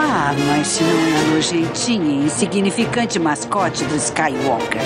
Ah, 0.00 0.32
mas 0.46 0.68
se 0.68 0.84
não 0.84 0.90
é 0.90 1.34
nojentinha 1.34 2.22
e 2.22 2.26
insignificante 2.26 3.18
mascote 3.18 3.84
do 3.84 3.96
Skywalker. 3.96 4.80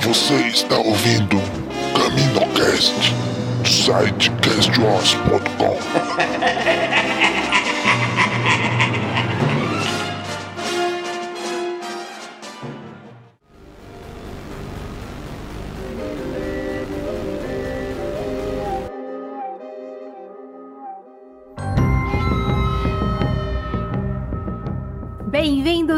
Você 0.00 0.34
está 0.48 0.76
ouvindo 0.78 1.40
CaminoCast 1.94 3.14
do 3.62 3.68
site 3.68 4.32
castwars.com. 4.42 5.78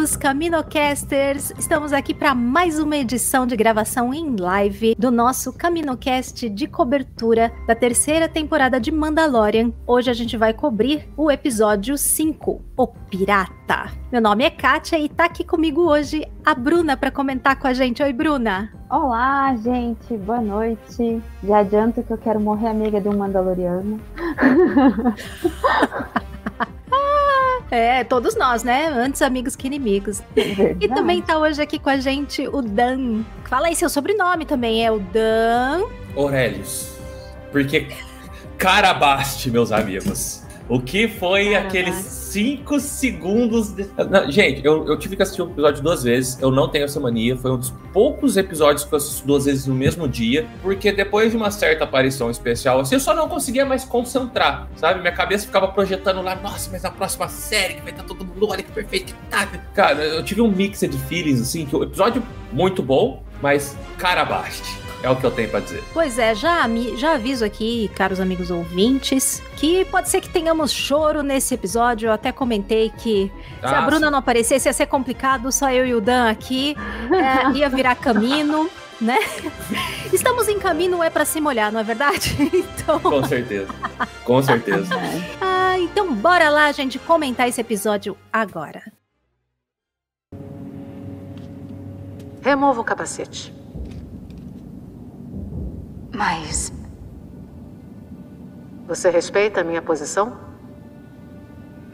Bem-vindos, 0.03 0.17
Caminocasters! 0.17 1.53
Estamos 1.56 1.92
aqui 1.92 2.12
para 2.12 2.34
mais 2.34 2.81
uma 2.81 2.97
edição 2.97 3.47
de 3.47 3.55
gravação 3.55 4.12
em 4.12 4.34
live 4.34 4.97
do 4.98 5.12
nosso 5.12 5.53
Caminocast 5.53 6.48
de 6.48 6.67
cobertura 6.67 7.53
da 7.69 7.75
terceira 7.77 8.28
temporada 8.28 8.80
de 8.80 8.91
Mandalorian. 8.91 9.73
Hoje 9.86 10.11
a 10.11 10.12
gente 10.12 10.36
vai 10.36 10.53
cobrir 10.53 11.08
o 11.17 11.30
episódio 11.30 11.97
5, 11.97 12.61
O 12.77 12.89
Pirata. 12.89 13.92
Meu 14.11 14.20
nome 14.20 14.42
é 14.42 14.50
Kátia 14.50 14.98
e 14.98 15.08
tá 15.08 15.27
aqui 15.27 15.45
comigo 15.45 15.83
hoje 15.83 16.27
a 16.45 16.53
Bruna 16.53 16.97
para 16.97 17.12
comentar 17.12 17.55
com 17.56 17.69
a 17.69 17.73
gente. 17.73 18.03
Oi, 18.03 18.12
Bruna! 18.12 18.73
Olá, 18.91 19.55
gente, 19.55 20.17
boa 20.17 20.41
noite. 20.41 21.23
Já 21.45 21.58
adianto 21.58 22.03
que 22.03 22.12
eu 22.12 22.19
quero 22.19 22.41
morrer 22.41 22.67
amiga 22.67 23.00
de 23.00 23.08
um 23.08 23.17
Mandaloriano. 23.17 24.00
É, 27.72 28.04
todos 28.04 28.36
nós, 28.36 28.62
né? 28.62 28.88
Antes 28.88 29.22
amigos 29.22 29.56
que 29.56 29.66
inimigos. 29.66 30.22
Verdade. 30.34 30.76
E 30.78 30.88
também 30.88 31.22
tá 31.22 31.38
hoje 31.38 31.62
aqui 31.62 31.78
com 31.78 31.88
a 31.88 31.96
gente 31.96 32.46
o 32.46 32.60
Dan. 32.60 33.22
Fala 33.48 33.68
aí 33.68 33.74
seu 33.74 33.88
sobrenome 33.88 34.44
também, 34.44 34.84
é 34.84 34.92
o 34.92 34.98
Dan. 34.98 35.84
Aurelius. 36.14 36.90
Porque 37.50 37.88
Carabaste, 38.58 39.50
meus 39.50 39.72
amigos. 39.72 40.42
O 40.72 40.80
que 40.80 41.06
foi 41.06 41.50
Carabaste. 41.50 41.78
aqueles 41.78 41.96
5 41.96 42.80
segundos. 42.80 43.74
De... 43.74 43.86
Não, 44.10 44.30
gente, 44.30 44.64
eu, 44.64 44.86
eu 44.86 44.98
tive 44.98 45.16
que 45.16 45.22
assistir 45.22 45.42
o 45.42 45.50
episódio 45.50 45.83
duas 45.83 46.02
vezes. 46.02 46.40
Eu 46.40 46.50
não 46.50 46.66
tenho 46.66 46.86
essa 46.86 46.98
mania. 46.98 47.36
Foi 47.36 47.50
um 47.50 47.58
dos 47.58 47.70
poucos 47.92 48.38
episódios 48.38 48.82
que 48.82 48.94
eu 48.94 48.96
assisto 48.96 49.27
duas 49.27 49.44
vezes 49.44 49.66
no 49.66 49.74
mesmo 49.74 50.08
dia. 50.08 50.46
Porque 50.62 50.90
depois 50.90 51.30
de 51.30 51.36
uma 51.36 51.50
certa 51.50 51.84
aparição 51.84 52.30
especial, 52.30 52.80
assim, 52.80 52.94
eu 52.94 53.00
só 53.00 53.14
não 53.14 53.28
conseguia 53.28 53.66
mais 53.66 53.84
concentrar, 53.84 54.66
sabe? 54.77 55.00
Minha 55.00 55.12
cabeça 55.12 55.44
ficava 55.44 55.68
projetando 55.68 56.22
lá, 56.22 56.34
nossa, 56.36 56.70
mas 56.70 56.82
na 56.82 56.90
próxima 56.90 57.28
série 57.28 57.74
que 57.74 57.82
vai 57.82 57.90
estar 57.90 58.05
todo 58.05 58.24
mundo, 58.24 58.48
olha 58.48 58.62
que 58.62 58.72
perfeito 58.72 59.14
que 59.14 59.28
tá. 59.28 59.46
Cara, 59.74 60.02
eu 60.02 60.24
tive 60.24 60.40
um 60.40 60.48
mix 60.48 60.80
de 60.80 60.98
feelings, 61.06 61.42
assim, 61.42 61.66
que 61.66 61.77
o 61.77 61.82
episódio 61.82 62.22
muito 62.50 62.82
bom, 62.82 63.22
mas 63.42 63.77
Carabaste. 63.98 64.81
É 65.02 65.11
o 65.11 65.17
que 65.17 65.24
eu 65.27 65.30
tenho 65.33 65.48
pra 65.48 65.58
dizer. 65.61 65.83
Pois 65.92 66.17
é, 66.18 66.33
já, 66.35 66.64
já 66.96 67.14
aviso 67.14 67.45
aqui, 67.45 67.90
caros 67.96 68.20
amigos 68.20 68.51
ouvintes, 68.51 69.42
que 69.57 69.85
pode 69.86 70.08
ser 70.08 70.20
que 70.20 70.29
tenhamos 70.29 70.70
choro 70.70 71.23
nesse 71.23 71.55
episódio. 71.55 72.07
Eu 72.08 72.13
até 72.13 72.30
comentei 72.30 72.90
que 72.90 73.30
se 73.61 73.67
a 73.67 73.80
Ah, 73.80 73.83
Bruna 73.83 74.11
não 74.11 74.18
aparecesse 74.20 74.68
ia 74.68 74.73
ser 74.73 74.86
complicado, 74.86 75.51
só 75.51 75.70
eu 75.73 75.85
e 75.86 75.95
o 75.95 76.01
Dan 76.01 76.30
aqui. 76.30 76.77
É, 77.11 77.51
ia 77.58 77.68
virar 77.68 77.96
caminho, 77.96 78.70
né? 79.01 79.18
Estamos 80.12 80.46
em 80.46 80.58
caminho, 80.61 81.02
é 81.02 81.11
pra 81.11 81.24
se 81.24 81.41
molhar, 81.41 81.73
não 81.73 81.80
é 81.80 81.85
verdade? 81.85 82.36
Então, 82.83 82.98
Com 83.01 83.24
certeza. 83.24 83.68
Com 84.24 84.42
certeza. 84.42 84.95
ah, 85.41 85.79
então 85.79 86.12
bora 86.14 86.48
lá, 86.48 86.70
gente, 86.73 86.98
comentar 86.98 87.48
esse 87.48 87.61
episódio 87.61 88.17
agora. 88.33 88.83
Remova 92.42 92.80
o 92.80 92.85
capacete. 92.85 93.52
Mas 96.12 96.73
Você 98.86 99.08
respeita 99.11 99.61
a 99.61 99.64
minha 99.64 99.80
posição? 99.80 100.52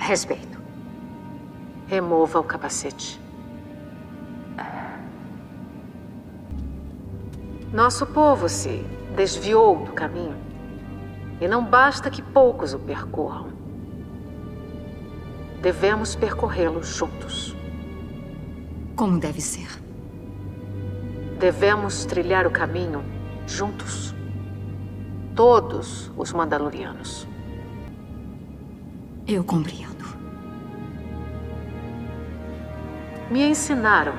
respeito. 0.08 0.58
Remova 1.86 2.40
o 2.40 2.44
capacete. 2.44 3.20
Nosso 7.72 8.06
povo 8.06 8.48
se 8.48 8.82
desviou 9.14 9.84
do 9.84 9.92
caminho. 9.92 10.36
E 11.40 11.46
não 11.46 11.62
basta 11.62 12.10
que 12.10 12.22
poucos 12.22 12.72
o 12.72 12.78
percorram. 12.78 13.52
Devemos 15.60 16.16
percorrê-lo 16.16 16.82
juntos. 16.82 17.54
Como 18.96 19.18
deve 19.20 19.42
ser. 19.42 19.68
Devemos 21.38 22.06
trilhar 22.06 22.46
o 22.46 22.50
caminho 22.50 23.04
juntos. 23.48 24.14
Todos 25.34 26.12
os 26.16 26.32
Mandalorianos. 26.32 27.26
Eu 29.26 29.42
compreendo. 29.42 30.04
Me 33.30 33.42
ensinaram 33.48 34.14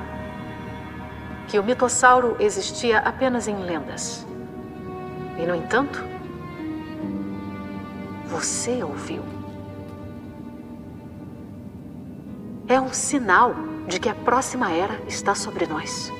que 1.48 1.58
o 1.58 1.64
mitossauro 1.64 2.36
existia 2.38 2.98
apenas 2.98 3.48
em 3.48 3.56
lendas. 3.56 4.26
E, 5.38 5.46
no 5.46 5.54
entanto, 5.54 6.04
você 8.26 8.82
ouviu. 8.82 9.22
É 12.68 12.80
um 12.80 12.92
sinal 12.92 13.54
de 13.88 13.98
que 13.98 14.08
a 14.08 14.14
próxima 14.14 14.70
era 14.70 15.00
está 15.08 15.34
sobre 15.34 15.66
nós. 15.66 16.12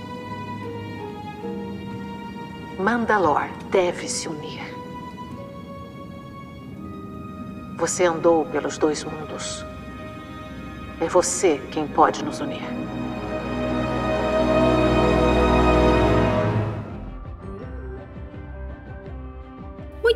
Mandalor 2.80 3.50
deve 3.70 4.08
se 4.08 4.26
unir. 4.26 4.62
Você 7.76 8.06
andou 8.06 8.46
pelos 8.46 8.78
dois 8.78 9.04
mundos. 9.04 9.66
É 10.98 11.06
você 11.06 11.60
quem 11.70 11.86
pode 11.86 12.24
nos 12.24 12.41
unir. 12.41 12.62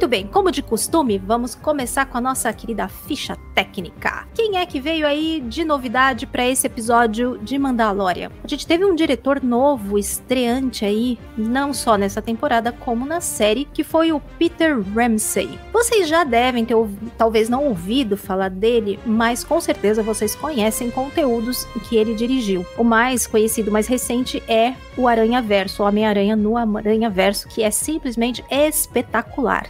Muito 0.05 0.11
bem, 0.11 0.27
como 0.27 0.51
de 0.51 0.61
costume, 0.61 1.17
vamos 1.17 1.55
começar 1.55 2.05
com 2.05 2.19
a 2.19 2.21
nossa 2.21 2.53
querida 2.53 2.87
ficha 2.89 3.39
técnica. 3.55 4.29
Quem 4.35 4.59
é 4.59 4.67
que 4.67 4.79
veio 4.79 5.07
aí 5.07 5.43
de 5.49 5.65
novidade 5.65 6.27
para 6.27 6.47
esse 6.47 6.67
episódio 6.67 7.39
de 7.39 7.59
Mandalorian? 7.59 8.31
A 8.43 8.47
gente 8.47 8.67
teve 8.67 8.85
um 8.85 8.95
diretor 8.95 9.43
novo, 9.43 9.97
estreante 9.97 10.85
aí, 10.85 11.19
não 11.39 11.73
só 11.73 11.97
nessa 11.97 12.21
temporada 12.21 12.71
como 12.71 13.07
na 13.07 13.23
série, 13.23 13.65
que 13.65 13.83
foi 13.83 14.13
o 14.13 14.21
Peter 14.39 14.79
Ramsey. 14.95 15.59
Vocês 15.73 16.07
já 16.07 16.23
devem 16.23 16.67
ter 16.67 16.77
talvez 17.17 17.49
não 17.49 17.65
ouvido 17.65 18.15
falar 18.15 18.51
dele, 18.51 19.01
mas 19.07 19.43
com 19.43 19.59
certeza 19.59 20.03
vocês 20.03 20.35
conhecem 20.35 20.91
conteúdos 20.91 21.65
que 21.89 21.97
ele 21.97 22.15
dirigiu. 22.15 22.67
O 22.77 22.85
mais 22.85 23.27
conhecido, 23.27 23.73
mais 23.73 23.87
recente 23.87 24.43
é 24.47 24.75
o 24.99 25.09
Aranha 25.09 25.41
Verso, 25.41 25.83
Homem-Aranha 25.83 26.37
no 26.37 26.59
Aranha 26.59 27.09
Verso, 27.09 27.49
que 27.49 27.63
é 27.63 27.71
simplesmente 27.71 28.45
espetacular. 28.51 29.67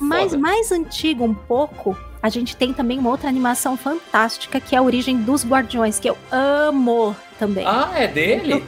Mas 0.00 0.30
foda. 0.30 0.38
mais 0.38 0.72
antigo 0.72 1.24
um 1.24 1.34
pouco 1.34 1.96
a 2.22 2.28
gente 2.28 2.56
tem 2.56 2.72
também 2.72 2.98
uma 2.98 3.10
outra 3.10 3.28
animação 3.28 3.76
fantástica 3.76 4.58
que 4.60 4.74
é 4.74 4.78
a 4.78 4.82
Origem 4.82 5.18
dos 5.18 5.46
Guardiões, 5.46 6.00
que 6.00 6.10
eu 6.10 6.18
amo 6.32 7.14
também. 7.38 7.64
Ah, 7.66 7.92
é 7.94 8.08
dele? 8.08 8.64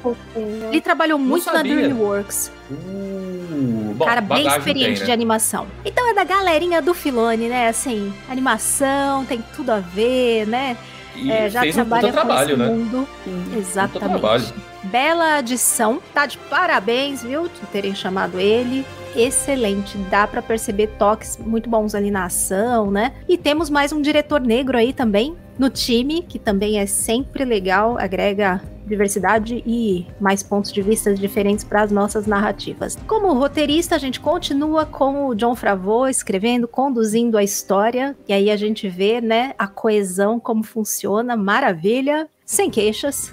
Ele 0.70 0.80
trabalhou 0.80 1.18
muito 1.18 1.46
na. 1.52 1.62
DreamWorks. 1.62 2.52
Uh, 2.70 3.94
bom, 3.96 4.04
Cara, 4.04 4.20
bem 4.20 4.46
experiente 4.46 4.90
tem, 4.92 4.98
né? 5.00 5.04
de 5.06 5.12
animação. 5.12 5.66
Então 5.84 6.08
é 6.08 6.14
da 6.14 6.22
galerinha 6.22 6.80
do 6.80 6.94
Filone, 6.94 7.48
né? 7.48 7.68
Assim, 7.68 8.12
animação, 8.28 9.24
tem 9.24 9.42
tudo 9.56 9.70
a 9.70 9.80
ver, 9.80 10.46
né? 10.46 10.76
E 11.16 11.30
É, 11.30 11.50
já 11.50 11.62
fez 11.62 11.74
um 11.74 11.78
trabalha 11.78 12.08
puta 12.08 12.12
trabalho, 12.12 12.56
com 12.56 12.62
esse 12.62 12.70
né? 12.70 12.76
mundo. 12.76 13.08
Puta 13.24 13.58
Exatamente. 13.58 14.54
Bela 14.84 15.36
adição, 15.36 16.00
tá 16.14 16.26
de 16.26 16.38
parabéns, 16.38 17.22
viu, 17.22 17.42
por 17.42 17.66
terem 17.68 17.94
chamado 17.94 18.40
ele. 18.40 18.84
Excelente, 19.14 19.98
dá 20.08 20.26
pra 20.26 20.40
perceber 20.40 20.86
toques 20.98 21.36
muito 21.36 21.68
bons 21.68 21.94
ali 21.94 22.10
na 22.10 22.24
ação, 22.24 22.90
né? 22.90 23.12
E 23.28 23.36
temos 23.36 23.68
mais 23.68 23.92
um 23.92 24.00
diretor 24.00 24.40
negro 24.40 24.78
aí 24.78 24.92
também 24.92 25.36
no 25.58 25.68
time, 25.68 26.22
que 26.22 26.38
também 26.38 26.78
é 26.78 26.86
sempre 26.86 27.44
legal, 27.44 27.98
agrega 27.98 28.62
diversidade 28.86 29.62
e 29.66 30.06
mais 30.20 30.42
pontos 30.42 30.72
de 30.72 30.82
vista 30.82 31.14
diferentes 31.14 31.64
para 31.64 31.82
as 31.82 31.92
nossas 31.92 32.26
narrativas. 32.26 32.96
Como 33.06 33.32
roteirista, 33.34 33.94
a 33.94 33.98
gente 33.98 34.18
continua 34.18 34.86
com 34.86 35.26
o 35.26 35.34
John 35.34 35.54
Favreau 35.54 36.08
escrevendo, 36.08 36.66
conduzindo 36.66 37.38
a 37.38 37.42
história, 37.42 38.16
e 38.28 38.32
aí 38.32 38.50
a 38.50 38.56
gente 38.56 38.88
vê, 38.88 39.20
né, 39.20 39.54
a 39.58 39.66
coesão 39.66 40.40
como 40.40 40.64
funciona, 40.64 41.36
maravilha, 41.36 42.28
sem 42.50 42.68
queixas. 42.68 43.32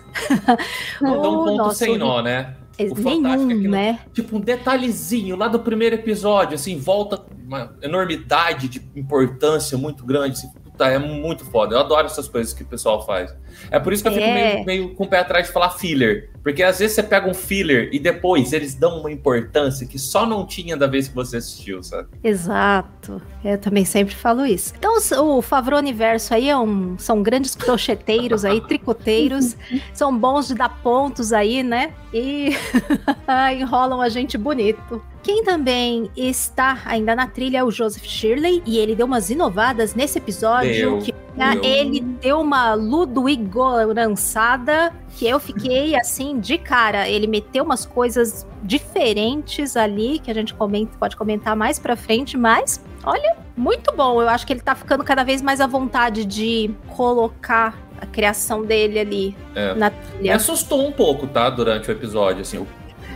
Não 1.02 1.18
dá 1.22 1.30
um 1.30 1.34
ponto 1.46 1.56
nosso 1.56 1.80
sem 1.80 1.98
nó, 1.98 2.22
né? 2.22 2.56
O 2.80 2.96
fantástico 2.96 3.46
Nenhum, 3.48 3.52
é 3.52 3.64
não- 3.64 3.72
né? 3.72 4.00
Tipo, 4.14 4.38
um 4.38 4.40
detalhezinho 4.40 5.36
lá 5.36 5.48
do 5.48 5.60
primeiro 5.60 5.96
episódio, 5.96 6.54
assim, 6.54 6.78
volta 6.78 7.26
uma 7.44 7.76
enormidade 7.82 8.68
de 8.68 8.80
importância 8.96 9.76
muito 9.76 10.06
grande. 10.06 10.34
Assim, 10.34 10.52
puta, 10.78 10.88
é 10.90 11.00
muito 11.00 11.44
foda. 11.46 11.76
Eu 11.76 11.80
adoro 11.80 12.06
essas 12.06 12.28
coisas 12.28 12.54
que 12.54 12.62
o 12.64 12.66
pessoal 12.66 13.04
faz. 13.06 13.34
É 13.72 13.80
por 13.80 13.92
isso 13.92 14.04
que 14.04 14.10
eu 14.10 14.14
fico 14.14 14.24
É. 14.26 14.54
meio, 14.54 14.66
meio 14.66 14.96
com 14.96 15.04
o 15.06 15.08
pé 15.08 15.20
atrás 15.20 15.48
de 15.48 15.52
falar 15.54 15.72
filler. 15.72 16.30
Porque 16.44 16.62
às 16.64 16.80
vezes 16.80 16.96
você 16.96 17.04
pega 17.04 17.28
um 17.28 17.34
filler 17.34 17.90
e 17.92 18.00
depois 18.00 18.54
eles 18.54 18.74
dão 18.76 19.00
uma 19.00 19.12
importância 19.12 19.86
que 19.88 19.98
só 20.00 20.26
não 20.26 20.46
tinha 20.46 20.78
da 20.78 20.88
vez 20.88 21.08
que 21.08 21.16
você 21.16 21.38
assistiu, 21.38 21.82
sabe? 21.84 22.08
Exato. 22.24 23.22
Eu 23.44 23.58
também 23.58 23.84
sempre 23.84 24.16
falo 24.16 24.46
isso. 24.46 24.74
Então, 24.78 24.98
o 25.38 25.42
Favreau 25.42 25.80
Universo 25.80 26.34
aí 26.34 26.50
é 26.50 26.58
um- 26.58 26.98
são 26.98 27.22
grandes 27.24 27.56
crocheteiros 27.56 28.46
aí, 28.46 28.62
tricoteiros. 28.62 29.58
são 29.94 30.18
bons 30.18 30.48
de 30.48 30.56
dar 30.56 30.70
pontos 30.82 31.34
aí, 31.34 31.64
né? 31.64 31.92
E 32.14 32.50
enrolam 33.60 34.02
a 34.02 34.10
gente 34.10 34.38
bonito. 34.38 35.02
Quem 35.28 35.44
também 35.44 36.10
está 36.16 36.80
ainda 36.86 37.14
na 37.14 37.28
trilha 37.28 37.58
é 37.58 37.64
o 37.64 37.70
Joseph 37.70 38.06
Shirley, 38.06 38.64
e 38.66 38.78
ele 38.78 38.96
deu 38.96 39.06
umas 39.06 39.30
inovadas 39.30 39.94
nesse 39.94 40.20
episódio. 40.20 40.72
Deu, 40.72 41.00
que 41.00 41.14
deu. 41.36 41.64
ele 41.66 42.00
deu 42.00 42.40
uma 42.40 42.74
Ludwigorançada 42.76 44.94
que 45.18 45.28
eu 45.28 45.38
fiquei 45.38 45.98
assim 45.98 46.40
de 46.40 46.58
cara. 46.58 47.10
Ele 47.10 47.28
meteu 47.28 47.66
umas 47.66 47.86
coisas 47.86 48.48
diferentes 48.64 49.76
ali 49.76 50.18
que 50.20 50.32
a 50.32 50.34
gente 50.34 50.54
comenta, 50.54 50.94
pode 50.98 51.18
comentar 51.18 51.58
mais 51.58 51.78
pra 51.78 51.98
frente, 51.98 52.38
mas 52.38 52.82
olha, 53.04 53.36
muito 53.58 53.94
bom. 53.94 54.22
Eu 54.22 54.30
acho 54.30 54.48
que 54.48 54.54
ele 54.54 54.62
tá 54.62 54.76
ficando 54.76 55.04
cada 55.04 55.26
vez 55.26 55.42
mais 55.42 55.60
à 55.60 55.68
vontade 55.68 56.24
de 56.24 56.72
colocar 56.96 57.78
a 58.00 58.06
criação 58.06 58.64
dele 58.64 58.98
ali 58.98 59.36
É. 59.54 59.74
na 59.74 59.90
Me 59.90 59.96
trilha. 60.20 60.36
assustou 60.38 60.88
um 60.88 60.92
pouco, 60.94 61.28
tá? 61.28 61.50
Durante 61.50 61.90
o 61.90 61.92
episódio, 61.92 62.44
assim. 62.44 62.66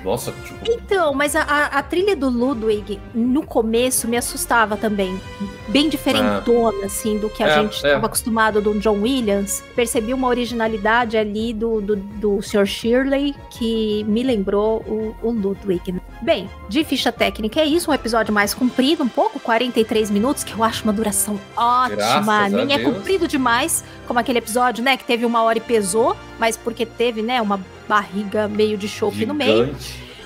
Nossa, 0.04 0.32
tipo. 0.32 0.60
Então, 0.72 1.14
mas 1.14 1.36
a, 1.36 1.44
a- 1.44 1.66
a 1.80 1.84
trilha 1.84 2.16
do 2.16 2.30
Ludwig, 2.30 3.00
no 3.14 3.46
começo, 3.46 4.08
me 4.08 4.18
assustava 4.18 4.76
também. 4.76 5.20
Bem 5.68 5.90
diferentona, 5.90 6.86
assim, 6.86 7.18
do 7.20 7.30
que 7.30 7.44
a 7.44 7.48
É, 7.48 7.62
gente 7.62 7.74
é. 7.86 7.90
estava 7.90 8.08
acostumado 8.08 8.62
do 8.62 8.78
John 8.80 9.02
Williams. 9.02 9.64
Percebi 9.76 10.14
uma 10.14 10.28
originalidade 10.28 11.18
ali 11.18 11.54
do, 11.54 11.80
do, 11.82 11.96
do 11.96 12.42
Sr. 12.42 12.66
Shirley 12.66 13.36
que 13.52 14.04
me 14.06 14.24
lembrou 14.24 14.80
o, 14.88 15.16
o 15.22 15.32
Ludwig. 15.32 15.96
Bem, 16.22 16.48
de 16.70 16.84
ficha 16.84 17.12
técnica 17.12 17.60
é 17.60 17.66
isso, 17.66 17.90
um 17.90 17.94
episódio 17.94 18.32
mais 18.32 18.54
comprido, 18.54 19.04
um 19.04 19.08
pouco, 19.08 19.40
43 19.40 20.12
minutos, 20.12 20.44
que 20.44 20.54
eu 20.54 20.64
acho 20.64 20.84
uma 20.84 20.94
duração 20.94 21.40
ótima. 21.58 21.96
Graças 21.96 22.54
Nem 22.54 22.74
é 22.74 22.78
Deus. 22.78 22.94
comprido 22.94 23.28
demais, 23.28 23.84
como 24.06 24.20
aquele 24.20 24.38
episódio, 24.38 24.84
né, 24.84 24.98
que 24.98 25.04
teve 25.04 25.26
uma 25.26 25.42
hora 25.42 25.58
e 25.58 25.62
pesou, 25.62 26.16
mas 26.38 26.56
porque 26.56 26.86
teve, 26.86 27.24
né, 27.24 27.42
uma 27.42 27.60
barriga 27.88 28.48
meio 28.48 28.78
de 28.78 28.88
chope 28.88 29.26
no 29.26 29.34
meio. 29.34 29.76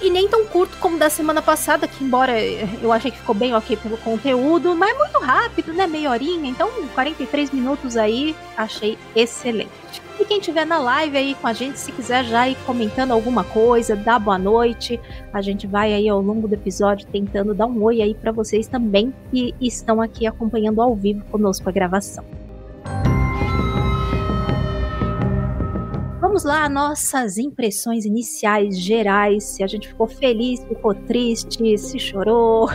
E 0.02 0.10
nem 0.10 0.28
tão 0.28 0.46
curto 0.46 0.76
como 0.82 0.98
da 0.98 1.10
semana 1.10 1.42
passada, 1.42 1.88
que 1.88 2.04
embora 2.04 2.34
eu 2.82 2.92
achei 2.92 3.10
que 3.10 3.18
ficou 3.18 3.34
bem 3.34 3.56
ok 3.56 3.78
pelo 3.78 3.98
conteúdo, 3.98 4.76
mas 4.76 4.96
muito 4.98 5.18
rápido, 5.20 5.74
né? 5.74 5.88
Meia 5.88 6.12
horinha. 6.12 6.50
Então, 6.50 6.70
43 6.94 7.52
minutos 7.52 7.96
aí, 7.96 8.36
achei 8.58 8.98
excelente. 9.16 10.05
E 10.18 10.24
quem 10.24 10.40
tiver 10.40 10.66
na 10.66 10.80
live 10.80 11.18
aí 11.18 11.36
com 11.36 11.48
a 11.48 11.52
gente, 11.52 11.78
se 11.78 11.92
quiser 11.92 12.24
já 12.24 12.48
ir 12.48 12.56
comentando 12.66 13.12
alguma 13.12 13.44
coisa, 13.44 13.98
dá 13.98 14.18
boa 14.18 14.38
noite. 14.38 15.00
A 15.34 15.42
gente 15.42 15.68
vai 15.68 15.94
aí 15.94 16.08
ao 16.08 16.22
longo 16.22 16.48
do 16.48 16.54
episódio 16.54 17.06
tentando 17.08 17.54
dar 17.54 17.66
um 17.66 17.84
oi 17.84 18.02
aí 18.02 18.16
pra 18.16 18.32
vocês 18.32 18.68
também 18.68 19.14
que 19.30 19.54
estão 19.60 20.02
aqui 20.02 20.26
acompanhando 20.26 20.82
ao 20.82 20.96
vivo 20.96 21.24
conosco 21.26 21.68
a 21.68 21.72
gravação. 21.72 22.24
Vamos 26.22 26.46
lá, 26.46 26.68
nossas 26.70 27.38
impressões 27.38 28.06
iniciais 28.06 28.80
gerais. 28.80 29.44
Se 29.44 29.64
a 29.64 29.68
gente 29.68 29.90
ficou 29.90 30.08
feliz, 30.08 30.64
ficou 30.64 30.94
triste, 30.94 31.78
se 31.78 32.00
chorou, 32.00 32.70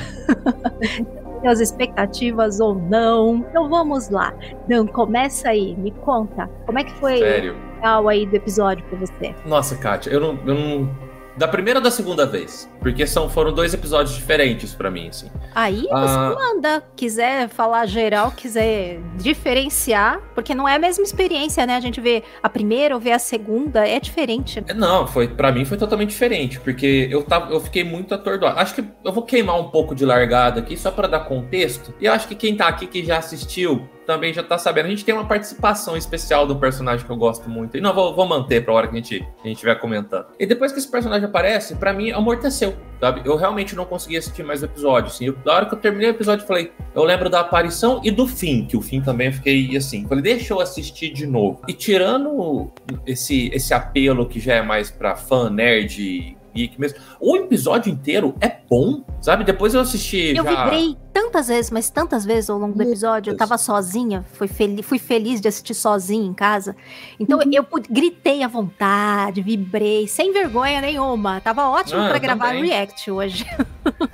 as 1.49 1.61
expectativas 1.61 2.61
ou 2.61 2.75
não. 2.75 3.37
Então 3.37 3.69
vamos 3.69 4.09
lá. 4.11 4.35
Não, 4.69 4.87
começa 4.87 5.49
aí, 5.49 5.77
me 5.77 5.91
conta. 5.91 6.49
Como 6.67 6.79
é 6.79 6.85
que 6.85 6.93
foi 6.95 7.19
Sério. 7.19 7.55
o 7.55 7.75
final 7.77 8.09
aí 8.09 8.27
do 8.27 8.37
episódio 8.37 8.85
pra 8.85 8.99
você? 8.99 9.35
Nossa, 9.47 9.77
Kátia, 9.77 10.11
eu 10.11 10.21
não, 10.21 10.39
eu 10.47 10.55
não. 10.55 11.10
Da 11.37 11.47
primeira 11.49 11.79
ou 11.79 11.83
da 11.83 11.91
segunda 11.91 12.27
vez? 12.27 12.69
Porque 12.81 13.07
são, 13.07 13.29
foram 13.29 13.53
dois 13.53 13.73
episódios 13.73 14.15
diferentes 14.15 14.75
pra 14.75 14.91
mim, 14.91 15.09
assim. 15.09 15.31
Aí 15.55 15.87
Ah. 15.91 16.01
você 16.31 16.35
manda, 16.35 16.83
quiser 16.97 17.49
falar 17.49 17.87
geral, 17.87 18.31
quiser 18.33 18.99
diferenciar, 19.17 20.21
porque 20.35 20.55
não 20.55 20.69
é 20.69 20.75
a 20.77 20.79
mesma 20.79 21.03
experiência, 21.05 21.65
né? 21.67 21.77
A 21.77 21.81
gente 21.81 22.01
vê 22.01 22.23
a 22.43 22.49
primeira 22.49 22.95
ou 22.95 23.01
vê 23.01 23.13
a 23.13 23.19
segunda, 23.19 23.87
é 23.87 23.99
diferente. 23.99 24.63
É, 24.67 24.75
Não, 24.75 25.07
foi 25.07 25.29
para 25.29 25.51
mim 25.53 25.65
foi 25.65 25.77
totalmente 25.79 26.11
diferente, 26.11 26.59
porque 26.61 27.09
eu 27.11 27.23
tava, 27.23 27.53
eu 27.53 27.61
fiquei 27.61 27.85
muito 27.85 28.15
atordoado. 28.15 28.59
Acho 28.59 28.75
que 28.75 28.85
eu 29.05 29.13
vou 29.13 29.23
queimar 29.23 29.59
um 29.59 29.71
pouco 29.71 29.95
de 29.95 30.05
largada 30.05 30.61
aqui 30.61 30.77
só 30.77 30.91
pra 30.91 31.07
dar 31.09 31.21
contexto. 31.21 31.95
E 32.01 32.07
eu 32.07 32.13
acho 32.13 32.29
que 32.29 32.35
quem 32.35 32.57
tá 32.57 32.69
aqui 32.69 32.87
que 32.87 33.05
já 33.05 33.19
assistiu 33.19 33.89
também 34.11 34.35
já 34.35 34.43
tá 34.43 34.59
sabendo. 34.59 34.87
A 34.87 34.89
gente 34.89 35.05
tem 35.05 35.15
uma 35.15 35.25
participação 35.25 35.97
especial 35.97 36.45
do 36.45 36.57
personagem 36.57 37.07
que 37.07 37.13
eu 37.13 37.17
gosto 37.17 37.49
muito. 37.49 37.77
E 37.77 37.81
não 37.81 37.95
vou, 37.95 38.13
vou 38.13 38.27
manter 38.27 38.65
pra 38.65 38.75
hora 38.75 38.89
que 38.89 38.95
a 38.95 38.97
gente 38.97 39.21
a 39.21 39.47
gente 39.47 39.55
estiver 39.55 39.77
comentando. 39.77 40.27
E 40.37 40.45
depois 40.45 40.73
que 40.73 40.81
esse 40.81 40.91
personagem 40.91 41.29
aparece, 41.29 41.77
pra 41.77 41.93
mim 41.93 42.11
amorteceu, 42.11 42.75
sabe? 42.99 43.23
Eu 43.25 43.37
realmente 43.37 43.77
não 43.77 43.85
consegui 43.85 44.17
assistir 44.17 44.43
mais 44.43 44.63
o 44.63 44.65
episódio, 44.65 45.11
assim. 45.11 45.33
Da 45.45 45.55
hora 45.55 45.67
que 45.67 45.75
eu 45.75 45.79
terminei 45.79 46.09
o 46.09 46.11
episódio, 46.11 46.43
eu 46.43 46.47
falei, 46.49 46.73
eu 46.93 47.05
lembro 47.05 47.31
da 47.31 47.39
aparição 47.39 48.01
e 48.03 48.11
do 48.11 48.27
fim, 48.27 48.67
que 48.67 48.77
o 48.77 48.83
fim 48.83 49.01
também 49.01 49.29
eu 49.29 49.33
fiquei 49.35 49.77
assim. 49.77 50.05
Falei, 50.09 50.25
deixa 50.25 50.53
eu 50.53 50.61
assistir 50.61 51.13
de 51.13 51.25
novo. 51.25 51.63
E 51.69 51.73
tirando 51.73 52.73
esse, 53.07 53.49
esse 53.53 53.73
apelo 53.73 54.27
que 54.27 54.41
já 54.41 54.55
é 54.55 54.63
mais 54.63 54.91
pra 54.91 55.15
fã, 55.15 55.49
nerd, 55.49 56.37
geek 56.53 56.81
mesmo, 56.81 56.99
o 57.21 57.37
episódio 57.37 57.93
inteiro 57.93 58.35
é 58.41 58.60
bom, 58.71 59.05
sabe? 59.21 59.43
Depois 59.43 59.75
eu 59.75 59.81
assisti. 59.81 60.33
Eu 60.37 60.45
já... 60.45 60.65
vibrei 60.65 60.97
tantas 61.13 61.49
vezes, 61.49 61.73
mas 61.73 61.91
tantas 61.91 62.25
vezes 62.25 62.49
ao 62.49 62.57
longo 62.57 62.77
do 62.77 62.83
episódio. 62.85 63.33
Eu 63.33 63.37
tava 63.37 63.59
sozinha, 63.59 64.25
fui, 64.33 64.47
fel 64.47 64.81
fui 64.85 64.99
feliz 64.99 65.41
de 65.41 65.49
assistir 65.49 65.75
sozinha 65.75 66.25
em 66.25 66.33
casa. 66.33 66.77
Então 67.19 67.41
eu 67.53 67.65
pude- 67.65 67.89
gritei 67.91 68.45
à 68.45 68.49
vontade, 68.49 69.43
vibrei, 69.43 70.07
sem 70.07 70.33
vergonha 70.33 70.81
nenhuma. 70.81 71.41
Tava 71.41 71.69
ótimo 71.69 72.01
Ah, 72.01 72.09
pra 72.09 72.17
eu 72.19 72.21
gravar 72.21 72.47
também. 72.49 72.67
React 72.67 73.11
hoje. 73.11 73.45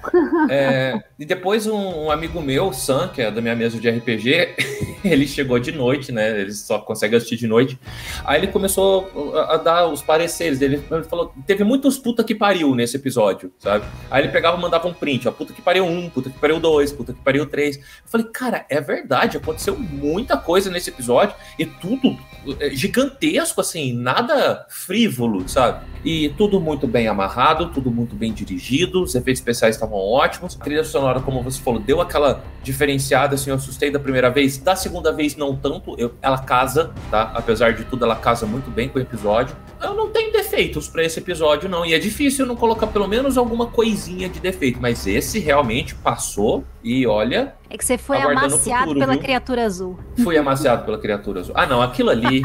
É, 0.48 0.98
e 1.18 1.24
depois 1.24 1.66
um, 1.66 2.04
um 2.04 2.10
amigo 2.10 2.40
meu, 2.40 2.72
Sam, 2.72 3.08
que 3.08 3.20
é 3.20 3.30
da 3.30 3.40
minha 3.40 3.54
mesa 3.54 3.78
de 3.78 3.90
RPG, 3.90 4.54
ele 5.04 5.26
chegou 5.26 5.58
de 5.58 5.72
noite, 5.72 6.12
né? 6.12 6.40
Ele 6.40 6.52
só 6.52 6.78
consegue 6.78 7.16
assistir 7.16 7.36
de 7.36 7.46
noite. 7.46 7.78
Aí 8.24 8.40
ele 8.40 8.46
começou 8.46 9.34
a, 9.34 9.54
a 9.54 9.56
dar 9.56 9.86
os 9.88 10.02
pareceres 10.02 10.58
dele. 10.58 10.82
Ele 10.90 11.04
falou: 11.04 11.34
teve 11.46 11.64
muitos 11.64 11.98
puta 11.98 12.22
que 12.24 12.34
pariu 12.34 12.74
nesse 12.74 12.96
episódio, 12.96 13.52
sabe? 13.58 13.84
Aí 14.10 14.22
ele 14.22 14.32
pegava 14.32 14.45
e 14.54 14.60
mandava 14.60 14.86
um 14.86 14.92
print, 14.94 15.26
ó, 15.26 15.32
puta 15.32 15.52
que 15.52 15.60
pariu 15.60 15.84
um, 15.84 16.08
puta 16.08 16.30
que 16.30 16.38
pariu 16.38 16.60
dois, 16.60 16.92
puta 16.92 17.12
que 17.12 17.20
pariu 17.20 17.46
três. 17.46 17.76
Eu 17.76 17.82
falei, 18.06 18.26
cara, 18.28 18.64
é 18.68 18.80
verdade, 18.80 19.36
aconteceu 19.36 19.76
muita 19.76 20.36
coisa 20.36 20.70
nesse 20.70 20.90
episódio 20.90 21.34
e 21.58 21.66
tudo 21.66 22.16
é, 22.60 22.70
gigantesco, 22.70 23.60
assim, 23.60 23.92
nada 23.92 24.66
frívolo, 24.68 25.48
sabe? 25.48 25.84
E 26.04 26.28
tudo 26.38 26.60
muito 26.60 26.86
bem 26.86 27.08
amarrado, 27.08 27.70
tudo 27.70 27.90
muito 27.90 28.14
bem 28.14 28.32
dirigido, 28.32 29.02
os 29.02 29.14
efeitos 29.14 29.40
especiais 29.40 29.74
estavam 29.74 29.98
ótimos. 29.98 30.56
A 30.60 30.62
trilha 30.64 30.84
sonora, 30.84 31.20
como 31.20 31.42
você 31.42 31.60
falou, 31.60 31.80
deu 31.80 32.00
aquela 32.00 32.44
diferenciada, 32.62 33.34
assim, 33.34 33.50
eu 33.50 33.56
assustei 33.56 33.90
da 33.90 33.98
primeira 33.98 34.30
vez, 34.30 34.58
da 34.58 34.76
segunda 34.76 35.12
vez 35.12 35.36
não 35.36 35.56
tanto, 35.56 35.94
eu- 35.98 36.14
ela 36.22 36.38
casa, 36.38 36.92
tá? 37.10 37.32
Apesar 37.34 37.72
de 37.74 37.84
tudo, 37.84 38.04
ela 38.04 38.16
casa 38.16 38.46
muito 38.46 38.70
bem 38.70 38.88
com 38.88 38.98
o 38.98 39.02
episódio. 39.02 39.56
Eu 39.82 39.94
não 39.94 40.08
tenho 40.10 40.32
defeito 40.32 40.46
defeitos 40.46 40.88
pra 40.88 41.04
esse 41.04 41.18
episódio, 41.18 41.68
não. 41.68 41.84
E 41.84 41.92
é 41.92 41.98
difícil 41.98 42.46
não 42.46 42.54
colocar 42.54 42.86
pelo 42.86 43.08
menos 43.08 43.36
alguma 43.36 43.66
coisinha 43.66 44.28
de 44.36 44.42
defeito. 44.42 44.78
Mas 44.80 45.06
esse 45.06 45.38
realmente 45.38 45.94
passou 45.94 46.64
e 46.82 47.06
olha. 47.06 47.54
É 47.68 47.76
que 47.76 47.84
você 47.84 47.98
foi 47.98 48.18
amaciado 48.18 48.82
futuro, 48.82 49.00
pela 49.00 49.12
viu? 49.12 49.22
criatura 49.22 49.64
azul. 49.64 49.98
Fui 50.22 50.36
amaciado 50.38 50.84
pela 50.84 50.98
criatura 50.98 51.40
azul. 51.40 51.54
Ah, 51.56 51.66
não, 51.66 51.82
aquilo 51.82 52.10
ali. 52.10 52.42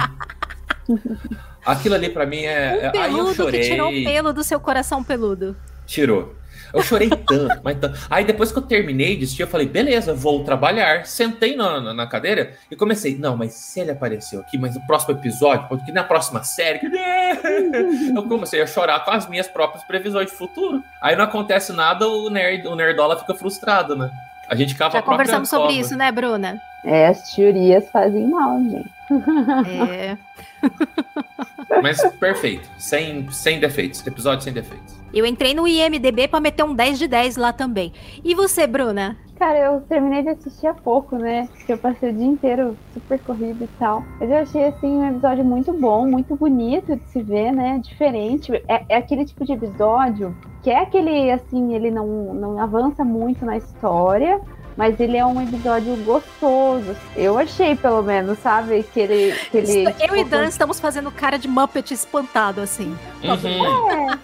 aquilo 1.66 1.96
ali 1.96 2.10
pra 2.10 2.26
mim 2.26 2.42
é. 2.44 2.92
Um 2.94 2.98
é- 2.98 2.98
Aí 3.00 3.12
eu 3.12 3.18
peludo 3.18 3.36
chorei. 3.36 3.62
que 3.62 3.68
tirou 3.70 3.90
o 3.90 4.04
pelo 4.04 4.34
do 4.34 4.44
seu 4.44 4.60
coração 4.60 5.04
peludo. 5.04 5.56
Tirou. 5.86 6.34
Eu 6.74 6.82
chorei 6.84 7.10
tanto, 7.10 7.62
mas 7.64 7.78
tanto. 7.80 8.00
Aí 8.10 8.24
depois 8.24 8.52
que 8.52 8.58
eu 8.58 8.62
terminei 8.62 9.16
de 9.18 9.26
assistir, 9.26 9.44
eu 9.44 9.48
falei, 9.48 9.68
beleza, 9.68 10.14
vou 10.14 10.44
trabalhar. 10.44 11.06
Sentei 11.06 11.56
na, 11.56 11.80
na, 11.80 11.94
na 11.94 12.08
cadeira 12.08 12.54
e 12.70 12.76
comecei. 12.76 13.18
Não, 13.18 13.36
mas 13.36 13.54
se 13.54 13.80
ele 13.80 13.92
apareceu 13.92 14.40
aqui, 14.40 14.58
mas 14.58 14.76
no 14.76 14.82
próximo 14.82 15.14
episódio, 15.16 15.68
porque 15.68 15.92
na 15.92 16.04
próxima 16.04 16.44
série. 16.44 16.82
Eu 18.16 18.24
comecei 18.28 18.62
a 18.62 18.68
chorar 18.68 19.04
com 19.04 19.12
as 19.12 19.28
minhas 19.28 19.48
próprias 19.48 19.84
previsões 19.84 20.30
de 20.30 20.38
futuro. 20.38 20.84
Aí 21.02 21.16
não 21.16 21.24
acontece 21.24 21.74
nada, 21.74 22.08
o 22.08 22.30
nerd, 22.30 22.68
o 22.68 22.76
nerdola 22.76 23.18
fica 23.18 23.34
frustrado, 23.34 23.96
né? 23.96 24.12
A 24.48 24.56
gente 24.56 24.76
cava 24.76 24.94
Já 24.94 25.00
a 25.00 25.02
conversamos 25.02 25.50
sobre 25.50 25.68
cova. 25.68 25.80
isso, 25.80 25.96
né, 25.96 26.12
Bruna? 26.12 26.62
É, 26.84 27.08
as 27.08 27.34
teorias 27.34 27.88
fazem 27.90 28.28
mal, 28.28 28.60
gente. 28.60 28.90
É. 29.90 30.18
Mas 31.82 32.02
perfeito. 32.20 32.70
Sem, 32.78 33.30
sem 33.32 33.60
defeitos. 33.60 34.06
Episódio 34.06 34.44
sem 34.44 34.54
defeitos. 34.54 35.00
Eu 35.14 35.26
entrei 35.26 35.54
no 35.54 35.68
IMDB 35.68 36.28
pra 36.28 36.40
meter 36.40 36.64
um 36.64 36.74
10 36.74 37.00
de 37.00 37.08
10 37.08 37.36
lá 37.36 37.52
também. 37.52 37.92
E 38.24 38.34
você, 38.34 38.66
Bruna? 38.66 39.18
Cara, 39.38 39.58
eu 39.58 39.82
terminei 39.82 40.22
de 40.22 40.30
assistir 40.30 40.68
há 40.68 40.74
pouco, 40.74 41.18
né? 41.18 41.50
Porque 41.52 41.74
eu 41.74 41.78
passei 41.78 42.12
o 42.12 42.14
dia 42.14 42.28
inteiro 42.28 42.78
super 42.94 43.20
corrido 43.20 43.64
e 43.64 43.68
tal. 43.80 44.04
Mas 44.20 44.30
eu 44.30 44.38
achei, 44.38 44.66
assim, 44.66 44.88
um 44.88 45.10
episódio 45.10 45.44
muito 45.44 45.74
bom, 45.74 46.06
muito 46.06 46.36
bonito 46.36 46.96
de 46.96 47.04
se 47.10 47.24
ver, 47.24 47.52
né? 47.52 47.82
Diferente. 47.84 48.54
É, 48.68 48.86
é 48.88 48.96
aquele 48.98 49.26
tipo 49.26 49.44
de 49.44 49.54
episódio 49.54 50.38
que 50.62 50.70
é 50.70 50.80
aquele, 50.80 51.32
assim, 51.32 51.74
ele 51.74 51.90
não, 51.90 52.06
não 52.34 52.60
avança 52.60 53.04
muito 53.04 53.44
na 53.44 53.58
história. 53.58 54.40
Mas 54.82 55.00
ele 55.00 55.16
é 55.16 55.24
um 55.24 55.40
episódio 55.40 55.96
gostoso. 55.98 56.96
Eu 57.16 57.38
achei, 57.38 57.76
pelo 57.76 58.02
menos, 58.02 58.40
sabe? 58.40 58.82
Que 58.92 59.02
ele. 59.02 59.36
Que 59.52 59.58
ele 59.60 59.84
eu 59.86 59.94
tipo, 59.94 60.16
e 60.16 60.24
Dan 60.24 60.48
estamos 60.48 60.80
fazendo 60.80 61.12
cara 61.12 61.38
de 61.38 61.48
Muppet 61.48 61.94
espantado, 61.94 62.62
assim. 62.62 62.98
Uhum. 63.24 64.18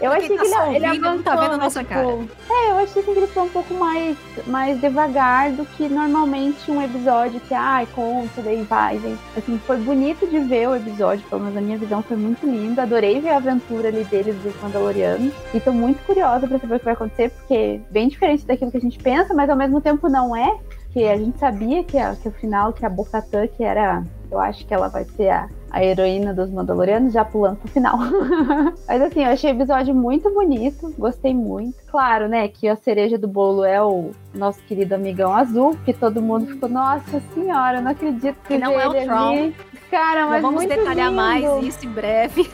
Eu 0.00 0.12
achei 0.12 0.36
tá 0.36 0.42
que 0.42 0.76
ele, 0.76 0.86
ele 0.86 0.98
não 0.98 1.10
avançou, 1.10 1.24
tá 1.24 1.36
vendo 1.36 1.52
a 1.52 1.56
nossa 1.56 1.80
tipo, 1.80 1.94
cara. 1.94 2.28
É, 2.50 2.70
eu 2.70 2.78
achei 2.78 3.02
que 3.02 3.10
ele 3.10 3.26
foi 3.26 3.42
um 3.42 3.48
pouco 3.48 3.74
mais, 3.74 4.16
mais 4.46 4.80
devagar 4.80 5.52
do 5.52 5.64
que 5.64 5.88
normalmente 5.88 6.70
um 6.70 6.82
episódio 6.82 7.40
que, 7.40 7.54
ai, 7.54 7.86
conta, 7.94 8.42
daí 8.42 8.62
vai, 8.62 8.98
vem. 8.98 9.18
Assim, 9.36 9.58
foi 9.66 9.76
bonito 9.78 10.26
de 10.26 10.38
ver 10.40 10.68
o 10.68 10.76
episódio, 10.76 11.24
pelo 11.28 11.42
menos 11.42 11.56
a 11.56 11.60
minha 11.60 11.78
visão 11.78 12.02
foi 12.02 12.16
muito 12.16 12.46
linda. 12.46 12.82
Adorei 12.82 13.20
ver 13.20 13.30
a 13.30 13.36
aventura 13.36 13.88
ali 13.88 14.04
deles, 14.04 14.36
dos 14.36 14.54
Mandalorianos. 14.62 15.32
E 15.52 15.60
tô 15.60 15.72
muito 15.72 16.04
curiosa 16.04 16.46
pra 16.46 16.58
saber 16.58 16.76
o 16.76 16.78
que 16.78 16.84
vai 16.84 16.94
acontecer, 16.94 17.30
porque 17.30 17.54
é 17.54 17.80
bem 17.90 18.08
diferente 18.08 18.46
daquilo 18.46 18.70
que 18.70 18.76
a 18.76 18.80
gente 18.80 18.98
pensa, 18.98 19.34
mas 19.34 19.50
ao 19.50 19.56
mesmo 19.56 19.80
tempo 19.80 20.08
não 20.08 20.36
é. 20.36 20.58
Porque 20.84 21.04
a 21.04 21.16
gente 21.16 21.38
sabia 21.38 21.84
que, 21.84 21.98
a, 21.98 22.14
que 22.16 22.28
o 22.28 22.32
final, 22.32 22.72
que 22.72 22.84
a 22.84 22.88
Bocatã, 22.88 23.46
que 23.46 23.62
era. 23.62 24.02
Eu 24.30 24.40
acho 24.40 24.66
que 24.66 24.72
ela 24.74 24.88
vai 24.88 25.04
ser 25.04 25.28
a, 25.30 25.48
a 25.70 25.84
heroína 25.84 26.32
dos 26.32 26.50
Mandalorianos, 26.50 27.12
já 27.12 27.24
pulando 27.24 27.56
pro 27.56 27.68
final. 27.70 27.98
Mas 28.88 29.02
assim, 29.02 29.24
eu 29.24 29.30
achei 29.30 29.52
o 29.52 29.54
episódio 29.54 29.94
muito 29.94 30.32
bonito, 30.32 30.94
gostei 30.98 31.34
muito. 31.34 31.76
Claro, 31.90 32.28
né, 32.28 32.48
que 32.48 32.68
a 32.68 32.76
cereja 32.76 33.18
do 33.18 33.28
bolo 33.28 33.64
é 33.64 33.82
o 33.82 34.10
nosso 34.34 34.60
querido 34.62 34.94
amigão 34.94 35.34
azul, 35.34 35.76
que 35.84 35.92
todo 35.92 36.22
mundo 36.22 36.46
ficou, 36.46 36.68
nossa 36.68 37.20
senhora, 37.34 37.78
eu 37.78 37.82
não 37.82 37.90
acredito 37.90 38.36
que, 38.42 38.54
Que 38.54 38.58
não 38.58 38.78
é 38.78 38.88
o 38.88 38.92
Tron. 38.92 39.28
ali. 39.28 39.56
Cara, 39.90 40.26
mas 40.26 40.42
vamos 40.42 40.66
detalhar 40.66 41.08
lindo. 41.08 41.16
mais 41.16 41.64
isso 41.64 41.86
em 41.86 41.90
breve. 41.90 42.50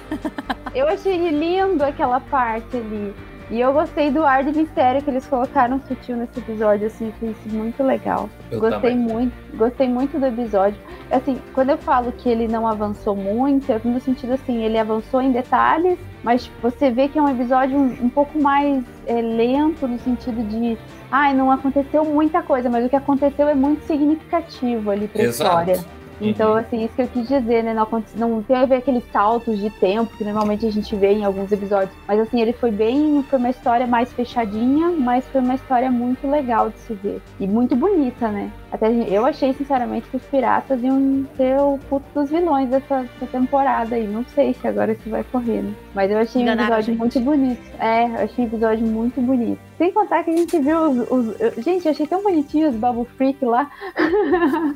Eu 0.75 0.89
achei 0.89 1.17
lindo 1.31 1.83
aquela 1.85 2.21
parte 2.21 2.77
ali. 2.77 3.13
E 3.55 3.61
eu 3.61 3.73
gostei 3.73 4.11
do 4.11 4.27
ar 4.27 4.43
de 4.43 4.51
mistério 4.51 5.01
que 5.01 5.09
eles 5.09 5.25
colocaram 5.29 5.81
sutil 5.87 6.17
nesse 6.17 6.41
episódio, 6.41 6.89
assim, 6.89 7.13
foi 7.21 7.29
isso 7.29 7.49
muito 7.51 7.85
legal. 7.85 8.29
Eu 8.51 8.59
gostei 8.59 8.91
também. 8.91 8.97
muito, 8.97 9.57
gostei 9.57 9.89
muito 9.89 10.19
do 10.19 10.27
episódio. 10.27 10.77
Assim, 11.09 11.41
quando 11.53 11.71
eu 11.71 11.79
falo 11.79 12.11
que 12.11 12.29
ele 12.29 12.49
não 12.49 12.67
avançou 12.67 13.15
muito, 13.15 13.71
é 13.71 13.81
no 13.85 14.01
sentido 14.01 14.33
assim, 14.33 14.65
ele 14.65 14.77
avançou 14.77 15.23
em 15.23 15.31
detalhes, 15.31 15.97
mas 16.25 16.51
você 16.61 16.91
vê 16.91 17.07
que 17.07 17.17
é 17.17 17.23
um 17.23 17.29
episódio 17.29 17.79
um, 17.79 18.07
um 18.07 18.09
pouco 18.09 18.43
mais 18.43 18.83
é, 19.07 19.23
lento 19.23 19.87
no 19.87 20.01
sentido 20.01 20.43
de, 20.49 20.77
ai, 21.09 21.33
não 21.33 21.49
aconteceu 21.49 22.05
muita 22.05 22.43
coisa, 22.43 22.69
mas 22.69 22.85
o 22.85 22.89
que 22.89 22.97
aconteceu 22.97 23.49
é 23.49 23.55
muito 23.55 23.87
significativo 23.87 24.91
ali 24.91 25.07
pra 25.07 25.23
Exato. 25.23 25.71
história. 25.71 26.04
Então, 26.21 26.53
Uhum. 26.53 26.57
assim, 26.59 26.85
isso 26.85 26.95
que 26.95 27.03
eu 27.03 27.09
quis 27.09 27.29
dizer, 27.29 27.63
né? 27.65 27.75
Não, 27.75 27.87
não 28.17 28.43
teve 28.43 28.75
aqueles 28.75 29.03
saltos 29.13 29.59
de 29.59 29.69
tempo 29.71 30.17
que 30.17 30.25
normalmente 30.25 30.65
a 30.67 30.71
gente 30.71 30.95
vê 30.97 31.13
em 31.13 31.25
alguns 31.25 31.51
episódios. 31.53 31.91
Mas, 32.07 32.21
assim, 32.21 32.41
ele 32.41 32.53
foi 32.53 32.71
bem. 32.71 33.23
Foi 33.29 33.39
uma 33.39 33.51
história 33.51 33.87
mais 33.87 34.13
fechadinha, 34.13 34.91
mas 34.99 35.27
foi 35.29 35.41
uma 35.41 35.55
história 35.55 35.91
muito 35.91 36.27
legal 36.29 36.71
de 36.71 36.79
se 36.79 36.95
ver. 36.95 37.21
E 37.41 37.47
muito 37.47 37.75
bonita, 37.77 38.29
né? 38.29 38.51
Até 38.73 38.91
eu 38.91 39.25
achei, 39.25 39.53
sinceramente, 39.53 40.09
que 40.09 40.17
os 40.17 40.23
piratas 40.25 40.83
iam 40.83 41.25
ser 41.37 41.59
o 41.61 41.79
puto 41.89 42.05
dos 42.15 42.29
vilões 42.31 42.69
dessa, 42.69 43.03
dessa 43.03 43.27
temporada 43.31 43.95
aí. 43.95 44.07
Não 44.07 44.25
sei 44.35 44.53
se 44.55 44.67
agora 44.67 44.93
isso 44.93 45.09
vai 45.09 45.23
correr, 45.25 45.63
né? 45.63 45.73
Mas 45.95 46.11
eu 46.11 46.19
achei 46.19 46.43
Enganaram 46.43 46.63
um 46.63 46.79
episódio 46.81 46.87
gente. 46.87 46.99
muito 46.99 47.21
bonito. 47.21 47.63
É, 47.81 48.05
eu 48.07 48.25
achei 48.25 48.45
um 48.45 48.49
episódio 48.49 48.87
muito 48.87 49.21
bonito. 49.21 49.61
Sem 49.79 49.93
contar 49.93 50.23
que 50.25 50.31
a 50.31 50.37
gente 50.37 50.59
viu 50.59 50.79
os. 50.81 51.11
os- 51.11 51.65
gente, 51.65 51.85
eu 51.87 51.93
achei 51.93 52.07
tão 52.07 52.23
bonitinho 52.23 52.69
os 52.69 52.75
Bubble 52.75 53.07
Freak 53.17 53.45
lá. 53.45 53.71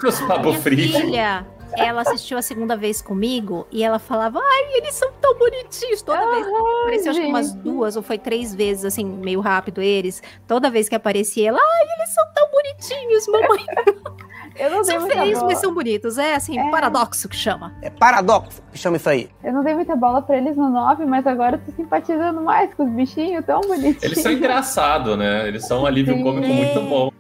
Os 0.04 0.20
Minha 0.20 0.54
Freak. 0.54 0.92
filha, 0.92 1.37
ela 1.76 2.02
assistiu 2.02 2.38
a 2.38 2.42
segunda 2.42 2.76
vez 2.76 3.00
comigo 3.02 3.66
e 3.70 3.82
ela 3.84 3.98
falava, 3.98 4.40
ai, 4.40 4.76
eles 4.76 4.94
são 4.94 5.10
tão 5.20 5.36
bonitinhos. 5.38 6.02
Toda 6.02 6.24
vez 6.30 6.46
apareceu, 6.46 7.10
acho 7.12 7.20
que 7.20 7.26
umas 7.26 7.52
duas 7.54 7.96
ou 7.96 8.02
foi 8.02 8.18
três 8.18 8.54
vezes, 8.54 8.84
assim, 8.84 9.04
meio 9.04 9.40
rápido 9.40 9.80
eles. 9.80 10.22
Toda 10.46 10.70
vez 10.70 10.88
que 10.88 10.94
aparecia 10.94 11.48
ela, 11.48 11.58
ai, 11.60 11.86
eles 11.98 12.14
são 12.14 12.24
tão 12.34 12.48
bonitinhos, 12.50 13.26
mamãe. 13.28 13.66
Eu 14.58 14.70
não 14.70 14.82
São 14.82 15.06
bola. 15.06 15.44
mas 15.44 15.58
são 15.58 15.72
bonitos. 15.72 16.18
É, 16.18 16.34
assim, 16.34 16.58
É. 16.58 16.68
paradoxo 16.68 17.28
que 17.28 17.36
chama. 17.36 17.72
É 17.80 17.90
paradoxo 17.90 18.60
que 18.72 18.78
chama 18.78 18.96
isso 18.96 19.08
aí. 19.08 19.30
Eu 19.44 19.52
não 19.52 19.62
dei 19.62 19.72
muita 19.72 19.94
bola 19.94 20.20
pra 20.20 20.36
eles 20.36 20.56
no 20.56 20.68
9, 20.68 21.06
mas 21.06 21.24
agora 21.28 21.54
eu 21.56 21.60
tô 21.60 21.70
simpatizando 21.76 22.40
mais 22.40 22.74
com 22.74 22.84
os 22.84 22.90
bichinhos 22.90 23.44
tão 23.44 23.60
bonitinhos. 23.60 24.02
Eles 24.02 24.20
são 24.20 24.32
engraçados, 24.32 25.16
né? 25.16 25.46
Eles 25.46 25.64
são 25.64 25.82
um 25.82 25.86
alívio 25.86 26.14
Sim. 26.16 26.22
cômico 26.24 26.48
muito 26.48 26.80
bom. 26.88 27.12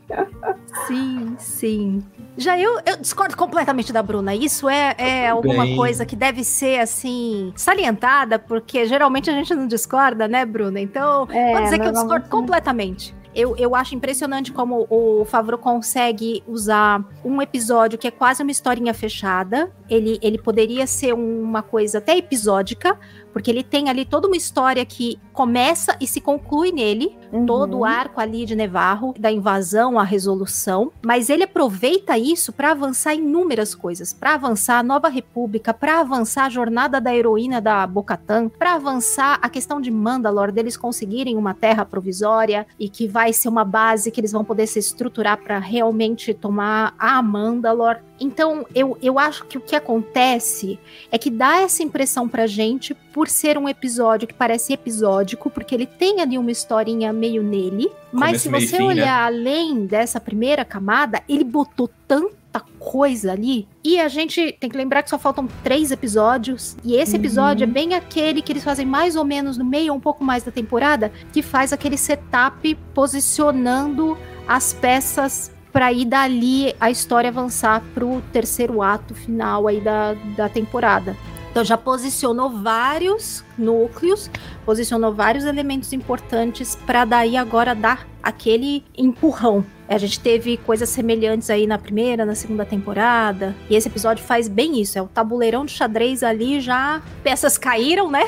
Sim, 0.88 1.36
sim. 1.38 2.02
Já 2.38 2.56
eu, 2.56 2.78
eu 2.86 2.96
discordo 2.98 3.36
completamente 3.36 3.92
da 3.92 4.00
Bruna. 4.00 4.32
Isso 4.32 4.68
é, 4.68 4.94
é 4.96 5.28
alguma 5.28 5.64
Bem. 5.64 5.74
coisa 5.76 6.06
que 6.06 6.14
deve 6.14 6.44
ser, 6.44 6.78
assim, 6.78 7.52
salientada, 7.56 8.38
porque 8.38 8.86
geralmente 8.86 9.28
a 9.28 9.32
gente 9.32 9.52
não 9.56 9.66
discorda, 9.66 10.28
né, 10.28 10.46
Bruna? 10.46 10.80
Então, 10.80 11.26
É, 11.30 11.52
vou 11.52 11.62
dizer 11.64 11.80
que 11.80 11.88
eu 11.88 11.92
discordo 11.92 12.26
não. 12.26 12.30
completamente. 12.30 13.12
Eu, 13.34 13.56
eu 13.56 13.74
acho 13.74 13.94
impressionante 13.94 14.52
como 14.52 14.86
o 14.88 15.24
Favreau 15.24 15.58
consegue 15.58 16.42
usar 16.46 17.04
um 17.24 17.42
episódio 17.42 17.98
que 17.98 18.06
é 18.06 18.10
quase 18.10 18.42
uma 18.42 18.52
historinha 18.52 18.94
fechada. 18.94 19.70
Ele, 19.90 20.18
ele 20.22 20.38
poderia 20.38 20.86
ser 20.86 21.12
uma 21.14 21.62
coisa 21.62 21.98
até 21.98 22.16
episódica, 22.16 22.96
porque 23.32 23.50
ele 23.50 23.64
tem 23.64 23.90
ali 23.90 24.04
toda 24.04 24.28
uma 24.28 24.36
história 24.36 24.84
que 24.84 25.20
começa 25.32 25.96
e 26.00 26.06
se 26.06 26.20
conclui 26.20 26.70
nele 26.70 27.17
Uhum. 27.32 27.46
todo 27.46 27.78
o 27.78 27.84
arco 27.84 28.20
ali 28.20 28.44
de 28.44 28.56
Nevarro, 28.56 29.14
da 29.18 29.30
invasão 29.30 29.98
à 29.98 30.02
resolução, 30.02 30.90
mas 31.04 31.28
ele 31.28 31.44
aproveita 31.44 32.16
isso 32.18 32.52
para 32.52 32.70
avançar 32.70 33.14
inúmeras 33.14 33.74
coisas, 33.74 34.12
para 34.12 34.34
avançar 34.34 34.78
a 34.78 34.82
Nova 34.82 35.08
República, 35.08 35.74
para 35.74 36.00
avançar 36.00 36.46
a 36.46 36.50
jornada 36.50 37.00
da 37.00 37.14
heroína 37.14 37.60
da 37.60 37.86
Bocatan, 37.86 38.48
para 38.48 38.74
avançar 38.74 39.38
a 39.42 39.48
questão 39.48 39.80
de 39.80 39.90
Mandalor 39.90 40.50
deles 40.52 40.76
conseguirem 40.76 41.36
uma 41.36 41.54
terra 41.54 41.84
provisória 41.84 42.66
e 42.78 42.88
que 42.88 43.06
vai 43.06 43.32
ser 43.32 43.48
uma 43.48 43.64
base 43.64 44.10
que 44.10 44.20
eles 44.20 44.32
vão 44.32 44.44
poder 44.44 44.66
se 44.66 44.78
estruturar 44.78 45.38
para 45.38 45.58
realmente 45.58 46.32
tomar 46.32 46.94
a 46.98 47.22
Mandalor. 47.22 47.98
Então, 48.20 48.66
eu, 48.74 48.98
eu 49.00 49.18
acho 49.18 49.44
que 49.44 49.56
o 49.56 49.60
que 49.60 49.76
acontece 49.76 50.78
é 51.10 51.18
que 51.18 51.30
dá 51.30 51.60
essa 51.60 51.82
impressão 51.82 52.28
pra 52.28 52.46
gente 52.46 52.94
por 53.12 53.28
ser 53.28 53.56
um 53.56 53.68
episódio 53.68 54.26
que 54.26 54.34
parece 54.34 54.72
episódico, 54.72 55.50
porque 55.50 55.74
ele 55.74 55.86
tem 55.86 56.20
ali 56.20 56.36
uma 56.36 56.50
historinha 56.50 57.12
meio 57.18 57.42
nele, 57.42 57.90
mas 58.12 58.42
Começo, 58.42 58.42
se 58.44 58.48
você 58.68 58.76
fim, 58.78 58.82
né? 58.84 58.88
olhar 59.02 59.26
além 59.26 59.84
dessa 59.86 60.20
primeira 60.20 60.64
camada, 60.64 61.22
ele 61.28 61.44
botou 61.44 61.90
tanta 62.06 62.38
coisa 62.78 63.32
ali. 63.32 63.68
E 63.84 64.00
a 64.00 64.08
gente 64.08 64.56
tem 64.58 64.70
que 64.70 64.76
lembrar 64.76 65.02
que 65.02 65.10
só 65.10 65.18
faltam 65.18 65.46
três 65.62 65.90
episódios. 65.90 66.76
E 66.84 66.94
esse 66.96 67.12
Uhum. 67.14 67.20
episódio 67.20 67.64
é 67.64 67.66
bem 67.66 67.94
aquele 67.94 68.40
que 68.40 68.52
eles 68.52 68.64
fazem 68.64 68.86
mais 68.86 69.16
ou 69.16 69.24
menos 69.24 69.58
no 69.58 69.64
meio 69.64 69.92
ou 69.92 69.98
um 69.98 70.00
pouco 70.00 70.24
mais 70.24 70.42
da 70.42 70.50
temporada, 70.50 71.12
que 71.32 71.42
faz 71.42 71.72
aquele 71.72 71.98
setup 71.98 72.74
posicionando 72.94 74.16
as 74.46 74.72
peças 74.72 75.52
para 75.72 75.92
ir 75.92 76.06
dali 76.06 76.74
a 76.80 76.90
história 76.90 77.28
avançar 77.28 77.82
pro 77.94 78.22
terceiro 78.32 78.80
ato 78.80 79.14
final 79.14 79.68
aí 79.68 79.80
da, 79.80 80.14
da 80.36 80.48
temporada. 80.48 81.14
Então 81.58 81.64
já 81.64 81.76
posicionou 81.76 82.50
vários 82.50 83.44
núcleos, 83.58 84.30
posicionou 84.64 85.12
vários 85.12 85.44
elementos 85.44 85.92
importantes 85.92 86.76
para 86.86 87.04
daí 87.04 87.36
agora 87.36 87.74
dar 87.74 88.06
aquele 88.22 88.84
empurrão. 88.96 89.66
A 89.88 89.98
gente 89.98 90.20
teve 90.20 90.56
coisas 90.58 90.88
semelhantes 90.88 91.50
aí 91.50 91.66
na 91.66 91.76
primeira, 91.76 92.24
na 92.24 92.36
segunda 92.36 92.64
temporada, 92.64 93.56
e 93.68 93.74
esse 93.74 93.88
episódio 93.88 94.22
faz 94.24 94.46
bem 94.46 94.80
isso, 94.80 95.00
é 95.00 95.02
o 95.02 95.08
tabuleirão 95.08 95.64
de 95.64 95.72
xadrez 95.72 96.22
ali 96.22 96.60
já 96.60 97.02
peças 97.24 97.58
caíram, 97.58 98.08
né? 98.08 98.22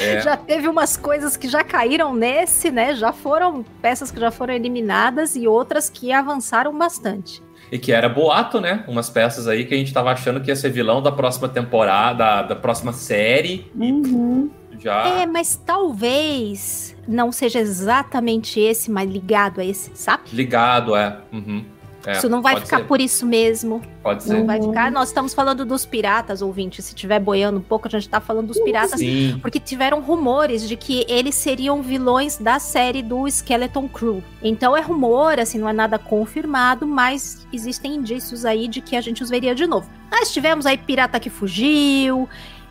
É. 0.00 0.22
Já 0.26 0.36
teve 0.36 0.68
umas 0.68 0.96
coisas 0.96 1.36
que 1.36 1.48
já 1.48 1.62
caíram 1.62 2.14
nesse, 2.14 2.70
né? 2.70 2.94
Já 2.94 3.12
foram 3.12 3.64
peças 3.82 4.10
que 4.10 4.18
já 4.18 4.30
foram 4.30 4.54
eliminadas 4.54 5.36
e 5.36 5.46
outras 5.46 5.90
que 5.90 6.12
avançaram 6.12 6.76
bastante. 6.76 7.42
E 7.70 7.78
que 7.78 7.92
era 7.92 8.08
boato, 8.08 8.60
né? 8.60 8.84
Umas 8.86 9.10
peças 9.10 9.48
aí 9.48 9.64
que 9.64 9.74
a 9.74 9.76
gente 9.76 9.92
tava 9.92 10.10
achando 10.10 10.40
que 10.40 10.50
ia 10.50 10.56
ser 10.56 10.70
vilão 10.70 11.02
da 11.02 11.10
próxima 11.10 11.48
temporada, 11.48 12.42
da 12.42 12.56
próxima 12.56 12.92
série. 12.92 13.70
Uhum. 13.74 14.50
E 14.70 14.82
já. 14.82 15.08
É, 15.08 15.26
mas 15.26 15.56
talvez 15.56 16.96
não 17.06 17.32
seja 17.32 17.58
exatamente 17.58 18.60
esse, 18.60 18.90
mas 18.90 19.10
ligado 19.10 19.60
a 19.60 19.64
esse, 19.64 19.90
sabe? 19.94 20.24
Ligado, 20.32 20.94
é. 20.94 21.18
Uhum. 21.32 21.64
É, 22.06 22.12
isso 22.18 22.28
não 22.28 22.40
vai 22.40 22.60
ficar 22.60 22.78
ser. 22.78 22.84
por 22.84 23.00
isso 23.00 23.26
mesmo. 23.26 23.82
Pode 24.02 24.22
ser. 24.22 24.34
Não 24.34 24.46
vai 24.46 24.62
ficar. 24.62 24.90
Nós 24.92 25.08
estamos 25.08 25.34
falando 25.34 25.64
dos 25.64 25.84
piratas, 25.84 26.40
ouvinte. 26.40 26.80
Se 26.80 26.94
tiver 26.94 27.18
boiando 27.18 27.58
um 27.58 27.62
pouco, 27.62 27.88
a 27.88 27.90
gente 27.90 28.08
tá 28.08 28.20
falando 28.20 28.46
dos 28.46 28.60
piratas. 28.60 29.00
Sim. 29.00 29.38
Porque 29.42 29.58
tiveram 29.58 30.00
rumores 30.00 30.68
de 30.68 30.76
que 30.76 31.04
eles 31.08 31.34
seriam 31.34 31.82
vilões 31.82 32.36
da 32.38 32.58
série 32.58 33.02
do 33.02 33.26
Skeleton 33.26 33.88
Crew. 33.88 34.22
Então 34.42 34.76
é 34.76 34.80
rumor, 34.80 35.40
assim, 35.40 35.58
não 35.58 35.68
é 35.68 35.72
nada 35.72 35.98
confirmado, 35.98 36.86
mas 36.86 37.46
existem 37.52 37.96
indícios 37.96 38.44
aí 38.44 38.68
de 38.68 38.80
que 38.80 38.94
a 38.96 39.00
gente 39.00 39.22
os 39.22 39.28
veria 39.30 39.54
de 39.54 39.66
novo. 39.66 39.88
Nós 40.10 40.32
tivemos 40.32 40.64
aí 40.66 40.78
pirata 40.78 41.18
que 41.18 41.28
fugiu. 41.28 42.28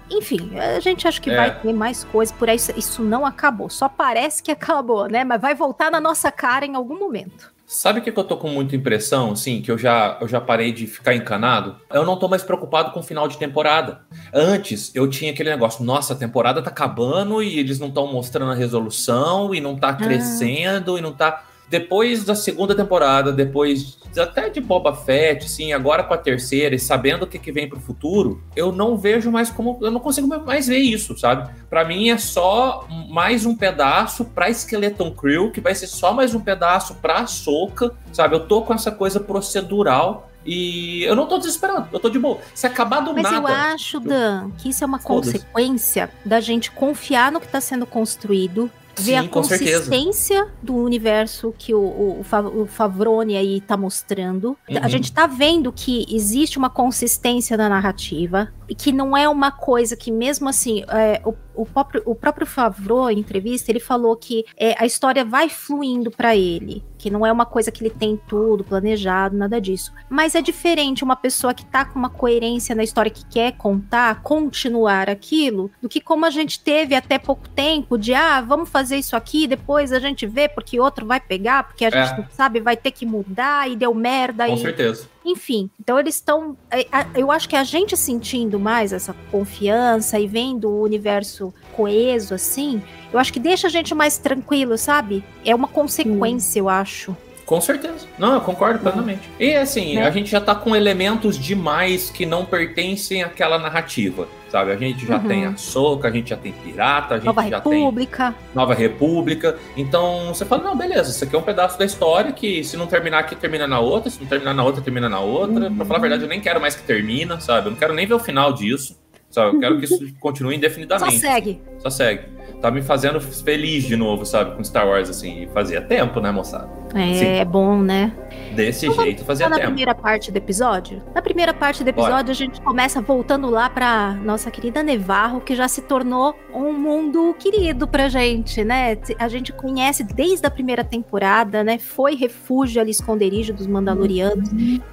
Enfim, 0.10 0.52
a 0.60 0.80
gente 0.80 1.08
acha 1.08 1.20
que 1.20 1.32
É. 1.32 1.36
vai 1.36 1.60
ter 1.60 1.74
mais 1.74 2.04
coisas 2.04 2.34
por 2.36 2.48
aí. 2.48 2.56
Isso- 2.56 2.72
Isso 2.78 3.02
não 3.02 3.26
acabou. 3.26 3.70
Só 3.70 3.90
parece 3.90 4.42
que 4.44 4.52
acabou, 4.52 5.08
né? 5.08 5.24
Mas 5.24 5.42
vai 5.42 5.56
voltar 5.56 5.90
na 5.92 6.00
nossa 6.00 6.32
cara 6.32 6.66
em 6.66 6.76
algum 6.76 6.98
momento. 7.00 7.52
Sabe 7.68 8.00
o 8.00 8.02
que, 8.04 8.12
que 8.12 8.20
eu 8.20 8.24
tô 8.24 8.38
com 8.38 8.48
muita 8.50 8.76
impressão, 8.76 9.32
assim, 9.32 9.60
que 9.60 9.72
eu 9.72 9.78
já, 9.78 10.20
eu 10.22 10.28
já 10.28 10.40
parei 10.40 10.72
de 10.72 10.86
ficar 10.86 11.16
encanado? 11.16 11.78
Eu 11.92 12.06
não 12.06 12.18
tô 12.18 12.28
mais 12.28 12.44
preocupado 12.44 12.92
com 12.92 13.00
o 13.00 13.04
final 13.04 13.28
de 13.28 13.38
temporada. 13.38 14.02
Antes, 14.32 14.92
eu 14.94 15.10
tinha 15.10 15.32
aquele 15.32 15.50
negócio, 15.50 15.84
nossa, 15.84 16.14
a 16.14 16.16
temporada 16.16 16.62
tá 16.62 16.70
acabando 16.70 17.42
e 17.42 17.58
eles 17.58 17.80
não 17.80 17.88
estão 17.88 18.06
mostrando 18.12 18.52
a 18.52 18.56
resolução 18.56 19.54
e 19.54 19.60
não 19.60 19.76
tá 19.76 19.94
crescendo 19.94 20.98
e 20.98 21.02
não 21.02 21.12
tá... 21.12 21.44
Depois 21.70 22.24
da 22.24 22.36
segunda 22.36 22.76
temporada, 22.76 23.32
depois 23.32 23.98
até 24.18 24.50
de 24.50 24.62
Boba 24.62 24.94
Fett, 24.94 25.46
assim, 25.46 25.74
agora 25.74 26.04
com 26.04 26.14
a 26.14 26.18
terceira 26.18 26.76
e 26.76 26.80
sabendo 26.80 27.24
o 27.24 27.28
que, 27.28 27.38
que 27.38 27.52
vem 27.52 27.68
pro 27.68 27.80
futuro, 27.80 28.42
eu 28.56 28.72
não 28.72 28.98
vejo 28.98 29.32
mais 29.32 29.50
como... 29.50 29.78
Eu 29.82 29.92
não 29.92 30.00
consigo 30.00 30.28
mais 30.28 30.68
ver 30.68 30.78
isso, 30.78 31.18
sabe? 31.18 31.50
Pra 31.70 31.84
mim 31.84 32.10
é 32.10 32.18
só 32.18 32.88
mais 33.10 33.46
um 33.46 33.56
pedaço 33.56 34.26
pra 34.26 34.50
Skeleton 34.50 35.12
Crew, 35.12 35.52
que 35.52 35.60
vai 35.60 35.76
ser 35.76 35.88
só 35.88 36.14
mais 36.14 36.34
um 36.34 36.40
pedaço 36.40 36.96
pra 36.96 37.28
Soca, 37.28 37.92
sabe? 38.14 38.36
Eu 38.36 38.48
tô 38.48 38.62
com 38.62 38.74
essa 38.74 38.92
coisa 38.92 39.20
procedural 39.20 40.30
e 40.46 41.04
eu 41.04 41.16
não 41.16 41.26
tô 41.26 41.38
desesperando, 41.40 41.88
eu 41.92 42.00
tô 42.00 42.10
de 42.10 42.20
boa. 42.20 42.38
Se 42.54 42.68
acabar 42.68 43.00
do 43.00 43.14
Mas 43.14 43.24
nada. 43.24 43.38
eu 43.38 43.48
acho, 43.48 44.00
Dan, 44.00 44.52
que 44.58 44.70
isso 44.70 44.84
é 44.84 44.88
uma 44.88 45.00
consequência 45.00 46.10
da 46.24 46.40
gente 46.40 46.70
confiar 46.72 47.32
no 47.32 47.40
que 47.40 47.48
está 47.48 47.60
sendo 47.60 47.86
construído, 47.86 48.70
ver 48.98 49.04
Sim, 49.04 49.16
a 49.18 49.28
consistência 49.28 50.48
do 50.62 50.76
universo 50.76 51.54
que 51.58 51.74
o, 51.74 51.80
o, 51.80 52.20
o 52.20 52.24
Fa- 52.24 52.42
o 52.42 52.66
Favrone 52.66 53.36
aí 53.36 53.62
tá 53.62 53.76
mostrando. 53.76 54.58
Uhum. 54.70 54.78
A 54.82 54.88
gente 54.88 55.12
tá 55.12 55.28
vendo 55.28 55.72
que 55.72 56.06
existe 56.10 56.58
uma 56.58 56.70
consistência 56.70 57.58
na 57.58 57.68
narrativa 57.70 58.50
e 58.68 58.76
que 58.76 58.92
não 58.92 59.16
é 59.16 59.28
uma 59.30 59.52
coisa 59.52 59.96
que, 59.96 60.12
mesmo 60.12 60.50
assim, 60.50 60.84
é, 60.90 61.22
o, 61.26 61.34
o 61.54 61.66
próprio, 61.66 62.02
o 62.06 62.16
próprio 62.16 62.48
Favreau, 62.48 63.10
em 63.12 63.20
entrevista, 63.20 63.72
ele 63.72 63.80
falou 63.80 64.16
que 64.16 64.44
é, 64.58 64.76
a 64.82 64.86
história 64.86 65.24
vai 65.24 65.50
fluindo 65.50 66.10
pra 66.10 66.36
ele, 66.36 66.84
que 67.06 67.12
não 67.12 67.24
é 67.24 67.32
uma 67.32 67.46
coisa 67.46 67.72
que 67.72 67.84
ele 67.84 67.92
tem 67.92 68.20
tudo 68.28 68.64
planejado, 68.64 69.38
nada 69.38 69.62
disso. 69.62 69.94
Mas 70.10 70.34
é 70.34 70.42
diferente 70.42 71.04
uma 71.04 71.16
pessoa 71.16 71.54
que 71.54 71.64
tá 71.64 71.86
com 71.86 72.00
uma 72.00 72.10
coerência 72.10 72.74
na 72.74 72.84
história 72.84 73.12
que 73.12 73.24
quer 73.28 73.52
contar, 73.52 74.24
continuar 74.24 75.08
aquilo, 75.08 75.70
do 75.80 75.88
que 75.88 76.02
como 76.02 76.26
a 76.26 76.32
gente 76.32 76.60
teve 76.60 76.96
até 76.96 77.20
pouco 77.20 77.48
tempo 77.50 77.96
de, 77.96 78.16
ah, 78.16 78.42
vamos 78.42 78.70
fazer 78.70 78.98
isso 78.98 79.16
aqui, 79.16 79.46
depois 79.46 79.94
a 79.94 80.00
gente 80.00 80.26
vê 80.26 80.50
porque 80.50 80.80
outro 80.80 81.06
vai 81.06 81.20
pegar, 81.20 81.62
porque 81.66 81.86
a 81.86 81.90
É. 81.90 82.08
gente 82.08 82.18
não 82.22 82.28
sabe, 82.32 82.60
vai 82.60 82.76
ter 82.76 82.90
que 82.90 83.06
mudar 83.06 83.70
e 83.70 83.76
deu 83.76 83.94
merda. 83.94 84.48
Com 84.48 84.56
e... 84.56 84.58
certeza. 84.58 85.08
Enfim, 85.24 85.70
então 85.80 86.00
eles 86.00 86.16
estão. 86.16 86.56
é, 86.72 86.86
Eu 87.16 87.32
acho 87.32 87.48
que 87.50 87.56
a 87.56 87.64
gente 87.64 87.96
sentindo 87.98 88.60
mais 88.60 88.94
essa 88.94 89.16
confiança 89.32 90.20
e 90.20 90.28
vendo 90.28 90.70
o 90.70 90.82
universo 90.84 91.52
coeso 91.76 92.34
assim, 92.34 92.82
eu 93.12 93.20
acho 93.20 93.32
que 93.34 93.40
deixa 93.40 93.68
a 93.68 93.70
gente 93.70 93.94
mais 93.94 94.18
tranquilo, 94.18 94.78
sabe? 94.78 95.24
É 95.44 95.54
uma 95.54 95.68
consequência, 95.68 96.60
eu 96.60 96.70
acho. 96.70 97.16
Com 97.46 97.62
certeza. 97.62 98.08
Não, 98.18 98.34
eu 98.34 98.42
concordo 98.42 98.80
plenamente. 98.80 99.30
E 99.40 99.54
assim, 99.56 99.96
Né? 99.96 100.04
a 100.08 100.10
gente 100.10 100.32
já 100.32 100.42
tá 100.42 100.56
com 100.56 100.76
elementos 100.76 101.38
demais 101.38 102.10
que 102.10 102.26
não 102.26 102.44
pertencem 102.44 103.22
àquela 103.22 103.60
narrativa. 103.60 104.28
Sabe? 104.50 104.72
A 104.72 104.78
gente 104.78 105.06
já 105.06 105.18
Uhum. 105.18 105.28
tem 105.28 105.46
a 105.46 105.56
Soca, 105.58 106.08
a 106.08 106.12
gente 106.12 106.30
já 106.32 106.38
tem 106.38 106.54
Pirata, 106.54 107.16
a 107.16 107.18
gente 107.18 107.26
Nova 107.28 107.48
já 107.48 107.60
tem 107.62 107.80
República. 107.84 108.34
Nova 108.56 108.74
República. 108.74 109.58
Então 109.78 110.30
você 110.34 110.44
fala, 110.46 110.64
não, 110.64 110.76
beleza, 110.78 111.12
isso 111.12 111.24
aqui 111.24 111.36
é 111.36 111.40
um 111.40 111.42
pedaço 111.44 111.78
da 111.78 111.86
história 111.86 112.32
que 112.32 112.64
se 112.64 112.76
não 112.78 112.88
terminar 112.88 113.20
aqui, 113.20 113.36
termina 113.36 113.68
na 113.68 113.80
outra, 113.80 114.10
se 114.10 114.20
não 114.20 114.28
terminar 114.28 114.54
na 114.56 114.64
outra, 114.64 114.82
termina 114.82 115.08
na 115.10 115.20
outra. 115.20 115.70
Pra 115.70 115.86
falar 115.86 116.00
a 116.00 116.02
verdade, 116.02 116.24
eu 116.24 116.30
nem 116.30 116.40
quero 116.42 116.60
mais 116.60 116.74
que 116.74 116.84
termina, 116.84 117.40
sabe? 117.40 117.68
Eu 117.68 117.72
não 117.72 117.78
quero 117.78 117.94
nem 117.94 118.08
ver 118.08 118.14
o 118.16 118.20
final 118.20 118.54
disso. 118.54 118.98
Sabe? 119.36 119.58
Eu 119.58 119.60
quero 119.60 119.78
que 119.80 119.86
isso 119.86 120.00
continue 120.20 120.54
Só 120.54 120.58
indefinidamente. 120.58 121.20
segue. 121.20 121.62
Só 121.80 121.90
segue. 121.90 122.24
Tá 122.62 122.72
me 122.72 122.82
fazendo 122.82 123.20
feliz 123.20 123.84
de 123.84 123.98
novo, 123.98 124.26
sabe? 124.26 124.56
Com 124.56 124.64
Star 124.64 124.88
Wars, 124.88 125.10
assim. 125.10 125.44
E 125.44 125.48
fazia 125.48 125.82
tempo, 125.82 126.22
né, 126.22 126.32
moçada? 126.32 126.70
É, 126.96 127.14
Sim. 127.14 127.26
é 127.26 127.46
bom, 127.46 127.82
né? 127.82 128.14
Desse 128.56 128.90
jeito 128.90 129.26
fazia 129.26 129.46
Só 129.46 129.50
na 129.50 129.58
tempo. 129.58 129.68
primeira 129.68 129.94
parte 129.94 130.32
do 130.32 130.38
episódio? 130.38 131.04
Na 131.14 131.22
primeira 131.22 131.54
parte 131.54 131.84
do 131.84 131.90
episódio, 131.90 132.16
Bora. 132.18 132.32
a 132.32 132.34
gente 132.34 132.62
começa 132.62 133.02
voltando 133.02 133.50
lá 133.50 133.70
pra 133.70 134.14
nossa 134.24 134.50
querida 134.50 134.82
Nevarro, 134.82 135.42
que 135.42 135.54
já 135.54 135.68
se 135.68 135.82
tornou 135.82 136.34
um 136.54 136.72
mundo 136.72 137.36
querido 137.38 137.88
pra 137.88 138.08
gente, 138.08 138.64
né? 138.64 138.98
A 139.20 139.28
gente 139.28 139.52
conhece 139.52 140.04
desde 140.04 140.48
a 140.48 140.50
primeira 140.50 140.84
temporada, 140.86 141.64
né? 141.64 141.78
Foi 141.78 142.16
refúgio 142.16 142.82
ali, 142.82 142.92
esconderijo 142.92 143.54
dos 143.54 143.68
Mandalorianos. 143.68 144.50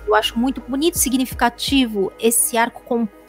Eu 0.06 0.14
acho 0.16 0.36
muito 0.36 0.60
bonito 0.66 0.96
e 0.96 0.98
significativo 0.98 2.12
esse 2.20 2.58
arco 2.58 2.82
completo 2.82 3.21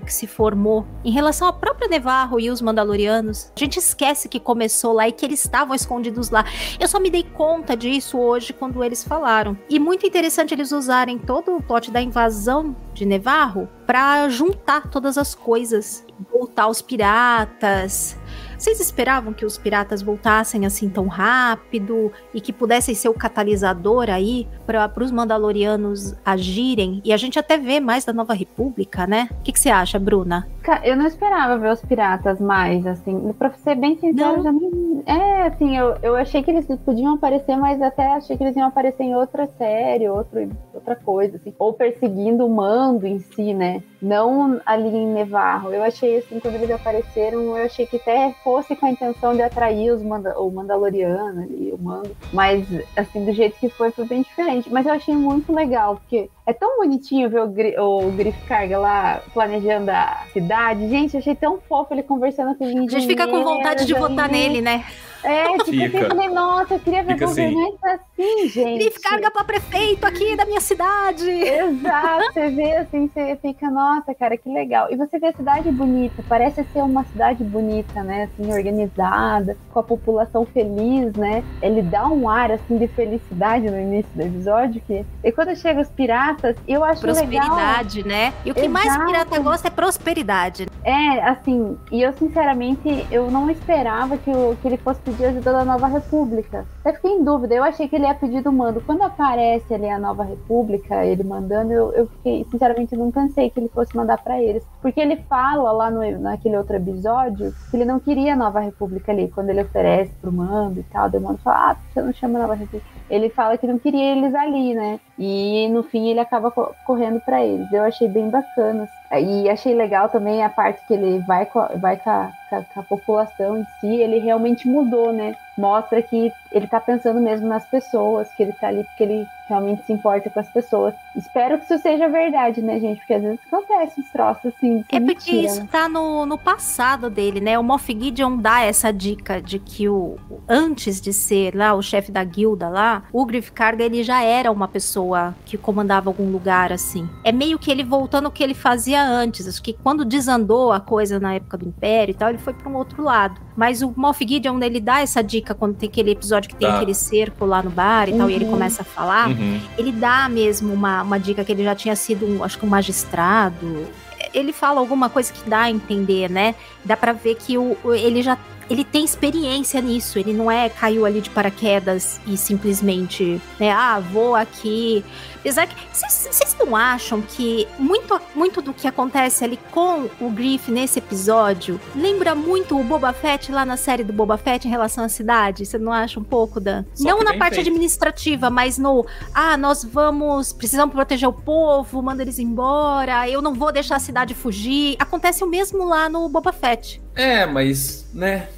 que 0.00 0.12
se 0.12 0.26
formou 0.26 0.86
em 1.04 1.10
relação 1.10 1.48
à 1.48 1.52
própria 1.52 1.88
Nevarro 1.88 2.38
e 2.38 2.50
os 2.50 2.60
Mandalorianos. 2.60 3.52
A 3.56 3.58
gente 3.58 3.78
esquece 3.78 4.28
que 4.28 4.38
começou 4.38 4.92
lá 4.92 5.08
e 5.08 5.12
que 5.12 5.24
eles 5.24 5.44
estavam 5.44 5.74
escondidos 5.74 6.30
lá. 6.30 6.44
Eu 6.78 6.88
só 6.88 7.00
me 7.00 7.10
dei 7.10 7.22
conta 7.22 7.76
disso 7.76 8.18
hoje 8.18 8.52
quando 8.52 8.82
eles 8.84 9.02
falaram. 9.02 9.56
E 9.68 9.78
muito 9.78 10.06
interessante 10.06 10.54
eles 10.54 10.72
usarem 10.72 11.18
todo 11.18 11.56
o 11.56 11.62
plot 11.62 11.90
da 11.90 12.00
invasão 12.00 12.76
de 12.92 13.06
Nevarro 13.06 13.68
pra 13.86 14.28
juntar 14.28 14.88
todas 14.88 15.16
as 15.16 15.34
coisas, 15.34 16.04
voltar 16.30 16.68
os 16.68 16.82
piratas. 16.82 18.16
Vocês 18.60 18.78
esperavam 18.78 19.32
que 19.32 19.46
os 19.46 19.56
piratas 19.56 20.02
voltassem 20.02 20.66
assim 20.66 20.90
tão 20.90 21.06
rápido 21.06 22.12
e 22.34 22.42
que 22.42 22.52
pudessem 22.52 22.94
ser 22.94 23.08
o 23.08 23.14
catalisador 23.14 24.10
aí 24.10 24.46
para 24.66 25.02
os 25.02 25.10
Mandalorianos 25.10 26.14
agirem? 26.22 27.00
E 27.02 27.10
a 27.10 27.16
gente 27.16 27.38
até 27.38 27.56
vê 27.56 27.80
mais 27.80 28.04
da 28.04 28.12
Nova 28.12 28.34
República, 28.34 29.06
né? 29.06 29.30
O 29.30 29.42
que, 29.42 29.52
que 29.52 29.58
você 29.58 29.70
acha, 29.70 29.98
Bruna? 29.98 30.46
Eu 30.84 30.94
não 30.94 31.06
esperava 31.06 31.56
ver 31.56 31.72
os 31.72 31.80
piratas 31.80 32.38
mais, 32.38 32.86
assim. 32.86 33.32
Pra 33.38 33.50
ser 33.54 33.76
bem 33.76 33.98
sincero, 33.98 34.36
eu 34.36 34.42
já 34.42 34.52
nem. 34.52 34.70
É, 35.06 35.42
assim, 35.42 35.76
eu, 35.76 35.96
eu 36.02 36.16
achei 36.16 36.42
que 36.42 36.50
eles 36.50 36.66
podiam 36.84 37.14
aparecer, 37.14 37.56
mas 37.56 37.80
até 37.80 38.06
achei 38.12 38.36
que 38.36 38.42
eles 38.42 38.56
iam 38.56 38.68
aparecer 38.68 39.04
em 39.04 39.14
outra 39.14 39.46
série, 39.46 40.08
outro, 40.08 40.48
outra 40.72 40.96
coisa, 40.96 41.36
assim. 41.36 41.54
Ou 41.58 41.72
perseguindo 41.72 42.46
o 42.46 42.50
mando 42.50 43.06
em 43.06 43.18
si, 43.18 43.54
né? 43.54 43.82
Não 44.00 44.60
ali 44.64 44.88
em 44.88 45.06
Nevarro. 45.06 45.72
Eu 45.72 45.82
achei, 45.82 46.18
assim, 46.18 46.40
quando 46.40 46.54
eles 46.54 46.70
apareceram, 46.70 47.56
eu 47.56 47.64
achei 47.64 47.86
que 47.86 47.96
até 47.96 48.34
fosse 48.42 48.74
com 48.76 48.86
a 48.86 48.90
intenção 48.90 49.34
de 49.34 49.42
atrair 49.42 49.92
os 49.92 50.02
manda 50.02 50.38
o 50.38 50.50
Mandaloriano 50.50 51.42
ali, 51.42 51.72
o 51.72 51.78
mando. 51.78 52.16
Mas, 52.32 52.66
assim, 52.96 53.24
do 53.24 53.32
jeito 53.32 53.58
que 53.58 53.68
foi, 53.68 53.90
foi 53.90 54.06
bem 54.06 54.22
diferente. 54.22 54.70
Mas 54.72 54.86
eu 54.86 54.92
achei 54.92 55.14
muito 55.14 55.52
legal, 55.52 55.96
porque 55.96 56.30
é 56.50 56.52
tão 56.52 56.78
bonitinho 56.78 57.30
ver 57.30 57.42
o, 57.42 57.46
Gri 57.46 57.78
o 57.78 58.10
Griff 58.10 58.38
Carga 58.46 58.78
lá 58.78 59.22
planejando 59.32 59.90
a 59.90 60.24
cidade. 60.32 60.88
Gente, 60.88 61.16
achei 61.16 61.34
tão 61.34 61.58
fofo 61.60 61.94
ele 61.94 62.02
conversando 62.02 62.56
com 62.56 62.64
os 62.64 62.70
A 62.70 62.98
gente 62.98 63.06
fica 63.06 63.26
com 63.28 63.44
vontade 63.44 63.86
de 63.86 63.94
votar 63.94 64.28
nele, 64.28 64.60
né? 64.60 64.84
É, 65.22 65.52
tipo, 65.58 65.70
Fica. 65.70 65.98
eu 65.98 66.08
falei, 66.08 66.28
nossa, 66.28 66.74
eu 66.74 66.80
queria 66.80 67.02
ver 67.02 67.14
Fica 67.14 67.24
assim. 67.26 67.52
governantes 67.52 67.84
assim, 67.84 68.48
gente. 68.48 68.78
Griff 68.78 69.00
carga 69.00 69.30
pra 69.30 69.44
prefeito 69.44 70.06
aqui 70.06 70.36
da 70.36 70.44
minha 70.44 70.60
cidade. 70.60 71.28
Exato, 71.30 72.32
você 72.32 72.48
vê 72.50 72.76
assim, 72.76 73.08
você 73.08 73.38
fica, 73.40 73.70
nossa, 73.70 74.14
cara, 74.14 74.36
que 74.36 74.48
legal. 74.52 74.88
E 74.90 74.96
você 74.96 75.18
vê 75.18 75.28
a 75.28 75.32
cidade 75.32 75.70
bonita, 75.70 76.24
parece 76.28 76.64
ser 76.72 76.82
uma 76.82 77.04
cidade 77.04 77.44
bonita, 77.44 78.02
né? 78.02 78.24
Assim, 78.24 78.52
organizada, 78.52 79.56
com 79.72 79.80
a 79.80 79.82
população 79.82 80.46
feliz, 80.46 81.12
né? 81.14 81.44
Ele 81.62 81.82
dá 81.82 82.06
um 82.06 82.28
ar 82.28 82.52
assim 82.52 82.78
de 82.78 82.88
felicidade 82.88 83.70
no 83.70 83.78
início 83.78 84.10
do 84.14 84.22
episódio. 84.22 84.82
Que... 84.86 85.04
E 85.22 85.32
quando 85.32 85.54
chega 85.56 85.80
os 85.80 85.88
piratas, 85.88 86.56
eu 86.66 86.82
acho 86.84 87.06
legal. 87.06 87.22
Prosperidade, 87.22 88.06
né? 88.06 88.32
E 88.44 88.50
o 88.50 88.54
que 88.54 88.68
mais 88.68 88.86
Exato. 88.86 89.06
pirata 89.06 89.38
gosta 89.40 89.68
é 89.68 89.70
prosperidade. 89.70 90.66
É, 90.84 91.22
assim, 91.28 91.76
e 91.92 92.02
eu 92.02 92.12
sinceramente, 92.14 93.06
eu 93.10 93.30
não 93.30 93.50
esperava 93.50 94.16
que, 94.16 94.30
o, 94.30 94.56
que 94.60 94.68
ele 94.68 94.76
fosse 94.78 95.00
pedir 95.10 95.26
ajuda 95.26 95.52
da 95.52 95.64
Nova 95.64 95.86
República. 95.88 96.64
Até 96.80 96.92
fiquei 96.94 97.10
em 97.10 97.24
dúvida, 97.24 97.54
eu 97.54 97.64
achei 97.64 97.88
que 97.88 97.96
ele 97.96 98.06
ia 98.06 98.14
pedir 98.14 98.42
do 98.42 98.52
mando. 98.52 98.80
Quando 98.80 99.02
aparece 99.02 99.74
ali 99.74 99.88
a 99.88 99.98
Nova 99.98 100.22
República, 100.22 101.04
ele 101.04 101.24
mandando, 101.24 101.72
eu, 101.72 101.92
eu 101.92 102.06
fiquei, 102.06 102.46
sinceramente, 102.50 102.96
não 102.96 103.10
pensei 103.10 103.50
que 103.50 103.58
ele 103.58 103.68
fosse 103.68 103.96
mandar 103.96 104.18
para 104.22 104.40
eles. 104.40 104.64
Porque 104.80 105.00
ele 105.00 105.16
fala 105.28 105.72
lá 105.72 105.90
no, 105.90 106.18
naquele 106.18 106.56
outro 106.56 106.76
episódio 106.76 107.52
que 107.70 107.76
ele 107.76 107.84
não 107.84 107.98
queria 107.98 108.34
a 108.34 108.36
Nova 108.36 108.60
República 108.60 109.10
ali, 109.10 109.28
quando 109.28 109.50
ele 109.50 109.62
oferece 109.62 110.12
pro 110.20 110.32
mando 110.32 110.80
e 110.80 110.84
tal. 110.84 111.08
O 111.08 111.20
mando 111.20 111.38
fala, 111.38 111.72
ah, 111.72 111.76
você 111.92 112.02
não 112.02 112.12
chama 112.12 112.38
a 112.38 112.42
Nova 112.42 112.54
República. 112.54 112.86
Ele 113.10 113.28
fala 113.28 113.58
que 113.58 113.66
não 113.66 113.78
queria 113.78 114.12
eles 114.12 114.34
ali, 114.34 114.74
né? 114.74 115.00
E 115.22 115.68
no 115.68 115.82
fim 115.82 116.08
ele 116.08 116.18
acaba 116.18 116.50
correndo 116.50 117.20
para 117.20 117.44
eles. 117.44 117.70
Eu 117.70 117.82
achei 117.82 118.08
bem 118.08 118.30
bacana. 118.30 118.88
E 119.20 119.50
achei 119.50 119.74
legal 119.74 120.08
também 120.08 120.42
a 120.42 120.48
parte 120.48 120.80
que 120.86 120.94
ele 120.94 121.18
vai 121.18 121.44
com, 121.44 121.60
vai 121.78 121.98
com 121.98 122.08
a, 122.08 122.32
com 122.48 122.80
a 122.80 122.82
população 122.82 123.58
em 123.58 123.66
si, 123.78 123.86
ele 123.86 124.18
realmente 124.18 124.66
mudou, 124.66 125.12
né? 125.12 125.36
Mostra 125.60 126.02
que 126.02 126.32
ele 126.50 126.66
tá 126.66 126.80
pensando 126.80 127.20
mesmo 127.20 127.46
nas 127.46 127.66
pessoas, 127.66 128.28
que 128.32 128.42
ele 128.42 128.52
tá 128.52 128.68
ali 128.68 128.82
porque 128.84 129.02
ele 129.02 129.26
realmente 129.50 129.84
se 129.84 129.92
importa 129.92 130.30
com 130.30 130.38
as 130.38 130.48
pessoas. 130.48 130.94
Espero 131.16 131.58
que 131.58 131.64
isso 131.64 131.82
seja 131.82 132.08
verdade, 132.08 132.62
né, 132.62 132.78
gente? 132.78 132.98
Porque 132.98 133.14
às 133.14 133.22
vezes 133.22 133.40
acontece 133.50 134.00
uns 134.00 134.08
troços 134.10 134.46
assim. 134.46 134.84
É 134.88 135.00
porque 135.00 135.00
mentira, 135.00 135.46
isso 135.46 135.60
né? 135.62 135.68
tá 135.70 135.88
no, 135.88 136.24
no 136.24 136.38
passado 136.38 137.10
dele, 137.10 137.40
né? 137.40 137.58
O 137.58 137.64
Moff 137.64 137.92
Gideon 137.92 138.36
dá 138.36 138.62
essa 138.62 138.92
dica 138.92 139.42
de 139.42 139.58
que 139.58 139.88
o 139.88 140.16
antes 140.48 141.00
de 141.00 141.12
ser 141.12 141.54
lá 141.54 141.74
o 141.74 141.82
chefe 141.82 142.12
da 142.12 142.22
guilda 142.22 142.68
lá, 142.68 143.02
o 143.12 143.26
Griff 143.26 143.50
Karga 143.50 143.84
ele 143.84 144.02
já 144.04 144.22
era 144.22 144.50
uma 144.50 144.68
pessoa 144.68 145.34
que 145.44 145.58
comandava 145.58 146.08
algum 146.08 146.30
lugar 146.30 146.72
assim. 146.72 147.08
É 147.24 147.32
meio 147.32 147.58
que 147.58 147.70
ele 147.70 147.82
voltando 147.82 148.26
o 148.26 148.30
que 148.30 148.42
ele 148.42 148.54
fazia 148.54 149.02
antes. 149.02 149.48
Acho 149.48 149.62
que 149.62 149.72
quando 149.72 150.04
desandou 150.04 150.72
a 150.72 150.80
coisa 150.80 151.18
na 151.18 151.34
época 151.34 151.58
do 151.58 151.68
Império 151.68 152.12
e 152.12 152.14
tal, 152.14 152.28
ele 152.28 152.38
foi 152.38 152.54
para 152.54 152.68
um 152.68 152.76
outro 152.76 153.02
lado. 153.02 153.40
Mas 153.56 153.82
o 153.82 153.92
Moff 153.96 154.26
Gideon 154.26 154.60
ele 154.62 154.80
dá 154.80 155.00
essa 155.00 155.22
dica 155.22 155.49
quando 155.54 155.74
tem 155.74 155.88
aquele 155.88 156.10
episódio 156.10 156.48
que 156.48 156.56
tem 156.56 156.68
tá. 156.68 156.76
aquele 156.76 156.94
cerco 156.94 157.44
lá 157.44 157.62
no 157.62 157.70
bar 157.70 158.08
e 158.08 158.12
uhum. 158.12 158.18
tal, 158.18 158.30
e 158.30 158.34
ele 158.34 158.44
uhum. 158.44 158.52
começa 158.52 158.82
a 158.82 158.84
falar. 158.84 159.28
Uhum. 159.28 159.34
Uhum. 159.34 159.60
Ele 159.78 159.92
dá 159.92 160.28
mesmo 160.28 160.72
uma, 160.72 161.02
uma 161.02 161.18
dica 161.18 161.44
que 161.44 161.52
ele 161.52 161.64
já 161.64 161.74
tinha 161.74 161.96
sido, 161.96 162.26
um, 162.26 162.44
acho 162.44 162.58
que 162.58 162.64
um 162.64 162.68
magistrado. 162.68 163.86
Ele 164.32 164.52
fala 164.52 164.80
alguma 164.80 165.08
coisa 165.08 165.32
que 165.32 165.48
dá 165.48 165.62
a 165.62 165.70
entender, 165.70 166.30
né? 166.30 166.54
Dá 166.84 166.96
para 166.96 167.12
ver 167.12 167.34
que 167.36 167.56
o, 167.58 167.76
ele 167.94 168.22
já 168.22 168.38
ele 168.70 168.84
tem 168.84 169.04
experiência 169.04 169.80
nisso, 169.80 170.16
ele 170.16 170.32
não 170.32 170.48
é 170.48 170.68
caiu 170.68 171.04
ali 171.04 171.20
de 171.20 171.28
paraquedas 171.28 172.20
e 172.24 172.36
simplesmente, 172.36 173.42
né, 173.58 173.72
ah, 173.72 173.98
vou 173.98 174.36
aqui. 174.36 175.04
Que 175.42 175.50
vocês 175.50 176.56
não 176.58 176.76
acham 176.76 177.22
que 177.22 177.66
muito, 177.78 178.20
muito 178.34 178.60
do 178.60 178.72
que 178.72 178.86
acontece 178.86 179.44
ali 179.44 179.58
com 179.70 180.08
o 180.20 180.30
Griff 180.30 180.70
nesse 180.70 180.98
episódio 180.98 181.80
lembra 181.94 182.34
muito 182.34 182.78
o 182.78 182.84
Boba 182.84 183.12
Fett 183.12 183.50
lá 183.50 183.64
na 183.64 183.76
série 183.76 184.04
do 184.04 184.12
Boba 184.12 184.36
Fett 184.36 184.66
em 184.66 184.70
relação 184.70 185.04
à 185.04 185.08
cidade? 185.08 185.64
Você 185.64 185.78
não 185.78 185.92
acha 185.92 186.20
um 186.20 186.24
pouco 186.24 186.60
da. 186.60 186.84
Só 186.94 187.08
não 187.08 187.22
na 187.22 187.36
parte 187.36 187.54
feito. 187.54 187.68
administrativa, 187.68 188.50
mas 188.50 188.78
no. 188.78 189.06
Ah, 189.34 189.56
nós 189.56 189.84
vamos. 189.84 190.52
Precisamos 190.52 190.94
proteger 190.94 191.28
o 191.28 191.32
povo, 191.32 192.02
manda 192.02 192.22
eles 192.22 192.38
embora, 192.38 193.28
eu 193.28 193.40
não 193.40 193.54
vou 193.54 193.72
deixar 193.72 193.96
a 193.96 194.00
cidade 194.00 194.34
fugir. 194.34 194.96
Acontece 194.98 195.42
o 195.42 195.46
mesmo 195.46 195.84
lá 195.84 196.08
no 196.08 196.28
Boba 196.28 196.52
Fett. 196.52 197.02
É, 197.14 197.46
mas, 197.46 198.06
né? 198.12 198.48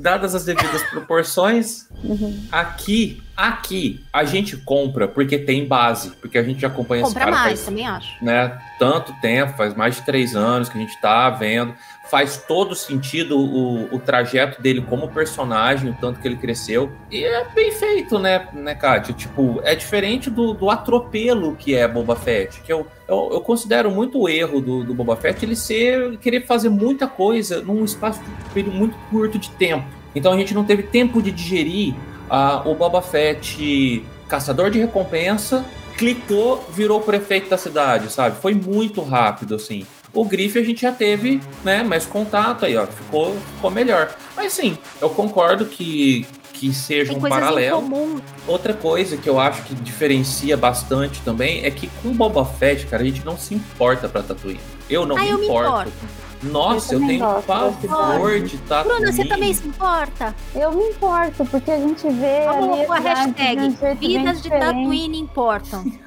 dadas 0.00 0.34
as 0.34 0.44
devidas 0.44 0.82
proporções, 0.84 1.86
uhum. 2.02 2.42
aqui, 2.50 3.22
aqui, 3.48 4.04
a 4.12 4.24
gente 4.24 4.56
compra 4.56 5.08
porque 5.08 5.38
tem 5.38 5.66
base, 5.66 6.10
porque 6.20 6.36
a 6.36 6.42
gente 6.42 6.64
acompanha 6.66 7.02
compra 7.02 7.20
esse 7.20 7.30
cara 7.30 7.30
mais, 7.30 7.60
faz, 7.60 7.64
também 7.64 7.86
acho. 7.86 8.24
Né, 8.24 8.58
tanto 8.78 9.12
tempo, 9.20 9.56
faz 9.56 9.74
mais 9.74 9.96
de 9.96 10.02
três 10.02 10.36
anos 10.36 10.68
que 10.68 10.76
a 10.76 10.80
gente 10.80 11.00
tá 11.00 11.30
vendo, 11.30 11.74
faz 12.10 12.36
todo 12.36 12.74
sentido 12.74 13.38
o, 13.38 13.94
o 13.94 13.98
trajeto 13.98 14.60
dele 14.60 14.82
como 14.82 15.08
personagem, 15.08 15.90
o 15.90 15.94
tanto 15.94 16.20
que 16.20 16.28
ele 16.28 16.36
cresceu, 16.36 16.92
e 17.10 17.24
é 17.24 17.46
bem 17.54 17.72
feito, 17.72 18.18
né, 18.18 18.48
né, 18.52 18.74
Kátia? 18.74 19.14
Tipo, 19.14 19.60
é 19.64 19.74
diferente 19.74 20.28
do, 20.28 20.52
do 20.52 20.68
atropelo 20.68 21.56
que 21.56 21.74
é 21.74 21.88
Boba 21.88 22.16
Fett, 22.16 22.60
que 22.60 22.72
eu, 22.72 22.86
eu, 23.08 23.30
eu 23.32 23.40
considero 23.40 23.90
muito 23.90 24.20
o 24.20 24.28
erro 24.28 24.60
do, 24.60 24.84
do 24.84 24.92
Boba 24.92 25.16
Fett 25.16 25.44
ele 25.44 25.56
ser, 25.56 26.18
querer 26.18 26.46
fazer 26.46 26.68
muita 26.68 27.06
coisa 27.06 27.62
num 27.62 27.84
espaço 27.84 28.20
de, 28.54 28.62
muito 28.64 28.96
curto 29.10 29.38
de 29.38 29.50
tempo. 29.50 29.86
Então 30.14 30.32
a 30.32 30.36
gente 30.36 30.52
não 30.52 30.64
teve 30.64 30.82
tempo 30.82 31.22
de 31.22 31.30
digerir 31.30 31.94
uh, 32.30 32.68
o 32.68 32.74
Boba 32.74 33.02
Fett 33.02 34.04
caçador 34.28 34.70
de 34.70 34.78
recompensa, 34.78 35.64
clicou, 35.98 36.64
virou 36.72 37.00
prefeito 37.00 37.50
da 37.50 37.58
cidade, 37.58 38.10
sabe? 38.10 38.40
Foi 38.40 38.54
muito 38.54 39.02
rápido, 39.02 39.56
assim. 39.56 39.84
O 40.14 40.24
Griff 40.24 40.58
a 40.58 40.62
gente 40.62 40.82
já 40.82 40.92
teve, 40.92 41.40
né, 41.62 41.82
mais 41.82 42.06
contato 42.06 42.64
aí, 42.64 42.76
ó, 42.76 42.86
ficou, 42.86 43.36
ficou 43.56 43.70
melhor. 43.70 44.14
Mas 44.36 44.52
sim, 44.52 44.78
eu 45.00 45.10
concordo 45.10 45.66
que, 45.66 46.26
que 46.52 46.72
seja 46.72 47.12
um 47.12 47.20
paralelo. 47.20 48.22
Outra 48.46 48.72
coisa 48.72 49.16
que 49.16 49.28
eu 49.28 49.38
acho 49.38 49.62
que 49.64 49.74
diferencia 49.74 50.56
bastante 50.56 51.20
também 51.22 51.64
é 51.64 51.70
que 51.70 51.88
com 52.02 52.10
Boba 52.12 52.44
Fett, 52.44 52.86
cara, 52.86 53.02
a 53.02 53.06
gente 53.06 53.24
não 53.24 53.36
se 53.36 53.54
importa 53.54 54.08
pra 54.08 54.22
Tatooine. 54.22 54.60
Eu 54.88 55.06
não 55.06 55.16
ah, 55.16 55.22
me, 55.22 55.28
eu 55.28 55.44
importo. 55.44 55.70
me 55.70 55.90
importo. 55.90 55.92
Nossa, 56.42 56.94
eu, 56.94 57.00
eu 57.00 57.06
tenho 57.06 57.42
pavor 57.42 58.40
de 58.40 58.56
Tatooine. 58.58 58.98
Bruna, 58.98 59.12
você 59.12 59.24
também 59.26 59.52
se 59.52 59.68
importa? 59.68 60.34
Eu 60.54 60.72
me 60.72 60.84
importo, 60.84 61.44
porque 61.46 61.70
a 61.70 61.78
gente 61.78 62.08
vê. 62.08 62.44
Vamos 62.46 62.86
com 62.86 62.92
a 62.92 62.98
hashtag 62.98 63.68
Vidas 63.98 64.42
de 64.42 64.48
Tatooine 64.48 65.18
importam. 65.18 65.84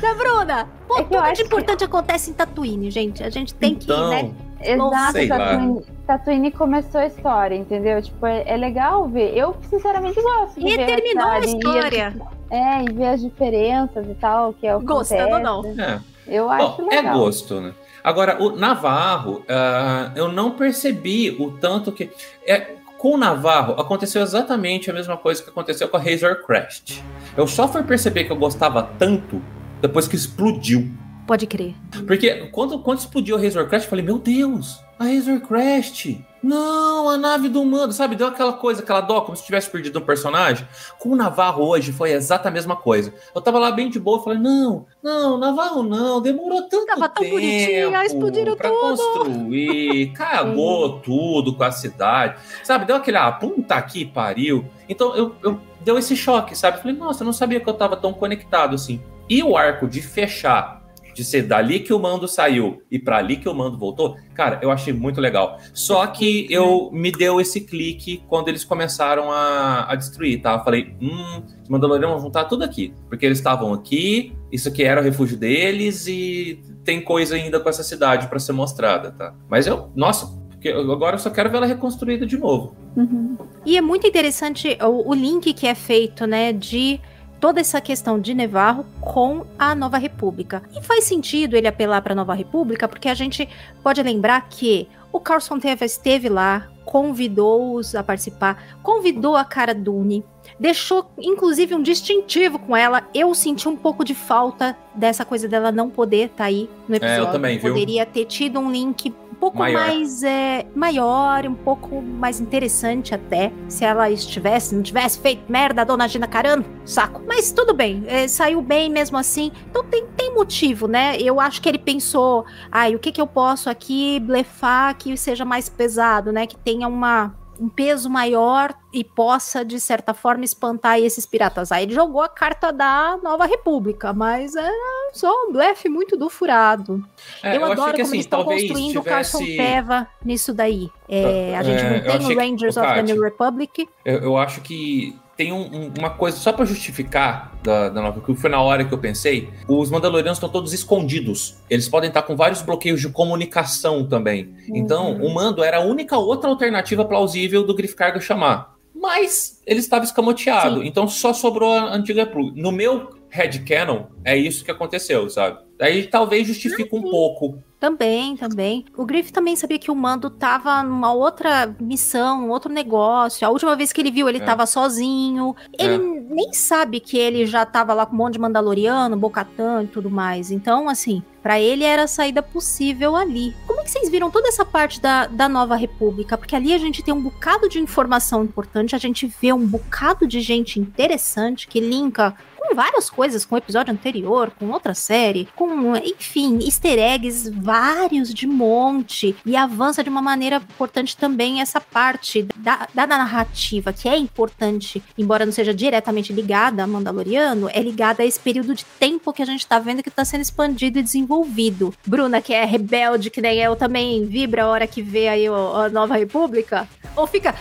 da 0.00 0.14
Bruna, 0.14 0.68
pô, 0.86 0.98
é 0.98 1.02
tudo 1.02 1.32
de 1.32 1.42
importante 1.42 1.78
que... 1.78 1.84
acontece 1.84 2.30
em 2.30 2.34
Tatooine, 2.34 2.90
gente. 2.90 3.22
A 3.22 3.30
gente 3.30 3.54
tem 3.54 3.72
então, 3.72 4.10
que, 4.10 4.22
né? 4.22 4.34
Exato, 4.60 5.28
Tatooine, 5.28 5.82
Tatooine, 6.06 6.50
começou 6.50 7.00
a 7.00 7.06
história, 7.06 7.54
entendeu? 7.54 8.00
Tipo, 8.00 8.26
é, 8.26 8.42
é 8.46 8.56
legal 8.56 9.06
ver. 9.06 9.36
Eu, 9.36 9.54
sinceramente, 9.68 10.20
gosto 10.20 10.58
de 10.58 10.66
e 10.66 10.76
ver 10.76 10.86
terminou 10.86 11.26
a, 11.26 11.34
a 11.34 11.40
história. 11.40 12.16
E, 12.50 12.54
é, 12.54 12.82
e 12.82 12.92
ver 12.92 13.06
as 13.08 13.20
diferenças 13.20 14.06
e 14.08 14.14
tal, 14.14 14.54
que 14.54 14.66
é 14.66 14.74
o 14.74 14.80
Gostando 14.80 15.34
ou 15.34 15.40
não. 15.40 15.64
É. 15.78 16.00
Eu 16.26 16.50
acho 16.50 16.82
Bom, 16.82 16.88
é 16.90 16.96
legal. 16.96 17.14
É 17.14 17.18
gosto, 17.18 17.60
né? 17.60 17.74
Agora, 18.02 18.40
o 18.42 18.54
Navarro, 18.54 19.38
uh, 19.40 20.12
eu 20.14 20.30
não 20.30 20.52
percebi 20.52 21.30
o 21.30 21.50
tanto 21.52 21.90
que. 21.90 22.10
É, 22.46 22.76
com 22.96 23.14
o 23.14 23.16
Navarro, 23.16 23.74
aconteceu 23.74 24.22
exatamente 24.22 24.90
a 24.90 24.94
mesma 24.94 25.16
coisa 25.16 25.42
que 25.42 25.50
aconteceu 25.50 25.88
com 25.88 25.96
a 25.96 26.00
Razor 26.00 26.42
Crest. 26.46 27.02
Eu 27.36 27.46
só 27.46 27.68
fui 27.68 27.82
perceber 27.82 28.24
que 28.24 28.32
eu 28.32 28.36
gostava 28.36 28.82
tanto 28.98 29.42
depois 29.80 30.08
que 30.08 30.16
explodiu. 30.16 30.90
Pode 31.26 31.46
crer. 31.46 31.74
Porque 32.06 32.48
quando, 32.52 32.78
quando 32.78 33.00
explodiu 33.00 33.36
a 33.36 33.40
Razor 33.40 33.68
Crest, 33.68 33.86
eu 33.86 33.90
falei, 33.90 34.04
meu 34.04 34.18
Deus, 34.18 34.80
a 34.98 35.04
Razor 35.04 35.40
Crest. 35.40 36.18
Não, 36.42 37.08
a 37.08 37.16
nave 37.18 37.48
do 37.48 37.64
mando, 37.64 37.92
sabe? 37.92 38.14
Deu 38.14 38.28
aquela 38.28 38.52
coisa, 38.52 38.80
aquela 38.80 39.00
dó, 39.00 39.20
como 39.22 39.36
se 39.36 39.44
tivesse 39.44 39.68
perdido 39.68 39.98
um 39.98 40.02
personagem. 40.02 40.66
Com 40.98 41.08
o 41.08 41.16
Navarro 41.16 41.64
hoje 41.64 41.92
foi 41.92 42.12
exata 42.12 42.48
a 42.48 42.52
mesma 42.52 42.76
coisa. 42.76 43.12
Eu 43.34 43.40
tava 43.40 43.58
lá 43.58 43.72
bem 43.72 43.90
de 43.90 43.98
boa, 43.98 44.22
falei, 44.22 44.38
não, 44.38 44.86
não, 45.02 45.38
Navarro 45.38 45.82
não, 45.82 46.20
demorou 46.20 46.62
tanto 46.62 46.86
tava 46.86 47.08
tempo. 47.08 47.30
Tão 47.30 47.30
bonitinho, 47.30 48.02
explodiram 48.02 48.56
pra 48.56 48.68
tudo. 48.68 48.80
construir, 48.80 50.12
cagou 50.12 51.00
tudo 51.02 51.54
com 51.54 51.64
a 51.64 51.72
cidade. 51.72 52.36
Sabe? 52.62 52.84
Deu 52.84 52.96
aquele, 52.96 53.16
ah, 53.16 53.32
puta 53.32 53.74
aqui, 53.74 54.04
pariu. 54.04 54.64
Então 54.88 55.16
eu, 55.16 55.34
eu 55.42 55.60
deu 55.80 55.98
esse 55.98 56.14
choque, 56.14 56.56
sabe? 56.56 56.78
Falei, 56.78 56.96
nossa, 56.96 57.24
eu 57.24 57.26
não 57.26 57.32
sabia 57.32 57.58
que 57.58 57.68
eu 57.68 57.74
tava 57.74 57.96
tão 57.96 58.12
conectado 58.12 58.76
assim. 58.76 59.02
E 59.28 59.42
o 59.42 59.56
arco 59.56 59.88
de 59.88 60.00
fechar 60.00 60.75
de 61.16 61.24
ser 61.24 61.42
dali 61.44 61.80
que 61.80 61.94
o 61.94 61.98
mando 61.98 62.28
saiu 62.28 62.82
e 62.90 62.98
para 62.98 63.16
ali 63.16 63.36
que 63.36 63.48
o 63.48 63.54
mando 63.54 63.78
voltou, 63.78 64.18
cara, 64.34 64.60
eu 64.62 64.70
achei 64.70 64.92
muito 64.92 65.18
legal. 65.18 65.58
Só 65.72 66.06
que 66.06 66.46
eu 66.50 66.90
me 66.92 67.10
deu 67.10 67.40
esse 67.40 67.62
clique 67.62 68.22
quando 68.28 68.48
eles 68.48 68.66
começaram 68.66 69.32
a, 69.32 69.90
a 69.90 69.94
destruir, 69.94 70.42
tá? 70.42 70.52
Eu 70.52 70.62
falei, 70.62 70.94
hum, 71.00 71.42
os 71.62 71.70
Mandalorianos 71.70 72.16
vão 72.16 72.26
juntar 72.26 72.44
tudo 72.44 72.64
aqui, 72.64 72.92
porque 73.08 73.24
eles 73.24 73.38
estavam 73.38 73.72
aqui, 73.72 74.36
isso 74.52 74.68
aqui 74.68 74.84
era 74.84 75.00
o 75.00 75.04
refúgio 75.04 75.38
deles 75.38 76.06
e 76.06 76.60
tem 76.84 77.00
coisa 77.00 77.34
ainda 77.34 77.58
com 77.58 77.68
essa 77.70 77.82
cidade 77.82 78.28
para 78.28 78.38
ser 78.38 78.52
mostrada, 78.52 79.10
tá? 79.10 79.34
Mas 79.48 79.66
eu, 79.66 79.90
nossa, 79.96 80.26
porque 80.50 80.68
agora 80.68 81.16
eu 81.16 81.18
só 81.18 81.30
quero 81.30 81.48
ver 81.48 81.56
ela 81.56 81.66
reconstruída 81.66 82.26
de 82.26 82.36
novo. 82.36 82.76
Uhum. 82.94 83.38
E 83.64 83.78
é 83.78 83.80
muito 83.80 84.06
interessante 84.06 84.76
o, 84.82 85.10
o 85.10 85.14
link 85.14 85.54
que 85.54 85.66
é 85.66 85.74
feito, 85.74 86.26
né, 86.26 86.52
de 86.52 87.00
toda 87.40 87.60
essa 87.60 87.80
questão 87.80 88.20
de 88.20 88.34
Nevarro 88.34 88.84
com 89.00 89.44
a 89.58 89.74
Nova 89.74 89.98
República. 89.98 90.62
E 90.74 90.82
faz 90.82 91.04
sentido 91.04 91.56
ele 91.56 91.68
apelar 91.68 92.00
para 92.02 92.12
a 92.12 92.16
Nova 92.16 92.34
República, 92.34 92.88
porque 92.88 93.08
a 93.08 93.14
gente 93.14 93.48
pode 93.82 94.02
lembrar 94.02 94.48
que 94.48 94.88
o 95.12 95.20
Carlson 95.20 95.58
Teva 95.58 95.84
esteve 95.84 96.28
lá, 96.28 96.68
convidou-os 96.84 97.94
a 97.94 98.02
participar, 98.02 98.78
convidou 98.82 99.36
a 99.36 99.44
Cara 99.44 99.74
Dune, 99.74 100.24
deixou 100.58 101.10
inclusive 101.18 101.74
um 101.74 101.82
distintivo 101.82 102.58
com 102.58 102.76
ela. 102.76 103.04
Eu 103.14 103.34
senti 103.34 103.68
um 103.68 103.76
pouco 103.76 104.04
de 104.04 104.14
falta 104.14 104.76
dessa 104.94 105.24
coisa 105.24 105.48
dela 105.48 105.70
não 105.70 105.90
poder 105.90 106.26
estar 106.26 106.36
tá 106.36 106.44
aí 106.44 106.68
no 106.88 106.94
episódio. 106.94 107.24
É, 107.24 107.28
eu 107.28 107.32
também, 107.32 107.58
viu? 107.58 107.72
Poderia 107.72 108.06
ter 108.06 108.24
tido 108.24 108.58
um 108.58 108.70
link 108.70 109.12
um 109.30 109.34
pouco 109.38 109.58
maior. 109.58 109.86
mais 109.86 110.22
é, 110.22 110.66
maior, 110.74 111.46
um 111.46 111.54
pouco 111.54 112.00
mais 112.00 112.40
interessante 112.40 113.14
até, 113.14 113.52
se 113.68 113.84
ela 113.84 114.10
estivesse, 114.10 114.74
não 114.74 114.82
tivesse 114.82 115.18
feito 115.18 115.42
merda 115.46 115.82
a 115.82 115.84
dona 115.84 116.08
Gina 116.08 116.26
Carano, 116.26 116.64
saco. 116.86 117.22
Mas 117.26 117.52
tudo 117.52 117.74
bem, 117.74 118.02
é, 118.06 118.26
saiu 118.26 118.62
bem 118.62 118.88
mesmo 118.88 119.18
assim, 119.18 119.52
então 119.70 119.84
tem, 119.84 120.06
tem 120.16 120.34
motivo, 120.34 120.88
né? 120.88 121.18
Eu 121.20 121.38
acho 121.38 121.60
que 121.60 121.68
ele 121.68 121.78
pensou, 121.78 122.46
ai, 122.72 122.94
o 122.94 122.98
que 122.98 123.12
que 123.12 123.20
eu 123.20 123.26
posso 123.26 123.68
aqui 123.68 124.18
blefar 124.20 124.96
que 124.96 125.14
seja 125.18 125.44
mais 125.44 125.68
pesado, 125.68 126.32
né? 126.32 126.46
Que 126.46 126.56
tenha 126.56 126.88
uma 126.88 127.34
um 127.60 127.68
peso 127.68 128.08
maior 128.10 128.74
e 128.92 129.02
possa, 129.04 129.64
de 129.64 129.78
certa 129.80 130.12
forma, 130.14 130.44
espantar 130.44 130.98
esses 130.98 131.24
piratas. 131.26 131.72
Aí 131.72 131.84
ele 131.84 131.94
jogou 131.94 132.22
a 132.22 132.28
carta 132.28 132.72
da 132.72 133.18
Nova 133.22 133.46
República, 133.46 134.12
mas 134.12 134.54
é 134.56 134.70
só 135.12 135.30
um 135.46 135.52
blefe 135.52 135.88
muito 135.88 136.16
do 136.16 136.28
furado. 136.30 137.02
É, 137.42 137.56
eu, 137.56 137.60
eu 137.60 137.72
adoro 137.72 137.92
que, 137.92 137.98
como 137.98 138.02
assim, 138.02 138.14
eles 138.16 138.26
estão 138.26 138.44
construindo 138.44 138.98
o 138.98 139.02
tivesse- 139.02 139.32
Carson 139.38 139.56
Peva 139.56 140.08
nisso 140.24 140.52
daí. 140.54 140.90
É, 141.08 141.56
a 141.56 141.62
gente 141.62 141.80
É, 141.82 141.90
não 141.90 142.00
tem 142.18 142.26
o 142.26 142.28
que- 142.28 142.34
Rangers 142.34 142.76
ô, 142.76 142.80
of 142.80 142.94
the 142.94 143.02
New 143.02 143.22
Republic. 143.22 143.88
Eu, 144.04 144.18
eu 144.22 144.36
acho 144.36 144.60
que 144.60 145.18
tem 145.36 145.52
um- 145.52 145.66
um- 145.66 145.92
uma 145.98 146.10
coisa, 146.10 146.36
só 146.38 146.52
pra 146.52 146.64
justificar 146.64 147.52
da, 147.62 147.88
da 147.90 148.00
nova, 148.00 148.20
que 148.20 148.34
foi 148.34 148.48
na 148.48 148.60
hora 148.60 148.84
que 148.84 148.94
eu 148.94 148.98
pensei, 148.98 149.50
os 149.68 149.90
Mandalorianos 149.90 150.38
estão 150.38 150.48
todos 150.48 150.72
escondidos. 150.72 151.56
Eles 151.68 151.88
podem 151.88 152.08
estar 152.08 152.22
com 152.22 152.34
vários 152.36 152.62
bloqueios 152.62 153.00
de 153.00 153.08
comunicação 153.10 154.04
também. 154.06 154.54
Então, 154.74 155.12
Uhum. 155.12 155.26
o 155.26 155.34
Mando 155.34 155.62
era 155.62 155.78
a 155.78 155.80
única 155.84 156.16
outra 156.16 156.48
alternativa 156.48 157.04
plausível 157.04 157.64
do 157.64 157.74
Griff 157.74 157.94
Carga 157.94 158.20
chamar. 158.20 158.74
Mas 158.98 159.60
ele 159.66 159.80
estava 159.80 160.04
escamoteado, 160.04 160.82
então 160.82 161.06
só 161.06 161.32
sobrou 161.34 161.70
a 161.72 161.94
antiga 161.94 162.24
plug. 162.24 162.58
No 162.60 162.72
meu 162.72 163.10
headcanon, 163.30 164.04
é 164.24 164.36
isso 164.36 164.64
que 164.64 164.70
aconteceu, 164.70 165.28
sabe? 165.28 165.58
Aí 165.80 166.06
talvez 166.06 166.46
justifique 166.46 166.94
um 166.94 167.02
pouco. 167.02 167.62
Também, 167.78 168.34
também. 168.38 168.86
O 168.96 169.04
Griff 169.04 169.30
também 169.30 169.54
sabia 169.54 169.78
que 169.78 169.90
o 169.90 169.94
Mando 169.94 170.30
tava 170.30 170.82
numa 170.82 171.12
outra 171.12 171.76
missão, 171.78 172.46
um 172.46 172.50
outro 172.50 172.72
negócio. 172.72 173.46
A 173.46 173.50
última 173.50 173.76
vez 173.76 173.92
que 173.92 174.00
ele 174.00 174.10
viu, 174.10 174.26
ele 174.26 174.38
É. 174.38 174.44
tava 174.44 174.64
sozinho. 174.64 175.54
Ele 175.78 175.94
É. 175.94 175.98
nem 175.98 176.54
sabe 176.54 176.98
que 176.98 177.18
ele 177.18 177.44
já 177.44 177.66
tava 177.66 177.92
lá 177.92 178.06
com 178.06 178.14
um 178.14 178.16
monte 178.16 178.32
de 178.34 178.38
Mandaloriano, 178.38 179.14
Bocatã 179.18 179.82
e 179.82 179.86
tudo 179.86 180.10
mais. 180.10 180.50
Então, 180.50 180.88
assim, 180.88 181.22
pra 181.42 181.60
ele 181.60 181.84
era 181.84 182.04
a 182.04 182.08
saída 182.08 182.42
possível 182.42 183.14
ali. 183.14 183.54
Como 183.66 183.80
é 183.80 183.84
que 183.84 183.90
vocês 183.90 184.08
viram 184.10 184.30
toda 184.30 184.48
essa 184.48 184.64
parte 184.64 184.98
da, 184.98 185.26
da 185.26 185.46
Nova 185.46 185.76
República? 185.76 186.38
Porque 186.38 186.56
ali 186.56 186.72
a 186.72 186.78
gente 186.78 187.02
tem 187.02 187.12
um 187.12 187.20
bocado 187.22 187.68
de 187.68 187.78
informação 187.78 188.42
importante, 188.42 188.94
a 188.96 188.98
gente 188.98 189.26
vê 189.40 189.52
um 189.52 189.66
bocado 189.66 190.26
de 190.26 190.40
gente 190.40 190.80
interessante 190.80 191.68
que 191.68 191.78
linka 191.78 192.34
com 192.68 192.74
várias 192.74 193.08
coisas, 193.10 193.44
com 193.44 193.54
o 193.54 193.58
episódio 193.58 193.92
anterior, 193.92 194.50
com 194.58 194.70
outra 194.70 194.94
série, 194.94 195.48
com, 195.54 195.94
enfim, 195.96 196.58
easter 196.64 196.98
eggs 196.98 197.50
vários 197.50 198.32
de 198.32 198.46
monte, 198.46 199.34
e 199.44 199.56
avança 199.56 200.02
de 200.02 200.10
uma 200.10 200.22
maneira 200.22 200.56
importante 200.56 201.16
também 201.16 201.60
essa 201.60 201.80
parte 201.80 202.46
da, 202.56 202.88
da 202.94 203.06
narrativa, 203.06 203.92
que 203.92 204.08
é 204.08 204.16
importante, 204.16 205.02
embora 205.16 205.44
não 205.46 205.52
seja 205.52 205.72
diretamente 205.74 206.32
ligada 206.32 206.82
a 206.82 206.86
Mandaloriano, 206.86 207.68
é 207.72 207.80
ligada 207.80 208.22
a 208.22 208.26
esse 208.26 208.40
período 208.40 208.74
de 208.74 208.84
tempo 208.98 209.32
que 209.32 209.42
a 209.42 209.46
gente 209.46 209.66
tá 209.66 209.78
vendo 209.78 210.02
que 210.02 210.10
tá 210.10 210.24
sendo 210.24 210.40
expandido 210.42 210.98
e 210.98 211.02
desenvolvido. 211.02 211.94
Bruna, 212.06 212.40
que 212.40 212.52
é 212.54 212.64
rebelde, 212.64 213.30
que 213.30 213.40
nem 213.40 213.58
eu, 213.60 213.76
também 213.76 214.24
vibra 214.26 214.64
a 214.64 214.68
hora 214.68 214.86
que 214.86 215.02
vê 215.02 215.28
aí 215.28 215.46
a 215.46 215.88
Nova 215.90 216.16
República? 216.16 216.88
Ou 217.14 217.26
fica, 217.26 217.54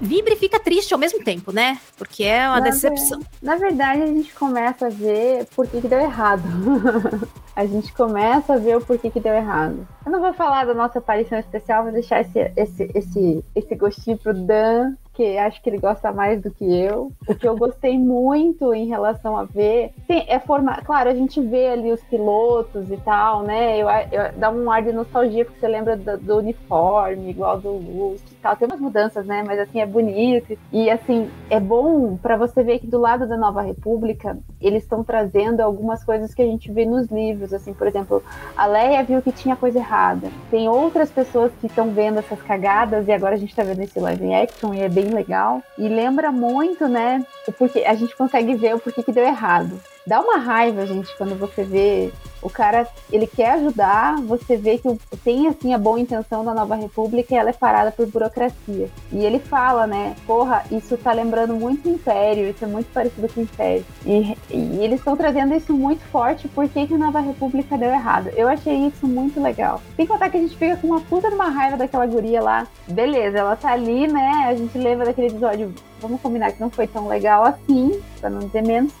vibra 0.00 0.34
e 0.34 0.36
fica 0.36 0.58
triste 0.60 0.92
ao 0.92 1.00
mesmo 1.00 1.22
tempo, 1.24 1.52
né? 1.52 1.78
Porque 1.96 2.22
é 2.24 2.46
uma 2.48 2.60
Na 2.60 2.70
decepção. 2.70 3.18
ver- 3.20 3.26
Na 3.42 3.56
verdade, 3.56 4.02
a 4.02 4.06
gente 4.06 4.32
começa 4.34 4.86
a 4.86 4.90
ver 4.90 5.46
por 5.54 5.66
que, 5.66 5.80
que 5.80 5.88
deu 5.88 6.00
errado. 6.00 6.42
a 7.54 7.64
gente 7.66 7.92
começa 7.92 8.54
a 8.54 8.58
ver 8.58 8.76
o 8.76 8.84
porquê 8.84 9.10
que 9.10 9.20
deu 9.20 9.32
errado. 9.32 9.86
Eu 10.04 10.12
não 10.12 10.20
vou 10.20 10.34
falar 10.34 10.66
da 10.66 10.74
nossa 10.74 10.98
aparição 10.98 11.38
especial, 11.38 11.84
vou 11.84 11.92
deixar 11.92 12.20
esse, 12.20 12.52
esse, 12.56 12.90
esse, 12.94 13.44
esse 13.54 13.74
gostinho 13.74 14.18
pro 14.18 14.34
Dan, 14.34 14.94
que 15.14 15.38
acho 15.38 15.62
que 15.62 15.70
ele 15.70 15.78
gosta 15.78 16.12
mais 16.12 16.40
do 16.42 16.50
que 16.50 16.64
eu. 16.64 17.12
O 17.28 17.34
que 17.34 17.46
eu 17.46 17.56
gostei 17.56 17.98
muito 17.98 18.74
em 18.74 18.86
relação 18.86 19.36
a 19.36 19.44
ver 19.44 19.92
tem, 20.08 20.24
é 20.28 20.38
formar. 20.38 20.84
Claro, 20.84 21.08
a 21.08 21.14
gente 21.14 21.40
vê 21.40 21.68
ali 21.68 21.92
os 21.92 22.02
pilotos 22.02 22.90
e 22.90 22.96
tal, 22.98 23.42
né? 23.42 23.78
Eu, 23.78 23.88
eu- 23.88 24.32
dá 24.36 24.50
um 24.50 24.70
ar 24.70 24.82
de 24.82 24.92
nostalgia, 24.92 25.44
porque 25.44 25.60
você 25.60 25.68
lembra 25.68 25.96
do, 25.96 26.18
do 26.18 26.36
uniforme, 26.38 27.30
igual 27.30 27.58
do 27.60 27.70
Lust 27.72 28.24
e 28.30 28.34
tal. 28.36 28.56
Tem 28.56 28.66
umas 28.66 28.80
mudanças, 28.80 29.24
né? 29.24 29.42
Mas 29.46 29.58
assim, 29.58 29.80
é 29.80 29.86
bonito. 29.86 30.58
E 30.72 30.90
assim, 30.90 31.30
é 31.48 31.60
bom 31.60 32.16
pra 32.16 32.36
você 32.36 32.62
ver 32.62 32.78
que 32.80 32.86
do 32.86 32.98
lado 32.98 33.26
da 33.28 33.36
Nova 33.36 33.62
República, 33.62 34.36
eles 34.60 34.82
estão 34.82 35.04
trazendo 35.04 35.60
algumas 35.60 36.02
coisas 36.02 36.34
que 36.34 36.42
a 36.42 36.46
gente 36.46 36.70
vê 36.72 36.84
nos 36.84 37.06
livros. 37.08 37.52
Assim, 37.54 37.72
por 37.72 37.86
exemplo, 37.86 38.22
a 38.56 38.66
Leia 38.66 39.02
viu 39.04 39.22
que 39.22 39.32
tinha 39.32 39.54
coisa 39.56 39.78
errada. 39.78 40.28
Tem 40.50 40.68
outras 40.68 41.10
pessoas 41.10 41.52
que 41.60 41.66
estão 41.66 41.90
vendo 41.90 42.18
essas 42.18 42.40
cagadas 42.42 43.06
e 43.06 43.12
agora 43.12 43.34
a 43.34 43.38
gente 43.38 43.54
tá 43.54 43.62
vendo 43.62 43.80
esse 43.80 43.98
live 44.00 44.34
action 44.34 44.74
e 44.74 44.80
é 44.80 44.88
bem 44.88 45.03
legal. 45.12 45.62
E 45.76 45.88
lembra 45.88 46.30
muito, 46.30 46.88
né? 46.88 47.24
O 47.46 47.52
porquê, 47.52 47.84
a 47.84 47.94
gente 47.94 48.16
consegue 48.16 48.54
ver 48.54 48.74
o 48.74 48.80
porquê 48.80 49.02
que 49.02 49.12
deu 49.12 49.24
errado. 49.24 49.80
Dá 50.06 50.20
uma 50.20 50.36
raiva, 50.36 50.86
gente, 50.86 51.16
quando 51.16 51.38
você 51.38 51.64
vê 51.64 52.12
o 52.42 52.50
cara, 52.50 52.86
ele 53.10 53.26
quer 53.26 53.52
ajudar, 53.52 54.16
você 54.20 54.54
vê 54.54 54.76
que 54.76 54.86
tem 55.24 55.48
assim 55.48 55.72
a 55.72 55.78
boa 55.78 55.98
intenção 55.98 56.44
da 56.44 56.52
Nova 56.52 56.74
República 56.74 57.34
e 57.34 57.38
ela 57.38 57.48
é 57.48 57.54
parada 57.54 57.90
por 57.90 58.06
burocracia. 58.06 58.90
E 59.10 59.24
ele 59.24 59.38
fala, 59.38 59.86
né, 59.86 60.14
porra, 60.26 60.62
isso 60.70 60.98
tá 60.98 61.10
lembrando 61.12 61.54
muito 61.54 61.88
o 61.88 61.92
Império, 61.92 62.50
isso 62.50 62.62
é 62.62 62.68
muito 62.68 62.92
parecido 62.92 63.28
com 63.30 63.40
o 63.40 63.44
Império. 63.44 63.84
E, 64.04 64.36
e 64.50 64.84
eles 64.84 64.98
estão 64.98 65.16
trazendo 65.16 65.54
isso 65.54 65.72
muito 65.72 66.04
forte, 66.12 66.46
por 66.48 66.68
que 66.68 66.80
a 66.80 66.98
Nova 66.98 67.20
República 67.20 67.78
deu 67.78 67.88
errado? 67.88 68.28
Eu 68.36 68.46
achei 68.46 68.88
isso 68.88 69.06
muito 69.06 69.40
legal. 69.40 69.80
Sem 69.96 70.06
contar 70.06 70.28
que 70.28 70.36
a 70.36 70.40
gente 70.40 70.56
fica 70.56 70.76
com 70.76 70.88
uma 70.88 71.00
puta 71.00 71.30
de 71.30 71.34
uma 71.34 71.48
raiva 71.48 71.78
daquela 71.78 72.04
guria 72.04 72.42
lá. 72.42 72.66
Beleza, 72.86 73.38
ela 73.38 73.56
tá 73.56 73.72
ali, 73.72 74.06
né, 74.06 74.44
a 74.46 74.54
gente 74.54 74.76
lembra 74.76 75.06
daquele 75.06 75.28
episódio, 75.28 75.72
vamos 76.04 76.20
combinar 76.20 76.52
que 76.52 76.60
não 76.60 76.70
foi 76.70 76.86
tão 76.86 77.08
legal 77.08 77.44
assim, 77.44 78.00
pra 78.20 78.30
não 78.30 78.40
dizer 78.40 78.62
menos. 78.62 78.92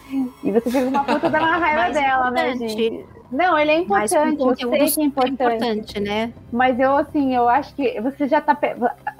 E 0.42 0.50
você 0.50 0.70
com 0.70 0.88
uma 0.88 1.04
puta 1.04 1.28
uma 1.28 1.38
raiva 1.58 1.92
dela, 1.92 2.30
né, 2.30 2.52
importante. 2.52 2.72
gente? 2.72 3.06
Não, 3.30 3.58
ele 3.58 3.70
é 3.70 3.78
importante, 3.78 4.40
eu 4.40 4.56
sei 4.56 4.90
que 4.90 5.00
é 5.00 5.04
importante. 5.04 5.54
importante, 5.56 6.00
né? 6.00 6.32
Mas 6.52 6.78
eu, 6.78 6.96
assim, 6.96 7.34
eu 7.34 7.48
acho 7.48 7.74
que 7.74 8.00
você 8.00 8.28
já 8.28 8.40
tá. 8.40 8.56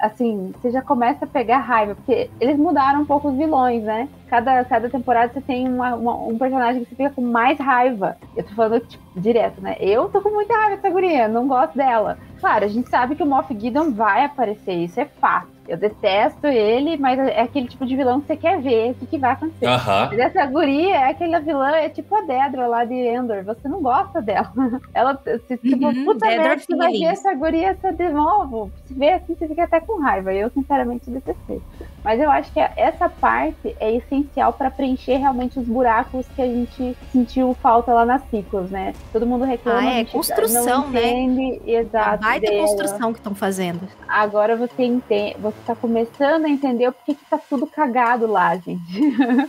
Assim, 0.05 0.53
você 0.61 0.71
já 0.71 0.81
começa 0.81 1.25
a 1.25 1.27
pegar 1.27 1.57
raiva, 1.59 1.95
porque 1.95 2.29
eles 2.39 2.57
mudaram 2.57 3.01
um 3.01 3.05
pouco 3.05 3.29
os 3.29 3.35
vilões, 3.37 3.83
né? 3.83 4.07
Cada, 4.27 4.63
cada 4.65 4.89
temporada 4.89 5.31
você 5.33 5.41
tem 5.41 5.67
uma- 5.67 5.95
uma- 5.95 6.15
um 6.27 6.37
personagem 6.37 6.83
que 6.83 6.89
você 6.89 6.95
fica 6.95 7.09
com 7.11 7.21
mais 7.21 7.57
raiva. 7.59 8.17
Eu 8.35 8.43
tô 8.43 8.53
falando, 8.53 8.79
tipo, 8.81 9.03
direto, 9.19 9.61
né? 9.61 9.75
Eu 9.79 10.09
tô 10.09 10.21
com 10.21 10.29
muita 10.29 10.53
raiva 10.53 10.75
dessa 10.77 10.89
guria, 10.89 11.27
não 11.27 11.47
gosto 11.47 11.75
dela. 11.77 12.17
Claro, 12.39 12.65
a 12.65 12.67
gente 12.67 12.89
sabe 12.89 13.15
que 13.15 13.23
o 13.23 13.25
Moff 13.25 13.51
Gideon 13.57 13.91
vai 13.91 14.25
aparecer, 14.25 14.73
isso 14.73 14.99
é 14.99 15.05
fato. 15.05 15.55
Eu 15.67 15.77
detesto 15.77 16.45
ele, 16.45 16.95
mas 16.95 17.17
é 17.17 17.41
aquele 17.41 17.67
tipo 17.67 17.87
de 17.87 17.95
vilão 17.95 18.21
que 18.21 18.27
você 18.27 18.37
quer 18.37 18.61
ver 18.61 18.91
o 18.91 18.93
que, 18.93 19.07
que 19.07 19.17
vai 19.17 19.31
acontecer. 19.31 19.65
Aham. 19.65 20.09
Mas 20.11 20.19
essa 20.19 20.45
guria 20.45 20.95
é 20.95 21.09
aquela 21.09 21.39
vilã, 21.39 21.71
é 21.71 21.89
tipo 21.89 22.15
a 22.15 22.21
Dedra 22.21 22.67
lá 22.67 22.85
de 22.85 22.93
Endor. 22.93 23.43
Você 23.43 23.67
não 23.67 23.81
gosta 23.81 24.21
dela. 24.21 24.51
Ela, 24.93 25.19
se, 25.47 25.57
tipo, 25.57 25.87
Uhum, 25.87 26.05
puta 26.05 26.27
merda, 26.27 26.59
você 26.59 26.75
vai 26.75 26.91
ver 26.91 27.05
essa 27.05 27.33
guria 27.33 27.67
essa 27.69 27.91
de 27.91 28.09
novo. 28.09 28.69
Se 28.85 28.93
vê 28.93 29.13
assim, 29.13 29.33
você 29.33 29.47
fica 29.47 29.63
até 29.63 29.79
com 29.79 29.94
raiva. 29.99 30.33
Eu, 30.33 30.49
sinceramente, 30.49 31.09
detestei. 31.09 31.61
Mas 32.03 32.19
eu 32.19 32.29
acho 32.29 32.51
que 32.51 32.59
essa 32.59 33.09
parte 33.09 33.75
é 33.79 33.95
essencial 33.95 34.53
para 34.53 34.69
preencher 34.69 35.17
realmente 35.17 35.59
os 35.59 35.67
buracos 35.67 36.25
que 36.35 36.41
a 36.41 36.45
gente 36.45 36.95
sentiu 37.11 37.53
falta 37.55 37.93
lá 37.93 38.05
nas 38.05 38.21
ciclos, 38.29 38.69
né? 38.69 38.93
Todo 39.11 39.25
mundo 39.25 39.43
reclama. 39.43 39.79
Ah, 39.79 39.99
é, 39.99 40.05
construção, 40.05 40.83
não 40.83 40.89
né? 40.89 41.11
entende, 41.11 41.61
Exato. 41.65 42.23
Baita 42.23 42.47
dela. 42.47 42.61
construção 42.67 43.11
que 43.11 43.19
estão 43.19 43.33
fazendo. 43.33 43.81
Agora 44.07 44.55
você 44.55 44.83
entende, 44.83 45.35
você 45.39 45.57
tá 45.65 45.75
começando 45.75 46.45
a 46.45 46.49
entender 46.49 46.87
o 46.87 46.91
porquê 46.91 47.15
que 47.15 47.25
tá 47.25 47.37
tudo 47.37 47.65
cagado 47.65 48.27
lá, 48.27 48.55
gente. 48.55 48.83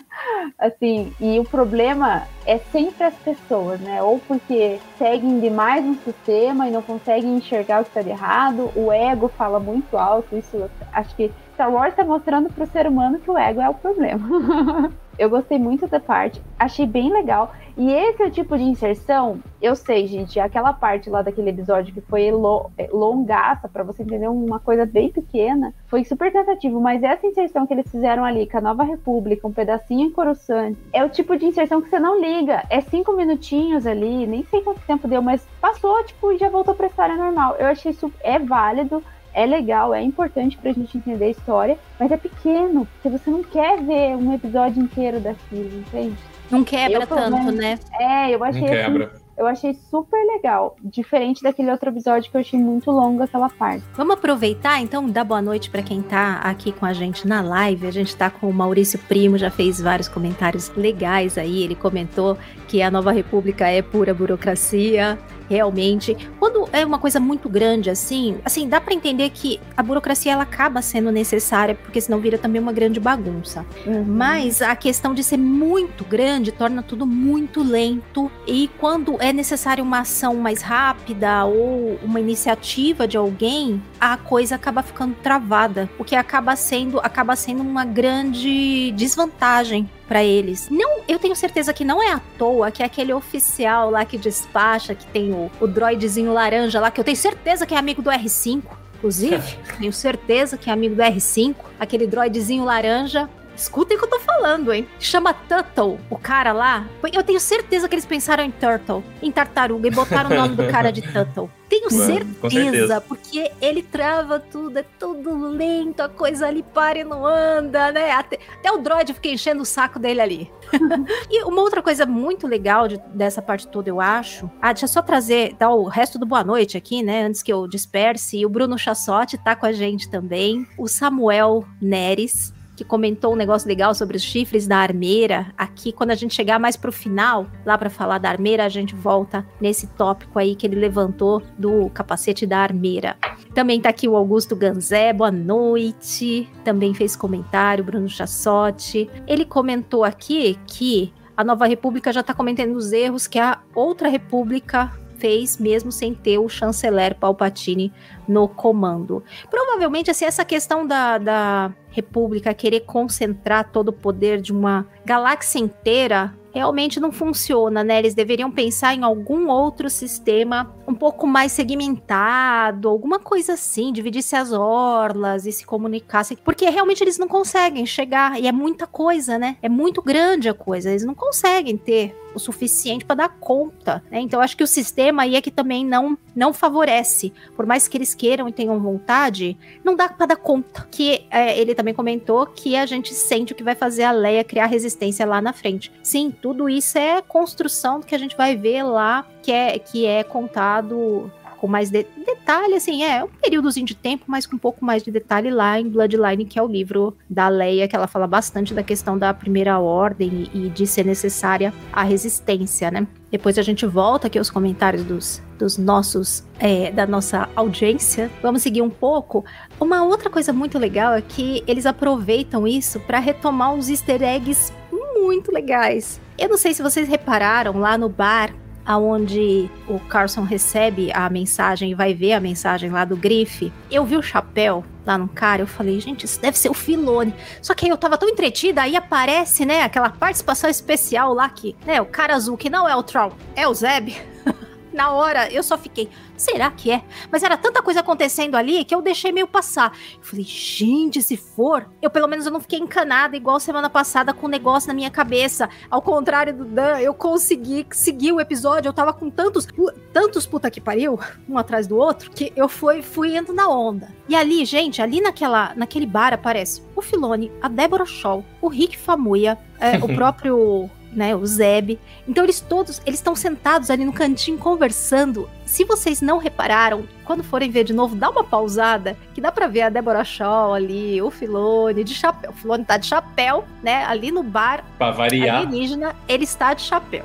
assim, 0.59 1.13
e 1.21 1.39
o 1.39 1.45
problema 1.45 2.23
é 2.47 2.59
sempre 2.71 3.05
as 3.05 3.15
pessoas, 3.17 3.81
né? 3.81 4.03
Ou 4.03 4.21
porque 4.21 4.81
seguem 4.97 5.41
demais 5.41 5.85
um 5.85 5.97
sistema 5.97 6.69
e 6.69 6.71
não 6.71 6.81
conseguem 6.81 7.37
enxergar 7.37 7.83
o 7.83 7.85
que 7.85 7.91
tá 7.91 8.03
de 8.03 8.11
errado, 8.11 8.71
o 8.77 8.93
ego 8.93 9.29
fala 9.37 9.59
muito 9.59 9.97
alto, 9.99 10.37
isso 10.37 10.71
acho 10.93 11.15
que 11.17 11.33
Star 11.57 11.73
Wars 11.73 11.95
tá 11.95 12.05
mostrando 12.05 12.51
pro 12.51 12.67
ser 12.67 12.87
humano 12.87 13.19
que 13.19 13.31
o 13.31 13.39
ego 13.39 13.63
é 13.63 13.69
o 13.69 13.73
problema. 13.75 14.29
Eu 15.19 15.31
gostei 15.31 15.59
muito 15.59 15.87
da 15.87 15.99
parte, 15.99 16.43
achei 16.59 16.85
bem 16.87 17.11
legal. 17.11 17.51
E 17.75 17.91
esse 17.91 18.23
é 18.23 18.27
o 18.27 18.31
tipo 18.31 18.55
de 18.57 18.65
inserção, 18.65 19.39
eu 19.63 19.75
sei, 19.75 20.07
gente, 20.07 20.39
aquela 20.39 20.75
parte 20.75 21.09
lá 21.09 21.23
daquele 21.23 21.49
episódio 21.49 21.93
que 21.95 22.03
foi 22.03 22.31
lo- 22.31 22.71
é, 22.77 22.87
longaça, 22.93 23.67
pra 23.67 23.83
você 23.83 24.03
entender 24.03 24.29
uma 24.29 24.61
coisa 24.61 24.85
bem 24.85 25.09
pequena, 25.11 25.73
foi 25.87 26.05
super 26.05 26.31
cansativo, 26.31 26.79
mas 26.83 27.03
essa 27.03 27.27
inserção 27.27 27.67
que 27.67 27.73
eles 27.73 27.91
fizeram 27.91 28.25
ali 28.27 28.47
com 28.47 28.59
a 28.59 28.61
Nova 28.63 28.83
República, 28.85 29.47
um 29.49 29.53
pedacinho 29.53 30.07
em 30.09 30.13
Coruscant, 30.13 30.77
é 30.93 31.03
o 31.03 31.09
tipo 31.09 31.35
de 31.37 31.47
inserção 31.47 31.81
que 31.81 31.89
você 31.89 31.99
não 31.99 32.21
liga. 32.21 32.63
É 32.69 32.83
cinco 32.83 33.13
minutinhos 33.13 33.87
ali, 33.87 34.27
nem 34.27 34.45
sei 34.45 34.61
quanto 34.61 34.81
tempo 34.87 35.09
deu, 35.09 35.23
mas 35.23 35.47
passou, 35.63 36.03
tipo, 36.05 36.33
e 36.33 36.37
já 36.39 36.51
voltou 36.51 36.75
pra 36.75 36.89
história 36.89 37.17
normal. 37.17 37.57
Eu 37.59 37.67
achei 37.69 37.91
isso 37.93 38.13
é 38.23 38.39
válido, 38.39 39.03
é 39.37 39.45
legal, 39.45 39.95
é 39.95 40.03
importante 40.03 40.57
pra 40.57 40.73
gente 40.73 40.97
entender 40.97 41.27
a 41.27 41.31
história, 41.31 41.79
mas 42.01 42.11
é 42.11 42.17
pequeno, 42.17 42.87
porque 42.87 43.11
você 43.11 43.31
não 43.31 43.43
quer 43.43 43.83
ver 43.83 44.17
um 44.17 44.33
episódio 44.33 44.83
inteiro 44.83 45.21
daquilo, 45.21 45.79
entende? 45.79 46.17
Não 46.51 46.65
quebra 46.65 47.03
Eu, 47.03 47.07
tanto, 47.07 47.37
menos, 47.37 47.55
né? 47.55 47.79
É, 48.01 48.35
eu 48.35 48.43
achei 48.43 48.63
Não 48.63 48.69
assim, 48.69 48.77
quebra. 48.77 49.13
eu 49.37 49.47
achei 49.47 49.75
super 49.75 50.19
legal, 50.35 50.77
diferente 50.83 51.43
daquele 51.43 51.71
outro 51.71 51.91
episódio 51.91 52.31
que 52.31 52.37
eu 52.37 52.41
achei 52.41 52.59
muito 52.59 52.91
longo 52.91 53.23
aquela 53.23 53.51
parte. 53.51 53.85
Vamos 53.95 54.15
aproveitar 54.15 54.81
então, 54.81 55.07
dar 55.07 55.25
boa 55.25 55.43
noite 55.43 55.69
para 55.69 55.83
quem 55.83 56.01
tá 56.01 56.37
aqui 56.37 56.73
com 56.73 56.87
a 56.87 56.95
gente 56.95 57.29
na 57.29 57.43
live. 57.43 57.87
A 57.87 57.91
gente 57.91 58.17
tá 58.17 58.31
com 58.31 58.49
o 58.49 58.55
Maurício 58.55 58.99
Primo, 59.01 59.37
já 59.37 59.51
fez 59.51 59.79
vários 59.83 60.09
comentários 60.09 60.73
legais 60.75 61.37
aí. 61.37 61.63
Ele 61.63 61.75
comentou 61.75 62.39
que 62.69 62.81
a 62.81 62.91
Nova 62.91 63.13
República 63.13 63.69
é 63.69 63.83
pura 63.83 64.15
burocracia. 64.15 65.19
Realmente. 65.49 66.17
Quando 66.39 66.69
é 66.73 66.85
uma 66.85 66.99
coisa 66.99 67.21
muito 67.21 67.49
grande 67.49 67.91
assim, 67.91 68.39
assim, 68.45 68.69
dá 68.69 68.81
para 68.81 68.95
entender 68.95 69.31
que 69.31 69.61
a 69.77 69.83
burocracia 69.83 70.33
ela 70.33 70.43
acaba 70.43 70.83
sendo 70.83 71.11
necessária, 71.11 71.75
porque 71.75 72.01
senão 72.01 72.19
vira 72.21 72.39
também 72.39 72.61
uma 72.61 72.73
grande 72.73 73.01
bagunça. 73.01 73.65
Uhum. 73.87 74.05
Mas 74.05 74.63
a 74.63 74.75
questão 74.77 75.15
de 75.15 75.23
ser 75.23 75.37
muito 75.37 76.05
grande 76.05 76.53
torna 76.53 76.83
tudo 76.83 77.07
muito 77.07 77.63
lento 77.63 78.31
e 78.47 78.69
quando 78.79 79.17
é 79.21 79.33
necessária 79.33 79.83
uma 79.83 80.01
ação 80.01 80.35
mais 80.35 80.63
rápida 80.63 81.45
ou 81.45 81.99
uma 82.03 82.21
iniciativa 82.21 83.07
de 83.07 83.17
alguém, 83.17 83.83
a 84.01 84.17
coisa 84.17 84.55
acaba 84.55 84.83
ficando 84.83 85.15
travada, 85.23 85.89
o 85.99 86.05
que 86.05 86.15
acaba 86.15 86.57
sendo 86.57 86.99
acaba 87.01 87.37
sendo 87.37 87.63
uma 87.63 87.85
grande 87.85 88.93
desvantagem 88.93 89.89
para 90.07 90.23
eles. 90.23 90.69
Não, 90.71 91.01
eu 91.09 91.19
tenho 91.19 91.35
certeza 91.35 91.73
que 91.73 91.85
não 91.85 92.03
é 92.03 92.13
à 92.13 92.21
toa 92.39 92.71
que 92.71 92.83
aquele 92.83 93.13
oficial 93.13 93.91
lá 93.91 94.05
que 94.05 94.17
despacha, 94.17 94.95
que 94.95 95.07
tem 95.07 95.33
o, 95.33 95.51
o 95.61 95.67
droidezinho 95.67 96.33
laranja 96.33 96.81
lá, 96.81 96.91
que 96.91 97.01
eu 97.01 97.05
tenho 97.05 97.17
certeza 97.17 97.67
que 97.67 97.75
é 97.75 97.79
amigo 97.79 98.03
do 98.03 98.11
R5, 98.11 98.63
inclusive, 98.97 99.59
tenho 99.79 99.93
certeza 99.93 100.57
que 100.57 100.71
é 100.71 100.73
amigo 100.73 100.95
do 100.95 101.03
R5, 101.03 101.55
aquele 101.79 102.07
droidezinho 102.07 102.65
laranja, 102.65 103.29
Escutem 103.57 103.97
o 103.97 104.01
que 104.01 104.05
eu 104.05 104.11
tô 104.11 104.21
falando, 104.21 104.73
hein? 104.73 104.87
Chama 105.01 105.33
Tuttle, 105.33 105.99
o 106.11 106.19
cara 106.19 106.53
lá. 106.53 106.87
Eu 107.13 107.23
tenho 107.23 107.41
certeza 107.41 107.89
que 107.89 107.95
eles 107.95 108.07
pensaram 108.07 108.45
em 108.45 108.51
Turtle, 108.51 109.03
em 109.23 109.33
tartaruga, 109.33 109.89
e 109.89 109.91
botaram 109.91 110.31
o 110.31 110.35
nome 110.35 110.57
do 110.57 110.69
cara 110.69 110.93
de 110.93 111.01
Tuttle. 111.01 111.51
Tenho 111.69 111.91
certeza, 111.91 112.49
certeza, 112.49 113.01
porque 113.01 113.51
ele 113.61 113.83
trava 113.83 114.39
tudo, 114.39 114.79
é 114.79 114.85
tudo 114.99 115.49
lento, 115.49 116.01
a 116.01 116.09
coisa 116.09 116.47
ali 116.47 116.63
para 116.63 117.01
e 117.01 117.05
não 117.05 117.27
anda, 117.27 117.91
né? 117.91 118.13
Até, 118.13 118.39
até 118.59 118.71
o 118.71 118.79
droid 118.79 119.13
fica 119.15 119.29
enchendo 119.29 119.63
o 119.63 119.67
saco 119.67 119.99
dele 119.99 120.21
ali. 120.21 120.53
e 121.29 121.43
uma 121.43 121.63
outra 121.63 121.83
coisa 121.83 122.07
muito 122.07 122.47
legal 122.47 122.87
de, 122.87 122.99
dessa 123.13 123.43
parte 123.43 123.67
toda, 123.67 123.91
eu 123.91 124.01
acho. 124.01 124.49
Ah, 124.63 124.73
deixa 124.73 124.85
eu 124.85 124.89
só 124.89 125.03
trazer, 125.03 125.57
dar 125.59 125.71
o 125.71 125.89
resto 125.89 126.21
do 126.21 126.27
boa 126.27 126.45
noite 126.45 126.77
aqui, 126.77 127.03
né? 127.03 127.25
Antes 127.25 127.43
que 127.43 127.53
eu 127.53 127.67
disperse. 127.67 128.47
O 128.47 128.49
Bruno 128.49 128.79
Chassotti 128.79 129.37
tá 129.37 129.57
com 129.57 129.67
a 129.67 129.73
gente 129.73 130.09
também. 130.09 130.69
O 130.79 130.87
Samuel 130.87 131.65
Neres, 131.83 132.55
que 132.77 132.85
comentou 132.85 133.33
um 133.33 133.37
negócio 133.37 133.67
legal 133.67 133.95
sobre 133.95 134.17
os 134.17 134.23
chifres 134.23 134.67
da 134.67 134.77
armeira. 134.77 135.47
Aqui, 135.57 135.91
quando 135.91 136.11
a 136.11 136.15
gente 136.15 136.35
chegar 136.35 136.61
mais 136.61 136.77
pro 136.77 136.93
final, 136.93 137.47
lá 137.65 137.79
para 137.79 137.89
falar 137.89 138.19
da 138.19 138.29
armeira, 138.29 138.65
a 138.65 138.69
gente 138.69 138.95
volta 138.95 139.47
nesse 139.61 139.87
tópico 139.89 140.39
aí 140.39 140.55
que 140.55 140.67
ele 140.67 140.77
levantou 140.77 141.43
do 141.59 141.89
capacete 141.91 142.47
da 142.47 142.59
armeira. 142.59 143.17
Também 143.55 143.81
tá 143.81 143.89
aqui 143.89 144.07
o 144.07 144.15
Augusto 144.15 144.55
Ganzé, 144.55 145.13
boa 145.13 145.31
noite. 145.31 146.49
Também 146.63 146.93
fez 146.93 147.17
comentário, 147.17 147.83
Bruno 147.83 148.09
Chassotti. 148.09 149.09
Ele 149.27 149.47
comentou 149.47 150.05
aqui 150.05 150.59
que 150.67 151.13
a 151.35 151.43
Nova 151.43 151.67
República 151.67 152.13
já 152.13 152.21
está 152.21 152.35
cometendo 152.35 152.77
os 152.77 152.93
erros 152.93 153.27
que 153.27 153.39
a 153.39 153.61
outra 153.75 154.09
república 154.09 154.93
fez 155.19 155.59
mesmo 155.59 155.91
sem 155.91 156.15
ter 156.15 156.39
o 156.39 156.49
chanceler 156.49 157.15
Palpatine 157.15 157.93
no 158.29 158.49
comando. 158.49 159.23
Provavelmente, 159.51 160.11
assim, 160.11 160.25
essa 160.25 160.45
questão 160.45 160.87
da, 160.87 161.19
da 161.19 161.73
República 161.97 162.53
querer 162.53 162.81
concentrar 162.81 163.73
todo 163.73 163.89
o 163.89 163.93
poder 163.93 164.41
de 164.41 164.53
uma 164.53 164.87
galáxia 165.05 165.59
inteira 165.59 166.35
realmente 166.53 166.99
não 166.99 167.13
funciona, 167.13 167.85
né? 167.85 167.99
Eles 167.99 168.15
deveriam 168.15 168.51
pensar 168.51 168.95
em 168.95 169.03
algum 169.03 169.49
outro 169.49 169.91
sistema 169.91 170.75
um 170.89 170.95
pouco 170.95 171.27
mais 171.27 171.53
segmentado, 171.53 172.89
alguma 172.89 173.19
coisa 173.19 173.55
assim, 173.55 173.93
dividisse 173.93 174.35
as 174.37 174.53
orlas 174.53 175.45
e 175.45 175.53
se 175.53 175.67
comunicasse, 175.67 176.37
porque 176.37 176.69
realmente 176.71 177.03
eles 177.03 177.19
não 177.19 177.29
conseguem 177.29 177.85
chegar 177.85 178.41
e 178.41 178.47
é 178.47 178.53
muita 178.53 178.87
coisa, 178.87 179.39
né? 179.39 179.57
É 179.63 179.69
muito 179.69 180.01
grande 180.01 180.49
a 180.49 180.55
coisa, 180.55 180.91
eles 180.91 181.05
não 181.05 181.15
conseguem 181.15 181.77
ter 181.77 182.17
o 182.37 182.39
suficiente 182.39 183.05
para 183.05 183.17
dar 183.17 183.29
conta, 183.41 184.03
né? 184.11 184.21
Então 184.21 184.41
acho 184.41 184.57
que 184.57 184.63
o 184.63 184.67
sistema 184.67 185.23
aí 185.23 185.35
é 185.35 185.41
que 185.41 185.51
também 185.51 185.85
não 185.85 186.17
não 186.35 186.53
favorece, 186.53 187.33
por 187.57 187.65
mais 187.65 187.89
que 187.89 187.97
eles 187.97 188.15
queiram 188.15 188.47
e 188.47 188.53
tenham 188.53 188.79
vontade, 188.79 189.57
não 189.83 189.97
dá 189.97 190.07
para 190.07 190.27
dar 190.27 190.37
conta. 190.37 190.87
Que 190.91 191.27
é, 191.31 191.59
ele 191.59 191.75
também 191.75 191.95
comentou 191.95 192.47
que 192.47 192.77
a 192.77 192.85
gente 192.85 193.15
sente 193.15 193.53
o 193.53 193.57
que 193.57 193.65
vai 193.65 193.75
fazer 193.75 194.05
a 194.05 194.13
Leia 194.13 194.45
criar 194.45 194.67
resistência 194.67 195.25
lá 195.25 195.41
na 195.41 195.55
frente. 195.55 195.91
Sim, 196.03 196.31
tudo 196.31 196.69
isso 196.69 196.99
é 196.99 197.23
construção 197.23 198.01
do 198.01 198.07
que 198.07 198.15
a 198.15 198.19
gente 198.19 198.37
vai 198.37 198.55
ver 198.55 198.83
lá, 198.83 199.27
que 199.43 199.51
é 199.51 199.79
que 199.79 200.05
é 200.05 200.23
contado 200.23 201.33
mais 201.67 201.91
de 201.91 202.07
detalhe, 202.25 202.75
assim, 202.75 203.05
é 203.05 203.25
um 203.25 203.29
períodozinho 203.29 203.87
de 203.87 203.95
tempo, 203.95 204.25
mas 204.27 204.47
com 204.47 204.57
um 204.57 204.59
pouco 204.59 204.85
mais 204.85 205.03
de 205.03 205.11
detalhe 205.11 205.51
lá 205.51 205.81
em 205.81 205.89
Bloodline, 205.89 206.45
que 206.45 206.59
é 206.59 206.63
o 206.63 206.67
livro 206.67 207.17
da 207.29 207.49
Leia, 207.49 207.89
que 207.89 207.97
ela 207.97 208.07
fala 208.07 208.27
bastante 208.27 208.75
da 208.75 208.83
questão 208.83 209.19
da 209.19 209.33
primeira 209.35 209.79
ordem 209.79 210.49
e, 210.53 210.67
e 210.67 210.69
de 210.71 210.87
ser 210.87 211.05
necessária 211.05 211.73
a 211.93 212.03
resistência, 212.03 212.91
né? 212.91 213.07
Depois 213.31 213.59
a 213.59 213.63
gente 213.63 213.85
volta 213.85 214.29
aqui 214.29 214.39
aos 214.39 214.51
comentários 214.51 215.03
dos, 215.05 215.43
dos 215.59 215.77
nossos, 215.77 216.45
é, 216.59 216.91
da 216.93 217.07
nossa 217.07 217.49
audiência. 217.57 218.31
Vamos 218.41 218.63
seguir 218.63 218.83
um 218.83 218.91
pouco. 218.91 219.45
Uma 219.81 220.05
outra 220.05 220.31
coisa 220.31 220.53
muito 220.53 220.79
legal 220.79 221.13
é 221.13 221.21
que 221.21 221.63
eles 221.67 221.87
aproveitam 221.87 222.67
isso 222.67 223.01
para 223.01 223.19
retomar 223.19 223.75
uns 223.75 223.89
easter 223.89 224.23
eggs 224.23 224.73
muito 224.91 225.53
legais. 225.53 226.21
Eu 226.39 226.49
não 226.49 226.57
sei 226.57 226.73
se 226.73 226.83
vocês 226.83 227.09
repararam 227.09 227.79
lá 227.79 227.99
no 227.99 228.09
bar 228.09 228.55
aonde 228.87 229.69
o 229.89 229.99
Carson 229.99 230.43
recebe 230.43 231.11
a 231.13 231.29
mensagem 231.29 231.91
e 231.91 231.95
vai 231.95 232.15
ver 232.15 232.35
a 232.35 232.41
mensagem 232.41 232.91
lá 232.91 233.05
do 233.05 233.17
Grife, 233.17 233.73
eu 233.91 234.05
vi 234.05 234.17
o 234.17 234.23
chapéu 234.23 234.85
lá 235.05 235.17
no 235.17 235.29
cara, 235.29 235.63
eu 235.63 235.67
falei, 235.67 236.01
gente, 236.01 236.25
isso 236.25 236.41
deve 236.41 236.59
ser 236.59 236.69
o 236.69 236.75
Filone. 236.75 237.35
Só 237.63 237.75
que 237.75 237.85
aí 237.85 237.91
eu 237.91 237.97
tava 237.97 238.19
tão 238.19 238.29
entretida, 238.29 238.83
aí 238.83 238.97
aparece, 238.97 239.65
né, 239.65 239.83
aquela 239.83 240.11
participação 240.11 240.69
especial 240.69 241.33
lá 241.33 241.49
que, 241.49 241.77
né, 241.85 242.01
o 242.01 242.07
cara 242.07 242.35
azul 242.35 242.57
que 242.57 242.69
não 242.69 242.89
é 242.89 242.97
o 242.97 243.03
Troll, 243.03 243.33
é 243.55 243.69
o 243.69 243.75
Zeb. 243.75 244.17
Na 244.97 245.11
hora, 245.11 245.53
eu 245.53 245.63
só 245.63 245.77
fiquei, 245.77 246.09
será 246.39 246.71
que 246.71 246.91
é? 246.91 247.03
Mas 247.31 247.43
era 247.43 247.55
tanta 247.55 247.83
coisa 247.83 248.01
acontecendo 248.01 248.55
ali 248.55 248.83
que 248.83 248.95
eu 248.95 249.03
deixei 249.03 249.31
meio 249.31 249.47
passar. 249.47 249.93
Eu 250.17 250.23
falei, 250.23 250.43
gente, 250.43 251.21
se 251.21 251.37
for, 251.37 251.87
eu 252.01 252.09
pelo 252.09 252.27
menos 252.27 252.47
eu 252.47 252.51
não 252.51 252.61
fiquei 252.61 252.79
encanada 252.79 253.37
igual 253.37 253.61
semana 253.61 253.91
passada 253.91 254.33
com 254.33 254.47
um 254.47 254.49
negócio 254.49 254.89
na 254.89 254.95
minha 254.95 255.11
cabeça. 255.11 255.69
Ao 255.91 256.01
contrário 256.01 256.55
do 256.55 256.65
Dan, 256.65 256.99
eu 256.99 257.13
consegui 257.13 257.87
seguir 257.91 258.33
o 258.33 258.41
episódio. 258.41 258.89
Eu 258.89 258.95
tava 258.95 259.13
com 259.13 259.29
tantos, 259.29 259.69
tantos 260.15 260.47
puta 260.47 260.71
que 260.71 260.81
pariu, 260.81 261.21
um 261.47 261.59
atrás 261.59 261.87
do 261.87 261.99
outro, 261.99 262.31
que 262.31 262.51
eu 262.57 262.67
fui, 262.67 263.03
fui 263.03 263.37
indo 263.37 263.53
na 263.53 263.69
onda. 263.69 264.09
E 264.27 264.35
ali, 264.35 264.65
gente, 264.65 265.03
ali 265.03 265.21
naquela, 265.21 265.75
naquele 265.77 266.07
bar 266.07 266.33
aparece 266.33 266.83
o 266.97 267.03
Filone, 267.03 267.53
a 267.61 267.69
Deborah 267.69 268.07
Shaw, 268.07 268.43
o 268.63 268.69
Rick 268.69 268.97
Famuya, 268.97 269.59
é, 269.79 269.99
o 269.99 270.09
próprio 270.17 270.89
né, 271.17 271.35
o 271.35 271.45
Zeb. 271.47 271.99
Então 272.29 272.45
eles 272.45 272.61
todos, 272.61 273.01
eles 273.07 273.19
estão 273.19 273.35
sentados 273.35 273.91
ali 273.91 274.05
no 274.05 274.13
cantinho 274.13 274.59
conversando. 274.59 275.49
Se 275.65 275.85
vocês 275.85 276.21
não 276.21 276.37
repararam, 276.37 277.05
quando 277.25 277.43
forem 277.43 277.71
ver 277.71 277.85
de 277.85 277.95
novo, 277.95 278.15
dá 278.15 278.31
uma 278.31 278.45
pausada, 278.45 279.17
que 279.35 279.41
dá 279.41 279.51
para 279.51 279.67
ver 279.67 279.83
a 279.83 279.89
Deborah 279.89 280.25
Shaw 280.25 280.75
ali, 280.75 281.21
o 281.23 281.31
Filone 281.31 282.05
de 282.05 282.15
chapéu. 282.15 282.51
O 282.51 282.55
Filone 282.55 282.85
tá 282.85 282.99
de 282.99 283.07
chapéu, 283.07 283.65
né, 283.83 284.05
ali 284.05 284.31
no 284.31 284.43
bar. 284.43 284.85
Pra 284.99 285.11
variar. 285.11 285.63
Alienígena, 285.63 286.15
ele 286.29 286.45
está 286.45 286.75
de 286.75 286.83
chapéu. 286.83 287.25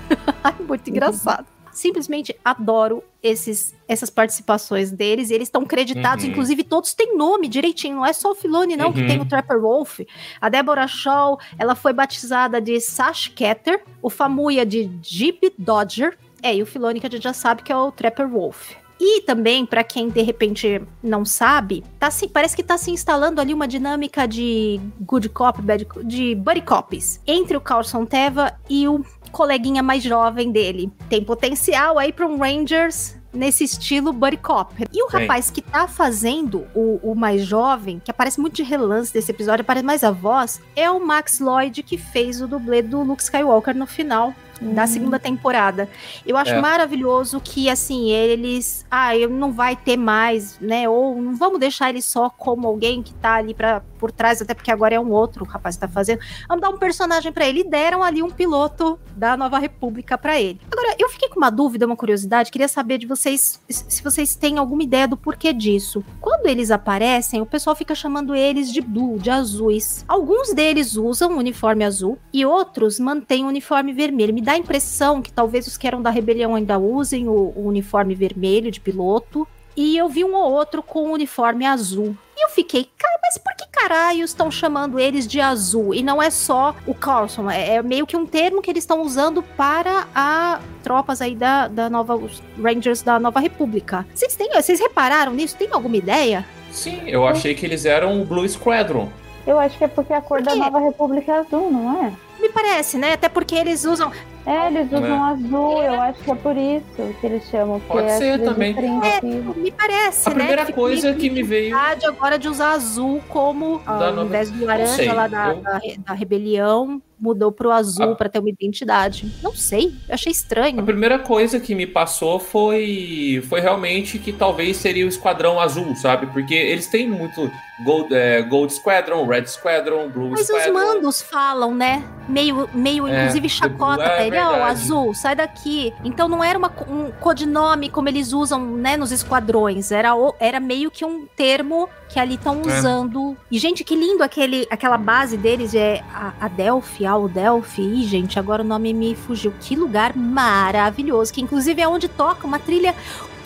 Muito 0.66 0.88
engraçado 0.88 1.55
simplesmente 1.76 2.34
adoro 2.44 3.04
esses, 3.22 3.74
essas 3.86 4.08
participações 4.08 4.90
deles. 4.90 5.30
eles 5.30 5.48
estão 5.48 5.64
creditados, 5.64 6.24
uhum. 6.24 6.30
inclusive 6.30 6.64
todos 6.64 6.94
têm 6.94 7.16
nome 7.16 7.48
direitinho. 7.48 7.96
Não 7.96 8.06
é 8.06 8.12
só 8.12 8.32
o 8.32 8.34
Filone, 8.34 8.76
não, 8.76 8.86
uhum. 8.86 8.92
que 8.92 9.06
tem 9.06 9.20
o 9.20 9.26
Trapper 9.26 9.60
Wolf. 9.60 10.00
A 10.40 10.48
Deborah 10.48 10.88
Shaw, 10.88 11.38
ela 11.58 11.74
foi 11.74 11.92
batizada 11.92 12.60
de 12.60 12.80
Sash 12.80 13.28
Ketter, 13.28 13.82
o 14.00 14.08
Famuya 14.08 14.64
de 14.64 14.90
Jeep 15.02 15.52
Dodger. 15.58 16.16
É, 16.42 16.54
e 16.54 16.62
o 16.62 16.66
Filone 16.66 17.00
que 17.00 17.06
a 17.06 17.10
gente 17.10 17.22
já 17.22 17.32
sabe 17.32 17.62
que 17.62 17.72
é 17.72 17.76
o 17.76 17.92
Trapper 17.92 18.28
Wolf. 18.28 18.74
E 18.98 19.20
também, 19.22 19.66
para 19.66 19.84
quem 19.84 20.08
de 20.08 20.22
repente 20.22 20.80
não 21.02 21.24
sabe, 21.24 21.84
tá 21.98 22.06
assim, 22.06 22.26
parece 22.26 22.56
que 22.56 22.62
tá 22.62 22.78
se 22.78 22.90
instalando 22.90 23.40
ali 23.40 23.52
uma 23.52 23.68
dinâmica 23.68 24.26
de 24.26 24.80
good 25.00 25.28
cop, 25.28 25.60
bad, 25.60 25.86
de 26.04 26.34
buddy 26.34 26.62
cops 26.62 27.20
entre 27.26 27.56
o 27.56 27.60
Carlson 27.60 28.06
Teva 28.06 28.58
e 28.70 28.88
o 28.88 29.04
coleguinha 29.30 29.82
mais 29.82 30.02
jovem 30.02 30.50
dele. 30.50 30.90
Tem 31.08 31.22
potencial 31.22 31.98
aí 31.98 32.12
para 32.12 32.26
um 32.26 32.38
Rangers 32.38 33.16
nesse 33.32 33.64
estilo 33.64 34.12
buddy 34.12 34.38
cop. 34.38 34.86
E 34.92 35.02
o 35.02 35.08
rapaz 35.08 35.50
que 35.50 35.60
tá 35.60 35.86
fazendo 35.86 36.66
o, 36.74 36.98
o, 37.02 37.14
mais 37.14 37.44
jovem, 37.44 38.00
que 38.02 38.10
aparece 38.10 38.40
muito 38.40 38.56
de 38.56 38.62
relance 38.62 39.12
desse 39.12 39.30
episódio, 39.30 39.60
aparece 39.60 39.84
mais 39.84 40.02
a 40.02 40.10
voz, 40.10 40.60
é 40.74 40.90
o 40.90 41.04
Max 41.04 41.38
Lloyd 41.38 41.82
que 41.82 41.98
fez 41.98 42.40
o 42.40 42.48
dublê 42.48 42.82
do 42.82 43.02
Luke 43.02 43.22
Skywalker 43.22 43.76
no 43.76 43.86
final 43.86 44.34
da 44.60 44.82
uhum. 44.82 44.86
segunda 44.86 45.18
temporada. 45.18 45.88
Eu 46.24 46.36
acho 46.36 46.52
é. 46.52 46.60
maravilhoso 46.60 47.40
que, 47.40 47.68
assim, 47.68 48.10
eles. 48.10 48.86
Ah, 48.90 49.16
eu 49.16 49.28
não 49.28 49.52
vai 49.52 49.76
ter 49.76 49.96
mais, 49.96 50.58
né? 50.60 50.88
Ou 50.88 51.20
não 51.20 51.34
vamos 51.34 51.58
deixar 51.58 51.90
ele 51.90 52.02
só 52.02 52.30
como 52.30 52.66
alguém 52.66 53.02
que 53.02 53.14
tá 53.14 53.34
ali 53.34 53.54
pra, 53.54 53.80
por 53.98 54.10
trás, 54.10 54.40
até 54.40 54.54
porque 54.54 54.70
agora 54.70 54.94
é 54.94 55.00
um 55.00 55.10
outro 55.10 55.44
rapaz 55.44 55.76
que 55.76 55.80
tá 55.80 55.88
fazendo. 55.88 56.20
Vamos 56.48 56.62
dar 56.62 56.70
um 56.70 56.78
personagem 56.78 57.32
para 57.32 57.46
ele. 57.46 57.60
E 57.60 57.68
deram 57.68 58.02
ali 58.02 58.22
um 58.22 58.30
piloto 58.30 58.98
da 59.16 59.36
Nova 59.36 59.58
República 59.58 60.18
para 60.18 60.40
ele. 60.40 60.60
Agora, 60.70 60.94
eu 60.98 61.08
fiquei 61.08 61.28
com 61.28 61.38
uma 61.38 61.50
dúvida, 61.50 61.86
uma 61.86 61.96
curiosidade. 61.96 62.50
Queria 62.50 62.68
saber 62.68 62.98
de 62.98 63.06
vocês 63.06 63.60
se 63.68 64.02
vocês 64.02 64.34
têm 64.34 64.58
alguma 64.58 64.82
ideia 64.82 65.08
do 65.08 65.16
porquê 65.16 65.52
disso. 65.52 66.04
Quando 66.20 66.46
eles 66.46 66.70
aparecem, 66.70 67.40
o 67.40 67.46
pessoal 67.46 67.74
fica 67.74 67.94
chamando 67.94 68.34
eles 68.34 68.72
de 68.72 68.80
blue, 68.80 69.18
de 69.18 69.30
azuis. 69.30 70.04
Alguns 70.06 70.52
deles 70.52 70.96
usam 70.96 71.32
o 71.32 71.38
uniforme 71.38 71.84
azul 71.84 72.18
e 72.32 72.44
outros 72.44 73.00
mantêm 73.00 73.44
o 73.44 73.48
uniforme 73.48 73.92
vermelho. 73.92 74.34
Me 74.34 74.40
dá 74.46 74.52
a 74.52 74.56
impressão 74.56 75.20
que 75.20 75.32
talvez 75.32 75.66
os 75.66 75.76
que 75.76 75.88
eram 75.88 76.00
da 76.00 76.08
rebelião 76.08 76.54
ainda 76.54 76.78
usem 76.78 77.26
o, 77.26 77.52
o 77.56 77.66
uniforme 77.66 78.14
vermelho 78.14 78.70
de 78.70 78.78
piloto. 78.78 79.46
E 79.76 79.96
eu 79.96 80.08
vi 80.08 80.22
um 80.22 80.36
ou 80.36 80.52
outro 80.52 80.84
com 80.84 81.08
o 81.08 81.12
uniforme 81.12 81.66
azul. 81.66 82.16
E 82.36 82.44
eu 82.44 82.48
fiquei, 82.50 82.88
cara, 82.96 83.18
mas 83.20 83.36
por 83.36 83.56
que 83.56 83.66
caralho 83.72 84.24
estão 84.24 84.48
chamando 84.48 85.00
eles 85.00 85.26
de 85.26 85.40
azul? 85.40 85.92
E 85.92 86.00
não 86.00 86.22
é 86.22 86.30
só 86.30 86.76
o 86.86 86.94
Carlson, 86.94 87.50
é, 87.50 87.74
é 87.74 87.82
meio 87.82 88.06
que 88.06 88.16
um 88.16 88.24
termo 88.24 88.62
que 88.62 88.70
eles 88.70 88.84
estão 88.84 89.02
usando 89.02 89.42
para 89.42 90.06
a 90.14 90.60
tropas 90.84 91.20
aí 91.20 91.34
da, 91.34 91.66
da 91.66 91.90
nova, 91.90 92.14
os 92.14 92.40
Rangers 92.56 93.02
da 93.02 93.18
Nova 93.18 93.40
República. 93.40 94.06
Vocês, 94.14 94.36
têm, 94.36 94.50
vocês 94.52 94.78
repararam 94.78 95.32
nisso? 95.32 95.56
Tem 95.56 95.68
alguma 95.72 95.96
ideia? 95.96 96.46
Sim, 96.70 97.02
eu 97.08 97.26
achei 97.26 97.52
que 97.52 97.66
eles 97.66 97.84
eram 97.84 98.22
o 98.22 98.24
Blue 98.24 98.48
Squadron. 98.48 99.08
Eu 99.44 99.58
acho 99.58 99.76
que 99.76 99.84
é 99.84 99.88
porque 99.88 100.12
a 100.12 100.22
cor 100.22 100.40
da 100.40 100.54
Nova 100.54 100.78
República 100.78 101.32
é 101.32 101.38
azul, 101.38 101.70
não 101.70 102.04
é? 102.04 102.12
Me 102.40 102.48
parece, 102.48 102.96
né? 102.96 103.14
Até 103.14 103.28
porque 103.28 103.56
eles 103.56 103.84
usam. 103.84 104.12
É, 104.46 104.68
eles 104.68 104.86
usam 104.86 105.04
É. 105.04 105.30
azul, 105.32 105.82
eu 105.82 106.00
acho 106.02 106.22
que 106.22 106.30
é 106.30 106.34
por 106.36 106.56
isso 106.56 107.14
que 107.20 107.26
eles 107.26 107.42
chamam. 107.50 107.80
que 107.80 107.86
Pode 107.88 108.06
é 108.06 108.16
ser 108.16 108.30
azul 108.34 108.44
também. 108.46 108.72
diferenciativo. 108.74 109.54
Me 109.56 109.72
parece, 109.72 110.28
A 110.28 110.30
né? 110.30 110.36
primeira 110.36 110.64
fica 110.66 110.78
coisa 110.80 111.14
que 111.14 111.28
me 111.28 111.42
veio. 111.42 111.76
agora 111.76 112.38
de 112.38 112.48
usar 112.48 112.72
azul 112.72 113.20
como 113.28 113.78
Da 113.80 113.92
ao 113.92 114.14
nova- 114.14 114.24
invés 114.28 114.50
do 114.50 114.64
laranja 114.64 115.12
lá 115.12 115.26
da, 115.26 115.48
eu- 115.48 115.60
da, 115.62 115.80
da 116.06 116.12
rebelião, 116.14 117.02
mudou 117.18 117.50
pro 117.50 117.70
azul 117.72 118.12
Ah. 118.12 118.14
pra 118.14 118.28
ter 118.28 118.38
uma 118.38 118.50
identidade. 118.50 119.32
Não 119.42 119.52
sei, 119.54 119.94
eu 120.08 120.14
achei 120.14 120.30
A 120.30 120.32
estranho. 120.32 120.82
primeira 120.84 121.18
coisa 121.18 121.58
que 121.58 121.74
me 121.74 121.86
passou 121.86 122.38
foi 122.38 123.42
foi 123.48 123.60
realmente 123.60 124.18
que 124.18 124.32
talvez 124.32 124.76
seria 124.76 125.04
o 125.06 125.08
Esquadrão 125.08 125.58
Azul, 125.58 125.94
sabe? 125.96 126.26
Porque 126.26 126.54
eles 126.54 126.86
têm 126.88 127.08
muito 127.08 127.50
Gold, 127.84 128.14
é, 128.14 128.42
Gold 128.42 128.72
Squadron, 128.72 129.26
Red 129.26 129.46
Squadron, 129.46 130.08
Blue 130.08 130.30
Mas 130.30 130.40
os 130.42 130.46
Squadron. 130.46 130.72
mandos 130.72 131.22
falam, 131.22 131.74
né? 131.74 132.02
Meio, 132.28 132.68
meio 132.74 133.06
É, 133.06 133.20
inclusive 133.22 133.48
chacota 133.48 134.02
é 134.02 134.08
pra 134.08 134.24
ele, 134.36 134.60
ó, 134.60 134.64
azul, 134.64 135.14
sai 135.14 135.34
daqui. 135.36 135.92
Então 136.04 136.28
não 136.28 136.42
era 136.42 136.58
uma, 136.58 136.70
um 136.88 137.10
codinome 137.12 137.90
como 137.90 138.08
eles 138.08 138.32
usam, 138.32 138.60
né, 138.60 138.96
nos 138.96 139.12
esquadrões. 139.12 139.90
Era, 139.90 140.10
era 140.38 140.60
meio 140.60 140.90
que 140.90 141.04
um 141.04 141.26
termo 141.36 141.88
que 142.08 142.18
ali 142.20 142.34
estão 142.34 142.62
É. 142.66 142.78
usando. 142.78 143.36
E, 143.50 143.58
gente, 143.58 143.82
que 143.82 143.94
lindo 143.96 144.22
aquele, 144.22 144.66
aquela 144.70 144.96
base 144.96 145.36
deles, 145.36 145.74
é 145.74 146.02
a, 146.14 146.32
a 146.40 146.48
Delphi, 146.48 147.04
a 147.04 147.18
Delphi. 147.18 147.82
Ih, 147.82 148.04
gente, 148.04 148.38
agora 148.38 148.62
o 148.62 148.64
nome 148.66 148.92
me 148.92 149.14
fugiu. 149.14 149.52
Que 149.60 149.74
lugar 149.74 150.16
maravilhoso. 150.16 151.32
Que 151.32 151.40
inclusive 151.40 151.80
é 151.82 151.88
onde 151.88 152.08
toca 152.08 152.46
uma 152.46 152.58
trilha 152.58 152.94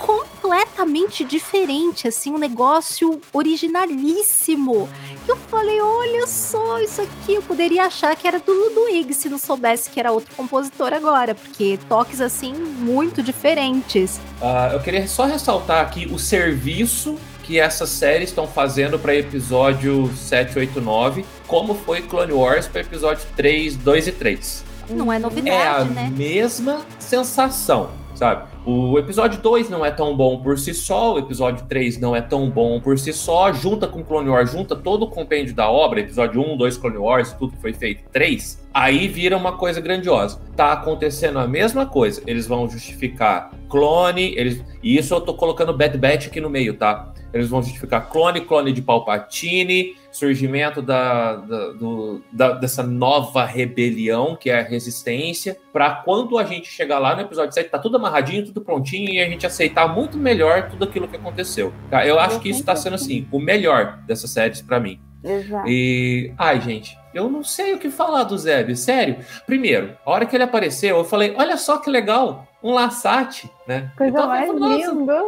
completamente 0.01 1.25
diferente, 1.25 2.09
assim, 2.09 2.33
um 2.33 2.39
negócio 2.39 3.21
originalíssimo. 3.33 4.89
Que 5.25 5.33
eu 5.33 5.37
falei, 5.37 5.81
olha 5.81 6.27
só, 6.27 6.79
isso 6.81 7.03
aqui 7.03 7.35
eu 7.35 7.43
poderia 7.43 7.85
achar 7.85 8.17
que 8.17 8.27
era 8.27 8.39
do 8.39 8.53
Ludwig 8.53 9.13
se 9.15 9.29
não 9.29 9.39
soubesse 9.39 9.91
que 9.91 10.01
era 10.01 10.11
outro 10.11 10.35
compositor 10.35 10.93
agora, 10.93 11.35
porque 11.35 11.79
toques 11.89 12.21
assim 12.21 12.55
muito 12.55 13.23
diferentes. 13.23 14.21
Ah, 14.41 14.71
eu 14.73 14.81
queria 14.81 15.07
só 15.07 15.25
ressaltar 15.27 15.83
aqui 15.83 16.07
o 16.07 16.19
serviço 16.19 17.17
que 17.43 17.59
essas 17.59 17.89
séries 17.89 18.31
estão 18.31 18.47
fazendo 18.47 18.99
para 18.99 19.15
episódio 19.15 20.11
7, 20.17 20.59
8, 20.59 20.81
9, 20.81 21.25
como 21.47 21.75
foi 21.75 22.01
Clone 22.01 22.33
Wars 22.33 22.67
para 22.69 22.81
episódio 22.81 23.27
3, 23.37 23.77
2 23.77 24.07
e 24.07 24.13
3. 24.13 24.65
Não 24.89 25.13
é 25.13 25.17
É 25.17 25.19
a 25.19 25.21
novidade, 25.21 25.91
né? 25.91 26.13
mesma 26.17 26.81
sensação, 26.99 27.91
sabe? 28.15 28.49
O 28.67 28.99
episódio 28.99 29.41
2 29.41 29.71
não 29.71 29.85
é 29.85 29.91
tão 29.91 30.15
bom 30.15 30.39
por 30.43 30.59
si 30.59 30.75
só, 30.75 31.15
o 31.15 31.19
episódio 31.19 31.65
3 31.67 31.99
não 31.99 32.15
é 32.15 32.21
tão 32.21 32.51
bom 32.51 32.79
por 32.79 32.99
si 32.99 33.11
só, 33.13 33.51
junta 33.53 33.87
com 33.89 34.05
Clone 34.05 34.29
Wars, 34.29 34.53
junta 34.53 34.77
todo 34.77 35.05
o 35.05 35.09
compêndio 35.11 35.55
da 35.55 35.71
obra, 35.71 36.01
episódio 36.01 36.43
1, 36.43 36.57
2 36.59 36.77
Clone 36.77 36.99
Wars, 36.99 37.33
tudo 37.33 37.55
que 37.55 37.61
foi 37.63 37.73
feito, 37.73 38.03
3, 38.13 38.63
aí 38.75 39.09
vira 39.09 39.35
uma 39.37 39.53
coisa 39.57 39.81
grandiosa. 39.81 40.41
Tá 40.55 40.73
acontecendo 40.73 41.39
a 41.39 41.49
mesma 41.49 41.87
coisa, 41.87 42.23
eles 42.27 42.47
vão 42.47 42.69
justificar 42.69 43.51
clone, 43.69 44.35
eles, 44.37 44.63
e 44.83 44.99
isso 44.99 45.15
eu 45.15 45.21
tô 45.23 45.33
colocando 45.33 45.73
Bad 45.77 45.97
Batch 45.97 46.27
aqui 46.27 46.41
no 46.41 46.51
meio, 46.51 46.75
tá? 46.75 47.15
Eles 47.33 47.49
vão 47.49 47.63
justificar 47.63 48.09
clone, 48.11 48.41
clone 48.41 48.73
de 48.73 48.83
Palpatine, 48.83 49.95
surgimento 50.11 50.83
da, 50.83 51.37
da- 51.37 51.69
do- 51.69 52.21
da- 52.33 52.53
dessa 52.55 52.83
nova 52.83 53.45
rebelião, 53.45 54.35
que 54.35 54.51
é 54.51 54.59
a 54.59 54.65
resistência, 54.65 55.57
para 55.73 55.91
quando 56.05 56.37
a 56.37 56.43
gente 56.43 56.69
chegar 56.69 56.99
lá 56.99 57.15
no 57.15 57.23
episódio 57.23 57.53
7, 57.55 57.71
tá 57.71 57.79
tudo 57.79 57.97
amarradinho, 57.99 58.45
tudo 58.53 58.65
prontinho, 58.65 59.11
e 59.11 59.21
a 59.21 59.29
gente 59.29 59.47
aceitar 59.47 59.89
muito 59.89 60.19
melhor 60.19 60.69
tudo 60.69 60.85
aquilo 60.85 61.09
que 61.09 61.17
aconteceu. 61.17 61.73
tá? 61.91 62.07
Eu 62.07 62.19
acho 62.19 62.41
que 62.41 62.49
isso 62.49 62.65
tá 62.65 62.75
sendo, 62.77 62.95
assim, 62.95 63.27
o 63.31 63.39
melhor 63.39 63.99
dessas 64.07 64.31
séries 64.31 64.61
para 64.61 64.79
mim. 64.81 65.01
Exato. 65.23 65.69
E. 65.69 66.33
Ai, 66.39 66.61
gente, 66.61 66.99
eu 67.13 67.29
não 67.29 67.43
sei 67.45 67.75
o 67.75 67.79
que 67.79 67.91
falar 67.91 68.25
do 68.25 68.37
Zeb, 68.39 68.75
sério. 68.75 69.17
Primeiro, 69.47 69.97
a 70.05 70.11
hora 70.11 70.25
que 70.27 70.35
ele 70.35 70.45
apareceu, 70.45 70.97
eu 70.97 71.05
falei: 71.05 71.35
olha 71.37 71.57
só 71.57 71.79
que 71.79 71.91
legal, 71.91 72.47
um 72.63 72.73
Lassate, 72.73 73.51
né? 73.67 73.93
Coisa 73.97 74.11
Então, 74.13 74.23
eu 74.25 74.29
mais 74.29 74.47
falei, 74.47 74.61
"Nossa, 74.61 74.93
linda. 74.93 75.25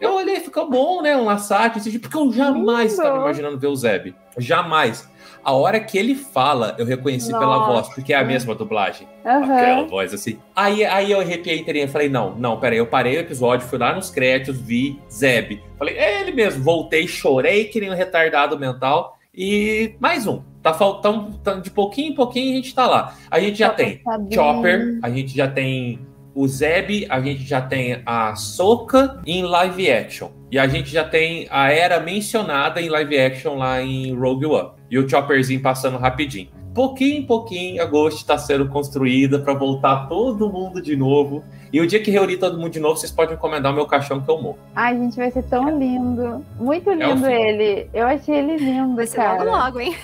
eu 0.00 0.14
olhei, 0.14 0.40
ficou 0.40 0.68
bom, 0.68 1.00
né? 1.00 1.16
Um 1.16 1.24
Lassate, 1.26 1.78
assim, 1.78 1.96
porque 1.98 2.16
eu 2.16 2.32
jamais 2.32 2.90
Lindo. 2.90 3.02
estava 3.02 3.18
imaginando 3.18 3.58
ver 3.58 3.68
o 3.68 3.76
Zeb. 3.76 4.14
Jamais. 4.36 5.08
A 5.44 5.52
hora 5.52 5.80
que 5.80 5.96
ele 5.96 6.14
fala, 6.14 6.74
eu 6.78 6.84
reconheci 6.84 7.30
pela 7.30 7.44
Nossa. 7.58 7.72
voz, 7.72 7.88
porque 7.94 8.12
é 8.12 8.16
a 8.16 8.24
mesma 8.24 8.54
dublagem. 8.54 9.08
Aquela 9.24 9.80
Aham. 9.80 9.86
voz 9.86 10.12
assim. 10.12 10.38
Aí, 10.54 10.84
aí 10.84 11.10
eu 11.10 11.20
arrepiei 11.20 11.58
inteirinho. 11.58 11.88
Falei, 11.88 12.08
não, 12.08 12.34
não, 12.34 12.58
peraí. 12.58 12.78
Eu 12.78 12.86
parei 12.86 13.16
o 13.16 13.20
episódio, 13.20 13.66
fui 13.66 13.78
lá 13.78 13.94
nos 13.94 14.10
créditos, 14.10 14.60
vi 14.60 15.00
Zeb. 15.10 15.62
Falei, 15.78 15.96
é 15.96 16.20
ele 16.20 16.32
mesmo. 16.32 16.62
Voltei, 16.62 17.06
chorei 17.08 17.64
que 17.64 17.80
nem 17.80 17.90
um 17.90 17.94
retardado 17.94 18.58
mental. 18.58 19.16
E 19.34 19.94
mais 20.00 20.26
um. 20.26 20.42
Tá 20.62 20.74
faltando 20.74 21.38
tá- 21.38 21.54
de 21.54 21.70
pouquinho 21.70 22.12
em 22.12 22.14
pouquinho 22.14 22.52
a 22.52 22.56
gente 22.56 22.74
tá 22.74 22.86
lá. 22.86 23.14
A 23.30 23.40
gente 23.40 23.58
já 23.58 23.70
tem 23.70 23.98
tá 23.98 24.18
bem. 24.18 24.32
Chopper, 24.32 24.98
a 25.02 25.08
gente 25.08 25.34
já 25.34 25.48
tem 25.48 26.00
o 26.34 26.46
Zeb, 26.46 27.06
a 27.08 27.20
gente 27.20 27.44
já 27.44 27.60
tem 27.62 28.02
a 28.04 28.34
Soka 28.34 29.20
em 29.26 29.42
live 29.42 29.90
action. 29.90 30.28
E 30.50 30.58
a 30.58 30.66
gente 30.66 30.90
já 30.90 31.04
tem 31.04 31.46
a 31.50 31.70
Era 31.72 32.00
mencionada 32.00 32.80
em 32.80 32.88
live 32.88 33.18
action 33.18 33.56
lá 33.56 33.80
em 33.80 34.12
Rogue 34.14 34.46
One. 34.46 34.70
E 34.90 34.98
o 34.98 35.08
Chopperzinho 35.08 35.60
passando 35.62 35.96
rapidinho. 35.96 36.48
Pouquinho 36.74 37.18
em 37.18 37.22
pouquinho, 37.26 37.82
a 37.82 37.84
Ghost 37.84 38.20
está 38.20 38.38
sendo 38.38 38.68
construída 38.68 39.40
para 39.40 39.54
voltar 39.54 40.08
todo 40.08 40.48
mundo 40.48 40.80
de 40.80 40.94
novo. 40.96 41.42
E 41.72 41.80
o 41.80 41.86
dia 41.86 42.00
que 42.00 42.10
reunir 42.12 42.36
todo 42.36 42.56
mundo 42.58 42.70
de 42.70 42.78
novo, 42.80 42.96
vocês 42.96 43.10
podem 43.10 43.34
encomendar 43.34 43.72
o 43.72 43.74
meu 43.74 43.86
caixão 43.86 44.20
que 44.20 44.30
eu 44.30 44.40
morro. 44.40 44.58
Ai, 44.74 44.96
gente, 44.96 45.16
vai 45.16 45.30
ser 45.32 45.42
tão 45.44 45.78
lindo. 45.78 46.44
Muito 46.58 46.90
É 46.90 46.94
lindo 46.94 47.26
fim. 47.26 47.32
ele. 47.32 47.88
Eu 47.92 48.06
achei 48.06 48.34
ele 48.36 48.56
lindo, 48.56 48.94
Vai 48.96 49.06
ser 49.06 49.16
cara. 49.16 49.42
logo 49.44 49.56
logo, 49.56 49.80
hein? 49.80 49.96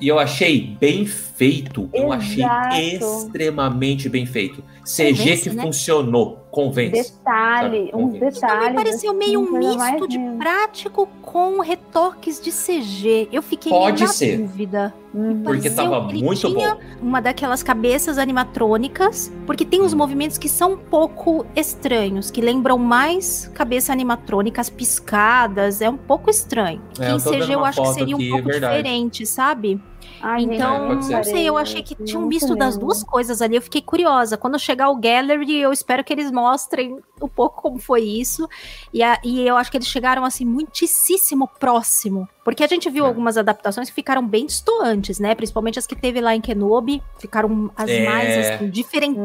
E 0.00 0.06
eu 0.06 0.16
achei 0.16 0.76
bem 0.80 1.04
feito. 1.06 1.90
Eu 1.92 2.12
achei 2.12 2.44
Exato. 2.44 2.76
extremamente 2.76 4.08
bem 4.08 4.24
feito. 4.24 4.62
CG 4.86 5.16
Convence, 5.18 5.42
que 5.50 5.56
né? 5.56 5.62
funcionou. 5.62 6.46
Convence. 6.50 7.12
Detalhe, 7.12 7.90
Sabe? 7.90 7.90
uns 7.92 8.12
Convence. 8.12 8.40
detalhes. 8.40 8.58
Também 8.58 8.74
pareceu 8.74 9.12
meio 9.12 9.40
um 9.40 9.58
misto 9.58 10.08
de 10.08 10.18
prático 10.38 11.06
com 11.20 11.60
retoques 11.60 12.40
de 12.40 12.50
CG. 12.50 13.28
Eu 13.32 13.42
fiquei 13.42 13.70
Pode 13.70 13.96
meio 13.96 14.06
na 14.06 14.12
ser. 14.12 14.38
dúvida. 14.38 14.94
Uhum. 15.12 15.42
Porque 15.42 15.68
Pareceu 15.70 15.90
tava 15.90 16.06
que 16.08 16.14
ele 16.16 16.24
muito 16.24 16.48
tinha 16.48 16.74
bom. 16.74 16.80
Uma 17.02 17.20
daquelas 17.20 17.62
cabeças 17.62 18.16
animatrônicas, 18.16 19.32
porque 19.46 19.64
tem 19.64 19.82
uns 19.82 19.92
movimentos 19.92 20.38
que 20.38 20.48
são 20.48 20.74
um 20.74 20.76
pouco 20.76 21.44
estranhos, 21.56 22.30
que 22.30 22.40
lembram 22.40 22.78
mais 22.78 23.50
cabeça 23.54 23.92
animatrônica, 23.92 24.60
as 24.60 24.70
piscadas, 24.70 25.80
é 25.80 25.90
um 25.90 25.96
pouco 25.96 26.30
estranho. 26.30 26.80
É, 26.98 27.10
em 27.12 27.18
CG 27.18 27.52
eu 27.52 27.64
acho 27.64 27.82
que 27.82 27.88
seria 27.88 28.14
um 28.14 28.18
aqui, 28.18 28.28
é 28.28 28.30
pouco 28.30 28.48
verdade. 28.48 28.76
diferente, 28.76 29.26
sabe? 29.26 29.80
Ai, 30.22 30.42
Então, 30.42 30.94
não 30.94 31.02
sei, 31.22 31.48
eu 31.48 31.56
achei 31.56 31.82
que 31.82 31.94
tinha 31.94 32.18
um 32.18 32.26
misto 32.26 32.54
das 32.56 32.76
duas 32.76 33.02
coisas 33.02 33.40
ali. 33.42 33.56
Eu 33.56 33.62
fiquei 33.62 33.82
curiosa. 33.82 34.36
Quando 34.36 34.58
chegar 34.58 34.88
o 34.90 34.96
Gallery, 34.96 35.56
eu 35.58 35.72
espero 35.72 36.02
que 36.04 36.12
eles 36.12 36.30
mostrem 36.30 36.98
um 37.20 37.28
pouco 37.28 37.62
como 37.62 37.78
foi 37.78 38.02
isso. 38.02 38.48
E, 38.92 39.02
a- 39.02 39.18
e 39.24 39.46
eu 39.46 39.56
acho 39.56 39.70
que 39.70 39.76
eles 39.76 39.88
chegaram, 39.88 40.24
assim, 40.24 40.44
muitíssimo 40.44 41.48
próximo. 41.60 42.28
Porque 42.44 42.62
a 42.62 42.66
gente 42.68 42.88
viu 42.88 43.04
É. 43.04 43.08
algumas 43.08 43.36
adaptações 43.36 43.88
que 43.88 43.94
ficaram 43.94 44.26
bem 44.26 44.46
distantes, 44.46 45.18
né? 45.18 45.34
Principalmente 45.34 45.78
as 45.78 45.86
que 45.86 45.96
teve 45.96 46.20
lá 46.20 46.34
em 46.34 46.40
Kenobi. 46.40 47.02
Ficaram 47.18 47.70
as 47.76 47.90
É. 47.90 48.04
mais, 48.08 48.46
assim, 48.46 48.70
diferentes 48.70 49.16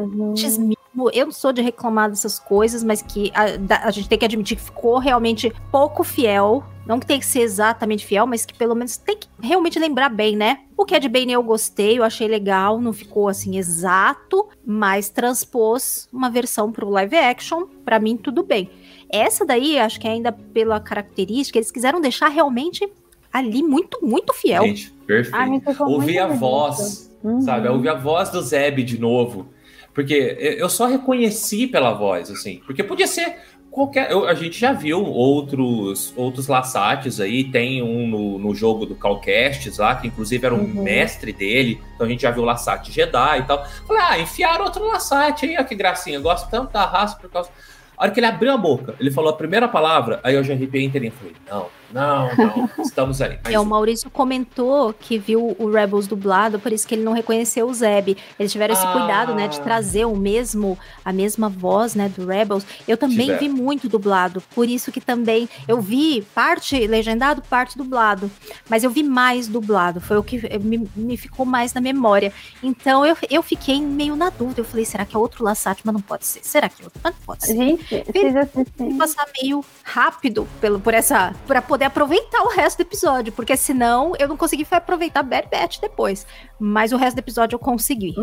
Uhum. 0.58 0.74
Mesmo. 0.94 1.10
Eu 1.12 1.26
não 1.26 1.32
sou 1.32 1.52
de 1.52 1.60
reclamar 1.62 2.08
dessas 2.10 2.38
coisas, 2.38 2.82
mas 2.84 3.02
que 3.02 3.30
a, 3.34 3.56
da- 3.56 3.82
a 3.84 3.90
gente 3.90 4.08
tem 4.08 4.18
que 4.18 4.24
admitir 4.24 4.56
que 4.56 4.62
ficou 4.62 4.98
realmente 4.98 5.52
pouco 5.70 6.02
fiel. 6.04 6.62
Não 6.86 6.98
que 6.98 7.06
tem 7.06 7.20
que 7.20 7.26
ser 7.26 7.40
exatamente 7.42 8.04
fiel, 8.04 8.26
mas 8.26 8.44
que 8.44 8.52
pelo 8.54 8.74
menos 8.74 8.96
tem 8.96 9.16
que 9.16 9.28
realmente 9.40 9.78
lembrar 9.78 10.08
bem, 10.08 10.34
né? 10.36 10.60
O 10.76 10.84
Cad 10.84 11.06
Bane 11.08 11.32
eu 11.32 11.42
gostei, 11.42 11.96
eu 11.98 12.02
achei 12.02 12.26
legal, 12.26 12.80
não 12.80 12.92
ficou 12.92 13.28
assim 13.28 13.56
exato, 13.56 14.48
mas 14.66 15.08
transpôs 15.08 16.08
uma 16.12 16.28
versão 16.28 16.72
pro 16.72 16.88
live 16.90 17.16
action, 17.16 17.66
pra 17.84 18.00
mim 18.00 18.16
tudo 18.16 18.42
bem. 18.42 18.68
Essa 19.08 19.44
daí, 19.46 19.78
acho 19.78 20.00
que 20.00 20.08
ainda 20.08 20.32
pela 20.32 20.80
característica, 20.80 21.56
eles 21.58 21.70
quiseram 21.70 22.00
deixar 22.00 22.26
realmente 22.28 22.90
ali 23.32 23.62
muito, 23.62 24.04
muito 24.04 24.32
fiel. 24.34 24.64
Gente, 24.64 24.90
perfeito. 25.06 25.70
Ficou 25.70 25.88
Ouvir 25.88 26.18
a 26.18 26.26
bonito. 26.26 26.40
voz, 26.40 27.10
Uhum. 27.22 27.40
sabe? 27.42 27.68
Ouvir 27.68 27.90
a 27.90 27.94
voz 27.94 28.30
do 28.30 28.42
Zeb 28.42 28.82
de 28.82 28.98
novo. 28.98 29.46
Porque 29.94 30.14
eu 30.58 30.68
só 30.70 30.86
reconheci 30.86 31.66
pela 31.66 31.92
voz, 31.92 32.30
assim. 32.30 32.60
Porque 32.66 32.82
podia 32.82 33.06
ser 33.06 33.36
qualquer. 33.70 34.10
eu- 34.10 34.26
a 34.26 34.34
gente 34.34 34.58
já 34.58 34.72
viu 34.72 35.02
outros 35.04 36.12
outros 36.16 36.46
Lassates 36.46 37.20
aí, 37.20 37.44
tem 37.44 37.82
um 37.82 38.06
no, 38.06 38.38
no 38.38 38.54
jogo 38.54 38.84
do 38.86 38.94
Calcastes 38.94 39.78
lá, 39.78 39.94
que 39.94 40.06
inclusive 40.06 40.44
era 40.46 40.54
um 40.54 40.58
Uhum. 40.60 40.82
mestre 40.82 41.32
dele, 41.32 41.80
então 41.94 42.06
a 42.06 42.10
gente 42.10 42.22
já 42.22 42.30
viu 42.30 42.42
o 42.42 42.46
Lassate 42.46 42.92
Jedi 42.92 43.38
e 43.40 43.42
tal. 43.44 43.64
Falei, 43.86 44.02
ah, 44.02 44.18
enfiaram 44.18 44.64
outro 44.64 44.86
Lassate 44.86 45.46
aí, 45.46 45.56
ó, 45.58 45.64
que 45.64 45.74
gracinha, 45.74 46.16
eu 46.16 46.22
gosto 46.22 46.50
tanto 46.50 46.72
da 46.72 46.84
raça 46.84 47.16
por 47.16 47.30
causa. 47.30 47.50
A 47.96 48.04
hora 48.04 48.10
que 48.12 48.18
ele 48.20 48.26
abriu 48.26 48.50
a 48.52 48.56
boca, 48.56 48.94
ele 48.98 49.10
falou 49.10 49.30
a 49.30 49.36
primeira 49.36 49.68
palavra, 49.68 50.20
aí 50.24 50.34
eu 50.34 50.42
já 50.42 50.54
arrepiei 50.54 50.84
inteirinho. 50.84 51.12
Falei, 51.12 51.34
não, 51.48 51.66
não, 51.92 52.28
não, 52.36 52.70
estamos 52.84 53.20
aí. 53.20 53.38
Mas 53.44 53.52
É, 53.54 53.60
o 53.60 53.64
Maurício 53.64 54.10
comentou 54.10 54.92
que 54.92 55.18
viu 55.18 55.54
o 55.58 55.70
Rebels 55.70 56.06
dublado, 56.06 56.58
por 56.58 56.72
isso 56.72 56.86
que 56.86 56.94
ele 56.94 57.02
não 57.04 57.12
reconheceu 57.12 57.68
o 57.68 57.74
Zeb. 57.74 58.16
Eles 58.38 58.52
tiveram 58.52 58.74
esse 58.74 58.86
Ah. 58.86 58.92
cuidado, 58.92 59.34
né, 59.34 59.48
de 59.48 59.60
trazer 59.60 60.04
o 60.04 60.16
mesmo, 60.16 60.78
a 61.04 61.12
mesma 61.12 61.48
voz, 61.48 61.94
né, 61.94 62.08
do 62.08 62.26
Rebels. 62.26 62.64
Eu 62.88 62.96
também 62.96 63.26
Tiveram. 63.26 63.38
vi 63.40 63.48
muito 63.48 63.88
dublado, 63.88 64.42
por 64.54 64.68
isso 64.68 64.90
que 64.90 65.00
também 65.00 65.48
eu 65.68 65.80
vi 65.80 66.22
parte 66.34 66.86
legendado, 66.86 67.42
parte 67.42 67.76
dublado, 67.76 68.30
mas 68.68 68.84
eu 68.84 68.90
vi 68.90 69.02
mais 69.02 69.46
dublado, 69.48 70.00
foi 70.00 70.16
o 70.16 70.22
que 70.22 70.40
me, 70.58 70.88
me 70.96 71.16
ficou 71.16 71.44
mais 71.46 71.72
na 71.74 71.80
memória. 71.80 72.32
Então 72.62 73.04
eu, 73.04 73.16
eu 73.30 73.42
fiquei 73.42 73.80
meio 73.80 74.16
na 74.16 74.30
dúvida, 74.30 74.60
eu 74.60 74.64
falei, 74.64 74.84
será 74.84 75.04
que 75.04 75.14
é 75.14 75.18
outro 75.18 75.44
Lassate? 75.44 75.82
Mas 75.84 75.92
não 75.94 76.00
pode 76.00 76.24
ser. 76.26 76.40
Será 76.42 76.68
que 76.68 76.82
é 76.82 76.84
outro? 76.84 77.00
Mas 77.02 77.14
não 77.14 77.22
pode 77.26 77.46
ser. 77.46 77.54
Gente, 77.56 78.04
vocês 78.12 78.36
assistiram. 78.36 78.98
passar 78.98 79.26
meio 79.40 79.64
rápido 79.82 80.46
pelo, 80.60 80.80
por 80.80 80.94
essa. 80.94 81.34
para 81.46 81.60
poder 81.62 81.81
aproveitar 81.84 82.42
o 82.42 82.48
resto 82.48 82.78
do 82.78 82.82
episódio, 82.82 83.32
porque 83.32 83.56
senão 83.56 84.12
eu 84.18 84.28
não 84.28 84.36
consegui 84.36 84.66
aproveitar 84.70 85.22
Bad 85.22 85.48
Batch 85.50 85.78
depois. 85.80 86.26
Mas 86.58 86.92
o 86.92 86.96
resto 86.96 87.16
do 87.16 87.20
episódio 87.20 87.56
eu 87.56 87.58
consegui. 87.58 88.14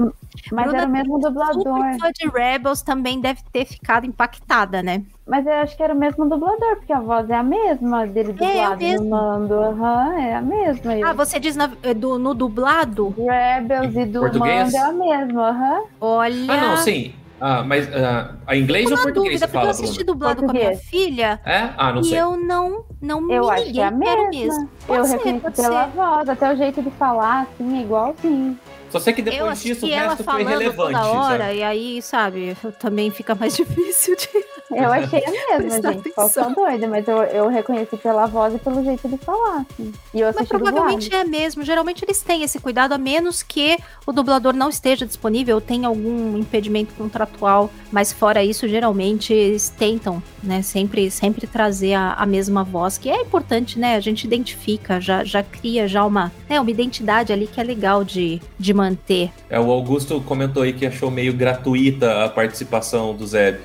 Mas 0.52 0.66
Bruna, 0.66 0.78
era 0.80 0.88
o 0.88 0.92
mesmo 0.92 1.20
dublador. 1.20 1.64
Super 1.64 2.12
de 2.14 2.30
Rebels 2.30 2.82
também 2.82 3.20
deve 3.20 3.42
ter 3.52 3.66
ficado 3.66 4.06
impactada, 4.06 4.82
né? 4.82 5.04
Mas 5.28 5.46
eu 5.46 5.54
acho 5.54 5.78
que 5.78 5.84
era 5.84 5.94
o 5.94 5.98
mesmo 5.98 6.28
dublador, 6.28 6.78
porque 6.78 6.92
a 6.94 7.00
voz 7.02 7.30
é 7.30 7.36
a 7.36 7.44
mesma 7.44 8.08
dele 8.08 8.30
É, 8.30 8.32
é 8.32 8.48
dublado 8.48 8.84
mesmo. 8.84 9.04
no 9.04 9.10
mando. 9.10 9.54
Aham, 9.54 10.20
é 10.20 10.36
a 10.36 10.42
mesma. 10.42 10.94
Ah, 11.06 11.14
você 11.14 11.40
diz 11.40 11.56
na- 11.56 11.72
eh, 11.84 11.94
do, 11.94 12.18
no 12.18 12.34
dublado? 12.34 13.14
Rebels 13.18 13.96
e 13.96 14.06
do 14.06 14.22
Português? 14.22 14.74
mando 14.74 14.76
é 14.76 14.80
a 14.80 14.92
mesma, 14.92 15.50
aham. 15.50 15.84
Olha. 16.02 16.54
Ah, 16.54 16.58
não, 16.58 16.78
sim. 16.78 17.14
Ah, 17.42 17.64
mas 17.64 17.88
ah, 17.94 18.36
a 18.46 18.56
inglês 18.56 18.92
ou 18.92 18.98
português 18.98 19.16
dúvida, 19.16 19.40
você 19.40 19.46
porque 19.48 19.58
eu 19.58 19.62
fala, 19.62 19.72
assisti 19.72 20.04
Bruno? 20.04 20.14
dublado 20.14 20.44
com 20.44 20.50
a 20.50 20.54
minha 20.54 20.66
Português. 20.72 20.90
filha 20.90 21.40
É? 21.46 21.70
Ah, 21.78 21.94
não 21.94 22.02
e 22.02 22.06
sei. 22.06 22.20
eu 22.20 22.36
não, 22.38 22.86
não 23.02 23.32
Eu 23.32 23.46
me 23.46 23.50
acho 23.52 23.64
liguei 23.64 23.74
que 23.74 23.80
é 23.80 23.86
a 23.86 23.92
mesma. 23.92 24.30
mesmo. 24.30 24.70
Pode 24.86 25.00
eu 25.00 25.06
ser, 25.06 25.12
reconheci 25.18 25.42
pode 25.42 25.56
pela 25.56 25.84
ser. 25.86 25.92
voz, 25.96 26.30
até 26.30 26.54
o 26.54 26.58
jeito 26.58 26.82
de 26.82 26.92
falar, 26.92 27.42
assim, 27.44 27.78
é 27.78 27.82
igualzinho. 27.82 28.60
Só 28.90 29.00
sei 29.00 29.14
que 29.14 29.22
Eu 29.22 29.26
depois 29.26 29.62
disso 29.62 29.86
o 29.86 29.88
assisti 29.88 29.92
ela 29.94 30.10
resto 30.10 30.24
foi 30.24 30.26
falando 30.26 30.48
relevante. 30.48 31.00
toda 31.00 31.12
hora, 31.12 31.46
sabe? 31.46 31.58
e 31.58 31.64
aí, 31.64 32.02
sabe, 32.02 32.58
também 32.80 33.12
fica 33.12 33.36
mais 33.36 33.56
difícil 33.58 34.16
de. 34.16 34.28
Eu 34.72 34.92
achei 34.92 35.24
a 35.26 35.60
mesma, 35.60 35.94
gente. 35.94 36.10
Atenção. 36.16 36.54
doida, 36.54 36.88
mas 36.88 37.08
eu, 37.08 37.18
eu 37.24 37.48
reconheci 37.48 37.98
pela 37.98 38.28
voz 38.28 38.54
e 38.54 38.60
pelo 38.60 38.84
jeito 38.84 39.08
de 39.08 39.18
falar, 39.18 39.66
assim. 39.72 39.92
E 40.14 40.20
eu 40.22 40.32
Mas 40.36 40.48
provavelmente 40.48 41.14
é 41.14 41.24
mesmo. 41.24 41.64
Geralmente 41.64 42.06
eles 42.06 42.22
têm 42.22 42.44
esse 42.44 42.60
cuidado, 42.60 42.94
a 42.94 42.98
menos 42.98 43.42
que 43.42 43.78
o 44.06 44.12
dublador 44.12 44.54
não 44.54 44.70
esteja 44.70 45.06
disponível 45.08 45.56
ou 45.56 45.62
tenha 45.62 45.88
algum 45.88 46.38
impedimento 46.38 46.94
contratual. 46.94 47.72
Mas 47.92 48.14
fora 48.14 48.44
isso, 48.44 48.68
geralmente 48.68 49.34
eles 49.34 49.70
tentam, 49.70 50.22
né? 50.44 50.62
Sempre, 50.62 51.10
sempre 51.10 51.48
trazer 51.48 51.96
a, 51.96 52.14
a 52.14 52.26
mesma 52.26 52.64
voz, 52.64 52.98
que 52.98 53.10
é 53.10 53.22
importante, 53.22 53.80
né? 53.80 53.96
A 53.96 54.00
gente 54.00 54.24
identifica, 54.26 55.02
já, 55.02 55.24
já 55.24 55.42
cria 55.42 55.88
já 55.88 56.06
uma, 56.06 56.32
né, 56.48 56.60
uma 56.60 56.70
identidade 56.70 57.34
ali 57.34 57.48
que 57.48 57.60
é 57.60 57.64
legal 57.64 58.04
de, 58.04 58.40
de 58.58 58.74
manter. 58.80 59.30
É, 59.50 59.60
o 59.60 59.70
Augusto 59.72 60.22
comentou 60.22 60.64
aí 60.64 60.72
que 60.74 60.86
achou 60.86 61.12
meio 61.12 61.34
gratuita 61.34 62.24
a 62.24 62.30
participação 62.30 63.14
do 63.14 63.28
Zeb. 63.28 63.60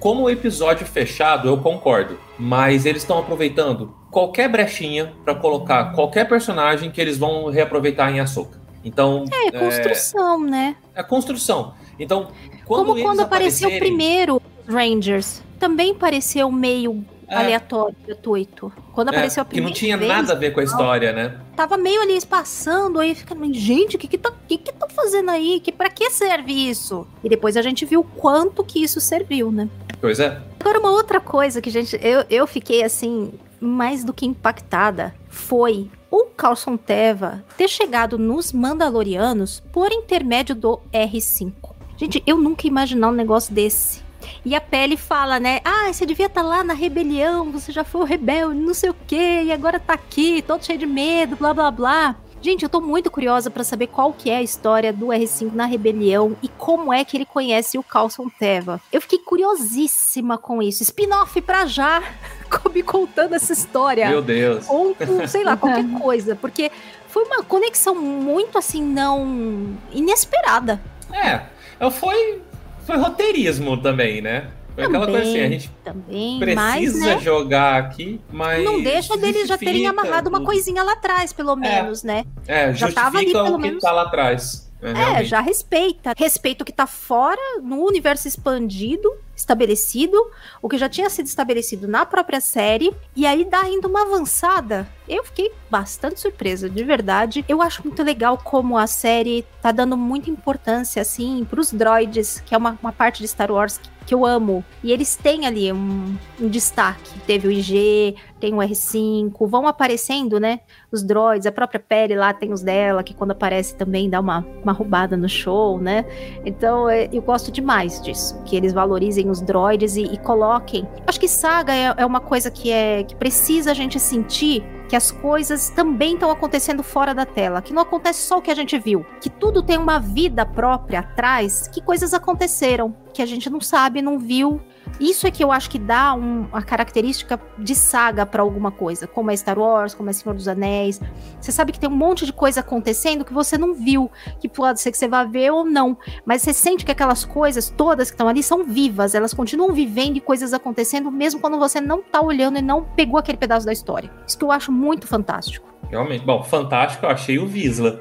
Como 0.00 0.22
o 0.24 0.30
episódio 0.30 0.84
fechado, 0.86 1.48
eu 1.48 1.58
concordo. 1.58 2.18
Mas 2.38 2.84
eles 2.84 3.02
estão 3.02 3.18
aproveitando 3.18 3.94
qualquer 4.10 4.48
brechinha 4.50 5.12
pra 5.24 5.34
colocar 5.34 5.92
qualquer 5.92 6.26
personagem 6.28 6.90
que 6.90 7.00
eles 7.00 7.16
vão 7.18 7.50
reaproveitar 7.50 8.10
em 8.10 8.18
Ahsoka. 8.20 8.60
Então, 8.84 9.24
É, 9.32 9.50
construção, 9.50 10.40
né? 10.44 10.76
é 10.94 11.02
construção. 11.02 11.74
Então, 11.98 12.28
quando 12.64 12.86
Como 12.88 13.02
quando 13.02 13.20
apareceu 13.20 13.68
aparecerem- 13.68 13.78
primeiro 13.96 14.42
Rangers. 14.68 15.42
Também 15.58 15.94
pareceu 15.94 16.50
meio 16.50 17.04
É. 17.28 17.36
aleatório, 17.36 17.96
gratuito. 18.06 18.72
Quando 18.92 19.08
É, 19.08 19.10
apareceu 19.10 19.42
a 19.42 19.44
que 19.44 19.50
primeira 19.50 19.70
não 19.70 19.76
tinha 19.76 19.96
vez, 19.96 20.10
nada 20.10 20.32
a 20.32 20.36
ver 20.36 20.52
com 20.52 20.60
a 20.60 20.64
história, 20.64 21.12
né? 21.12 21.38
tava 21.56 21.76
meio 21.76 22.00
ali 22.02 22.18
passando, 22.24 22.98
aí 23.00 23.14
fica, 23.14 23.34
"Mas, 23.34 23.56
gente, 23.56 23.96
o 23.96 23.98
que 23.98 24.06
que 24.06 24.18
tá, 24.18 24.32
que 24.46 24.58
que 24.58 24.72
tá 24.72 24.86
fazendo 24.88 25.30
aí? 25.30 25.58
Que, 25.60 25.72
pra 25.72 25.88
que 25.90 26.08
serve 26.10 26.52
isso? 26.52 27.06
E 27.24 27.28
depois 27.28 27.56
a 27.56 27.62
gente 27.62 27.84
viu 27.84 28.00
o 28.00 28.04
quanto 28.04 28.62
que 28.62 28.82
isso 28.82 29.00
serviu, 29.00 29.50
né? 29.50 29.68
Pois 30.00 30.20
é. 30.20 30.40
Agora, 30.60 30.78
uma 30.78 30.90
outra 30.90 31.20
coisa 31.20 31.60
que, 31.60 31.70
gente, 31.70 31.98
eu, 32.02 32.24
eu 32.30 32.46
fiquei 32.46 32.82
assim, 32.84 33.32
mais 33.60 34.04
do 34.04 34.12
que 34.12 34.26
impactada 34.26 35.14
foi 35.28 35.90
o 36.10 36.26
Carlson 36.26 36.76
Teva 36.76 37.42
ter 37.56 37.68
chegado 37.68 38.18
nos 38.18 38.52
Mandalorianos 38.52 39.62
por 39.72 39.90
intermédio 39.92 40.54
do 40.54 40.78
R5. 40.92 41.52
Gente, 41.96 42.22
eu 42.26 42.36
nunca 42.38 42.66
ia 42.66 42.70
imaginar 42.70 43.08
um 43.08 43.12
negócio 43.12 43.52
desse. 43.54 44.05
E 44.44 44.54
a 44.54 44.60
Pele 44.60 44.96
fala, 44.96 45.40
né? 45.40 45.60
Ah, 45.64 45.92
você 45.92 46.06
devia 46.06 46.26
estar 46.26 46.42
lá 46.42 46.62
na 46.62 46.74
rebelião, 46.74 47.50
você 47.50 47.72
já 47.72 47.84
foi 47.84 48.00
o 48.00 48.04
rebelde, 48.04 48.58
não 48.58 48.74
sei 48.74 48.90
o 48.90 48.96
quê, 49.06 49.42
e 49.44 49.52
agora 49.52 49.80
tá 49.80 49.94
aqui, 49.94 50.42
todo 50.42 50.64
cheio 50.64 50.78
de 50.78 50.86
medo, 50.86 51.36
blá 51.36 51.52
blá 51.52 51.70
blá. 51.70 52.16
Gente, 52.40 52.62
eu 52.62 52.68
tô 52.68 52.80
muito 52.80 53.10
curiosa 53.10 53.50
pra 53.50 53.64
saber 53.64 53.88
qual 53.88 54.12
que 54.12 54.30
é 54.30 54.36
a 54.36 54.42
história 54.42 54.92
do 54.92 55.06
R5 55.06 55.52
na 55.52 55.64
rebelião 55.64 56.36
e 56.42 56.48
como 56.48 56.92
é 56.92 57.04
que 57.04 57.16
ele 57.16 57.24
conhece 57.24 57.78
o 57.78 57.82
Carlson 57.82 58.28
Teva. 58.28 58.80
Eu 58.92 59.00
fiquei 59.00 59.18
curiosíssima 59.18 60.38
com 60.38 60.62
isso. 60.62 60.82
Spin-off 60.82 61.40
pra 61.40 61.66
já, 61.66 62.02
me 62.72 62.82
contando 62.82 63.34
essa 63.34 63.52
história. 63.52 64.08
Meu 64.08 64.22
Deus. 64.22 64.66
Ou, 64.68 64.94
com, 64.94 65.26
sei 65.26 65.42
lá, 65.42 65.56
qualquer 65.56 65.88
coisa. 65.98 66.36
Porque 66.36 66.70
foi 67.08 67.24
uma 67.24 67.42
conexão 67.42 67.94
muito, 67.94 68.58
assim, 68.58 68.82
não... 68.82 69.76
inesperada. 69.92 70.80
É, 71.12 71.46
é, 71.80 71.90
foi, 71.90 72.42
foi 72.86 72.96
roteirismo 72.96 73.76
também, 73.76 74.20
né? 74.22 74.48
Foi 74.74 74.84
aquela 74.84 75.06
coisa 75.06 75.22
assim, 75.22 75.40
a 75.40 75.48
gente 75.48 75.70
Também, 75.82 76.38
precisa 76.38 76.60
mas, 76.60 77.00
né? 77.00 77.18
jogar 77.20 77.76
aqui, 77.82 78.20
mas. 78.30 78.62
Não 78.62 78.82
deixa 78.82 79.16
deles 79.16 79.48
já 79.48 79.56
terem 79.56 79.86
amarrado 79.86 80.28
uma 80.28 80.42
coisinha 80.44 80.82
lá 80.82 80.92
atrás, 80.92 81.32
pelo 81.32 81.56
menos, 81.56 82.02
né? 82.02 82.24
É, 82.46 82.74
já 82.74 82.92
tava 82.92 83.16
ali, 83.18 83.32
pelo 83.32 83.54
o 83.54 83.56
que 83.56 83.62
menos. 83.62 83.82
tá 83.82 83.90
lá 83.90 84.02
atrás. 84.02 84.70
É, 84.82 84.90
É, 84.90 84.92
realmente. 84.92 85.24
já 85.24 85.40
respeita. 85.40 86.12
Respeita 86.14 86.62
o 86.62 86.66
que 86.66 86.72
tá 86.72 86.86
fora, 86.86 87.40
no 87.62 87.86
universo 87.86 88.28
expandido, 88.28 89.10
estabelecido, 89.36 90.16
o 90.62 90.68
que 90.68 90.78
já 90.78 90.88
tinha 90.88 91.10
sido 91.10 91.26
estabelecido 91.26 91.86
na 91.86 92.06
própria 92.06 92.40
série, 92.40 92.92
e 93.14 93.26
aí 93.26 93.44
dá 93.44 93.60
ainda 93.60 93.86
uma 93.86 94.02
avançada. 94.02 94.88
Eu 95.08 95.22
fiquei 95.24 95.52
bastante 95.70 96.18
surpresa, 96.18 96.68
de 96.68 96.82
verdade. 96.82 97.44
Eu 97.48 97.62
acho 97.62 97.82
muito 97.84 98.02
legal 98.02 98.38
como 98.38 98.76
a 98.76 98.86
série 98.86 99.46
tá 99.62 99.70
dando 99.70 99.96
muita 99.96 100.30
importância, 100.30 101.00
assim, 101.00 101.46
pros 101.48 101.72
droids, 101.72 102.42
que 102.44 102.54
é 102.54 102.58
uma, 102.58 102.76
uma 102.82 102.92
parte 102.92 103.22
de 103.22 103.28
Star 103.28 103.52
Wars 103.52 103.78
que, 103.78 103.88
que 104.06 104.14
eu 104.14 104.26
amo. 104.26 104.64
E 104.82 104.90
eles 104.90 105.14
têm 105.14 105.46
ali 105.46 105.72
um, 105.72 106.16
um 106.40 106.48
destaque. 106.48 107.20
Teve 107.20 107.46
o 107.46 107.52
IG, 107.52 108.16
tem 108.40 108.52
o 108.52 108.58
R5, 108.58 109.46
vão 109.46 109.66
aparecendo, 109.66 110.40
né? 110.40 110.60
Os 110.90 111.02
droids, 111.02 111.46
a 111.46 111.52
própria 111.52 111.80
Pele 111.80 112.16
lá 112.16 112.32
tem 112.32 112.52
os 112.52 112.62
dela, 112.62 113.02
que 113.02 113.14
quando 113.14 113.30
aparece 113.30 113.76
também 113.76 114.10
dá 114.10 114.20
uma, 114.20 114.44
uma 114.62 114.72
roubada 114.72 115.16
no 115.16 115.28
show, 115.28 115.80
né? 115.80 116.04
Então 116.44 116.88
é, 116.88 117.08
eu 117.12 117.22
gosto 117.22 117.50
demais 117.52 118.00
disso, 118.00 118.40
que 118.44 118.56
eles 118.56 118.72
valorizem 118.72 119.25
os 119.28 119.40
droids 119.40 119.96
e, 119.96 120.02
e 120.02 120.16
coloquem. 120.18 120.86
Acho 121.06 121.20
que 121.20 121.28
saga 121.28 121.74
é, 121.74 121.94
é 121.96 122.06
uma 122.06 122.20
coisa 122.20 122.50
que 122.50 122.70
é 122.70 123.04
que 123.04 123.14
precisa 123.14 123.70
a 123.70 123.74
gente 123.74 123.98
sentir 123.98 124.64
que 124.88 124.96
as 124.96 125.10
coisas 125.10 125.68
também 125.70 126.14
estão 126.14 126.30
acontecendo 126.30 126.82
fora 126.82 127.12
da 127.12 127.26
tela, 127.26 127.60
que 127.60 127.72
não 127.72 127.82
acontece 127.82 128.22
só 128.26 128.38
o 128.38 128.42
que 128.42 128.50
a 128.50 128.54
gente 128.54 128.78
viu, 128.78 129.04
que 129.20 129.28
tudo 129.28 129.62
tem 129.62 129.76
uma 129.76 129.98
vida 129.98 130.46
própria 130.46 131.00
atrás, 131.00 131.68
que 131.68 131.80
coisas 131.80 132.14
aconteceram 132.14 132.94
que 133.12 133.22
a 133.22 133.26
gente 133.26 133.48
não 133.50 133.60
sabe, 133.60 134.02
não 134.02 134.18
viu. 134.18 134.60
Isso 135.00 135.26
é 135.26 135.30
que 135.30 135.42
eu 135.44 135.52
acho 135.52 135.68
que 135.68 135.78
dá 135.78 136.14
um- 136.14 136.46
uma 136.50 136.62
característica 136.62 137.40
de 137.58 137.74
saga 137.74 138.24
pra 138.24 138.42
alguma 138.42 138.70
coisa, 138.70 139.06
como 139.06 139.30
é 139.30 139.36
Star 139.36 139.58
Wars, 139.58 139.94
como 139.94 140.08
é 140.08 140.12
Senhor 140.12 140.34
dos 140.34 140.48
Anéis. 140.48 141.00
Você 141.40 141.52
sabe 141.52 141.72
que 141.72 141.78
tem 141.78 141.88
um 141.88 141.94
monte 141.94 142.24
de 142.24 142.32
coisa 142.32 142.60
acontecendo 142.60 143.24
que 143.24 143.32
você 143.32 143.58
não 143.58 143.74
viu, 143.74 144.10
que 144.40 144.48
pode 144.48 144.80
ser 144.80 144.90
que 144.90 144.98
você 144.98 145.06
vá 145.08 145.24
ver 145.24 145.50
ou 145.52 145.64
não, 145.64 145.96
mas 146.24 146.42
você 146.42 146.52
sente 146.52 146.84
que 146.84 146.92
aquelas 146.92 147.24
coisas 147.24 147.68
todas 147.68 148.10
que 148.10 148.14
estão 148.14 148.28
ali 148.28 148.42
são 148.42 148.64
vivas, 148.64 149.14
elas 149.14 149.34
continuam 149.34 149.72
vivendo 149.72 150.16
e 150.16 150.20
coisas 150.20 150.52
acontecendo 150.54 151.10
mesmo 151.10 151.40
quando 151.40 151.58
você 151.58 151.80
não 151.80 152.02
tá 152.02 152.20
olhando 152.20 152.58
e 152.58 152.62
não 152.62 152.82
pegou 152.82 153.18
aquele 153.18 153.38
pedaço 153.38 153.66
da 153.66 153.72
história. 153.72 154.10
Isso 154.26 154.38
que 154.38 154.44
eu 154.44 154.52
acho 154.52 154.72
muito 154.72 155.06
fantástico. 155.06 155.66
Realmente. 155.90 156.24
Bom, 156.24 156.42
fantástico, 156.42 157.06
eu 157.06 157.10
achei 157.10 157.38
o 157.38 157.46
Visla. 157.46 158.00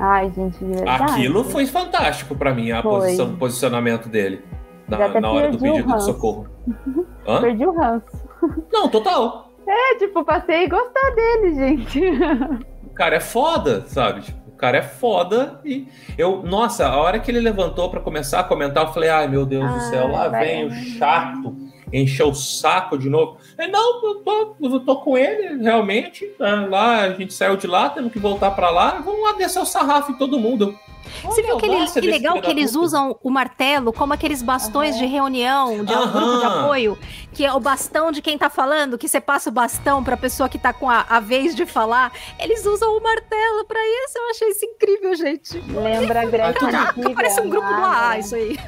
Ai, 0.00 0.30
gente, 0.34 0.58
de 0.58 0.64
verdade. 0.64 1.02
Aquilo 1.12 1.44
foi 1.44 1.66
fantástico 1.66 2.34
pra 2.34 2.54
mim, 2.54 2.70
a 2.72 2.82
Foi. 2.82 2.92
posição, 3.00 3.30
o 3.34 3.36
posicionamento 3.36 4.08
dele. 4.08 4.42
Na, 4.88 5.20
na 5.20 5.30
hora 5.30 5.50
do 5.50 5.58
pedido 5.58 5.94
de 5.94 6.04
socorro. 6.04 6.46
Hã? 7.26 7.40
Perdi 7.40 7.66
o 7.66 7.72
ranço. 7.72 8.06
Não, 8.72 8.88
total. 8.88 9.50
É, 9.66 9.96
tipo, 9.96 10.24
passei 10.24 10.66
a 10.66 10.68
gostar 10.68 11.10
dele, 11.14 11.54
gente. 11.54 12.00
O 12.84 12.94
cara 12.94 13.16
é 13.16 13.20
foda, 13.20 13.84
sabe? 13.86 14.20
Tipo, 14.22 14.38
o 14.48 14.56
cara 14.56 14.78
é 14.78 14.82
foda 14.82 15.60
e 15.64 15.86
eu, 16.16 16.42
nossa, 16.42 16.86
a 16.86 16.96
hora 16.96 17.18
que 17.18 17.30
ele 17.30 17.40
levantou 17.40 17.90
pra 17.90 18.00
começar 18.00 18.40
a 18.40 18.44
comentar, 18.44 18.86
eu 18.86 18.92
falei, 18.92 19.10
ai 19.10 19.28
meu 19.28 19.44
Deus 19.44 19.70
do 19.70 19.80
céu, 19.90 20.10
lá 20.10 20.28
vem 20.28 20.66
o 20.66 20.70
chato. 20.70 21.54
encher 21.92 22.24
o 22.24 22.34
saco 22.34 22.96
de 22.96 23.10
novo. 23.10 23.36
É, 23.58 23.68
não, 23.68 24.02
eu 24.06 24.14
tô, 24.22 24.56
eu 24.62 24.80
tô 24.80 24.96
com 24.96 25.18
ele, 25.18 25.62
realmente. 25.62 26.24
Tá 26.38 26.66
lá, 26.70 27.02
a 27.02 27.10
gente 27.10 27.34
saiu 27.34 27.56
de 27.56 27.66
lá, 27.66 27.90
temos 27.90 28.12
que 28.12 28.18
voltar 28.18 28.52
para 28.52 28.70
lá. 28.70 29.02
Vamos 29.04 29.22
lá 29.22 29.32
descer 29.32 29.60
o 29.60 29.66
sarrafo 29.66 30.12
em 30.12 30.16
todo 30.16 30.38
mundo. 30.38 30.74
Você 31.22 31.42
viu 31.42 31.56
que, 31.56 31.66
ele, 31.66 31.86
que 31.86 32.00
legal 32.00 32.40
que 32.40 32.50
eles 32.50 32.74
usam 32.74 33.18
o 33.22 33.30
martelo 33.30 33.92
como 33.92 34.12
aqueles 34.12 34.42
bastões 34.42 34.94
uhum. 34.94 35.00
de 35.02 35.06
reunião, 35.06 35.84
de 35.84 35.92
uhum. 35.92 36.10
grupo 36.10 36.38
de 36.38 36.44
apoio, 36.44 36.98
que 37.32 37.44
é 37.44 37.52
o 37.52 37.60
bastão 37.60 38.10
de 38.10 38.22
quem 38.22 38.38
tá 38.38 38.48
falando, 38.48 38.98
que 38.98 39.08
você 39.08 39.20
passa 39.20 39.50
o 39.50 39.52
bastão 39.52 40.02
pra 40.02 40.16
pessoa 40.16 40.48
que 40.48 40.58
tá 40.58 40.72
com 40.72 40.88
a, 40.90 41.04
a 41.08 41.20
vez 41.20 41.54
de 41.54 41.66
falar. 41.66 42.12
Eles 42.38 42.64
usam 42.66 42.96
o 42.96 43.02
martelo 43.02 43.64
pra 43.66 43.80
isso. 43.80 44.18
Eu 44.18 44.30
achei 44.30 44.48
isso 44.48 44.64
incrível, 44.64 45.14
gente. 45.14 45.58
Lembra 45.60 46.22
a 46.22 46.24
Gretchen 46.24 46.70
Caraca, 46.70 47.10
parece 47.14 47.40
um 47.40 47.48
grupo 47.48 47.66
do 47.66 47.84
AA, 47.84 48.18
isso 48.18 48.34
aí. 48.34 48.58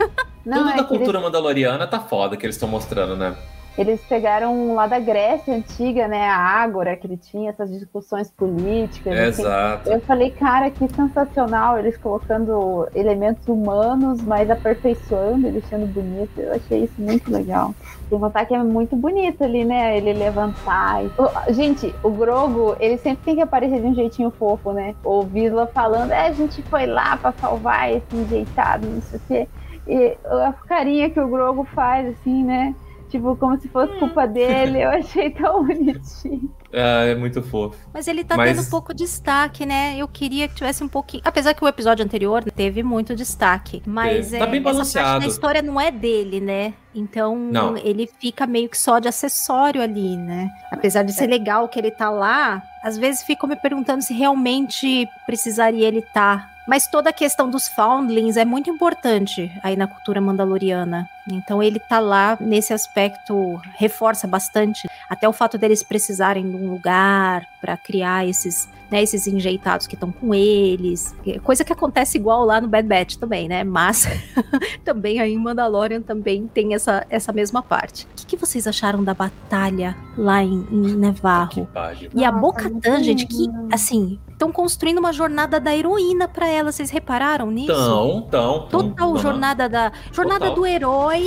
Não, 0.45 0.59
Tudo 0.59 0.71
é 0.71 0.77
da 0.77 0.85
cultura 0.85 1.19
eles... 1.19 1.23
mandaloriana 1.23 1.87
tá 1.87 2.01
foda 2.01 2.37
que 2.37 2.47
eles 2.47 2.57
estão 2.57 2.69
mostrando, 2.69 3.17
né? 3.17 3.37
Eles 3.79 4.01
pegaram 4.09 4.75
lá 4.75 4.89
da 4.89 4.99
Grécia 4.99 5.55
antiga, 5.55 6.09
né, 6.09 6.29
a 6.29 6.37
Ágora, 6.37 6.97
que 6.97 7.07
ele 7.07 7.17
tinha 7.17 7.51
essas 7.51 7.71
discussões 7.71 8.29
políticas. 8.29 9.17
Assim. 9.17 9.43
Exato. 9.43 9.89
Eu 9.89 10.01
falei, 10.01 10.33
cara, 10.33 10.69
que 10.69 10.89
sensacional 10.93 11.79
eles 11.79 11.97
colocando 11.97 12.89
elementos 12.93 13.47
humanos, 13.47 14.21
mas 14.21 14.51
aperfeiçoando, 14.51 15.47
ele 15.47 15.63
sendo 15.71 15.87
bonito. 15.87 16.41
Eu 16.41 16.57
achei 16.57 16.85
isso 16.85 17.01
muito 17.01 17.31
legal. 17.31 17.73
Sem 18.09 18.19
contar 18.19 18.47
que 18.47 18.55
é 18.55 18.63
muito 18.65 18.97
bonito 18.97 19.45
ali, 19.45 19.65
né? 19.65 19.97
Ele 19.97 20.13
levantar. 20.13 21.05
E... 21.05 21.53
Gente, 21.53 21.95
o 22.03 22.11
Grogo, 22.11 22.75
ele 22.81 22.99
sempre 22.99 23.25
tem 23.25 23.37
que 23.37 23.43
aparecer 23.43 23.81
de 23.81 23.87
um 23.87 23.95
jeitinho 23.95 24.33
fofo, 24.33 24.73
né? 24.73 24.97
O 25.05 25.23
Visla 25.23 25.69
falando, 25.69 26.11
é, 26.11 26.27
a 26.27 26.33
gente 26.33 26.61
foi 26.63 26.85
lá 26.85 27.17
para 27.17 27.31
salvar 27.33 27.93
esse 27.93 28.17
enjeitado, 28.17 28.89
não 28.89 29.03
sei 29.03 29.19
o 29.19 29.23
quê. 29.29 29.49
E 29.87 30.17
a 30.25 30.53
carinha 30.67 31.09
que 31.09 31.21
o 31.21 31.29
Grogo 31.29 31.63
faz, 31.63 32.09
assim, 32.09 32.43
né? 32.43 32.75
Tipo, 33.09 33.37
como 33.37 33.59
se 33.61 33.69
fosse 33.69 33.93
culpa 33.99 34.27
dele. 34.27 34.83
Eu 34.83 34.91
achei 34.91 35.31
tão 35.31 35.67
bonitinho. 35.67 36.51
Ah, 36.73 37.05
é 37.05 37.15
muito 37.15 37.43
fofo. 37.43 37.79
Mas 37.93 38.07
ele 38.07 38.23
tá 38.23 38.37
Mas... 38.37 38.57
tendo 38.57 38.69
pouco 38.69 38.93
destaque, 38.93 39.65
né? 39.65 39.97
Eu 39.97 40.07
queria 40.07 40.47
que 40.47 40.55
tivesse 40.55 40.85
um 40.85 40.89
pouquinho. 40.89 41.23
Apesar 41.25 41.55
que 41.55 41.65
o 41.65 41.69
episódio 41.69 42.05
anterior 42.05 42.45
teve 42.45 42.83
muito 42.83 43.15
destaque. 43.15 43.83
Mas 43.87 44.33
é, 44.33 44.39
tá 44.39 44.47
bem 44.47 44.61
balanceado. 44.61 45.07
essa 45.07 45.13
parte 45.15 45.23
da 45.23 45.33
história 45.33 45.63
não 45.63 45.81
é 45.81 45.91
dele, 45.91 46.41
né? 46.41 46.75
Então 46.95 47.37
não. 47.37 47.77
ele 47.77 48.09
fica 48.21 48.47
meio 48.47 48.69
que 48.69 48.77
só 48.77 48.99
de 48.99 49.09
acessório 49.09 49.81
ali, 49.81 50.17
né? 50.17 50.51
Apesar 50.71 51.03
de 51.03 51.13
ser 51.13 51.27
legal 51.27 51.69
que 51.69 51.79
ele 51.79 51.91
tá 51.91 52.11
lá, 52.11 52.63
às 52.83 52.99
vezes 52.99 53.23
fico 53.23 53.47
me 53.47 53.57
perguntando 53.57 54.03
se 54.03 54.13
realmente 54.13 55.09
precisaria 55.25 55.89
ele 55.89 56.01
estar 56.01 56.47
tá 56.47 56.58
mas 56.69 56.87
toda 56.87 57.09
a 57.09 57.13
questão 57.15 57.49
dos 57.49 57.67
foundlings 57.67 58.37
é 58.37 58.45
muito 58.45 58.69
importante 58.69 59.51
aí 59.63 59.75
na 59.75 59.87
cultura 59.87 60.21
mandaloriana. 60.21 61.09
Então 61.27 61.63
ele 61.63 61.79
tá 61.79 61.99
lá 61.99 62.37
nesse 62.39 62.75
aspecto, 62.75 63.59
reforça 63.79 64.27
bastante. 64.27 64.87
Até 65.09 65.27
o 65.27 65.33
fato 65.33 65.57
deles 65.57 65.83
precisarem 65.83 66.49
de 66.49 66.55
um 66.55 66.71
lugar 66.71 67.47
para 67.59 67.75
criar 67.75 68.27
esses, 68.27 68.69
né, 68.91 69.03
esses 69.03 69.27
enjeitados 69.27 69.87
que 69.87 69.95
estão 69.95 70.13
com 70.13 70.35
eles. 70.35 71.17
Coisa 71.43 71.65
que 71.65 71.73
acontece 71.73 72.19
igual 72.19 72.45
lá 72.45 72.61
no 72.61 72.69
Bad 72.69 72.87
Batch 72.87 73.17
também, 73.17 73.49
né? 73.49 73.65
Mas 73.65 74.07
também 74.85 75.21
aí 75.21 75.33
em 75.33 75.39
Mandalorian 75.39 76.03
também 76.03 76.47
tem 76.49 76.75
essa, 76.75 77.07
essa 77.09 77.33
mesma 77.33 77.63
parte. 77.63 78.05
O 78.05 78.09
que, 78.15 78.27
que 78.27 78.37
vocês 78.37 78.67
acharam 78.67 79.03
da 79.03 79.15
batalha 79.15 79.97
lá 80.19 80.45
em, 80.45 80.67
em 80.71 80.95
Nevarro? 80.97 81.67
E 82.15 82.27
a 82.27 82.31
Bocatan, 82.31 83.03
gente, 83.03 83.25
que 83.25 83.49
assim, 83.73 84.19
estão 84.39 84.53
construindo 84.53 84.99
uma 84.99 85.13
jornada 85.13 85.59
da 85.59 85.75
heroína 85.75 86.29
para 86.29 86.47
ela. 86.47 86.71
Vocês 86.71 86.91
repararam 86.91 87.51
nisso? 87.51 87.75
Tão, 87.75 88.23
tão. 88.23 88.69
Total 88.69 88.95
tão, 88.95 89.19
jornada 89.19 89.69
da 89.69 89.93
jornada 90.13 90.47
Total. 90.47 90.55
do 90.55 90.67
herói. 90.67 91.25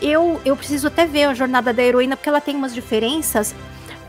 Eu, 0.00 0.40
eu 0.44 0.56
preciso 0.56 0.86
até 0.86 1.04
ver 1.04 1.24
a 1.24 1.34
jornada 1.34 1.74
da 1.74 1.82
heroína 1.82 2.16
porque 2.16 2.28
ela 2.28 2.40
tem 2.40 2.56
umas 2.56 2.72
diferenças 2.72 3.54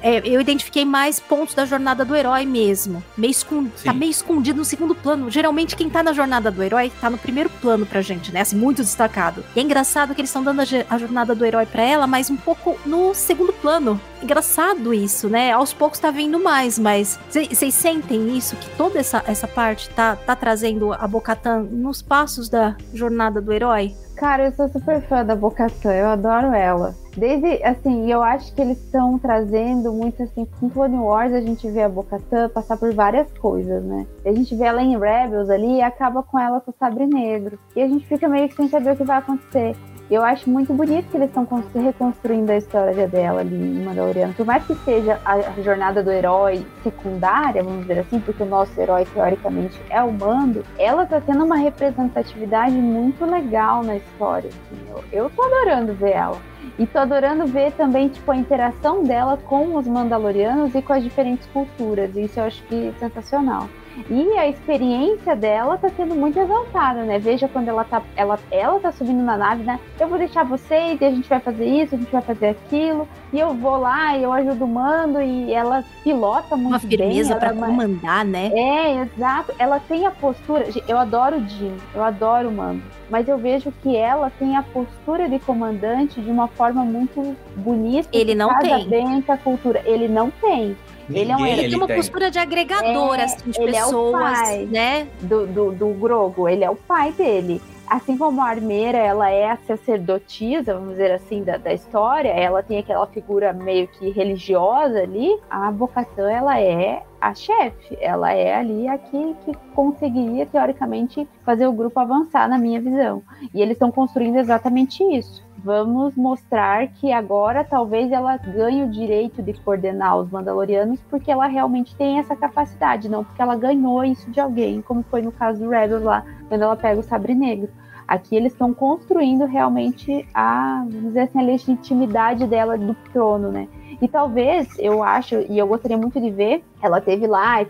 é, 0.04 0.22
eu 0.26 0.42
identifiquei 0.42 0.84
mais 0.84 1.20
pontos 1.20 1.54
da 1.54 1.64
jornada 1.66 2.04
do 2.04 2.16
herói 2.16 2.46
mesmo. 2.46 3.04
Meio 3.16 3.32
escondido, 3.32 3.84
tá 3.84 3.94
meio 3.94 4.10
escondido 4.10 4.58
no 4.58 4.66
segundo 4.66 4.96
plano. 4.96 5.30
Geralmente, 5.30 5.76
quem 5.76 5.90
tá 5.90 6.02
na 6.02 6.12
jornada 6.12 6.50
do 6.50 6.64
herói 6.64 6.92
tá 7.00 7.10
no 7.10 7.18
primeiro 7.18 7.50
plano 7.62 7.86
pra 7.86 8.02
gente, 8.02 8.32
né? 8.32 8.42
Assim, 8.42 8.56
muito 8.56 8.82
destacado. 8.82 9.46
E 9.56 9.60
é 9.60 9.64
engraçado 9.64 10.16
que 10.16 10.22
eles 10.22 10.30
estão 10.30 10.44
dando 10.44 10.62
a, 10.62 10.66
a, 10.90 10.98
jornada 10.98 11.36
do 11.36 11.46
herói 11.46 11.68
pra 11.68 11.84
ela, 11.84 12.08
mas 12.08 12.30
um 12.30 12.38
pouco 12.38 12.80
no 12.86 13.14
segundo 13.14 13.54
plano. 13.54 14.02
Engraçado 14.22 14.94
isso, 14.94 15.28
né? 15.30 15.52
Aos 15.52 15.74
poucos 15.74 16.00
tá 16.00 16.12
vindo 16.12 16.40
mais, 16.40 16.78
mas 16.78 17.20
vocês 17.30 17.74
sentem 17.74 18.38
isso? 18.38 18.56
Que 18.56 18.70
toda 18.78 19.00
essa, 19.00 19.24
essa 19.26 19.48
parte 19.48 19.90
tá, 19.90 20.16
tá 20.16 20.36
trazendo 20.36 20.94
a 20.94 21.08
Bocatan 21.08 21.62
nos 21.64 22.02
passos 22.02 22.48
da 22.48 22.76
jornada 22.94 23.42
do 23.42 23.52
herói? 23.52 23.96
Cara, 24.16 24.46
eu 24.46 24.52
sou 24.52 24.70
super 24.70 25.02
fã 25.02 25.26
da 25.26 25.36
Bocatan, 25.36 25.94
eu 25.94 26.08
adoro 26.10 26.54
ela. 26.54 26.94
Desde, 27.18 27.64
assim, 27.64 28.12
eu 28.12 28.22
acho 28.22 28.54
que 28.54 28.62
eles 28.62 28.78
estão 28.78 29.18
trazendo 29.18 29.92
muito, 29.92 30.22
assim, 30.22 30.48
em 30.62 30.70
Clone 30.70 30.98
Wars 30.98 31.34
a 31.34 31.42
gente 31.42 31.70
vê 31.72 31.82
a 31.82 31.90
Bocatan 31.90 32.48
passar 32.50 32.78
por 32.78 32.94
várias 32.94 33.28
coisas, 33.40 33.84
né? 33.84 34.06
A 34.24 34.32
gente 34.32 34.56
vê 34.56 34.66
ela 34.66 34.82
em 34.82 34.98
Rebels 34.98 35.50
ali 35.50 35.78
e 35.78 35.82
acaba 35.82 36.22
com 36.22 36.40
ela 36.40 36.62
com 36.62 36.70
o 36.70 36.76
sabre 36.80 37.08
negro. 37.08 37.58
E 37.76 37.82
a 37.82 37.88
gente 37.88 38.06
fica 38.06 38.30
meio 38.30 38.48
que 38.48 38.56
sem 38.56 38.70
saber 38.70 38.94
o 38.94 38.96
que 38.96 39.04
vai 39.04 39.18
acontecer. 39.18 39.76
Eu 40.12 40.26
acho 40.26 40.50
muito 40.50 40.74
bonito 40.74 41.10
que 41.10 41.16
eles 41.16 41.30
estão 41.30 41.48
reconstruindo 41.74 42.52
a 42.52 42.58
história 42.58 43.08
dela 43.08 43.40
ali 43.40 43.56
em 43.56 43.86
Mandaloriano. 43.86 44.34
Por 44.34 44.46
mais 44.46 44.62
que 44.68 44.76
seja 44.84 45.18
a 45.24 45.40
jornada 45.62 46.04
do 46.04 46.12
herói 46.12 46.66
secundária, 46.84 47.64
vamos 47.64 47.84
dizer 47.84 48.00
assim, 48.00 48.20
porque 48.20 48.44
o 48.44 48.46
nosso 48.46 48.78
herói 48.78 49.06
teoricamente 49.06 49.80
é 49.90 50.04
o 50.04 50.12
Mando, 50.12 50.66
ela 50.78 51.06
tá 51.06 51.22
tendo 51.22 51.46
uma 51.46 51.56
representatividade 51.56 52.76
muito 52.76 53.24
legal 53.24 53.84
na 53.84 53.96
história. 53.96 54.50
Assim. 54.50 54.82
Eu, 54.90 55.04
eu 55.14 55.30
tô 55.30 55.44
adorando 55.44 55.94
ver 55.94 56.12
ela. 56.12 56.38
E 56.78 56.86
tô 56.86 57.00
adorando 57.00 57.46
ver 57.46 57.72
também, 57.72 58.10
tipo, 58.10 58.30
a 58.34 58.36
interação 58.36 59.06
dela 59.06 59.38
com 59.38 59.78
os 59.78 59.88
Mandalorianos 59.88 60.76
e 60.76 60.82
com 60.82 60.92
as 60.92 61.04
diferentes 61.04 61.48
culturas. 61.54 62.18
Isso 62.18 62.38
eu 62.38 62.44
acho 62.44 62.62
que 62.64 62.90
é 62.90 62.94
sensacional. 63.00 63.70
E 64.10 64.38
a 64.38 64.48
experiência 64.48 65.36
dela 65.36 65.78
tá 65.78 65.90
sendo 65.90 66.16
muito 66.16 66.40
exaltada, 66.40 67.04
né? 67.04 67.20
Veja 67.20 67.48
quando 67.48 67.68
ela 67.68 67.84
tá, 67.84 68.02
ela, 68.16 68.40
ela 68.50 68.80
tá 68.80 68.92
subindo 68.92 69.22
na 69.22 69.38
nave, 69.38 69.64
né? 69.64 69.80
Eu 70.00 70.08
vou 70.08 70.18
deixar 70.18 70.44
vocês 70.44 71.00
e 71.00 71.06
a 71.06 71.10
gente 71.10 71.28
vai 71.28 71.40
fazer 71.40 71.66
isso, 71.66 71.96
a 71.96 71.98
gente 71.98 72.12
vai 72.12 72.22
fazer 72.22 72.50
aquilo. 72.50 73.08
E 73.32 73.40
eu 73.40 73.54
vou 73.54 73.78
lá 73.78 74.18
e 74.18 74.24
eu 74.24 74.32
ajudo 74.32 74.66
o 74.66 74.68
mando 74.68 75.22
e 75.22 75.54
ela 75.54 75.84
pilota 76.04 76.56
muito 76.56 76.74
Uma 76.74 76.80
firmeza 76.80 77.36
para 77.36 77.54
comandar, 77.54 78.26
né? 78.26 78.52
É, 78.54 79.02
exato. 79.02 79.54
Ela 79.58 79.80
tem 79.80 80.06
a 80.06 80.12
postura. 80.12 80.66
Eu 80.88 80.98
adoro 80.98 81.38
o 81.38 81.48
Jim, 81.48 81.76
eu 81.94 82.04
adoro 82.04 82.50
o 82.50 82.52
mando. 82.52 82.82
Mas 83.10 83.28
eu 83.28 83.38
vejo 83.38 83.74
que 83.84 83.96
ela 83.96 84.32
tem 84.40 84.56
a 84.56 84.64
postura 84.64 85.28
de 85.28 85.38
comandante 85.40 86.22
de 86.22 86.30
uma 86.30 86.48
forma 86.48 86.84
muito 86.86 87.36
bonita. 87.58 88.10
Ele 88.14 88.34
não 88.34 88.58
tem. 88.60 88.88
bem 88.88 89.22
com 89.22 89.32
a 89.32 89.38
cultura. 89.38 89.82
Ele 89.86 90.08
não 90.08 90.30
tem. 90.30 90.78
Ele, 91.14 91.32
é 91.32 91.36
um, 91.36 91.46
ele 91.46 91.70
tem 91.70 91.76
uma 91.76 91.88
tem. 91.88 91.96
postura 91.96 92.32
de 92.32 92.40
agregador, 92.40 93.16
é, 93.16 93.24
assim, 93.24 93.50
de 93.50 93.62
ele 93.62 93.72
pessoas, 93.72 93.90
é 93.94 93.96
o 93.96 94.12
pai 94.12 94.66
né? 94.66 95.08
Do, 95.22 95.48
do, 95.48 95.72
do 95.72 95.88
Grogo, 95.90 96.48
ele 96.48 96.64
é 96.64 96.70
o 96.70 96.76
pai 96.76 97.12
dele. 97.12 97.62
Assim 97.92 98.18
como 98.18 98.42
a 98.42 98.46
Armeira, 98.46 98.98
ela 98.98 99.30
é 99.30 99.52
a 99.52 99.58
sacerdotisa, 99.58 100.74
vamos 100.74 100.92
dizer 100.92 101.12
assim, 101.12 101.44
da, 101.44 101.58
da 101.58 101.74
história, 101.74 102.30
ela 102.30 102.64
tem 102.64 102.78
aquela 102.78 103.06
figura 103.06 103.52
meio 103.52 103.86
que 103.86 104.10
religiosa 104.12 105.02
ali, 105.02 105.38
a 105.50 105.70
Bocatã, 105.70 106.32
ela 106.32 106.58
é 106.58 107.04
a 107.20 107.34
chefe, 107.34 107.98
ela 108.00 108.32
é 108.32 108.56
ali 108.56 108.88
a 108.88 108.98
que, 108.98 109.36
que 109.44 109.54
conseguiria, 109.76 110.46
teoricamente, 110.46 111.28
fazer 111.46 111.68
o 111.68 111.74
grupo 111.74 112.00
avançar, 112.00 112.48
na 112.48 112.58
minha 112.58 112.80
visão. 112.80 113.22
E 113.54 113.62
eles 113.62 113.74
estão 113.74 113.92
construindo 113.92 114.38
exatamente 114.38 115.04
isso 115.04 115.44
vamos 115.64 116.16
mostrar 116.16 116.88
que 116.88 117.12
agora 117.12 117.64
talvez 117.64 118.12
ela 118.12 118.38
ganhe 118.38 118.84
o 118.84 118.90
direito 118.90 119.42
de 119.42 119.54
coordenar 119.54 120.18
os 120.18 120.30
Mandalorianos 120.30 121.00
porque 121.10 121.32
ela 121.32 121.48
realmente 121.48 121.96
tem 121.96 122.20
essa 122.20 122.36
capacidade, 122.36 123.10
não 123.10 123.24
porque 123.24 123.42
ela 123.42 123.56
ganhou 123.56 124.04
isso 124.04 124.30
de 124.32 124.40
alguém, 124.40 124.82
como 124.82 125.04
foi 125.04 125.22
no 125.22 125.32
caso 125.32 125.60
do 125.60 125.70
Rebels 125.70 126.04
lá, 126.04 126.26
quando 126.48 126.64
ela 126.64 126.76
pega 126.76 127.00
o 127.00 127.04
sabre 127.04 127.34
negro. 127.34 127.70
Aqui 128.08 128.36
eles 128.36 128.52
estão 128.52 128.74
construindo 128.74 129.46
realmente 129.46 130.28
a, 130.34 130.84
vamos 130.86 131.10
dizer 131.10 131.22
assim, 131.22 131.40
a 131.40 131.44
legitimidade 131.44 132.46
dela 132.46 132.78
do 132.78 132.94
trono, 133.14 133.50
né? 133.50 133.70
E 134.02 134.08
talvez, 134.08 134.68
eu 134.80 135.04
acho, 135.04 135.36
e 135.48 135.58
eu 135.58 135.68
gostaria 135.68 135.98
muito 135.98 136.20
de 136.20 136.30
ver, 136.30 136.64
ela 136.82 137.00
teve 137.00 137.28
lá, 137.28 137.62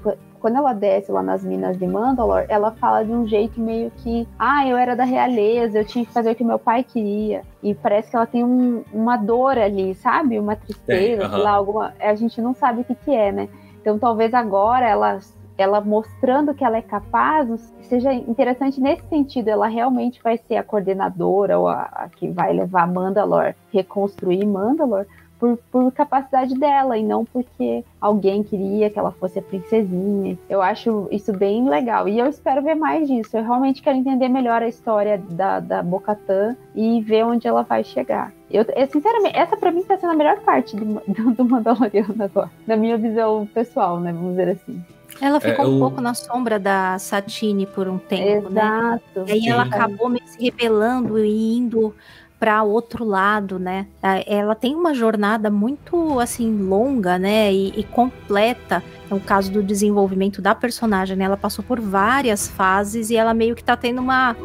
quando 0.41 0.57
ela 0.57 0.73
desce 0.73 1.11
lá 1.11 1.21
nas 1.21 1.43
minas 1.43 1.77
de 1.77 1.85
Mandalore, 1.85 2.47
ela 2.49 2.71
fala 2.71 3.05
de 3.05 3.11
um 3.11 3.27
jeito 3.27 3.61
meio 3.61 3.91
que, 3.97 4.27
ah, 4.39 4.67
eu 4.67 4.75
era 4.75 4.95
da 4.95 5.03
realeza, 5.03 5.79
eu 5.79 5.85
tinha 5.85 6.03
que 6.03 6.11
fazer 6.11 6.31
o 6.31 6.35
que 6.35 6.43
meu 6.43 6.57
pai 6.57 6.83
queria. 6.83 7.43
E 7.61 7.75
parece 7.75 8.09
que 8.09 8.15
ela 8.15 8.25
tem 8.25 8.43
um, 8.43 8.83
uma 8.91 9.17
dor 9.17 9.57
ali, 9.57 9.93
sabe? 9.93 10.39
Uma 10.39 10.55
tristeza, 10.55 11.29
sei 11.29 11.37
lá, 11.37 11.51
alguma. 11.51 11.93
A 11.99 12.15
gente 12.15 12.41
não 12.41 12.55
sabe 12.55 12.81
o 12.81 12.83
que, 12.83 12.95
que 12.95 13.11
é, 13.11 13.31
né? 13.31 13.49
Então 13.79 13.99
talvez 13.99 14.33
agora 14.33 14.87
ela 14.87 15.19
ela 15.57 15.79
mostrando 15.79 16.55
que 16.55 16.63
ela 16.63 16.77
é 16.77 16.81
capaz, 16.81 17.71
seja 17.83 18.11
interessante 18.11 18.81
nesse 18.81 19.07
sentido, 19.07 19.49
ela 19.49 19.67
realmente 19.67 20.19
vai 20.23 20.37
ser 20.37 20.55
a 20.55 20.63
coordenadora 20.63 21.59
ou 21.59 21.67
a, 21.67 21.83
a 21.83 22.09
que 22.09 22.27
vai 22.29 22.51
levar 22.51 22.87
Mandalor, 22.87 23.53
reconstruir 23.71 24.43
Mandalor, 24.45 25.05
por, 25.41 25.57
por 25.71 25.91
capacidade 25.91 26.53
dela 26.53 26.95
e 26.95 27.03
não 27.03 27.25
porque 27.25 27.83
alguém 27.99 28.43
queria 28.43 28.91
que 28.91 28.99
ela 28.99 29.11
fosse 29.11 29.39
a 29.39 29.41
princesinha. 29.41 30.37
Eu 30.47 30.61
acho 30.61 31.07
isso 31.09 31.33
bem 31.33 31.67
legal 31.67 32.07
e 32.07 32.19
eu 32.19 32.27
espero 32.27 32.61
ver 32.61 32.75
mais 32.75 33.07
disso. 33.07 33.35
Eu 33.35 33.43
realmente 33.43 33.81
quero 33.81 33.97
entender 33.97 34.29
melhor 34.29 34.61
a 34.61 34.67
história 34.67 35.17
da, 35.17 35.59
da 35.59 35.81
Bocatã 35.81 36.55
e 36.75 37.01
ver 37.01 37.25
onde 37.25 37.47
ela 37.47 37.63
vai 37.63 37.83
chegar. 37.83 38.31
Eu, 38.51 38.65
eu, 38.75 38.87
sinceramente, 38.87 39.35
essa 39.35 39.57
pra 39.57 39.71
mim 39.71 39.81
tá 39.81 39.97
sendo 39.97 40.11
a 40.11 40.15
melhor 40.15 40.39
parte 40.41 40.75
do, 40.75 41.01
do, 41.07 41.31
do 41.31 41.45
Mandaloriano 41.45 42.23
agora, 42.23 42.51
na 42.67 42.75
minha 42.75 42.97
visão 42.97 43.49
pessoal, 43.51 43.99
né? 43.99 44.13
Vamos 44.13 44.31
dizer 44.31 44.49
assim. 44.49 44.83
Ela 45.19 45.39
ficou 45.39 45.65
é, 45.65 45.67
eu... 45.67 45.71
um 45.71 45.79
pouco 45.79 46.01
na 46.01 46.13
sombra 46.13 46.59
da 46.59 46.99
Satine 46.99 47.65
por 47.65 47.87
um 47.87 47.97
tempo, 47.97 48.49
Exato. 48.49 49.19
né? 49.21 49.25
E 49.27 49.31
aí 49.31 49.47
ela 49.47 49.63
acabou 49.63 50.07
meio 50.07 50.25
se 50.27 50.41
rebelando 50.43 51.17
e 51.17 51.57
indo 51.57 51.95
para 52.41 52.63
outro 52.63 53.05
lado, 53.05 53.59
né? 53.59 53.85
Ela 54.25 54.55
tem 54.55 54.73
uma 54.73 54.95
jornada 54.95 55.51
muito 55.51 56.19
assim 56.19 56.51
longa, 56.57 57.19
né? 57.19 57.53
E, 57.53 57.67
e 57.79 57.83
completa. 57.83 58.83
No 59.11 59.19
caso 59.19 59.51
do 59.51 59.61
desenvolvimento 59.61 60.41
da 60.41 60.55
personagem, 60.55 61.15
né? 61.15 61.25
Ela 61.25 61.37
passou 61.37 61.63
por 61.63 61.79
várias 61.79 62.47
fases 62.47 63.11
e 63.11 63.15
ela 63.15 63.31
meio 63.31 63.55
que 63.55 63.63
tá 63.63 63.77
tendo 63.77 64.01
uma 64.01 64.35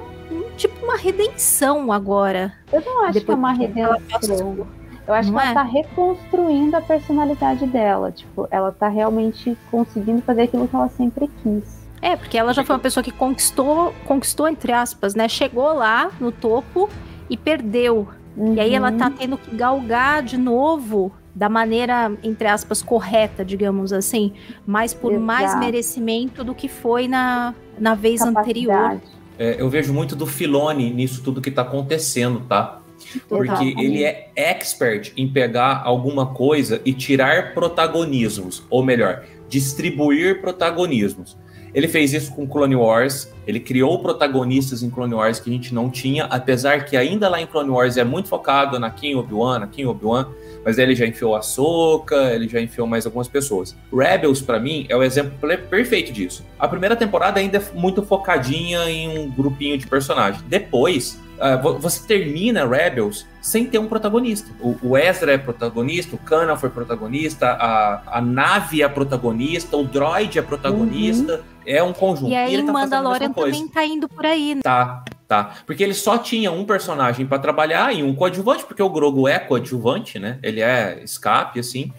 tipo 0.59 0.85
uma 0.85 0.99
redenção 0.99 1.91
agora. 1.91 2.53
Eu 2.71 2.83
não 2.83 3.07
acho 3.07 3.19
que 3.23 3.31
é 3.31 3.35
uma 3.35 3.53
redenção. 3.55 4.67
Eu 5.09 5.15
acho 5.15 5.33
não 5.33 5.39
que 5.39 5.47
ela 5.47 5.51
é? 5.53 5.55
tá 5.55 5.63
reconstruindo 5.63 6.77
a 6.77 6.83
personalidade 6.83 7.65
dela. 7.67 8.13
Tipo, 8.13 8.47
ela 8.51 8.73
tá 8.73 8.89
realmente 8.89 9.57
conseguindo 9.71 10.21
fazer 10.21 10.43
aquilo 10.43 10.69
que 10.69 10.77
ela 10.77 10.89
sempre 10.91 11.31
quis. 11.43 11.87
É, 12.03 12.15
porque 12.15 12.37
ela 12.37 12.53
já 12.53 12.63
foi 12.63 12.77
uma 12.77 12.83
pessoa 12.83 13.03
que 13.03 13.11
conquistou, 13.11 13.95
conquistou 14.05 14.47
entre 14.47 14.71
aspas, 14.73 15.15
né? 15.15 15.29
Chegou 15.29 15.73
lá 15.73 16.11
no 16.21 16.31
topo 16.31 16.91
e 17.29 17.37
perdeu. 17.37 18.09
Uhum. 18.37 18.55
E 18.55 18.61
aí 18.61 18.75
ela 18.75 18.93
tá 18.93 19.07
uhum. 19.07 19.13
tendo 19.13 19.39
que 19.39 19.55
galgar 19.55 20.23
de 20.23 20.37
novo 20.37 21.13
da 21.35 21.49
maneira, 21.49 22.13
entre 22.23 22.49
aspas, 22.49 22.81
correta, 22.81 23.45
digamos 23.45 23.93
assim, 23.93 24.33
mas 24.67 24.95
por 24.95 25.13
Exato. 25.13 25.27
mais 25.27 25.59
merecimento 25.59 26.43
do 26.43 26.55
que 26.55 26.67
foi 26.67 27.07
na, 27.07 27.55
na 27.79 27.95
vez 27.95 28.21
Capacidade. 28.21 28.51
anterior. 28.51 29.01
É, 29.39 29.61
eu 29.61 29.69
vejo 29.69 29.93
muito 29.93 30.17
do 30.17 30.27
Filone 30.27 30.91
nisso 30.91 31.23
tudo 31.23 31.43
que 31.43 31.51
tá 31.51 31.61
acontecendo, 31.61 32.41
tá? 32.49 32.81
Porque 33.29 33.75
ele 33.79 34.03
é 34.03 34.31
expert 34.35 35.13
em 35.15 35.29
pegar 35.29 35.83
alguma 35.85 36.27
coisa 36.27 36.81
e 36.85 36.93
tirar 36.95 37.53
protagonismos, 37.53 38.65
ou 38.71 38.83
melhor, 38.83 39.25
distribuir 39.49 40.41
protagonismos. 40.41 41.37
Ele 41.77 41.89
fez 41.89 42.15
isso 42.15 42.35
com 42.35 42.47
Clone 42.47 42.75
Wars, 42.75 43.31
ele 43.47 43.61
criou 43.61 43.99
protagonistas 43.99 44.83
em 44.83 44.89
Clone 44.89 45.13
Wars 45.13 45.39
que 45.39 45.51
a 45.51 45.53
gente 45.53 45.75
não 45.75 45.91
tinha, 45.91 46.25
apesar 46.25 46.87
que 46.87 46.97
ainda 46.97 47.29
lá 47.29 47.39
em 47.39 47.47
Clone 47.47 47.69
Wars 47.69 47.99
é 47.99 48.03
muito 48.03 48.31
focado 48.31 48.79
na 48.79 48.91
Kim 48.91 49.15
Obi-Wan, 49.15 49.59
na 49.59 49.67
Kim 49.67 49.85
Obi-Wan, 49.85 50.27
mas 50.65 50.79
ele 50.79 50.95
já 50.95 51.07
enfiou 51.07 51.37
a 51.37 51.43
Soca, 51.43 52.33
ele 52.33 52.49
já 52.49 52.63
enfiou 52.63 52.87
mais 52.87 53.05
algumas 53.05 53.29
pessoas. 53.29 53.77
Rebels, 53.93 54.41
para 54.41 54.59
mim, 54.59 54.87
é 54.89 54.97
o 54.97 55.03
exemplo 55.03 55.33
perfeito 55.69 56.15
disso. 56.15 56.47
A 56.59 56.67
primeira 56.67 56.97
temporada 56.97 57.41
ainda 57.41 57.59
é 57.59 57.63
muito 57.75 58.03
focadinha 58.03 58.91
em 58.91 59.19
um 59.19 59.31
grupinho 59.31 59.77
de 59.77 59.87
personagens. 59.87 60.43
Depois, 60.49 61.21
Uh, 61.37 61.79
você 61.79 62.07
termina 62.07 62.67
Rebels 62.67 63.27
sem 63.41 63.67
ter 63.67 63.79
um 63.79 63.87
protagonista. 63.87 64.51
O, 64.61 64.77
o 64.83 64.99
Ezra 64.99 65.33
é 65.33 65.39
protagonista, 65.39 66.17
o 66.17 66.19
Kana 66.19 66.57
foi 66.57 66.71
protagonista, 66.71 67.49
a, 67.49 68.19
a 68.19 68.21
nave 68.21 68.83
é 68.83 68.89
protagonista, 68.89 69.77
o 69.77 69.85
droid 69.85 70.39
é 70.39 70.43
protagonista. 70.43 71.37
Uhum. 71.37 71.57
É 71.67 71.83
um 71.83 71.93
conjunto. 71.93 72.31
E 72.31 72.37
aí 72.37 72.55
e 72.55 72.63
tá 72.63 72.73
Mandalorian 72.73 73.33
também 73.33 73.69
tá 73.69 73.85
indo 73.85 74.09
por 74.09 74.25
aí. 74.25 74.55
Né? 74.55 74.61
Tá, 74.63 75.05
tá. 75.27 75.55
Porque 75.67 75.83
ele 75.83 75.95
só 75.95 76.17
tinha 76.17 76.53
um 76.53 76.65
personagem 76.65 77.27
para 77.27 77.41
trabalhar 77.41 77.93
e 77.93 78.05
um 78.05 78.15
coadjuvante, 78.15 78.65
porque 78.65 78.83
o 78.83 78.89
Grogu 78.89 79.27
é 79.27 79.39
coadjuvante, 79.39 80.19
né? 80.19 80.39
Ele 80.45 80.61
é 80.61 81.03
escape, 81.03 81.59
assim. 81.59 81.93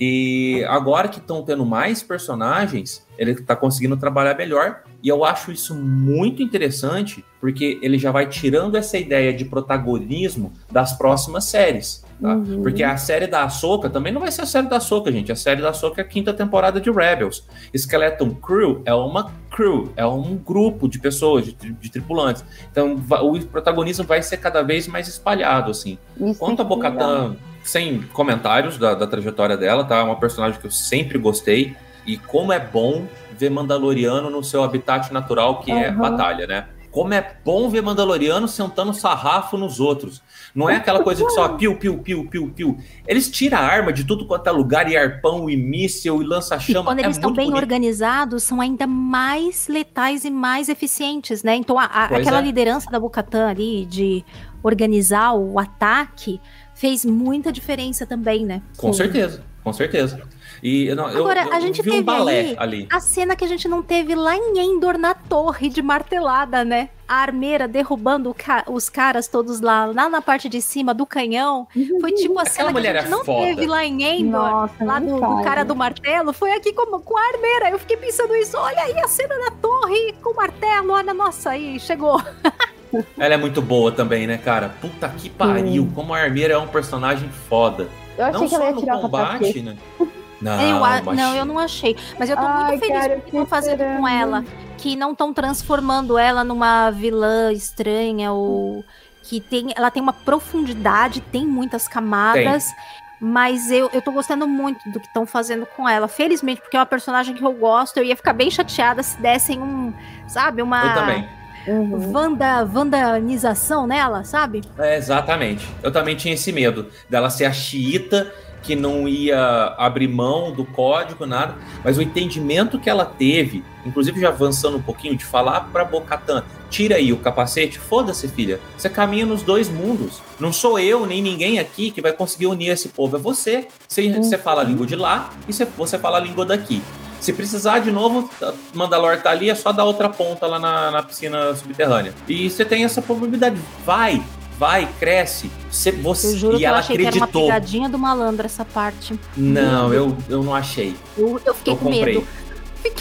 E 0.00 0.64
agora 0.68 1.08
que 1.08 1.18
estão 1.18 1.42
tendo 1.42 1.64
mais 1.64 2.02
personagens, 2.02 3.06
ele 3.18 3.32
está 3.32 3.56
conseguindo 3.56 3.96
trabalhar 3.96 4.36
melhor. 4.36 4.82
E 5.02 5.08
eu 5.08 5.24
acho 5.24 5.52
isso 5.52 5.74
muito 5.74 6.42
interessante, 6.42 7.24
porque 7.40 7.78
ele 7.82 7.98
já 7.98 8.10
vai 8.10 8.26
tirando 8.26 8.76
essa 8.76 8.98
ideia 8.98 9.32
de 9.32 9.44
protagonismo 9.44 10.52
das 10.70 10.92
próximas 10.92 11.44
séries. 11.44 12.04
Tá? 12.20 12.34
Uhum. 12.34 12.62
Porque 12.62 12.82
a 12.82 12.96
série 12.96 13.26
da 13.26 13.44
Ahsoka 13.44 13.90
também 13.90 14.12
não 14.12 14.20
vai 14.20 14.32
ser 14.32 14.42
a 14.42 14.46
série 14.46 14.68
da 14.68 14.76
Ahsoka, 14.76 15.12
gente. 15.12 15.30
A 15.30 15.36
série 15.36 15.60
da 15.60 15.70
Ahsoka 15.70 16.00
é 16.00 16.04
a 16.04 16.06
quinta 16.06 16.32
temporada 16.32 16.80
de 16.80 16.90
Rebels. 16.90 17.46
Skeleton 17.74 18.30
Crew 18.34 18.82
é 18.84 18.94
uma 18.94 19.30
crew, 19.50 19.92
é 19.96 20.06
um 20.06 20.36
grupo 20.36 20.88
de 20.88 20.98
pessoas, 20.98 21.46
de, 21.46 21.52
de 21.52 21.90
tripulantes. 21.90 22.44
Então 22.70 22.96
o 23.22 23.46
protagonismo 23.46 24.04
vai 24.04 24.22
ser 24.22 24.38
cada 24.38 24.62
vez 24.62 24.86
mais 24.86 25.08
espalhado, 25.08 25.70
assim. 25.70 25.98
Isso 26.20 26.38
Quanto 26.38 26.60
a 26.60 26.64
é 26.64 26.68
Bocatan, 26.68 27.36
sem 27.68 28.02
comentários 28.12 28.78
da, 28.78 28.94
da 28.94 29.06
trajetória 29.06 29.56
dela, 29.56 29.84
tá? 29.84 29.98
É 29.98 30.02
uma 30.02 30.16
personagem 30.16 30.60
que 30.60 30.66
eu 30.66 30.70
sempre 30.70 31.18
gostei. 31.18 31.76
E 32.06 32.16
como 32.16 32.52
é 32.52 32.60
bom 32.60 33.06
ver 33.36 33.50
Mandaloriano 33.50 34.30
no 34.30 34.42
seu 34.42 34.62
habitat 34.62 35.12
natural, 35.12 35.60
que 35.60 35.72
uhum. 35.72 35.78
é 35.78 35.90
batalha, 35.90 36.46
né? 36.46 36.68
Como 36.90 37.12
é 37.12 37.36
bom 37.44 37.68
ver 37.68 37.82
Mandaloriano 37.82 38.48
sentando 38.48 38.94
sarrafo 38.94 39.58
nos 39.58 39.80
outros. 39.80 40.22
Não 40.54 40.70
é 40.70 40.76
aquela 40.76 41.02
coisa 41.02 41.22
que 41.22 41.30
só 41.32 41.48
piu, 41.58 41.76
piu, 41.76 41.98
piu, 41.98 42.26
piu, 42.26 42.50
piu. 42.54 42.78
Eles 43.06 43.30
tiram 43.30 43.58
a 43.58 43.60
arma 43.60 43.92
de 43.92 44.04
tudo 44.04 44.26
quanto 44.26 44.46
é 44.46 44.50
lugar, 44.50 44.90
e 44.90 44.96
arpão, 44.96 45.50
e 45.50 45.56
míssil, 45.56 46.22
e 46.22 46.24
lança-chama. 46.24 46.84
quando 46.84 47.00
é 47.00 47.02
eles 47.02 47.16
estão 47.16 47.34
bem 47.34 47.46
bonito. 47.46 47.62
organizados, 47.62 48.44
são 48.44 48.62
ainda 48.62 48.86
mais 48.86 49.68
letais 49.68 50.24
e 50.24 50.30
mais 50.30 50.70
eficientes, 50.70 51.42
né? 51.42 51.54
Então, 51.54 51.78
a, 51.78 51.84
a, 51.84 52.04
aquela 52.04 52.38
é. 52.38 52.42
liderança 52.42 52.90
da 52.90 52.98
Bocatan 52.98 53.48
ali 53.48 53.84
de 53.84 54.24
organizar 54.62 55.34
o 55.34 55.58
ataque 55.58 56.40
fez 56.76 57.04
muita 57.04 57.50
diferença 57.50 58.06
também, 58.06 58.44
né? 58.44 58.62
Com 58.76 58.92
Sim. 58.92 58.98
certeza, 58.98 59.42
com 59.64 59.72
certeza. 59.72 60.20
E 60.62 60.94
não, 60.94 61.06
Agora, 61.06 61.42
eu, 61.42 61.46
eu, 61.48 61.52
a 61.54 61.60
gente 61.60 61.82
teve 61.82 62.10
um 62.10 62.28
ali, 62.28 62.56
ali, 62.58 62.88
a 62.90 63.00
cena 63.00 63.34
que 63.34 63.44
a 63.44 63.48
gente 63.48 63.66
não 63.68 63.82
teve 63.82 64.14
lá 64.14 64.36
em 64.36 64.58
Endor 64.58 64.96
na 64.96 65.14
torre 65.14 65.68
de 65.68 65.82
martelada, 65.82 66.64
né? 66.64 66.90
A 67.08 67.16
armeira 67.16 67.68
derrubando 67.68 68.34
ca 68.34 68.64
os 68.66 68.88
caras 68.88 69.28
todos 69.28 69.60
lá, 69.60 69.86
lá 69.86 70.08
na 70.08 70.20
parte 70.20 70.48
de 70.48 70.60
cima 70.60 70.92
do 70.92 71.06
canhão. 71.06 71.68
Foi 72.00 72.12
tipo 72.12 72.38
a 72.38 72.44
cena 72.44 72.72
que 72.72 72.78
a 72.78 72.92
gente 72.94 73.06
é 73.06 73.08
não 73.08 73.24
foda. 73.24 73.46
teve 73.46 73.66
lá 73.66 73.84
em 73.84 74.02
Endor, 74.02 74.50
Nossa, 74.50 74.84
lá 74.84 74.98
do, 74.98 75.14
do, 75.14 75.42
cara 75.42 75.64
do 75.64 75.76
martelo. 75.76 76.32
Foi 76.32 76.52
aqui 76.52 76.72
com, 76.72 76.98
com 77.00 77.16
a 77.16 77.28
armeira. 77.28 77.70
Eu 77.70 77.78
fiquei 77.78 77.96
pensando 77.96 78.34
isso. 78.34 78.56
Olha 78.56 78.82
aí 78.82 78.98
a 78.98 79.08
cena 79.08 79.38
da 79.38 79.50
torre 79.52 80.14
com 80.22 80.30
o 80.30 80.36
martelo. 80.36 80.92
Olha, 80.92 81.14
nossa, 81.14 81.50
aí 81.50 81.78
chegou. 81.78 82.20
Ela 83.18 83.34
é 83.34 83.36
muito 83.36 83.60
boa 83.60 83.92
também, 83.92 84.26
né, 84.26 84.38
cara? 84.38 84.74
Puta 84.80 85.08
que 85.08 85.28
pariu. 85.28 85.84
Sim. 85.84 85.90
Como 85.94 86.14
a 86.14 86.18
armeira 86.18 86.54
é 86.54 86.58
um 86.58 86.66
personagem 86.66 87.28
foda. 87.48 87.88
Eu 88.16 88.24
achei 88.24 88.40
não 88.40 88.48
que 88.48 88.54
ela 88.54 88.70
ia 88.70 88.76
tirar 88.76 88.98
combate, 88.98 89.62
né? 89.62 89.76
Não, 90.38 90.60
eu, 90.60 91.14
não, 91.14 91.34
eu 91.34 91.44
não 91.46 91.58
achei. 91.58 91.96
Mas 92.18 92.28
eu 92.28 92.36
tô 92.36 92.42
Ai, 92.42 92.72
muito 92.72 92.80
feliz 92.80 92.98
cara, 92.98 93.14
com 93.14 93.18
o 93.18 93.22
que 93.22 93.28
estão 93.28 93.46
fazendo 93.46 93.78
com 93.78 94.06
ela. 94.06 94.44
Que 94.76 94.94
não 94.94 95.12
estão 95.12 95.32
transformando 95.32 96.18
ela 96.18 96.44
numa 96.44 96.90
vilã 96.90 97.50
estranha 97.52 98.32
ou 98.32 98.84
que 99.22 99.40
tem, 99.40 99.72
ela 99.74 99.90
tem 99.90 100.02
uma 100.02 100.12
profundidade, 100.12 101.20
tem 101.20 101.46
muitas 101.46 101.88
camadas. 101.88 102.66
Tem. 102.66 103.06
Mas 103.18 103.70
eu, 103.70 103.88
eu 103.94 104.02
tô 104.02 104.12
gostando 104.12 104.46
muito 104.46 104.90
do 104.90 105.00
que 105.00 105.06
estão 105.06 105.24
fazendo 105.24 105.64
com 105.64 105.88
ela. 105.88 106.06
Felizmente, 106.06 106.60
porque 106.60 106.76
é 106.76 106.80
uma 106.80 106.86
personagem 106.86 107.34
que 107.34 107.42
eu 107.42 107.52
gosto. 107.52 107.96
Eu 107.96 108.04
ia 108.04 108.14
ficar 108.14 108.34
bem 108.34 108.50
chateada 108.50 109.02
se 109.02 109.18
dessem 109.18 109.58
um, 109.60 109.92
sabe, 110.28 110.60
uma. 110.60 110.84
Eu 110.84 110.94
também. 110.94 111.28
Uhum. 111.66 112.12
Vanda, 112.12 112.64
vandanização 112.64 113.86
nela, 113.86 114.24
sabe? 114.24 114.62
É, 114.78 114.96
exatamente. 114.96 115.66
Eu 115.82 115.90
também 115.90 116.16
tinha 116.16 116.34
esse 116.34 116.52
medo 116.52 116.86
dela 117.08 117.28
ser 117.30 117.44
a 117.44 117.52
xiita 117.52 118.32
que 118.66 118.74
não 118.74 119.06
ia 119.06 119.74
abrir 119.78 120.08
mão 120.08 120.50
do 120.50 120.64
código, 120.64 121.24
nada, 121.24 121.54
mas 121.84 121.96
o 121.96 122.02
entendimento 122.02 122.80
que 122.80 122.90
ela 122.90 123.04
teve, 123.04 123.62
inclusive 123.84 124.20
já 124.20 124.28
avançando 124.28 124.76
um 124.76 124.82
pouquinho, 124.82 125.16
de 125.16 125.24
falar 125.24 125.60
para 125.72 125.84
Bocatan, 125.84 126.42
tira 126.68 126.96
aí 126.96 127.12
o 127.12 127.16
capacete, 127.16 127.78
foda-se, 127.78 128.26
filha, 128.26 128.58
você 128.76 128.90
caminha 128.90 129.24
nos 129.24 129.42
dois 129.42 129.68
mundos. 129.68 130.20
Não 130.40 130.52
sou 130.52 130.80
eu 130.80 131.06
nem 131.06 131.22
ninguém 131.22 131.60
aqui 131.60 131.92
que 131.92 132.02
vai 132.02 132.12
conseguir 132.12 132.48
unir 132.48 132.70
esse 132.70 132.88
povo, 132.88 133.16
é 133.16 133.20
você. 133.20 133.68
Você, 133.86 134.08
uhum. 134.08 134.22
você 134.24 134.36
fala 134.36 134.62
a 134.62 134.64
língua 134.64 134.84
de 134.84 134.96
lá 134.96 135.30
e 135.46 135.52
você, 135.52 135.64
você 135.64 135.96
fala 135.96 136.18
a 136.18 136.20
língua 136.20 136.44
daqui. 136.44 136.82
Se 137.20 137.32
precisar 137.32 137.80
de 137.80 137.90
novo, 137.90 138.30
Mandalor 138.74 139.20
tá 139.20 139.30
ali, 139.30 139.50
é 139.50 139.54
só 139.54 139.72
dar 139.72 139.84
outra 139.84 140.08
ponta 140.08 140.46
lá 140.46 140.58
na, 140.58 140.90
na 140.90 141.02
piscina 141.02 141.54
subterrânea. 141.54 142.14
E 142.28 142.48
você 142.48 142.64
tem 142.64 142.84
essa 142.84 143.02
probabilidade. 143.02 143.56
Vai, 143.84 144.22
vai, 144.58 144.88
cresce. 144.98 145.50
Você, 145.70 145.92
você, 145.92 146.28
eu 146.28 146.36
juro 146.36 146.56
e 146.56 146.58
que 146.58 146.64
ela 146.66 146.76
eu 146.76 146.80
achei 146.80 146.96
acreditou. 146.96 147.26
que 147.26 147.36
era 147.36 147.38
uma 147.38 147.46
pegadinha 147.54 147.88
do 147.88 147.98
malandro 147.98 148.46
essa 148.46 148.64
parte. 148.64 149.18
Não, 149.36 149.92
eu, 149.92 150.16
eu 150.28 150.42
não 150.42 150.54
achei. 150.54 150.94
Eu, 151.16 151.40
eu 151.44 151.54
fiquei 151.54 151.72
eu 151.72 151.76
com 151.76 151.84
comprei. 151.86 152.14
medo. 152.16 152.26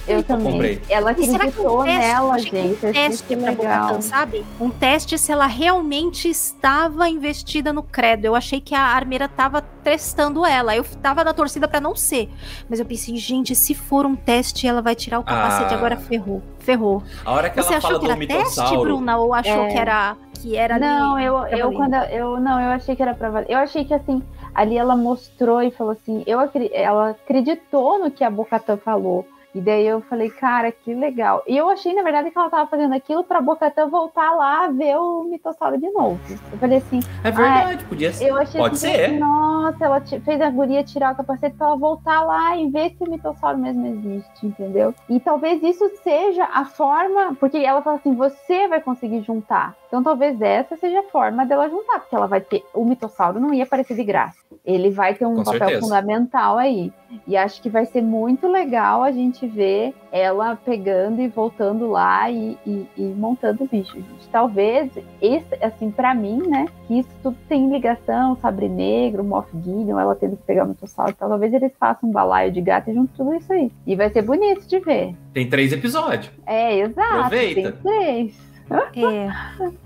Eu 0.07 0.23
também. 0.23 0.51
comprei. 0.51 0.81
Ela 0.89 1.11
acreditou 1.11 1.81
um 1.81 1.83
teste, 1.83 1.99
nela, 1.99 2.39
gente. 2.39 2.85
Um 2.85 2.91
teste 2.91 3.35
pra 3.35 3.51
Bocatan, 3.51 4.01
sabe? 4.01 4.45
Um 4.59 4.69
teste 4.69 5.17
se 5.17 5.31
ela 5.31 5.47
realmente 5.47 6.29
estava 6.29 7.09
investida 7.09 7.73
no 7.73 7.83
credo. 7.83 8.25
Eu 8.25 8.35
achei 8.35 8.59
que 8.61 8.73
a 8.75 8.81
armeira 8.81 9.27
tava 9.27 9.61
testando 9.61 10.45
ela. 10.45 10.75
Eu 10.75 10.83
tava 11.01 11.23
na 11.23 11.33
torcida 11.33 11.67
para 11.67 11.79
não 11.81 11.95
ser. 11.95 12.29
Mas 12.69 12.79
eu 12.79 12.85
pensei, 12.85 13.15
gente, 13.17 13.55
se 13.55 13.73
for 13.73 14.05
um 14.05 14.15
teste, 14.15 14.67
ela 14.67 14.81
vai 14.81 14.95
tirar 14.95 15.19
o 15.19 15.23
capacete. 15.23 15.73
Ah. 15.73 15.77
Agora 15.77 15.97
ferrou. 15.97 16.41
Ferrou. 16.59 17.03
A 17.23 17.31
hora 17.31 17.49
que 17.49 17.55
Você 17.61 17.69
ela 17.69 17.77
achou 17.77 17.91
fala 18.01 18.15
que 18.17 18.31
era 18.31 18.43
teste. 18.43 18.77
Bruna? 18.77 19.17
Ou 19.17 19.33
achou 19.33 19.65
É. 19.65 19.67
que 19.71 19.77
era 19.77 20.15
que 20.41 20.55
era 20.55 20.77
Não, 20.77 21.15
ali, 21.15 21.25
eu, 21.25 21.37
eu 21.47 21.71
quando 21.71 21.93
eu 21.95 22.39
não, 22.39 22.59
eu 22.59 22.71
achei 22.71 22.95
que 22.95 23.01
era 23.01 23.13
pra 23.15 23.29
valer. 23.29 23.49
Eu 23.49 23.57
achei 23.57 23.83
que 23.85 23.93
assim, 23.93 24.21
ali 24.53 24.77
ela 24.77 24.95
mostrou 24.95 25.61
e 25.61 25.71
falou 25.71 25.93
assim, 25.93 26.23
eu 26.27 26.39
ela 26.73 27.09
acreditou 27.11 27.97
no 27.99 28.11
que 28.11 28.23
a 28.23 28.29
Bocatã 28.29 28.77
falou. 28.77 29.25
E 29.55 29.61
daí 29.61 29.87
eu 29.87 30.01
falei, 30.01 30.29
cara, 30.29 30.69
que 30.69 30.93
legal. 30.93 31.41
E 31.47 31.55
eu 31.55 31.69
achei, 31.69 31.93
na 31.93 32.03
verdade, 32.03 32.29
que 32.29 32.37
ela 32.37 32.49
tava 32.49 32.69
fazendo 32.69 32.93
aquilo 32.93 33.23
pra 33.23 33.39
Bocatã 33.39 33.87
voltar 33.87 34.31
lá 34.31 34.67
ver 34.67 34.97
o 34.97 35.23
mitossauro 35.23 35.77
de 35.77 35.89
novo. 35.91 36.19
Eu 36.51 36.57
falei 36.57 36.79
assim. 36.79 36.99
É 37.23 37.31
verdade, 37.31 37.85
podia 37.85 38.11
ser. 38.11 38.27
Eu 38.27 38.35
achei 38.35 38.59
Pode 38.59 38.75
assim, 38.75 38.87
ser. 38.91 39.17
Nossa, 39.17 39.85
ela 39.85 40.01
fez 40.01 40.41
a 40.41 40.49
guria 40.49 40.83
tirar 40.83 41.13
o 41.13 41.15
capacete 41.15 41.55
pra 41.55 41.67
ela 41.67 41.77
voltar 41.77 42.21
lá 42.23 42.57
e 42.57 42.69
ver 42.69 42.89
se 42.89 42.97
o 42.99 43.09
mitossauro 43.09 43.57
mesmo 43.57 43.87
existe, 43.87 44.45
entendeu? 44.45 44.93
E 45.09 45.21
talvez 45.21 45.63
isso 45.63 45.89
seja 46.03 46.43
a 46.53 46.65
forma. 46.65 47.33
Porque 47.39 47.57
ela 47.57 47.81
fala 47.81 47.95
assim: 47.95 48.13
você 48.13 48.67
vai 48.67 48.81
conseguir 48.81 49.21
juntar. 49.21 49.73
Então 49.87 50.03
talvez 50.03 50.41
essa 50.41 50.75
seja 50.75 50.99
a 50.99 51.03
forma 51.03 51.45
dela 51.45 51.69
juntar, 51.69 52.01
porque 52.01 52.15
ela 52.15 52.27
vai 52.27 52.41
ter. 52.41 52.65
O 52.73 52.83
mitossauro 52.83 53.39
não 53.39 53.53
ia 53.53 53.63
aparecer 53.63 53.95
de 53.95 54.03
graça. 54.03 54.37
Ele 54.65 54.89
vai 54.89 55.13
ter 55.13 55.25
um 55.25 55.35
Com 55.35 55.43
papel 55.45 55.59
certeza. 55.59 55.81
fundamental 55.81 56.57
aí. 56.57 56.91
E 57.25 57.37
acho 57.37 57.61
que 57.61 57.69
vai 57.69 57.85
ser 57.85 58.01
muito 58.01 58.47
legal 58.47 59.03
a 59.03 59.11
gente 59.11 59.44
ver 59.45 59.93
ela 60.11 60.55
pegando 60.55 61.21
e 61.21 61.27
voltando 61.27 61.89
lá 61.89 62.29
e, 62.29 62.57
e- 62.65 62.85
e 62.97 63.01
montando 63.01 63.63
o 63.63 63.67
bicho. 63.67 63.95
gente. 63.95 64.27
Talvez, 64.31 64.91
esse, 65.21 65.55
assim, 65.63 65.89
pra 65.91 66.13
mim, 66.13 66.41
né, 66.47 66.65
que 66.87 66.99
isso 66.99 67.09
tudo 67.23 67.37
tem 67.47 67.69
ligação, 67.71 68.37
Sabre 68.41 68.67
Negro, 68.67 69.23
Moff 69.23 69.49
Gideon, 69.63 69.99
ela 69.99 70.15
tendo 70.15 70.35
que 70.37 70.43
pegar 70.43 70.65
o 70.65 70.67
mitossauro 70.69 71.11
e 71.11 71.15
tal. 71.15 71.29
Talvez 71.29 71.53
eles 71.53 71.71
façam 71.79 72.09
um 72.09 72.11
balaio 72.11 72.51
de 72.51 72.61
gato 72.61 72.89
e 72.89 72.93
junto 72.93 73.13
tudo 73.15 73.33
isso 73.35 73.51
aí. 73.51 73.71
E 73.85 73.95
vai 73.95 74.09
ser 74.09 74.21
bonito 74.21 74.67
de 74.67 74.79
ver. 74.79 75.15
Tem 75.33 75.49
três 75.49 75.71
episódios. 75.73 76.31
É, 76.45 76.79
exato. 76.79 77.15
Aproveita. 77.15 77.71
Tem 77.71 77.81
três. 77.81 78.54
É. 78.69 79.29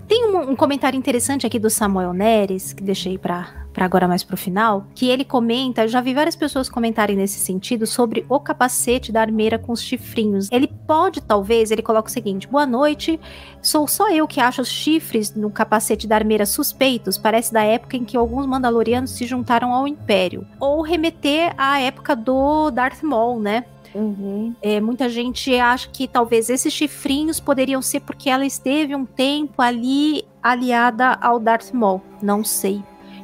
Tem 0.06 0.26
um, 0.26 0.50
um 0.50 0.56
comentário 0.56 0.96
interessante 0.96 1.46
aqui 1.46 1.58
do 1.58 1.68
Samuel 1.68 2.12
Neres, 2.12 2.72
que 2.72 2.82
deixei 2.82 3.18
pra 3.18 3.60
agora 3.76 4.06
mais 4.06 4.22
pro 4.22 4.36
final, 4.36 4.84
que 4.94 5.08
ele 5.08 5.24
comenta, 5.24 5.84
eu 5.84 5.88
já 5.88 6.02
vi 6.02 6.12
várias 6.12 6.36
pessoas 6.36 6.68
comentarem 6.68 7.16
nesse 7.16 7.38
sentido, 7.38 7.86
sobre 7.86 8.26
o 8.28 8.38
capacete 8.38 9.10
da 9.10 9.22
armeira 9.22 9.58
com 9.58 9.72
os 9.72 9.80
chifrinhos. 9.80 10.48
Ele 10.52 10.66
pode, 10.86 11.22
talvez, 11.22 11.70
ele 11.70 11.80
coloca 11.80 12.08
o 12.08 12.12
seguinte, 12.12 12.46
boa 12.46 12.66
noite, 12.66 13.18
sou 13.62 13.88
só 13.88 14.10
eu 14.10 14.28
que 14.28 14.38
acho 14.38 14.60
os 14.60 14.68
chifres 14.68 15.34
no 15.34 15.50
capacete 15.50 16.06
da 16.06 16.16
armeira 16.16 16.44
suspeitos, 16.44 17.16
parece 17.16 17.54
da 17.54 17.62
época 17.62 17.96
em 17.96 18.04
que 18.04 18.18
alguns 18.18 18.44
mandalorianos 18.44 19.12
se 19.12 19.24
juntaram 19.24 19.72
ao 19.72 19.88
Império. 19.88 20.46
Ou 20.58 20.82
remeter 20.82 21.54
à 21.56 21.80
época 21.80 22.14
do 22.14 22.70
Darth 22.70 23.02
Maul, 23.02 23.40
né? 23.40 23.64
Uhum. 23.94 24.54
É, 24.62 24.80
muita 24.80 25.08
gente 25.08 25.54
acha 25.58 25.88
que 25.88 26.06
talvez 26.06 26.48
esses 26.48 26.72
chifrinhos 26.72 27.40
poderiam 27.40 27.82
ser 27.82 28.00
porque 28.00 28.30
ela 28.30 28.46
esteve 28.46 28.94
um 28.94 29.04
tempo 29.04 29.60
ali 29.60 30.24
aliada 30.42 31.18
ao 31.20 31.38
Darth 31.38 31.72
Maul. 31.72 32.00
Não 32.22 32.44
sei. 32.44 32.82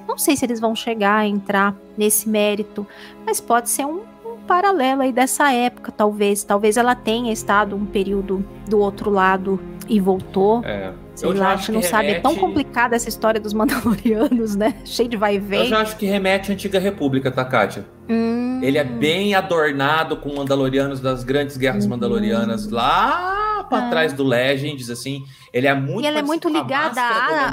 Não 0.08 0.18
sei 0.18 0.36
se 0.36 0.44
eles 0.44 0.60
vão 0.60 0.74
chegar 0.74 1.16
a 1.16 1.26
entrar 1.26 1.74
nesse 1.96 2.28
mérito, 2.28 2.86
mas 3.24 3.40
pode 3.40 3.68
ser 3.68 3.84
um, 3.84 4.02
um 4.24 4.36
paralelo 4.46 5.02
aí 5.02 5.12
dessa 5.12 5.52
época, 5.52 5.90
talvez. 5.90 6.44
Talvez 6.44 6.76
ela 6.76 6.94
tenha 6.94 7.32
estado 7.32 7.74
um 7.74 7.84
período 7.84 8.44
do 8.68 8.78
outro 8.78 9.10
lado 9.10 9.60
e 9.88 9.98
voltou. 10.00 10.62
É. 10.64 10.92
Sei 11.16 11.28
Eu 11.28 11.34
lá, 11.36 11.48
a 11.48 11.52
acho 11.54 11.62
gente 11.64 11.72
não 11.72 11.80
que 11.80 11.86
sabe. 11.88 12.08
É 12.08 12.20
tão 12.20 12.32
remete- 12.32 12.40
complicada 12.46 12.94
essa 12.94 13.08
história 13.08 13.40
dos 13.40 13.52
Mandalorianos, 13.54 14.54
né? 14.54 14.74
Cheio 14.84 15.08
de 15.08 15.16
vai 15.16 15.34
e 15.34 15.36
Eu 15.38 15.42
vem. 15.42 15.66
já 15.68 15.80
acho 15.80 15.96
que 15.96 16.04
remete 16.06 16.50
à 16.50 16.54
Antiga 16.54 16.78
República, 16.78 17.30
tá, 17.30 17.44
Kátia? 17.44 17.86
Hum, 18.08 18.60
Ele 18.62 18.78
é 18.78 18.84
bem 18.84 19.34
adornado 19.34 20.16
com 20.18 20.34
Mandalorianos 20.34 21.00
das 21.00 21.24
grandes 21.24 21.56
guerras 21.56 21.84
Uhum. 21.84 21.90
Mandalorianas 21.90 22.68
lá 22.70 23.64
pra 23.68 23.86
Ah. 23.86 23.90
trás 23.90 24.12
do 24.12 24.22
Legends, 24.22 24.90
assim. 24.90 25.24
Ele 25.52 25.66
é 25.66 25.74
muito 25.74 26.04
e 26.04 26.06
ela 26.06 26.18
é 26.18 26.22
muito 26.22 26.48
ligada 26.48 27.00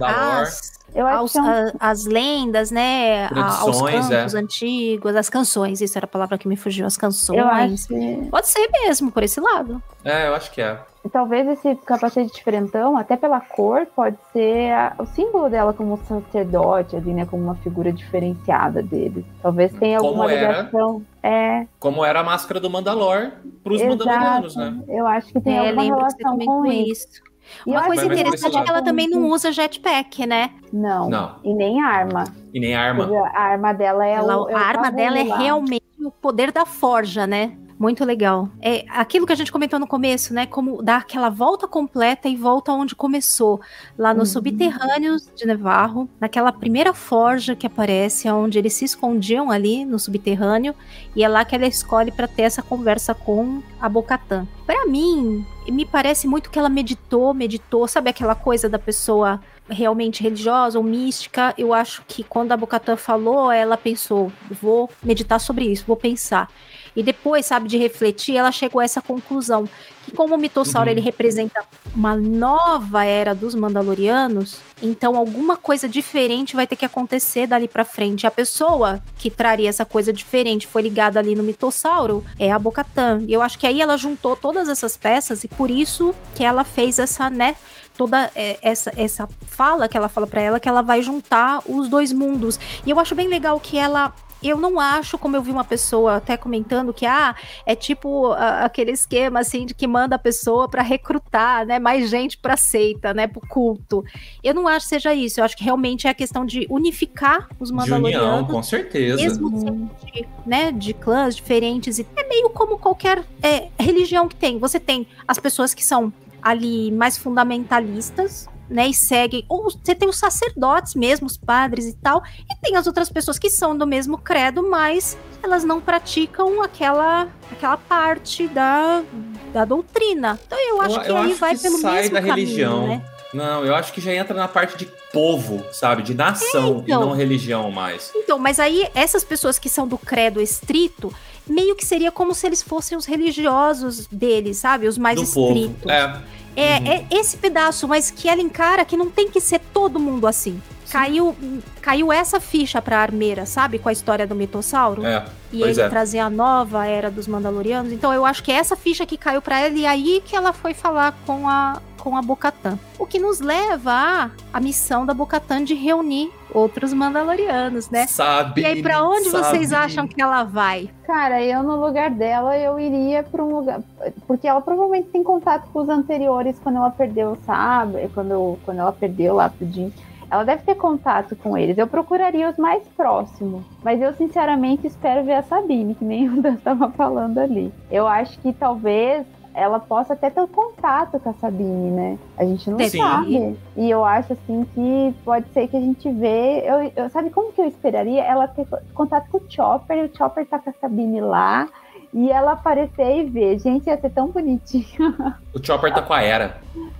às, 0.01 0.74
Eu 0.93 1.07
acho 1.07 1.18
aos, 1.18 1.32
que 1.32 1.38
é 1.38 1.41
um- 1.41 1.47
a- 1.47 1.72
às 1.80 2.05
lendas, 2.05 2.70
né? 2.70 3.26
a- 3.26 3.30
aos 3.61 3.78
Tradições, 3.80 4.07
cantos 4.09 4.36
é. 4.36 4.38
antigos, 4.38 5.16
as 5.16 5.30
canções. 5.30 5.82
Isso 5.82 5.97
era 5.97 6.05
a 6.05 6.07
palavra 6.07 6.38
que 6.38 6.47
me 6.47 6.55
fugiu, 6.55 6.86
as 6.86 6.97
canções. 6.97 7.39
Eu 7.39 7.47
acho 7.47 7.88
que 7.88 8.28
Pode 8.30 8.47
ser 8.49 8.68
mesmo, 8.84 9.11
por 9.11 9.24
esse 9.24 9.39
lado. 9.39 9.82
É, 10.03 10.28
eu 10.28 10.36
acho 10.36 10.51
que 10.51 10.61
é. 10.61 10.78
Talvez 11.10 11.47
esse 11.47 11.76
capacete 11.76 12.34
diferentão, 12.34 12.97
até 12.97 13.16
pela 13.18 13.39
cor, 13.41 13.86
pode 13.95 14.18
ser 14.32 14.72
a- 14.72 14.93
o 14.97 15.06
símbolo 15.06 15.49
dela 15.49 15.74
como 15.74 15.97
sacerdote, 16.08 16.95
ali, 16.95 17.14
né? 17.14 17.26
Como 17.26 17.43
uma 17.43 17.56
figura 17.56 17.91
diferenciada 17.91 18.82
dele. 18.82 19.26
Talvez 19.41 19.72
tenha 19.74 19.97
Como 19.99 20.10
alguma 20.10 20.32
era. 20.32 20.62
ligação. 20.62 21.01
É, 21.22 21.66
Como 21.80 22.04
era 22.06 22.20
a 22.20 22.24
máscara 22.24 22.60
do 22.60 22.70
Mandalor 22.70 23.32
pros 23.64 23.82
exato. 23.82 23.97
Mandalorianos, 23.97 24.56
né? 24.56 24.80
Eu 24.88 25.08
acho 25.08 25.28
que 25.34 25.39
tem 25.41 25.54
É, 25.56 25.60
alguma 25.70 25.82
lembro 25.84 25.97
que 26.06 26.12
você 26.12 26.18
relação 26.24 26.45
com 26.45 26.66
isso. 26.66 26.91
isso. 27.08 27.22
E 27.68 27.72
Uma 27.72 27.84
coisa 27.84 28.06
interessante 28.06 28.58
é 28.58 28.62
que 28.64 28.70
ela 28.70 28.82
também 28.82 29.10
não 29.10 29.28
usa 29.30 29.51
jetpack, 29.51 30.26
né? 30.26 30.51
Não. 30.72 31.10
Não. 31.10 31.36
E 31.43 31.54
nem 31.54 31.82
arma. 31.82 32.24
E 32.54 32.60
nem 32.60 32.74
arma. 32.74 33.10
A 33.34 33.41
arma 33.41 33.74
dela 33.74 34.08
é 34.08 34.14
Ela- 34.14 34.41
o, 34.43 34.49
é 34.49 34.54
a 34.54 34.60
arma 34.60 34.89
dela 34.89 35.20
é 35.20 35.24
realmente 35.24 35.84
o 35.99 36.10
poder 36.10 36.51
da 36.54 36.66
forja, 36.66 37.28
né? 37.28 37.51
Muito 37.84 38.05
legal. 38.05 38.47
É 38.61 38.86
aquilo 38.88 39.27
que 39.27 39.34
a 39.34 39.36
gente 39.36 39.51
comentou 39.51 39.77
no 39.77 39.86
começo, 39.86 40.34
né? 40.34 40.45
Como 40.45 40.81
dar 40.81 40.99
aquela 40.99 41.29
volta 41.29 41.67
completa 41.67 42.29
e 42.29 42.36
volta 42.38 42.71
onde 42.71 42.95
começou. 42.95 43.59
Lá 43.97 44.13
nos 44.13 44.29
Uhum. 44.29 44.34
subterrâneos 44.36 45.29
de 45.36 45.45
Nevarro, 45.45 46.07
naquela 46.17 46.53
primeira 46.53 46.93
forja 46.93 47.57
que 47.57 47.67
aparece, 47.67 48.29
onde 48.29 48.57
eles 48.57 48.73
se 48.73 48.86
escondiam 48.86 49.51
ali 49.51 49.84
no 49.84 49.99
subterrâneo, 49.99 50.73
e 51.13 51.25
é 51.25 51.27
lá 51.27 51.43
que 51.43 51.53
ela 51.53 51.67
escolhe 51.67 52.09
para 52.09 52.25
ter 52.25 52.43
essa 52.43 52.63
conversa 52.63 53.13
com 53.13 53.61
a 53.81 53.89
Bocatã. 53.89 54.47
Para 54.65 54.86
mim, 54.86 55.45
me 55.67 55.86
parece 55.86 56.25
muito 56.25 56.49
que 56.49 56.57
ela 56.57 56.69
meditou, 56.69 57.34
meditou, 57.34 57.86
sabe 57.86 58.09
aquela 58.09 58.34
coisa 58.34 58.69
da 58.69 58.79
pessoa 58.79 59.41
realmente 59.69 60.23
religiosa 60.23 60.77
ou 60.77 60.84
mística? 60.86 61.53
Eu 61.57 61.73
acho 61.73 62.01
que 62.07 62.23
quando 62.23 62.53
a 62.53 62.57
Bocatã 62.57 62.95
falou, 62.95 63.51
ela 63.51 63.75
pensou, 63.75 64.31
vou 64.49 64.89
meditar 65.03 65.38
sobre 65.39 65.65
isso, 65.65 65.84
vou 65.86 65.97
pensar. 65.97 66.49
E 66.95 67.01
depois, 67.01 67.45
sabe, 67.45 67.67
de 67.67 67.77
refletir, 67.77 68.35
ela 68.37 68.51
chegou 68.51 68.79
a 68.79 68.83
essa 68.83 69.01
conclusão. 69.01 69.67
Que 70.05 70.11
como 70.11 70.35
o 70.35 70.37
mitossauro 70.37 70.89
Uhum. 70.89 70.93
ele 70.95 71.01
representa 71.01 71.63
uma 71.95 72.15
nova 72.15 73.05
era 73.05 73.33
dos 73.33 73.55
Mandalorianos, 73.55 74.57
então 74.81 75.15
alguma 75.15 75.55
coisa 75.55 75.87
diferente 75.87 76.55
vai 76.55 76.67
ter 76.67 76.75
que 76.75 76.83
acontecer 76.85 77.47
dali 77.47 77.67
pra 77.67 77.85
frente. 77.85 78.27
A 78.27 78.31
pessoa 78.31 79.01
que 79.17 79.29
traria 79.31 79.69
essa 79.69 79.85
coisa 79.85 80.11
diferente 80.11 80.67
foi 80.67 80.81
ligada 80.81 81.19
ali 81.19 81.35
no 81.35 81.43
mitossauro 81.43 82.23
é 82.37 82.51
a 82.51 82.59
Bocatã. 82.59 83.21
E 83.27 83.31
eu 83.31 83.41
acho 83.41 83.57
que 83.57 83.65
aí 83.65 83.81
ela 83.81 83.97
juntou 83.97 84.35
todas 84.35 84.67
essas 84.67 84.97
peças 84.97 85.43
e 85.43 85.47
por 85.47 85.71
isso 85.71 86.13
que 86.35 86.43
ela 86.43 86.63
fez 86.65 86.99
essa, 86.99 87.29
né, 87.29 87.55
toda 87.97 88.29
é, 88.35 88.57
essa, 88.61 88.91
essa 88.97 89.29
fala 89.47 89.87
que 89.87 89.95
ela 89.95 90.09
fala 90.09 90.27
pra 90.27 90.41
ela 90.41 90.59
que 90.59 90.67
ela 90.67 90.81
vai 90.81 91.01
juntar 91.01 91.61
os 91.65 91.87
dois 91.87 92.11
mundos. 92.11 92.59
E 92.85 92.89
eu 92.89 92.99
acho 92.99 93.15
bem 93.15 93.27
legal 93.29 93.59
que 93.59 93.77
ela 93.77 94.13
eu 94.43 94.57
não 94.57 94.79
acho, 94.79 95.17
como 95.17 95.35
eu 95.35 95.41
vi 95.41 95.51
uma 95.51 95.63
pessoa 95.63 96.17
até 96.17 96.35
comentando 96.37 96.93
que 96.93 97.05
ah, 97.05 97.35
é 97.65 97.75
tipo 97.75 98.31
ah, 98.33 98.65
aquele 98.65 98.91
esquema 98.91 99.39
assim 99.39 99.65
de 99.65 99.73
que 99.73 99.87
manda 99.87 100.15
a 100.15 100.19
pessoa 100.19 100.67
pra 100.67 100.81
recrutar, 100.81 101.65
né, 101.65 101.79
mais 101.79 102.09
gente 102.09 102.37
pra 102.37 102.57
seita, 102.57 103.13
né, 103.13 103.27
pro 103.27 103.41
culto. 103.41 104.03
Eu 104.43 104.53
não 104.53 104.67
acho 104.67 104.85
que 104.85 104.89
seja 104.89 105.13
isso. 105.13 105.39
Eu 105.39 105.45
acho 105.45 105.55
que 105.55 105.63
realmente 105.63 106.07
é 106.07 106.09
a 106.09 106.13
questão 106.13 106.45
de 106.45 106.67
unificar 106.69 107.47
os 107.59 107.69
De 107.69 107.73
união, 107.73 107.99
Mandalorianos. 107.99 108.51
com 108.51 108.63
certeza. 108.63 109.21
Mesmo 109.21 109.59
sendo 109.59 109.89
de, 110.05 110.27
né, 110.45 110.71
de 110.71 110.93
clãs 110.93 111.35
diferentes, 111.35 111.99
e 111.99 112.07
é 112.15 112.27
meio 112.27 112.49
como 112.49 112.77
qualquer 112.77 113.23
é, 113.41 113.69
religião 113.79 114.27
que 114.27 114.35
tem. 114.35 114.57
Você 114.59 114.79
tem 114.79 115.07
as 115.27 115.39
pessoas 115.39 115.73
que 115.73 115.83
são 115.83 116.11
ali 116.41 116.91
mais 116.91 117.17
fundamentalistas, 117.17 118.47
né, 118.70 118.88
e 118.88 118.93
seguem, 118.93 119.45
ou 119.47 119.64
você 119.64 119.93
tem 119.93 120.07
os 120.07 120.18
sacerdotes 120.18 120.95
mesmo, 120.95 121.28
os 121.28 121.38
padres 121.38 121.86
e 121.86 121.93
tal, 121.93 122.24
e 122.49 122.55
tem 122.61 122.76
as 122.76 122.88
outras 122.88 123.09
pessoas 123.09 123.38
que 123.38 123.49
são 123.49 123.78
do 123.78 123.86
mesmo 123.86 124.18
credo, 124.18 124.68
mas 124.70 125.18
elas 125.41 125.64
não 125.64 125.82
praticam 125.82 126.61
aquela, 126.61 127.28
aquela 127.51 127.78
parte 127.78 128.47
da, 128.47 129.03
da 129.51 129.66
doutrina. 129.66 130.39
Então 130.45 130.57
eu 130.59 130.82
acho 130.82 131.01
que 131.01 131.09
eu 131.09 131.18
aí 131.18 131.32
acho 131.32 131.39
vai 131.39 131.55
que 131.55 131.61
pelo 131.61 131.78
sai 131.78 131.95
mesmo 131.95 132.14
da 132.14 132.22
caminho, 132.22 132.36
religião. 132.36 132.88
né? 132.88 133.05
Não, 133.34 133.66
eu 133.66 133.74
acho 133.74 133.91
que 133.91 133.99
já 133.99 134.14
entra 134.14 134.36
na 134.36 134.47
parte 134.47 134.78
de 134.78 134.88
povo, 135.11 135.66
sabe? 135.72 136.03
De 136.03 136.14
nação 136.14 136.84
então. 136.84 137.01
e 137.01 137.05
não 137.05 137.14
religião 137.14 137.72
mais. 137.72 138.11
Então, 138.16 138.38
mas 138.38 138.59
aí 138.59 138.88
essas 138.93 139.24
pessoas 139.24 139.57
que 139.57 139.68
são 139.68 139.88
do 139.88 139.97
credo 139.97 140.39
estrito, 140.39 141.11
meio 141.47 141.76
que 141.76 141.84
seria 141.84 142.11
como 142.11 142.34
se 142.36 142.45
eles 142.45 142.61
fossem 142.61 142.95
os 142.95 143.05
religiosos 143.05 144.07
deles, 144.07 144.57
sabe? 144.57 144.88
Os 144.88 144.99
mais 144.99 145.16
do 145.16 145.24
estritos. 145.24 145.82
povo. 145.82 145.91
É. 145.91 146.22
É, 146.56 146.78
Uhum. 146.80 146.88
é 146.88 147.06
esse 147.12 147.38
pedaço, 147.38 147.88
mas 147.88 148.12
que 148.12 148.30
ela 148.30 148.41
encara 148.41 148.86
que 148.86 148.95
não 148.97 149.10
tem 149.10 149.30
que 149.30 149.39
ser 149.41 149.60
todo 149.74 149.99
mundo 149.99 150.28
assim. 150.28 150.62
Caiu, 150.91 151.36
caiu 151.82 152.12
essa 152.12 152.39
ficha 152.39 152.80
pra 152.82 152.99
armeira, 152.99 153.45
sabe? 153.47 153.80
Com 153.80 153.89
a 153.89 153.91
história 153.91 154.28
do 154.28 154.36
mitossauro. 154.36 155.04
É. 155.06 155.26
E 155.51 155.64
ele 155.64 155.82
é. 155.82 155.89
trazer 155.89 156.20
a 156.20 156.30
nova 156.30 156.86
era 156.86 157.10
dos 157.10 157.28
Mandalorianos. 157.28 157.91
Então 157.91 158.14
eu 158.14 158.24
acho 158.26 158.43
que 158.43 158.51
é 158.51 158.56
essa 158.56 158.76
ficha 158.76 159.04
que 159.06 159.18
caiu 159.18 159.41
pra 159.41 159.60
ela 159.60 159.76
e 159.76 159.86
aí 159.88 160.22
que 160.24 160.36
ela 160.36 160.54
foi 160.54 160.74
falar 160.74 161.16
com 161.26 161.49
a 161.49 161.82
com 161.97 162.18
a 162.18 162.22
Bocatã. 162.22 162.78
O 162.99 163.06
que 163.08 163.18
nos 163.18 163.39
leva 163.39 163.93
à 163.93 164.30
a 164.51 164.60
missão 164.60 165.06
da 165.06 165.14
Bocatã 165.14 165.64
de 165.64 165.74
reunir 165.74 166.30
outros 166.54 166.93
Mandalorianos, 166.93 167.89
né? 167.89 168.08
Sabe. 168.08 168.62
E 168.62 168.66
aí, 168.66 168.82
pra 168.82 169.04
onde 169.08 169.30
vocês 169.30 169.70
sabe. 169.70 169.86
acham 169.86 170.08
que 170.08 170.22
ela 170.22 170.43
vai? 170.43 170.89
Cara, 171.06 171.43
eu 171.43 171.64
no 171.64 171.76
lugar 171.76 172.12
dela, 172.12 172.58
eu 172.58 172.80
iria 172.80 173.24
pra 173.24 173.43
um 173.43 173.58
lugar. 173.58 173.82
Porque 174.28 174.47
ela 174.47 174.62
provavelmente 174.62 175.10
tem 175.10 175.24
contato 175.24 175.70
com 175.72 175.80
os 175.80 175.89
anteriores 175.89 176.60
quando 176.60 176.78
ela 176.78 176.91
perdeu, 176.91 177.38
sabe? 177.45 178.10
Quando, 178.14 178.58
quando 178.64 178.80
ela 178.80 178.91
perdeu 178.91 179.36
lá 179.36 179.49
pro 179.49 179.68
Jim. 179.68 179.91
Ela 180.30 180.43
deve 180.43 180.64
ter 180.64 180.76
contato 180.76 181.36
com 181.36 181.56
eles. 181.56 181.78
Eu 181.78 181.86
procuraria 181.86 182.49
os 182.49 182.58
mais 182.58 182.84
próximos. 182.97 183.64
Mas 183.84 184.01
eu, 184.01 184.14
sinceramente, 184.14 184.88
espero 184.88 185.24
ver 185.24 185.34
a 185.34 185.43
Sabine, 185.43 185.93
que 185.93 186.04
nem 186.04 186.28
o 186.28 186.41
Dan 186.41 186.56
estava 186.56 186.89
falando 186.89 187.38
ali. 187.38 187.72
Eu 187.91 188.08
acho 188.08 188.39
que 188.39 188.51
talvez 188.51 189.28
ela 189.54 189.80
possa 189.80 190.14
até 190.14 190.30
ter 190.30 190.47
contato 190.47 191.20
com 191.20 191.30
a 191.30 191.34
Sabine, 191.34 191.91
né? 191.91 192.18
A 192.38 192.43
gente 192.43 192.70
não 192.70 192.80
Sim. 192.80 192.97
sabe. 192.97 193.58
E 193.76 193.89
eu 193.89 194.04
acho 194.04 194.34
assim 194.34 194.66
que 194.74 195.14
pode 195.24 195.47
ser 195.54 195.68
que 195.68 195.78
a 195.78 195.80
gente 195.80 196.12
vê. 196.12 196.64
Eu, 196.66 196.91
eu- 196.95 197.10
sabe 197.10 197.30
como 197.30 197.51
que 197.54 197.62
eu 197.62 197.68
esperaria? 197.68 198.24
Ela 198.24 198.47
ter 198.47 198.66
co- 198.66 198.80
contato 198.93 199.30
com 199.30 199.38
o 199.38 199.43
Chopper 199.47 199.97
e 199.97 200.06
o 200.06 200.18
Chopper 200.18 200.45
tá 200.47 200.58
com 200.60 200.70
a 200.70 200.74
Sabine 200.74 201.22
lá. 201.22 201.68
E 202.14 202.30
ela 202.32 202.51
aparecer 202.54 203.18
e 203.18 203.24
ver. 203.30 203.60
Gente, 203.60 203.88
ia 203.88 203.99
ser 203.99 204.10
tão 204.12 204.30
bonitinho. 204.30 204.86
O 205.56 205.64
Chopper 205.64 205.93
tá 205.93 206.01
com 206.01 206.14
a 206.14 206.22
Era. 206.24 206.58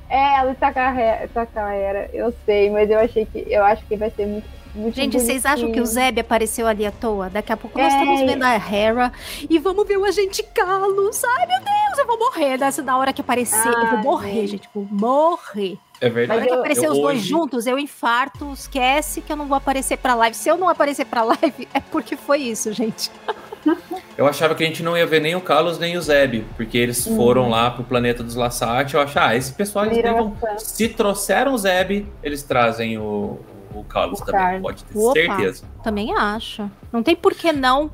É, 0.08 0.36
ela 0.38 0.54
tá 0.54 0.72
com 0.72 0.80
a, 0.80 0.94
tá 1.34 1.46
com 1.48 1.60
a 1.60 1.74
Era. 1.74 2.08
Eu 2.14 2.32
sei, 2.46 2.70
mas 2.70 2.88
eu 2.88 3.00
achei 3.00 3.26
que. 3.26 3.44
Eu 3.50 3.64
acho 3.64 3.84
que 3.88 3.98
vai 3.98 4.12
ser 4.12 4.28
muito. 4.28 4.48
Muito 4.76 4.96
Gente, 4.96 5.20
vocês 5.20 5.46
acham 5.46 5.72
que 5.72 5.80
o 5.80 5.84
bonitinho. 5.84 5.86
Zeb 5.86 6.20
apareceu 6.20 6.68
ali 6.68 6.86
à 6.86 6.92
toa? 6.92 7.30
Daqui 7.30 7.52
a 7.52 7.58
pouco 7.58 7.78
nós 7.78 7.94
É. 7.94 7.98
estamos 7.98 8.22
vendo 8.22 8.44
a 8.44 8.54
Hera 8.56 9.12
e 9.50 9.60
vamos 9.60 9.88
ver 9.88 9.98
o 9.98 10.06
agente 10.06 10.44
Carlos. 10.54 11.24
Ai, 11.24 11.46
meu 11.48 11.60
Deus, 11.60 11.98
eu 12.00 12.08
vou 12.08 12.18
morrer 12.20 12.58
nessa 12.58 12.82
da 12.82 12.98
hora 12.98 13.14
que 13.14 13.22
aparecer. 13.22 13.68
eu 13.68 13.74
vou 13.88 13.98
Ai, 13.98 14.04
morrer, 14.04 14.32
gente. 14.48 14.52
gente. 14.52 14.70
Vou 14.74 14.88
morrer. 14.92 15.78
É 16.02 16.08
Na 16.10 16.14
verdade. 16.14 16.40
hora 16.40 16.48
que 16.50 16.54
aparecer 16.56 16.86
eu 16.88 16.92
os 16.92 16.98
dois 17.00 17.20
hoje- 17.20 17.30
juntos, 17.30 17.66
eu 17.68 17.80
infarto, 17.80 18.52
esquece 18.54 19.22
que 19.22 19.32
eu 19.32 19.36
não 19.38 19.46
vou 19.46 19.56
aparecer 19.56 19.98
pra 19.98 20.16
live. 20.16 20.36
Se 20.36 20.50
eu 20.50 20.58
não 20.58 20.68
aparecer 20.68 21.06
pra 21.06 21.24
live, 21.24 21.68
é 21.74 21.80
porque 21.80 22.16
foi 22.18 22.40
isso, 22.40 22.74
gente. 22.74 23.10
Eu 24.18 24.28
achava 24.28 24.54
que 24.54 24.62
a 24.62 24.68
gente 24.68 24.84
não 24.84 24.98
ia 24.98 25.06
ver 25.08 25.22
nem 25.22 25.36
o 25.36 25.42
Carlos 25.42 25.80
nem 25.80 25.96
o 25.98 26.02
Zeb, 26.02 26.44
porque 26.58 26.78
eles 26.78 27.06
Uhum. 27.08 27.16
foram 27.16 27.50
lá 27.50 27.72
pro 27.72 27.82
planeta 27.86 28.22
dos 28.22 28.36
Lassat. 28.36 28.94
Eu 28.94 29.00
achava, 29.00 29.28
ah, 29.28 29.36
esse 29.38 29.54
pessoal 29.54 29.86
eles 29.86 30.00
essa- 30.00 30.58
Se 30.60 30.90
trouxeram 30.90 31.54
o 31.54 31.58
Zeb, 31.58 32.06
eles 32.22 32.44
trazem 32.44 32.98
o, 32.98 33.40
o 33.74 33.84
Carlos 33.84 34.20
O 34.22 34.26
também, 34.26 34.42
Carlos. 34.42 34.62
pode 34.62 34.84
ter 34.84 34.98
Opa. 34.98 35.14
certeza. 35.14 35.64
Também 35.84 36.16
acho. 36.16 36.70
Não 36.92 37.02
tem 37.04 37.16
por 37.16 37.34
que 37.34 37.52
não. 37.52 37.92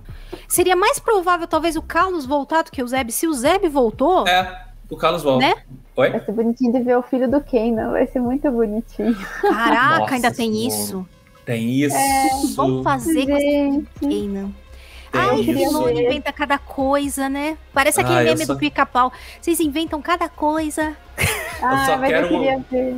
Seria 0.47 0.75
mais 0.75 0.99
provável, 0.99 1.47
talvez, 1.47 1.75
o 1.75 1.82
Carlos 1.82 2.25
voltar 2.25 2.63
do 2.63 2.71
que 2.71 2.82
o 2.84 2.88
Zeb. 2.88 3.09
Se 3.11 3.27
o 3.27 3.34
Zeb 3.34 3.67
voltou, 3.69 4.27
É, 4.27 4.65
o 4.89 4.95
Carlos 4.97 5.23
volta. 5.23 5.45
Né? 5.47 5.55
Oi? 5.95 6.09
Vai 6.11 6.19
ser 6.23 6.32
bonitinho 6.32 6.71
de 6.73 6.80
ver 6.82 6.97
o 6.97 7.01
filho 7.03 7.30
do 7.30 7.41
Kenan. 7.41 7.91
Vai 7.91 8.07
ser 8.07 8.19
muito 8.19 8.49
bonitinho. 8.51 9.15
caraca, 9.41 9.99
Nossa 9.99 10.13
ainda 10.15 10.32
tem 10.32 10.53
Senhora. 10.53 10.67
isso. 10.75 11.07
Tem 11.45 11.69
isso. 11.82 11.95
Vamos 12.55 12.84
fazer 12.84 13.25
com 13.25 13.32
essa 13.36 13.41
Gente. 13.41 13.88
Kenan. 13.99 14.51
Ai, 15.11 15.41
ver. 15.41 16.03
inventa 16.03 16.32
cada 16.32 16.59
coisa, 16.59 17.27
né? 17.27 17.57
Parece 17.73 17.99
aquele 17.99 18.17
Ah, 18.19 18.23
eu 18.23 18.34
meme 18.34 18.45
só- 18.45 18.53
do 18.53 18.59
pica-pau. 18.59 19.11
Vocês 19.41 19.59
inventam 19.59 19.99
cada 20.03 20.30
coisa. 20.30 20.95
Ah, 21.61 21.86
só 21.88 21.97
mas 21.97 22.09
quero- 22.09 22.27
eu 22.27 22.30
queria 22.39 22.63
ver. 22.69 22.97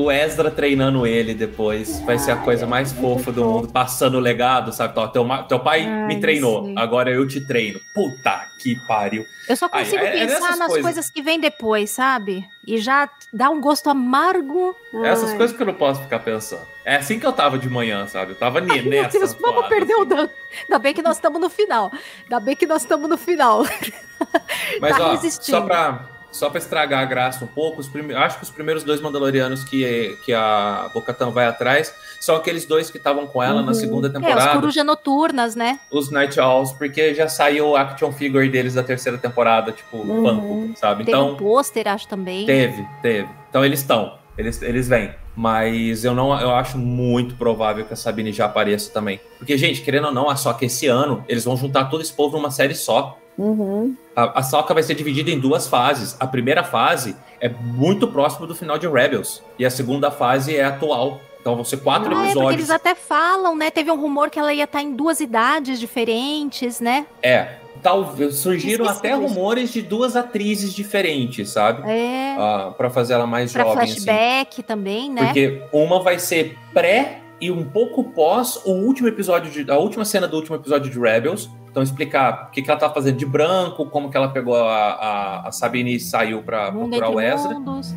O 0.00 0.12
Ezra 0.12 0.48
treinando 0.48 1.04
ele 1.04 1.34
depois. 1.34 1.98
Vai 2.02 2.18
ser 2.20 2.30
a 2.30 2.36
coisa 2.36 2.66
mais 2.68 2.92
fofa 2.92 3.32
do 3.32 3.44
mundo, 3.44 3.68
passando 3.72 4.16
o 4.16 4.20
legado, 4.20 4.72
sabe? 4.72 4.94
Teu, 5.12 5.26
teu 5.48 5.58
pai 5.58 5.84
Ai, 5.84 6.06
me 6.06 6.20
treinou, 6.20 6.66
sim. 6.66 6.74
agora 6.78 7.10
eu 7.10 7.26
te 7.26 7.40
treino. 7.40 7.80
Puta 7.92 8.46
que 8.60 8.76
pariu. 8.86 9.26
Eu 9.48 9.56
só 9.56 9.68
Ai, 9.72 9.82
consigo 9.84 10.04
é- 10.04 10.06
é 10.06 10.26
pensar 10.26 10.34
dessas 10.40 10.58
nas 10.58 10.68
coisas. 10.68 10.82
coisas. 10.82 11.10
que 11.10 11.20
vêm 11.20 11.40
depois, 11.40 11.90
sabe? 11.90 12.46
E 12.64 12.78
já 12.78 13.08
dá 13.32 13.50
um 13.50 13.60
gosto 13.60 13.90
amargo. 13.90 14.76
Essas 15.02 15.30
Ai. 15.32 15.36
coisas 15.36 15.56
que 15.56 15.62
eu 15.62 15.66
não 15.66 15.74
posso 15.74 16.00
ficar 16.02 16.20
pensando. 16.20 16.62
É 16.84 16.94
assim 16.96 17.18
que 17.18 17.26
eu 17.26 17.32
tava 17.32 17.58
de 17.58 17.68
manhã, 17.68 18.06
sabe? 18.06 18.32
Eu 18.32 18.36
tava 18.36 18.60
Meu 18.60 18.84
nessa. 18.84 19.18
Deus, 19.18 19.34
vamos 19.34 19.66
perder 19.66 19.94
o 19.94 20.00
assim. 20.02 20.08
Dan. 20.10 20.28
Ainda 20.62 20.78
bem 20.78 20.94
que 20.94 21.02
nós 21.02 21.16
estamos 21.16 21.40
no 21.40 21.50
final. 21.50 21.90
Ainda 22.22 22.38
bem 22.40 22.54
que 22.54 22.66
nós 22.66 22.82
estamos 22.82 23.10
no 23.10 23.18
final. 23.18 23.64
Mas 24.80 24.96
Tá 24.96 25.12
ó, 25.12 25.16
só 25.16 25.60
pra, 25.62 26.04
só 26.30 26.50
pra 26.50 26.58
estragar 26.58 27.00
a 27.00 27.04
graça 27.04 27.44
um 27.44 27.48
pouco, 27.48 27.80
os 27.80 27.88
prime- 27.88 28.14
acho 28.14 28.36
que 28.38 28.44
os 28.44 28.50
primeiros 28.50 28.84
dois 28.84 29.00
Mandalorianos 29.00 29.64
que, 29.64 30.16
que 30.24 30.32
a 30.32 30.90
Bocatan 30.92 31.30
vai 31.30 31.46
atrás 31.46 31.92
são 32.20 32.36
aqueles 32.36 32.64
dois 32.66 32.90
que 32.90 32.98
estavam 32.98 33.26
com 33.26 33.42
ela 33.42 33.62
na 33.62 33.68
Uhum. 33.68 33.74
segunda 33.74 34.08
É, 34.08 34.10
os 34.10 34.14
temporada, 34.14 34.52
coruja 34.52 34.84
noturnas, 34.84 35.54
né? 35.56 35.80
os 35.90 36.10
Night 36.10 36.38
Owls, 36.38 36.72
porque 36.72 37.14
já 37.14 37.28
saiu 37.28 37.68
o 37.70 37.76
action 37.76 38.12
figure 38.12 38.48
deles 38.48 38.74
da 38.74 38.82
terceira 38.82 39.16
temporada, 39.18 39.72
tipo, 39.72 39.96
Uhum. 39.96 40.22
Funko, 40.68 40.78
sabe? 40.78 41.04
Teve 41.04 41.16
um 41.16 41.22
Então, 41.24 41.36
pôster, 41.36 41.88
acho 41.88 42.06
também. 42.08 42.44
teve, 42.46 42.86
teve. 43.02 43.28
Então 43.48 43.64
eles 43.64 43.80
estão, 43.80 44.18
eles, 44.36 44.60
eles 44.62 44.88
vêm. 44.88 45.10
Mas 45.34 46.04
eu 46.04 46.14
não 46.14 46.38
eu 46.40 46.50
acho 46.52 46.76
muito 46.76 47.36
provável 47.36 47.84
que 47.84 47.92
a 47.92 47.96
Sabine 47.96 48.32
já 48.32 48.46
apareça 48.46 48.90
também. 48.92 49.20
Porque, 49.38 49.56
gente, 49.56 49.80
querendo 49.82 50.06
ou 50.08 50.12
não, 50.12 50.30
é 50.30 50.34
só 50.34 50.52
que 50.52 50.66
esse 50.66 50.88
ano 50.88 51.24
eles 51.28 51.44
vão 51.44 51.56
juntar 51.56 51.84
todo 51.84 52.00
esse 52.00 52.12
povo 52.12 52.36
numa 52.36 52.50
série 52.50 52.74
só. 52.74 53.16
Uhum. 53.38 53.94
A, 54.16 54.40
a 54.40 54.42
Soca 54.42 54.74
vai 54.74 54.82
ser 54.82 54.94
dividida 54.94 55.30
em 55.30 55.38
duas 55.38 55.68
fases. 55.68 56.16
A 56.18 56.26
primeira 56.26 56.64
fase 56.64 57.14
é 57.40 57.48
muito 57.48 58.08
próximo 58.08 58.46
do 58.46 58.54
final 58.54 58.76
de 58.78 58.88
Rebels. 58.88 59.42
E 59.58 59.64
a 59.64 59.70
segunda 59.70 60.10
fase 60.10 60.56
é 60.56 60.64
atual. 60.64 61.20
Então 61.40 61.54
vão 61.54 61.64
ser 61.64 61.76
quatro 61.78 62.14
Ah, 62.14 62.22
é, 62.22 62.24
episódios. 62.26 62.54
eles 62.54 62.70
até 62.70 62.94
falam, 62.96 63.56
né? 63.56 63.70
Teve 63.70 63.90
um 63.92 64.00
rumor 64.00 64.28
que 64.28 64.38
ela 64.38 64.52
ia 64.52 64.64
estar 64.64 64.82
em 64.82 64.92
duas 64.92 65.20
idades 65.20 65.78
diferentes, 65.78 66.80
né? 66.80 67.06
É. 67.22 67.48
Talvez 67.80 68.34
surgiram 68.34 68.84
Esqueci 68.86 68.98
até 69.06 69.16
disso. 69.16 69.28
rumores 69.34 69.72
de 69.72 69.80
duas 69.82 70.16
atrizes 70.16 70.74
diferentes, 70.74 71.48
sabe? 71.50 71.88
É. 71.88 72.34
Ah, 72.36 72.74
pra 72.76 72.90
fazer 72.90 73.14
ela 73.14 73.24
mais 73.26 73.52
pra 73.52 73.62
jovem, 73.62 73.84
assim. 73.84 73.92
flashback 74.00 74.62
também, 74.64 75.08
né? 75.08 75.26
Porque 75.26 75.62
uma 75.72 76.02
vai 76.02 76.18
ser 76.18 76.58
pré 76.74 77.20
e 77.40 77.52
um 77.52 77.64
pouco 77.64 78.02
pós 78.02 78.60
o 78.64 78.72
último 78.72 79.06
episódio 79.06 79.48
de, 79.64 79.70
a 79.70 79.78
última 79.78 80.04
cena 80.04 80.26
do 80.26 80.36
último 80.36 80.56
episódio 80.56 80.90
de 80.90 80.98
Rebels. 80.98 81.48
Então 81.78 81.82
explicar 81.82 82.48
o 82.48 82.50
que, 82.50 82.60
que 82.60 82.68
ela 82.68 82.78
tá 82.78 82.90
fazendo 82.90 83.16
de 83.16 83.24
branco, 83.24 83.86
como 83.86 84.10
que 84.10 84.16
ela 84.16 84.28
pegou 84.28 84.56
a, 84.56 84.90
a, 84.90 85.48
a 85.48 85.52
Sabine 85.52 85.94
e 85.94 86.00
saiu 86.00 86.42
pra 86.42 86.72
Mundo 86.72 86.96
procurar 86.96 87.10
o 87.10 87.20
Ezra. 87.20 87.54
mundos. 87.54 87.94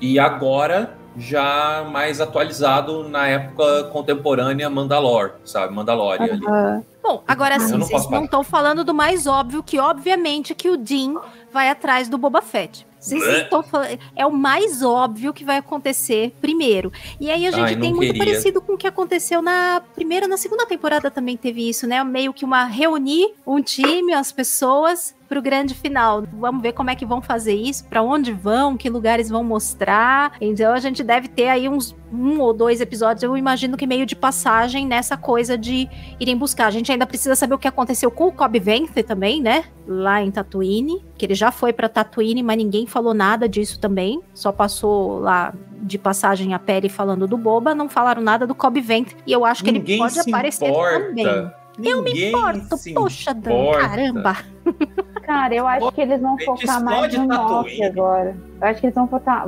E 0.00 0.18
agora 0.18 0.96
já 1.18 1.84
mais 1.90 2.18
atualizado 2.18 3.06
na 3.06 3.26
época 3.26 3.84
contemporânea 3.92 4.70
Mandalor, 4.70 5.32
sabe? 5.44 5.74
Mandalorian 5.74 6.32
ali. 6.32 6.46
Ah, 6.46 6.80
Bom, 7.02 7.22
agora 7.28 7.60
sim, 7.60 7.72
não 7.72 7.80
vocês 7.80 8.08
não 8.08 8.24
estão 8.24 8.42
falando 8.42 8.84
do 8.84 8.94
mais 8.94 9.26
óbvio, 9.26 9.62
que 9.62 9.78
obviamente 9.78 10.54
que 10.54 10.70
o 10.70 10.78
Dean 10.78 11.20
vai 11.52 11.68
atrás 11.68 12.08
do 12.08 12.16
Boba 12.16 12.40
Fett. 12.40 12.86
Vocês 13.00 13.22
Blé. 13.22 13.42
estão 13.42 13.62
falando. 13.62 13.98
É 14.14 14.26
o 14.26 14.30
mais 14.32 14.82
óbvio 14.82 15.32
que 15.32 15.44
vai 15.44 15.56
acontecer 15.56 16.32
primeiro. 16.40 16.92
E 17.18 17.30
aí 17.30 17.46
a 17.46 17.50
gente 17.50 17.64
Ai, 17.64 17.76
tem 17.76 17.94
muito 17.94 18.12
queria. 18.12 18.24
parecido 18.24 18.60
com 18.60 18.74
o 18.74 18.78
que 18.78 18.86
aconteceu 18.86 19.40
na 19.40 19.82
primeira, 19.94 20.28
na 20.28 20.36
segunda 20.36 20.66
temporada 20.66 21.10
também 21.10 21.36
teve 21.36 21.66
isso, 21.68 21.86
né? 21.86 22.04
Meio 22.04 22.32
que 22.34 22.44
uma 22.44 22.64
reunir 22.64 23.34
um 23.46 23.62
time, 23.62 24.12
as 24.12 24.30
pessoas 24.30 25.14
pro 25.30 25.40
grande 25.40 25.74
final. 25.74 26.24
Vamos 26.32 26.60
ver 26.60 26.72
como 26.72 26.90
é 26.90 26.96
que 26.96 27.06
vão 27.06 27.22
fazer 27.22 27.54
isso, 27.54 27.84
para 27.84 28.02
onde 28.02 28.32
vão, 28.32 28.76
que 28.76 28.90
lugares 28.90 29.30
vão 29.30 29.44
mostrar. 29.44 30.32
Então 30.40 30.74
a 30.74 30.80
gente 30.80 31.04
deve 31.04 31.28
ter 31.28 31.48
aí 31.48 31.68
uns 31.68 31.96
um 32.12 32.40
ou 32.40 32.52
dois 32.52 32.80
episódios, 32.80 33.22
eu 33.22 33.36
imagino 33.36 33.76
que 33.76 33.86
meio 33.86 34.04
de 34.04 34.16
passagem 34.16 34.84
nessa 34.84 35.16
coisa 35.16 35.56
de 35.56 35.88
irem 36.18 36.36
buscar. 36.36 36.66
A 36.66 36.70
gente 36.72 36.90
ainda 36.90 37.06
precisa 37.06 37.36
saber 37.36 37.54
o 37.54 37.58
que 37.58 37.68
aconteceu 37.68 38.10
com 38.10 38.26
o 38.26 38.32
Cobb 38.32 38.58
Vanth 38.58 39.04
também, 39.06 39.40
né? 39.40 39.66
Lá 39.86 40.20
em 40.20 40.32
Tatooine, 40.32 41.00
que 41.16 41.24
ele 41.24 41.36
já 41.36 41.52
foi 41.52 41.72
pra 41.72 41.88
Tatooine, 41.88 42.42
mas 42.42 42.56
ninguém 42.56 42.84
falou 42.88 43.14
nada 43.14 43.48
disso 43.48 43.78
também. 43.78 44.20
Só 44.34 44.50
passou 44.50 45.20
lá 45.20 45.54
de 45.82 45.96
passagem 45.96 46.54
a 46.54 46.58
pele 46.58 46.88
falando 46.88 47.28
do 47.28 47.38
Boba, 47.38 47.72
não 47.72 47.88
falaram 47.88 48.20
nada 48.20 48.48
do 48.48 48.54
Cobb 48.54 48.80
Vanth. 48.80 49.14
E 49.24 49.30
eu 49.30 49.44
acho 49.44 49.62
que 49.62 49.70
Ninguém 49.70 49.94
ele 49.94 50.02
pode 50.02 50.18
aparecer 50.18 50.68
importa. 50.68 51.06
também. 51.06 51.52
Eu 51.82 52.02
me 52.02 52.12
Ninguém 52.12 52.28
importo, 52.28 52.76
poxa, 52.94 53.32
Dan, 53.32 53.72
caramba. 53.72 54.36
Cara, 55.22 55.54
eu 55.54 55.66
acho 55.66 55.92
que 55.92 56.00
eles 56.00 56.20
vão 56.20 56.36
focar 56.38 56.82
mais 56.82 57.12
no. 57.14 57.26
Moff 57.26 57.82
agora. 57.84 58.36
Eu 58.60 58.66
acho 58.68 58.80
que 58.80 58.86
eles 58.86 58.94
vão 58.94 59.06
focar, 59.06 59.46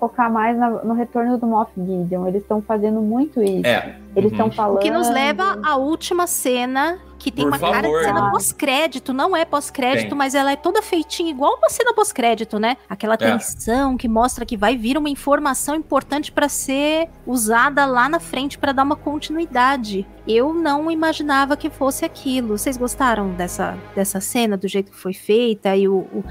focar 0.00 0.30
mais 0.32 0.56
na- 0.56 0.70
no 0.70 0.94
retorno 0.94 1.36
do 1.38 1.46
Moff 1.46 1.70
Gideon. 1.76 2.26
Eles 2.26 2.42
estão 2.42 2.62
fazendo 2.62 3.00
muito 3.00 3.42
isso. 3.42 3.66
É. 3.66 3.96
Eles 4.16 4.30
Uhum. 4.32 4.36
estão 4.38 4.50
falando. 4.52 4.76
O 4.76 4.80
que 4.80 4.90
nos 4.90 5.08
leva 5.10 5.58
à 5.64 5.76
última 5.76 6.26
cena, 6.26 6.98
que 7.24 7.32
tem 7.32 7.48
Por 7.48 7.52
uma 7.52 7.58
cara 7.58 7.80
de 7.80 7.86
favor. 7.86 8.04
cena 8.04 8.30
pós-crédito. 8.30 9.12
Não 9.14 9.34
é 9.34 9.46
pós-crédito, 9.46 10.14
mas 10.14 10.34
ela 10.34 10.52
é 10.52 10.56
toda 10.56 10.82
feitinha, 10.82 11.30
igual 11.30 11.56
uma 11.56 11.70
cena 11.70 11.94
pós-crédito, 11.94 12.58
né? 12.58 12.76
Aquela 12.86 13.16
tensão 13.16 13.96
que 13.96 14.06
mostra 14.06 14.44
que 14.44 14.58
vai 14.58 14.76
vir 14.76 14.98
uma 14.98 15.08
informação 15.08 15.74
importante 15.74 16.30
pra 16.30 16.50
ser 16.50 17.08
usada 17.26 17.86
lá 17.86 18.10
na 18.10 18.20
frente 18.20 18.58
pra 18.58 18.72
dar 18.72 18.82
uma 18.82 18.94
continuidade. 18.94 20.06
Eu 20.28 20.52
não 20.52 20.90
imaginava 20.90 21.56
que 21.56 21.70
fosse 21.70 22.04
aquilo. 22.04 22.58
Vocês 22.58 22.76
gostaram 22.76 23.30
dessa, 23.30 23.78
dessa 23.94 24.20
cena, 24.20 24.54
do 24.54 24.68
jeito 24.68 24.90
que 24.90 24.98
foi 24.98 25.14
feita 25.14 25.74
e 25.74 25.88
o, 25.88 26.00
o, 26.00 26.24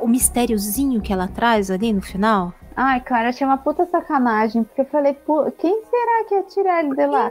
o 0.00 0.08
mistériozinho 0.08 1.02
que 1.02 1.12
ela 1.12 1.28
traz 1.28 1.70
ali 1.70 1.92
no 1.92 2.00
final? 2.00 2.54
Ai, 2.74 3.00
cara, 3.00 3.28
achei 3.28 3.46
uma 3.46 3.58
puta 3.58 3.84
sacanagem. 3.84 4.64
Porque 4.64 4.80
eu 4.80 4.86
falei, 4.86 5.12
pô, 5.12 5.50
quem 5.58 5.82
será 5.84 6.24
que 6.26 6.34
ia 6.34 6.42
tirar 6.44 6.82
ele 6.82 6.94
de 6.96 7.06
lá? 7.06 7.30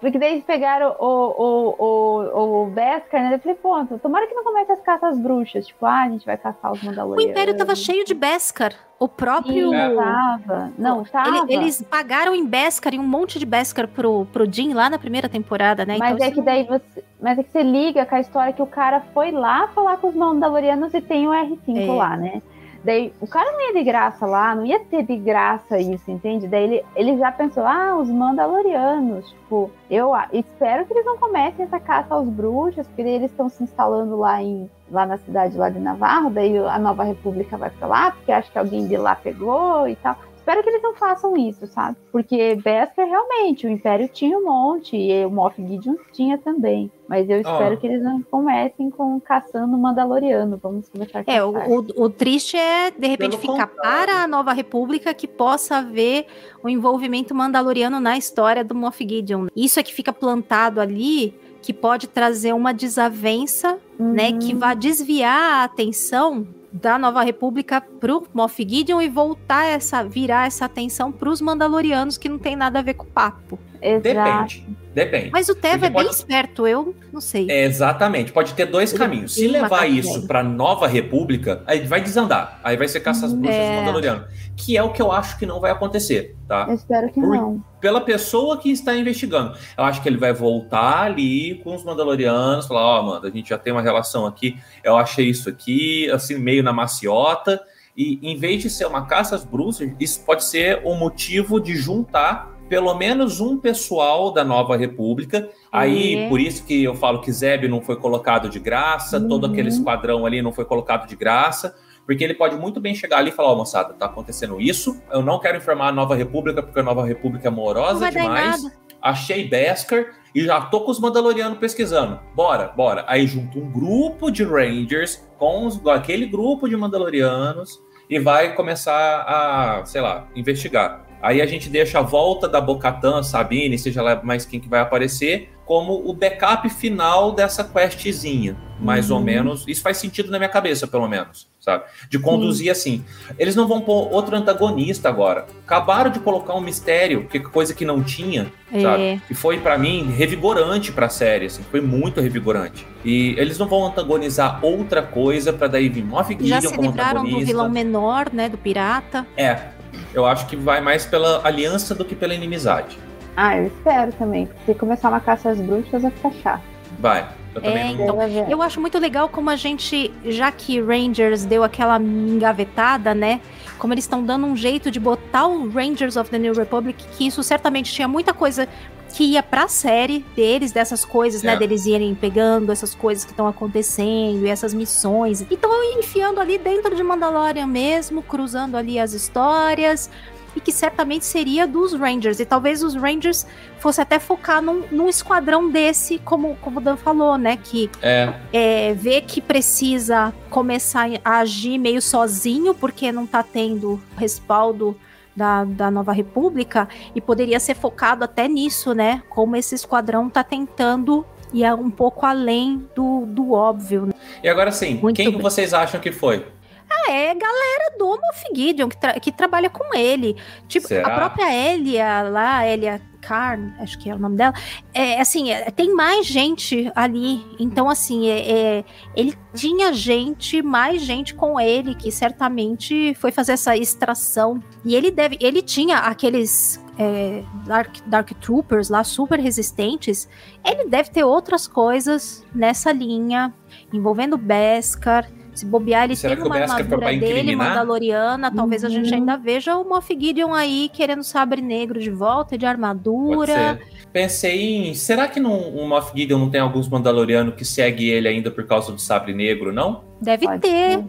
Porque 0.00 0.18
daí 0.18 0.32
eles 0.32 0.44
pegaram 0.44 0.94
o, 0.98 1.04
o, 1.06 1.74
o, 1.78 2.62
o 2.62 2.66
Beskar, 2.66 3.22
né? 3.22 3.34
Eu 3.34 3.38
falei, 3.38 3.56
pô, 3.56 3.98
tomara 3.98 4.26
que 4.26 4.34
não 4.34 4.42
comece 4.44 4.72
as 4.72 4.80
caças 4.80 5.18
bruxas. 5.18 5.66
Tipo, 5.66 5.86
ah, 5.86 6.02
a 6.02 6.08
gente 6.08 6.26
vai 6.26 6.36
caçar 6.36 6.72
os 6.72 6.82
O 6.82 6.86
Mandalorianos. 6.86 7.30
Império 7.30 7.56
tava 7.56 7.74
cheio 7.76 8.04
de 8.04 8.14
Beskar. 8.14 8.72
O 8.98 9.06
próprio. 9.06 9.70
Sim, 9.70 9.94
tava. 9.96 10.72
Não, 10.76 11.04
tava. 11.04 11.28
Ele- 11.44 11.54
eles 11.54 11.80
pagaram 11.82 12.34
em 12.34 12.44
Beskar 12.44 12.92
e 12.94 12.98
um 12.98 13.06
monte 13.06 13.38
de 13.38 13.46
Beskar 13.46 13.86
pro, 13.86 14.26
pro 14.32 14.52
Jim 14.52 14.72
lá 14.74 14.90
na 14.90 14.98
primeira 14.98 15.28
temporada, 15.28 15.86
né? 15.86 15.96
Mas 15.98 16.14
Então, 16.16 16.26
é 16.26 16.30
que 16.32 16.42
daí 16.42 16.64
você. 16.64 17.04
Mas 17.20 17.38
é 17.38 17.42
que 17.44 17.50
você 17.52 17.62
liga 17.62 18.04
com 18.04 18.14
a 18.16 18.20
história 18.20 18.52
que 18.52 18.62
o 18.62 18.66
cara 18.66 19.00
foi 19.14 19.30
lá 19.30 19.68
falar 19.68 19.98
com 19.98 20.08
os 20.08 20.14
Mandalorianos 20.16 20.92
e 20.94 21.00
tem 21.00 21.28
o 21.28 21.30
R5 21.30 21.76
É. 21.78 21.92
lá, 21.92 22.16
né? 22.16 22.42
Daí 22.84 23.12
o 23.20 23.26
cara 23.26 23.52
não 23.52 23.60
ia 23.60 23.74
de 23.74 23.84
graça 23.84 24.24
lá, 24.24 24.54
não 24.54 24.64
ia 24.64 24.80
ter 24.80 25.02
de 25.02 25.16
graça 25.16 25.78
isso, 25.78 26.10
entende? 26.10 26.46
Daí 26.46 26.64
ele, 26.64 26.84
ele 26.94 27.18
já 27.18 27.32
pensou, 27.32 27.66
ah, 27.66 27.96
os 27.96 28.08
Mandalorianos, 28.08 29.28
tipo, 29.30 29.70
eu 29.90 30.12
espero 30.32 30.86
que 30.86 30.92
eles 30.92 31.04
não 31.04 31.18
comecem 31.18 31.64
essa 31.64 31.80
caça 31.80 32.14
aos 32.14 32.28
bruxos, 32.28 32.86
porque 32.86 33.02
eles 33.02 33.30
estão 33.30 33.48
se 33.48 33.62
instalando 33.62 34.16
lá 34.16 34.42
em 34.42 34.70
lá 34.90 35.04
na 35.04 35.18
cidade 35.18 35.54
lá 35.56 35.68
de 35.68 35.78
Navarro, 35.78 36.30
daí 36.30 36.56
a 36.56 36.78
Nova 36.78 37.02
República 37.02 37.58
vai 37.58 37.68
para 37.68 37.86
lá, 37.86 38.10
porque 38.10 38.32
acho 38.32 38.50
que 38.50 38.58
alguém 38.58 38.86
de 38.86 38.96
lá 38.96 39.14
pegou 39.14 39.86
e 39.86 39.94
tal 39.96 40.16
espero 40.48 40.62
que 40.62 40.70
eles 40.70 40.82
não 40.82 40.94
façam 40.94 41.36
isso, 41.36 41.66
sabe? 41.66 41.96
Porque 42.10 42.54
Beskar 42.54 43.06
realmente, 43.06 43.66
o 43.66 43.70
Império 43.70 44.08
tinha 44.08 44.38
um 44.38 44.44
monte, 44.44 44.96
e 44.96 45.24
o 45.26 45.30
Moff 45.30 45.60
Gideon 45.60 45.96
tinha 46.12 46.38
também. 46.38 46.90
Mas 47.06 47.28
eu 47.28 47.38
espero 47.38 47.74
oh. 47.74 47.78
que 47.78 47.86
eles 47.86 48.02
não 48.02 48.22
comecem 48.22 48.90
com 48.90 49.20
caçando 49.20 49.76
Mandaloriano. 49.76 50.58
Vamos 50.62 50.88
começar 50.88 51.22
É, 51.26 51.42
o, 51.42 51.50
o, 51.50 52.04
o, 52.04 52.10
triste 52.10 52.56
é, 52.56 52.90
de 52.90 53.06
repente, 53.06 53.36
Pelo 53.36 53.52
ficar 53.52 53.66
contrário. 53.66 53.76
para 54.06 54.22
a 54.22 54.26
Nova 54.26 54.52
República 54.52 55.12
que 55.14 55.26
possa 55.26 55.82
ver 55.82 56.26
o 56.62 56.68
envolvimento 56.68 57.34
Mandaloriano 57.34 58.00
na 58.00 58.16
história 58.16 58.64
do 58.64 58.74
Moff 58.74 59.06
Gideon. 59.06 59.48
Isso 59.54 59.78
é 59.78 59.82
que 59.82 59.94
fica 59.94 60.12
plantado 60.12 60.80
ali 60.80 61.34
que 61.60 61.72
pode 61.72 62.06
trazer 62.06 62.54
uma 62.54 62.72
desavença, 62.72 63.78
uhum. 63.98 64.12
né, 64.12 64.32
que 64.32 64.54
vai 64.54 64.76
desviar 64.76 65.60
a 65.60 65.64
atenção 65.64 66.46
da 66.72 66.98
Nova 66.98 67.22
República 67.22 67.80
pro 67.80 68.26
Moff 68.32 68.62
Gideon 68.66 69.00
e 69.00 69.08
voltar 69.08 69.66
essa, 69.66 70.02
virar 70.02 70.46
essa 70.46 70.64
atenção 70.64 71.10
pros 71.10 71.40
Mandalorianos 71.40 72.18
que 72.18 72.28
não 72.28 72.38
tem 72.38 72.56
nada 72.56 72.78
a 72.78 72.82
ver 72.82 72.94
com 72.94 73.04
o 73.04 73.10
papo. 73.10 73.58
Exato. 73.80 74.02
Depende. 74.02 74.78
Depende. 74.94 75.30
Mas 75.30 75.48
o 75.48 75.54
Teva 75.54 75.86
é 75.86 75.90
pode... 75.90 76.08
bem 76.08 76.14
esperto, 76.14 76.66
eu 76.66 76.94
não 77.12 77.20
sei. 77.20 77.48
É, 77.48 77.64
exatamente, 77.64 78.32
pode 78.32 78.52
ter 78.54 78.66
dois 78.66 78.92
caminhos. 78.92 79.34
Se 79.34 79.46
levar 79.46 79.88
isso 79.88 80.26
para 80.26 80.42
Nova 80.42 80.88
República, 80.88 81.62
aí 81.66 81.86
vai 81.86 82.00
desandar. 82.00 82.58
Aí 82.64 82.76
vai 82.76 82.88
ser 82.88 83.00
caça 83.00 83.26
às 83.26 83.32
bruxas 83.32 83.54
é... 83.54 83.76
Mandaloriano. 83.76 84.24
Que 84.56 84.76
é 84.76 84.82
o 84.82 84.90
que 84.90 85.00
eu 85.00 85.12
acho 85.12 85.38
que 85.38 85.46
não 85.46 85.60
vai 85.60 85.70
acontecer, 85.70 86.36
tá? 86.48 86.66
Eu 86.68 86.74
espero 86.74 87.08
que 87.12 87.20
Por... 87.20 87.36
não. 87.36 87.62
Pela 87.80 88.00
pessoa 88.00 88.56
que 88.56 88.72
está 88.72 88.96
investigando. 88.96 89.56
Eu 89.76 89.84
acho 89.84 90.02
que 90.02 90.08
ele 90.08 90.18
vai 90.18 90.32
voltar 90.32 91.02
ali 91.02 91.60
com 91.62 91.76
os 91.76 91.84
Mandalorianos, 91.84 92.66
falar: 92.66 92.82
Ó, 92.84 93.00
oh, 93.00 93.02
mano, 93.04 93.26
a 93.26 93.30
gente 93.30 93.50
já 93.50 93.58
tem 93.58 93.72
uma 93.72 93.82
relação 93.82 94.26
aqui. 94.26 94.58
Eu 94.82 94.96
achei 94.96 95.28
isso 95.28 95.48
aqui, 95.48 96.10
assim, 96.10 96.36
meio 96.36 96.62
na 96.64 96.72
maciota. 96.72 97.60
E 97.96 98.18
em 98.22 98.36
vez 98.36 98.62
de 98.62 98.70
ser 98.70 98.86
uma 98.86 99.06
caça 99.06 99.36
às 99.36 99.44
bruxas, 99.44 99.90
isso 100.00 100.24
pode 100.24 100.44
ser 100.44 100.82
um 100.84 100.96
motivo 100.96 101.60
de 101.60 101.76
juntar 101.76 102.57
pelo 102.68 102.94
menos 102.94 103.40
um 103.40 103.56
pessoal 103.56 104.32
da 104.32 104.44
Nova 104.44 104.76
República. 104.76 105.48
Aí, 105.72 106.16
é. 106.16 106.28
por 106.28 106.40
isso 106.40 106.64
que 106.64 106.84
eu 106.84 106.94
falo 106.94 107.20
que 107.20 107.32
Zeb 107.32 107.66
não 107.68 107.80
foi 107.80 107.96
colocado 107.96 108.48
de 108.48 108.58
graça, 108.58 109.18
uhum. 109.18 109.28
todo 109.28 109.46
aquele 109.46 109.68
esquadrão 109.68 110.26
ali 110.26 110.42
não 110.42 110.52
foi 110.52 110.64
colocado 110.64 111.08
de 111.08 111.16
graça, 111.16 111.74
porque 112.06 112.22
ele 112.22 112.34
pode 112.34 112.56
muito 112.56 112.80
bem 112.80 112.94
chegar 112.94 113.18
ali 113.18 113.30
e 113.30 113.32
falar: 113.32 113.50
Ó, 113.50 113.54
oh, 113.54 113.56
moçada, 113.58 113.94
tá 113.94 114.06
acontecendo 114.06 114.60
isso, 114.60 115.00
eu 115.10 115.22
não 115.22 115.38
quero 115.38 115.56
informar 115.56 115.88
a 115.88 115.92
Nova 115.92 116.14
República, 116.14 116.62
porque 116.62 116.80
a 116.80 116.82
Nova 116.82 117.04
República 117.04 117.48
é 117.48 117.50
morosa 117.50 118.10
demais. 118.10 118.62
Achei 119.00 119.48
Beskar 119.48 120.06
e 120.34 120.44
já 120.44 120.60
tô 120.60 120.80
com 120.80 120.90
os 120.90 120.98
Mandalorianos 120.98 121.58
pesquisando. 121.58 122.18
Bora, 122.34 122.72
bora. 122.76 123.04
Aí 123.06 123.26
junto 123.26 123.58
um 123.58 123.70
grupo 123.70 124.30
de 124.30 124.42
Rangers 124.42 125.24
com 125.38 125.66
os, 125.66 125.84
aquele 125.86 126.26
grupo 126.26 126.68
de 126.68 126.76
Mandalorianos 126.76 127.80
e 128.10 128.18
vai 128.18 128.54
começar 128.54 129.22
a, 129.22 129.84
sei 129.84 130.00
lá, 130.00 130.26
investigar. 130.34 131.07
Aí 131.22 131.42
a 131.42 131.46
gente 131.46 131.68
deixa 131.68 131.98
a 131.98 132.02
volta 132.02 132.48
da 132.48 132.60
Bocatan, 132.60 133.22
Sabine, 133.22 133.78
seja 133.78 134.02
lá 134.02 134.20
mais 134.22 134.44
quem 134.44 134.60
que 134.60 134.68
vai 134.68 134.80
aparecer, 134.80 135.50
como 135.68 136.08
o 136.08 136.14
backup 136.14 136.66
final 136.70 137.32
dessa 137.32 137.62
questzinha, 137.62 138.56
mais 138.80 139.10
uhum. 139.10 139.18
ou 139.18 139.22
menos. 139.22 139.64
Isso 139.68 139.82
faz 139.82 139.98
sentido 139.98 140.30
na 140.30 140.38
minha 140.38 140.48
cabeça, 140.48 140.86
pelo 140.86 141.06
menos, 141.06 141.46
sabe? 141.60 141.84
De 142.08 142.18
conduzir 142.18 142.70
assim. 142.70 143.04
Eles 143.38 143.54
não 143.54 143.68
vão 143.68 143.82
pôr 143.82 144.10
outro 144.10 144.34
antagonista 144.34 145.10
agora. 145.10 145.44
Acabaram 145.66 146.10
de 146.10 146.20
colocar 146.20 146.54
um 146.54 146.60
mistério, 146.62 147.26
que 147.26 147.38
coisa 147.38 147.74
que 147.74 147.84
não 147.84 148.02
tinha, 148.02 148.50
é. 148.72 148.80
sabe? 148.80 149.22
E 149.28 149.34
foi 149.34 149.58
para 149.58 149.76
mim 149.76 150.10
revigorante 150.10 150.90
para 150.90 151.04
a 151.04 151.10
série, 151.10 151.44
assim, 151.44 151.62
foi 151.70 151.82
muito 151.82 152.18
revigorante. 152.18 152.86
E 153.04 153.34
eles 153.36 153.58
não 153.58 153.68
vão 153.68 153.84
antagonizar 153.84 154.64
outra 154.64 155.02
coisa 155.02 155.52
para 155.52 155.68
daí 155.68 155.90
vir 155.90 156.02
Moff 156.02 156.32
Gideon 156.32 156.48
Já 156.48 156.62
se 156.62 156.76
livraram 156.78 157.24
do 157.24 157.44
vilão 157.44 157.68
menor, 157.68 158.30
né, 158.32 158.48
do 158.48 158.56
pirata. 158.56 159.26
É, 159.36 159.76
eu 160.14 160.26
acho 160.26 160.46
que 160.46 160.56
vai 160.56 160.80
mais 160.80 161.06
pela 161.06 161.46
aliança 161.46 161.94
do 161.94 162.04
que 162.04 162.14
pela 162.14 162.34
inimizade. 162.34 162.98
Ah, 163.36 163.56
eu 163.56 163.66
espero 163.68 164.12
também. 164.12 164.48
Se 164.66 164.74
começar 164.74 165.08
uma 165.08 165.20
caça 165.20 165.50
às 165.50 165.60
bruxas, 165.60 166.02
vai 166.02 166.10
ficar 166.10 166.32
chato. 166.42 166.62
Vai. 166.98 167.28
Eu 167.54 167.62
é, 167.62 167.86
então, 167.88 168.18
eu 168.48 168.62
acho 168.62 168.80
muito 168.80 168.98
legal 168.98 169.28
como 169.28 169.50
a 169.50 169.56
gente, 169.56 170.12
já 170.24 170.50
que 170.52 170.80
Rangers 170.80 171.44
deu 171.44 171.64
aquela 171.64 171.98
engavetada, 171.98 173.14
né? 173.14 173.40
Como 173.78 173.94
eles 173.94 174.04
estão 174.04 174.24
dando 174.24 174.46
um 174.46 174.56
jeito 174.56 174.90
de 174.90 175.00
botar 175.00 175.46
o 175.46 175.68
Rangers 175.68 176.16
of 176.16 176.30
the 176.30 176.38
New 176.38 176.54
Republic, 176.54 177.04
que 177.16 177.26
isso 177.26 177.42
certamente 177.42 177.92
tinha 177.92 178.08
muita 178.08 178.32
coisa 178.34 178.68
que 179.12 179.24
ia 179.24 179.42
pra 179.42 179.68
série 179.68 180.24
deles, 180.36 180.72
dessas 180.72 181.04
coisas, 181.04 181.42
né, 181.42 181.52
é. 181.52 181.54
né? 181.54 181.60
Deles 181.60 181.86
irem 181.86 182.14
pegando 182.14 182.70
essas 182.70 182.94
coisas 182.94 183.24
que 183.24 183.30
estão 183.30 183.46
acontecendo 183.46 184.44
e 184.44 184.48
essas 184.48 184.74
missões. 184.74 185.44
Então, 185.50 185.70
enfiando 185.98 186.40
ali 186.40 186.58
dentro 186.58 186.94
de 186.94 187.02
Mandalorian 187.02 187.66
mesmo, 187.66 188.22
cruzando 188.22 188.76
ali 188.76 188.98
as 188.98 189.12
histórias. 189.12 190.10
E 190.56 190.60
que 190.60 190.72
certamente 190.72 191.24
seria 191.24 191.66
dos 191.68 191.92
Rangers. 191.92 192.40
E 192.40 192.44
talvez 192.44 192.82
os 192.82 192.94
Rangers 192.94 193.46
fosse 193.78 194.00
até 194.00 194.18
focar 194.18 194.60
num, 194.60 194.82
num 194.90 195.08
esquadrão 195.08 195.70
desse, 195.70 196.18
como, 196.18 196.56
como 196.56 196.78
o 196.78 196.82
Dan 196.82 196.96
falou, 196.96 197.36
né? 197.38 197.56
Que 197.62 197.88
é. 198.02 198.32
É, 198.52 198.94
vê 198.94 199.20
que 199.20 199.40
precisa 199.40 200.32
começar 200.50 201.08
a 201.24 201.38
agir 201.38 201.78
meio 201.78 202.02
sozinho, 202.02 202.74
porque 202.74 203.12
não 203.12 203.26
tá 203.26 203.42
tendo 203.42 204.02
respaldo 204.16 204.96
da, 205.38 205.64
da 205.64 205.90
Nova 205.90 206.12
República 206.12 206.88
e 207.14 207.20
poderia 207.20 207.60
ser 207.60 207.76
focado 207.76 208.24
até 208.24 208.48
nisso, 208.48 208.92
né? 208.92 209.22
Como 209.30 209.54
esse 209.54 209.76
esquadrão 209.76 210.28
tá 210.28 210.42
tentando 210.42 211.24
ir 211.54 211.72
um 211.74 211.90
pouco 211.90 212.26
além 212.26 212.84
do, 212.94 213.24
do 213.26 213.52
óbvio. 213.52 214.06
Né? 214.06 214.12
E 214.42 214.48
agora 214.48 214.70
sim, 214.72 214.98
Muito 215.00 215.16
quem 215.16 215.30
bem. 215.30 215.40
vocês 215.40 215.72
acham 215.72 216.00
que 216.00 216.12
foi? 216.12 216.44
Ah, 216.90 217.12
é 217.12 217.34
galera 217.34 217.96
do 217.98 218.06
Moff 218.06 218.44
Gideon 218.54 218.88
que, 218.88 218.96
tra 218.96 219.20
que 219.20 219.30
trabalha 219.30 219.68
com 219.68 219.94
ele. 219.94 220.36
Tipo, 220.66 220.88
Será? 220.88 221.08
a 221.08 221.16
própria 221.16 221.74
Elia 221.74 222.22
lá, 222.22 222.66
Elia 222.66 223.00
Carn, 223.20 223.72
acho 223.78 223.98
que 223.98 224.08
é 224.08 224.14
o 224.14 224.18
nome 224.18 224.36
dela. 224.36 224.54
É 224.94 225.20
assim, 225.20 225.50
é, 225.50 225.70
tem 225.70 225.94
mais 225.94 226.26
gente 226.26 226.90
ali. 226.94 227.44
Então, 227.58 227.88
assim, 227.88 228.28
é, 228.28 228.50
é, 228.50 228.84
ele 229.14 229.36
tinha 229.54 229.92
gente, 229.92 230.62
mais 230.62 231.02
gente 231.02 231.34
com 231.34 231.60
ele, 231.60 231.94
que 231.94 232.10
certamente 232.10 233.14
foi 233.14 233.30
fazer 233.30 233.52
essa 233.52 233.76
extração. 233.76 234.62
E 234.84 234.94
ele 234.94 235.10
deve. 235.10 235.36
Ele 235.40 235.60
tinha 235.60 235.98
aqueles 235.98 236.80
é, 236.98 237.44
Dark, 237.64 237.96
Dark 238.06 238.30
Troopers 238.40 238.88
lá 238.88 239.04
super 239.04 239.38
resistentes, 239.38 240.28
ele 240.64 240.88
deve 240.88 241.10
ter 241.10 241.24
outras 241.24 241.68
coisas 241.68 242.44
nessa 242.52 242.90
linha, 242.92 243.54
envolvendo 243.92 244.36
Beskar, 244.36 245.30
se 245.58 245.66
bobear, 245.66 246.04
ele 246.04 246.16
Será 246.16 246.36
tem 246.36 246.44
uma 246.44 246.56
armadura 246.56 247.16
dele, 247.16 247.56
Mandaloriana. 247.56 248.50
Talvez 248.54 248.82
uhum. 248.82 248.88
a 248.88 248.92
gente 248.92 249.14
ainda 249.14 249.36
veja 249.36 249.76
o 249.76 249.84
Moff 249.88 250.16
Gideon 250.18 250.54
aí 250.54 250.90
querendo 250.92 251.22
sabre 251.22 251.60
negro 251.60 252.00
de 252.00 252.10
volta, 252.10 252.56
de 252.56 252.64
armadura. 252.64 253.78
Pensei 254.12 254.88
em. 254.88 254.94
Será 254.94 255.28
que 255.28 255.40
não, 255.40 255.52
o 255.52 255.86
Moff 255.88 256.12
Gideon 256.16 256.38
não 256.38 256.50
tem 256.50 256.60
alguns 256.60 256.88
Mandalorianos 256.88 257.54
que 257.54 257.64
segue 257.64 258.08
ele 258.08 258.28
ainda 258.28 258.50
por 258.50 258.66
causa 258.66 258.92
do 258.92 259.00
sabre 259.00 259.34
negro, 259.34 259.72
não? 259.72 260.04
Deve 260.20 260.46
Pode 260.46 260.62
ter. 260.62 260.98
Ser. 260.98 261.04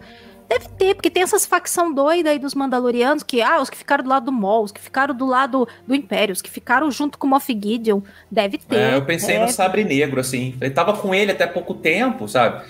Deve 0.50 0.68
ter, 0.70 0.94
porque 0.96 1.08
tem 1.08 1.22
essas 1.22 1.46
facção 1.46 1.94
doida 1.94 2.30
aí 2.30 2.38
dos 2.40 2.56
Mandalorianos, 2.56 3.22
que, 3.22 3.40
ah, 3.40 3.60
os 3.60 3.70
que 3.70 3.76
ficaram 3.76 4.02
do 4.02 4.10
lado 4.10 4.24
do 4.24 4.32
Maul, 4.32 4.64
os 4.64 4.72
que 4.72 4.80
ficaram 4.80 5.14
do 5.14 5.24
lado 5.24 5.68
do 5.86 5.94
Império, 5.94 6.32
os 6.32 6.42
que 6.42 6.50
ficaram 6.50 6.90
junto 6.90 7.16
com 7.16 7.28
o 7.28 7.30
Moff 7.30 7.52
Gideon. 7.52 8.00
Deve 8.28 8.58
ter. 8.58 8.76
É, 8.76 8.96
eu 8.96 9.04
pensei 9.04 9.34
deve. 9.34 9.46
no 9.46 9.52
Sabre 9.52 9.84
Negro, 9.84 10.18
assim. 10.18 10.56
Ele 10.60 10.70
tava 10.70 10.94
com 10.94 11.14
ele 11.14 11.30
até 11.30 11.46
pouco 11.46 11.72
tempo, 11.72 12.26
sabe? 12.26 12.64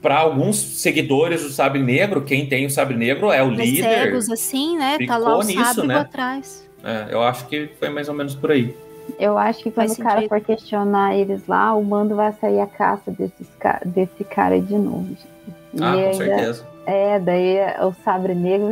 Para 0.00 0.18
alguns 0.18 0.56
seguidores 0.56 1.42
do 1.42 1.48
Sabre 1.50 1.82
Negro, 1.82 2.22
quem 2.22 2.46
tem 2.46 2.66
o 2.66 2.70
Sabre 2.70 2.96
Negro 2.96 3.30
é 3.32 3.42
o 3.42 3.50
Os 3.50 3.58
líder. 3.58 3.82
cegos 3.82 4.30
assim, 4.30 4.76
né? 4.78 4.98
Tá 5.06 5.16
lá 5.16 5.38
o 5.38 5.42
nisso, 5.42 5.84
né? 5.86 5.96
atrás. 5.96 6.66
É, 6.84 7.06
eu 7.10 7.22
acho 7.22 7.46
que 7.48 7.68
foi 7.78 7.88
mais 7.88 8.08
ou 8.08 8.14
menos 8.14 8.34
por 8.34 8.50
aí. 8.50 8.76
Eu 9.18 9.38
acho 9.38 9.62
que 9.62 9.70
quando 9.70 9.88
Faz 9.88 9.98
o 9.98 10.02
cara 10.02 10.14
sentido. 10.20 10.28
for 10.28 10.40
questionar 10.40 11.14
eles 11.16 11.46
lá, 11.46 11.74
o 11.74 11.84
mando 11.84 12.16
vai 12.16 12.32
sair 12.32 12.60
a 12.60 12.66
caça 12.66 13.10
desses, 13.10 13.46
desse 13.84 14.24
cara 14.24 14.60
de 14.60 14.74
novo. 14.74 15.16
Ah, 15.80 15.92
com 15.92 16.14
certeza. 16.14 16.66
É, 16.86 17.18
daí 17.18 17.56
o 17.82 17.92
sabre 18.04 18.32
negro 18.32 18.68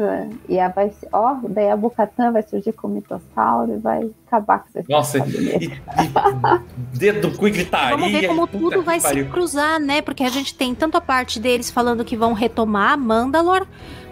e 0.48 0.60
a 0.60 0.68
vai 0.68 0.92
ó, 1.12 1.36
daí 1.48 1.68
a 1.68 1.76
Bucatã 1.76 2.30
vai 2.30 2.44
surgir 2.44 2.72
com 2.72 2.86
o 2.86 2.90
mitossauro 2.90 3.74
e 3.74 3.78
vai 3.78 4.08
acabar 4.26 4.60
com 4.60 4.78
esse 4.78 4.88
Nossa, 4.88 5.18
e, 5.18 5.66
e, 5.66 6.96
dedo 6.96 7.36
cu 7.36 7.48
e 7.48 7.50
gritaria. 7.50 7.96
Vamos 7.96 8.12
ver 8.12 8.28
como 8.28 8.46
tudo 8.46 8.82
vai 8.82 9.00
se 9.00 9.24
cruzar, 9.24 9.80
né? 9.80 10.00
Porque 10.00 10.22
a 10.22 10.28
gente 10.28 10.54
tem 10.54 10.76
tanto 10.76 10.96
a 10.96 11.00
parte 11.00 11.40
deles 11.40 11.72
falando 11.72 12.04
que 12.04 12.16
vão 12.16 12.34
retomar 12.34 12.96
Mandalor, 12.96 13.66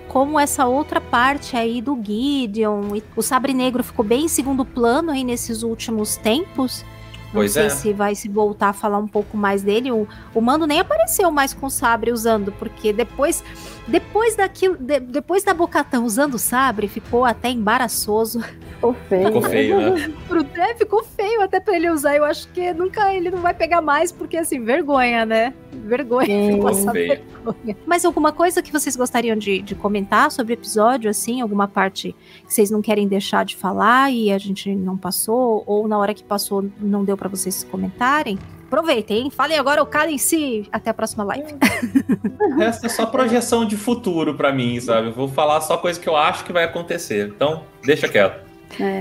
como 0.08 0.38
essa 0.38 0.66
outra 0.66 1.00
parte 1.00 1.56
aí 1.56 1.80
do 1.80 1.96
Gideon. 2.02 2.82
O 3.14 3.22
Sabre 3.22 3.54
Negro 3.54 3.84
ficou 3.84 4.04
bem 4.04 4.24
em 4.24 4.28
segundo 4.28 4.64
plano 4.64 5.12
aí 5.12 5.22
nesses 5.22 5.62
últimos 5.62 6.16
tempos. 6.16 6.84
Pois 7.32 7.52
sei 7.52 7.66
é. 7.66 7.68
se 7.70 7.92
vai 7.92 8.14
se 8.14 8.28
voltar 8.28 8.68
a 8.68 8.72
falar 8.72 8.98
um 8.98 9.08
pouco 9.08 9.36
mais 9.36 9.62
dele. 9.62 9.90
O, 9.90 10.06
o 10.34 10.40
Mando 10.40 10.66
nem 10.66 10.80
apareceu 10.80 11.30
mais 11.30 11.54
com 11.54 11.66
o 11.66 11.70
sabre 11.70 12.12
usando, 12.12 12.52
porque 12.52 12.92
depois 12.92 13.42
depois 13.88 14.36
daquilo, 14.36 14.76
de- 14.76 15.00
depois 15.00 15.42
da 15.42 15.52
Bocatã 15.54 16.00
usando 16.02 16.34
o 16.34 16.38
sabre, 16.38 16.86
ficou 16.88 17.24
até 17.24 17.48
embaraçoso. 17.50 18.40
Ficou 18.74 18.94
feio. 19.08 19.26
Ficou 19.26 19.42
feio, 19.42 19.80
né? 19.80 20.12
Pro 20.28 20.42
Dé 20.42 20.74
ficou 20.74 21.02
feio 21.04 21.40
até 21.42 21.58
pra 21.60 21.74
ele 21.76 21.90
usar. 21.90 22.14
Eu 22.16 22.24
acho 22.24 22.48
que 22.48 22.72
nunca 22.74 23.12
ele 23.14 23.30
não 23.30 23.38
vai 23.38 23.54
pegar 23.54 23.80
mais, 23.80 24.12
porque 24.12 24.36
assim, 24.36 24.62
vergonha, 24.64 25.24
né? 25.24 25.54
Vergonha. 25.72 26.26
Essa 26.70 26.92
Feio. 26.92 27.08
vergonha. 27.44 27.76
Mas 27.86 28.04
alguma 28.04 28.32
coisa 28.32 28.62
que 28.62 28.72
vocês 28.72 28.94
gostariam 28.96 29.36
de, 29.36 29.62
de 29.62 29.74
comentar 29.74 30.30
sobre 30.30 30.52
o 30.52 30.54
episódio, 30.54 31.08
assim? 31.10 31.40
Alguma 31.40 31.66
parte 31.68 32.14
que 32.46 32.52
vocês 32.52 32.70
não 32.70 32.80
querem 32.82 33.08
deixar 33.08 33.44
de 33.44 33.56
falar 33.56 34.12
e 34.12 34.30
a 34.32 34.38
gente 34.38 34.74
não 34.74 34.96
passou? 34.96 35.62
Ou 35.66 35.88
na 35.88 35.98
hora 35.98 36.14
que 36.14 36.22
passou 36.22 36.64
não 36.80 37.04
deu 37.04 37.16
pra 37.16 37.28
vocês 37.28 37.64
comentarem? 37.64 38.38
Aproveitem, 38.66 39.24
hein? 39.24 39.30
Falem 39.30 39.58
agora 39.58 39.82
o 39.82 39.86
cara 39.86 40.10
em 40.10 40.16
si. 40.16 40.66
Até 40.72 40.88
a 40.90 40.94
próxima 40.94 41.24
live. 41.24 41.54
Resta 42.56 42.88
só 42.88 43.04
projeção 43.06 43.66
de 43.66 43.76
futuro 43.76 44.34
pra 44.34 44.50
mim, 44.52 44.80
sabe? 44.80 45.08
Eu 45.08 45.12
vou 45.12 45.28
falar 45.28 45.60
só 45.60 45.76
coisa 45.76 46.00
que 46.00 46.08
eu 46.08 46.16
acho 46.16 46.44
que 46.44 46.52
vai 46.52 46.64
acontecer. 46.64 47.28
Então, 47.34 47.64
deixa 47.84 48.08
quieto. 48.08 48.50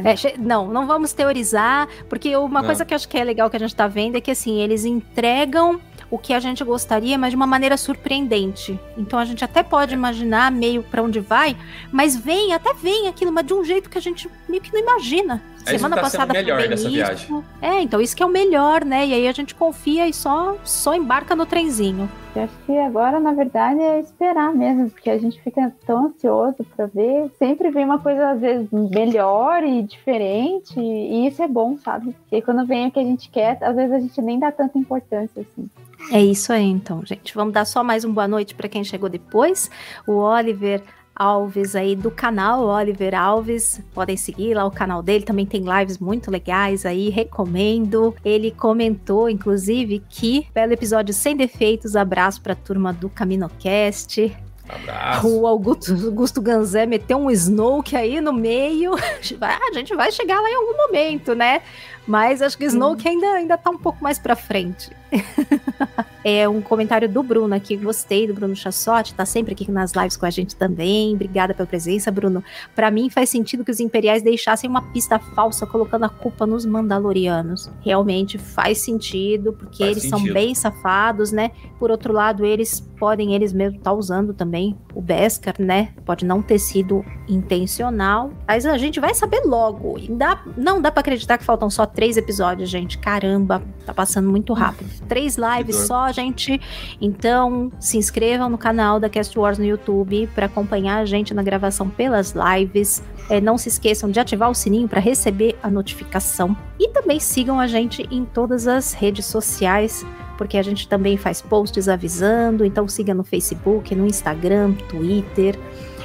É, 0.03 0.13
che- 0.17 0.35
não, 0.37 0.67
não 0.67 0.85
vamos 0.85 1.13
teorizar, 1.13 1.87
porque 2.09 2.35
uma 2.35 2.59
Não. 2.59 2.65
coisa 2.65 2.83
que 2.83 2.93
eu 2.93 2.95
acho 2.97 3.07
que 3.07 3.17
é 3.17 3.23
legal 3.23 3.49
que 3.49 3.55
a 3.55 3.59
gente 3.59 3.73
tá 3.73 3.87
vendo 3.87 4.17
é 4.17 4.21
que 4.21 4.29
assim, 4.29 4.59
eles 4.59 4.83
entregam 4.83 5.79
o 6.11 6.17
que 6.17 6.33
a 6.33 6.39
gente 6.41 6.61
gostaria, 6.63 7.17
mas 7.17 7.29
de 7.29 7.37
uma 7.37 7.47
maneira 7.47 7.77
surpreendente. 7.77 8.77
Então 8.97 9.17
a 9.17 9.23
gente 9.23 9.43
até 9.45 9.63
pode 9.63 9.93
imaginar 9.93 10.51
meio 10.51 10.83
pra 10.83 11.01
onde 11.01 11.21
vai, 11.21 11.55
mas 11.91 12.17
vem, 12.17 12.53
até 12.53 12.73
vem 12.73 13.07
aquilo, 13.07 13.31
mas 13.31 13.47
de 13.47 13.53
um 13.53 13.63
jeito 13.63 13.89
que 13.89 13.97
a 13.97 14.01
gente 14.01 14.29
meio 14.47 14.61
que 14.61 14.73
não 14.73 14.79
imagina. 14.81 15.41
É 15.65 15.77
que 15.77 15.79
tá 15.79 16.09
sendo 16.09 16.33
melhor 16.33 16.59
foi 16.59 16.67
bem 16.67 16.69
dessa 16.69 16.89
viagem. 16.89 17.43
É, 17.61 17.81
então 17.81 18.01
isso 18.01 18.15
que 18.15 18.23
é 18.23 18.25
o 18.25 18.29
melhor, 18.29 18.83
né? 18.83 19.05
E 19.05 19.13
aí 19.13 19.27
a 19.27 19.31
gente 19.31 19.53
confia 19.55 20.07
e 20.07 20.13
só 20.13 20.57
só 20.63 20.93
embarca 20.93 21.35
no 21.35 21.45
trenzinho. 21.45 22.09
Eu 22.33 22.43
acho 22.43 22.53
que 22.65 22.77
agora, 22.77 23.19
na 23.19 23.33
verdade, 23.33 23.81
é 23.81 23.99
esperar 23.99 24.53
mesmo, 24.53 24.89
porque 24.89 25.09
a 25.09 25.17
gente 25.17 25.41
fica 25.41 25.73
tão 25.85 26.05
ansioso 26.05 26.65
pra 26.75 26.85
ver. 26.85 27.29
Sempre 27.37 27.69
vem 27.71 27.83
uma 27.83 27.99
coisa, 27.99 28.31
às 28.31 28.39
vezes, 28.39 28.69
melhor 28.71 29.63
e 29.63 29.83
diferente, 29.83 30.79
e 30.79 31.27
isso 31.27 31.43
é 31.43 31.47
bom, 31.47 31.77
sabe? 31.77 32.15
E 32.31 32.41
quando 32.41 32.65
vem 32.65 32.87
o 32.87 32.91
que 32.91 32.99
a 32.99 33.03
gente 33.03 33.29
quer, 33.29 33.57
às 33.61 33.75
vezes 33.75 33.91
a 33.91 33.99
gente 33.99 34.21
nem 34.21 34.39
dá 34.39 34.49
tanta 34.49 34.77
importância 34.77 35.41
assim. 35.41 35.69
É 36.09 36.21
isso 36.21 36.51
aí, 36.53 36.65
então, 36.65 37.05
gente. 37.05 37.35
Vamos 37.35 37.53
dar 37.53 37.65
só 37.65 37.83
mais 37.83 38.05
um 38.05 38.13
boa 38.13 38.27
noite 38.27 38.55
para 38.55 38.69
quem 38.69 38.83
chegou 38.83 39.09
depois. 39.09 39.69
O 40.07 40.13
Oliver 40.13 40.81
Alves 41.15 41.75
aí 41.75 41.95
do 41.95 42.09
canal 42.09 42.65
Oliver 42.65 43.13
Alves. 43.13 43.81
Podem 43.93 44.17
seguir 44.17 44.53
lá 44.53 44.65
o 44.65 44.71
canal 44.71 45.03
dele, 45.03 45.23
também 45.23 45.45
tem 45.45 45.61
lives 45.61 45.97
muito 45.97 46.31
legais 46.31 46.85
aí, 46.85 47.09
recomendo. 47.09 48.15
Ele 48.23 48.51
comentou, 48.51 49.29
inclusive, 49.29 50.03
que 50.09 50.47
belo 50.53 50.73
episódio 50.73 51.13
sem 51.13 51.35
defeitos. 51.35 51.95
Abraço 51.95 52.41
pra 52.41 52.55
turma 52.55 52.91
do 52.91 53.09
CaminoCast. 53.09 54.35
Abraço. 54.67 55.27
O 55.27 55.45
Augusto, 55.45 55.93
Augusto 56.05 56.41
Ganzé 56.41 56.85
meteu 56.85 57.17
um 57.17 57.29
Snoke 57.29 57.95
aí 57.95 58.21
no 58.21 58.31
meio. 58.31 58.95
A 58.95 59.73
gente 59.73 59.95
vai 59.95 60.11
chegar 60.11 60.39
lá 60.39 60.49
em 60.49 60.55
algum 60.55 60.77
momento, 60.77 61.35
né? 61.35 61.61
Mas 62.07 62.41
acho 62.41 62.57
que 62.57 62.65
Snoke 62.65 63.07
ainda, 63.07 63.27
ainda 63.33 63.57
tá 63.57 63.69
um 63.69 63.77
pouco 63.77 64.03
mais 64.03 64.17
pra 64.17 64.35
frente. 64.35 64.89
é 66.23 66.47
um 66.47 66.61
comentário 66.61 67.07
do 67.07 67.21
Bruno 67.21 67.53
aqui. 67.53 67.75
Gostei 67.75 68.27
do 68.27 68.33
Bruno 68.33 68.55
Chassotti, 68.55 69.13
tá 69.13 69.25
sempre 69.25 69.53
aqui 69.53 69.69
nas 69.69 69.93
lives 69.93 70.17
com 70.17 70.25
a 70.25 70.29
gente 70.29 70.55
também. 70.55 71.13
Obrigada 71.13 71.53
pela 71.53 71.67
presença, 71.67 72.11
Bruno. 72.11 72.43
Pra 72.75 72.89
mim 72.89 73.09
faz 73.09 73.29
sentido 73.29 73.63
que 73.63 73.71
os 73.71 73.79
imperiais 73.79 74.23
deixassem 74.23 74.69
uma 74.69 74.81
pista 74.81 75.19
falsa 75.19 75.65
colocando 75.65 76.05
a 76.05 76.09
culpa 76.09 76.45
nos 76.45 76.65
mandalorianos. 76.65 77.69
Realmente 77.81 78.37
faz 78.37 78.79
sentido, 78.79 79.53
porque 79.53 79.83
Faz 79.83 79.91
eles 79.91 80.09
são 80.09 80.19
sentido. 80.19 80.33
bem 80.33 80.55
safados, 80.55 81.31
né? 81.31 81.51
Por 81.77 81.91
outro 81.91 82.13
lado, 82.13 82.45
eles 82.45 82.79
podem 82.97 83.33
eles 83.33 83.51
mesmos 83.51 83.79
estar 83.79 83.93
usando 83.93 84.33
também 84.33 84.77
o 84.93 85.01
Beskar, 85.01 85.55
né? 85.59 85.89
Pode 86.05 86.23
não 86.23 86.41
ter 86.41 86.59
sido 86.59 87.03
intencional, 87.27 88.31
mas 88.47 88.65
a 88.65 88.77
gente 88.77 88.99
vai 88.99 89.13
saber 89.13 89.41
logo. 89.45 89.97
E 89.97 90.07
dá, 90.09 90.43
não 90.55 90.79
dá 90.81 90.91
pra 90.91 91.01
acreditar 91.01 91.37
que 91.37 91.43
faltam 91.43 91.69
só 91.69 91.85
três 91.93 92.17
episódios, 92.17 92.69
gente. 92.69 92.97
Caramba, 92.97 93.61
tá 93.85 93.93
passando 93.93 94.29
muito 94.29 94.53
rápido. 94.53 94.89
Três 95.07 95.37
lives 95.37 95.75
só, 95.75 96.11
gente. 96.11 96.59
Então, 96.99 97.71
se 97.79 97.97
inscrevam 97.97 98.49
no 98.49 98.57
canal 98.57 98.99
da 98.99 99.09
Cast 99.09 99.37
Wars 99.37 99.57
no 99.57 99.65
YouTube 99.65 100.27
para 100.33 100.45
acompanhar 100.45 100.97
a 100.97 101.05
gente 101.05 101.33
na 101.33 101.43
gravação 101.43 101.89
pelas 101.89 102.33
lives. 102.33 103.03
É, 103.29 103.39
não 103.39 103.57
se 103.57 103.69
esqueçam 103.69 104.09
de 104.09 104.19
ativar 104.19 104.49
o 104.49 104.53
sininho 104.53 104.87
para 104.87 104.99
receber 104.99 105.57
a 105.61 105.69
notificação. 105.69 106.55
E 106.79 106.89
também 106.89 107.19
sigam 107.19 107.59
a 107.59 107.67
gente 107.67 108.07
em 108.11 108.25
todas 108.25 108.67
as 108.67 108.93
redes 108.93 109.25
sociais, 109.25 110.05
porque 110.37 110.57
a 110.57 110.63
gente 110.63 110.87
também 110.87 111.17
faz 111.17 111.41
posts 111.41 111.87
avisando. 111.87 112.65
Então 112.65 112.87
siga 112.87 113.13
no 113.13 113.23
Facebook, 113.23 113.93
no 113.95 114.05
Instagram, 114.05 114.73
Twitter. 114.89 115.57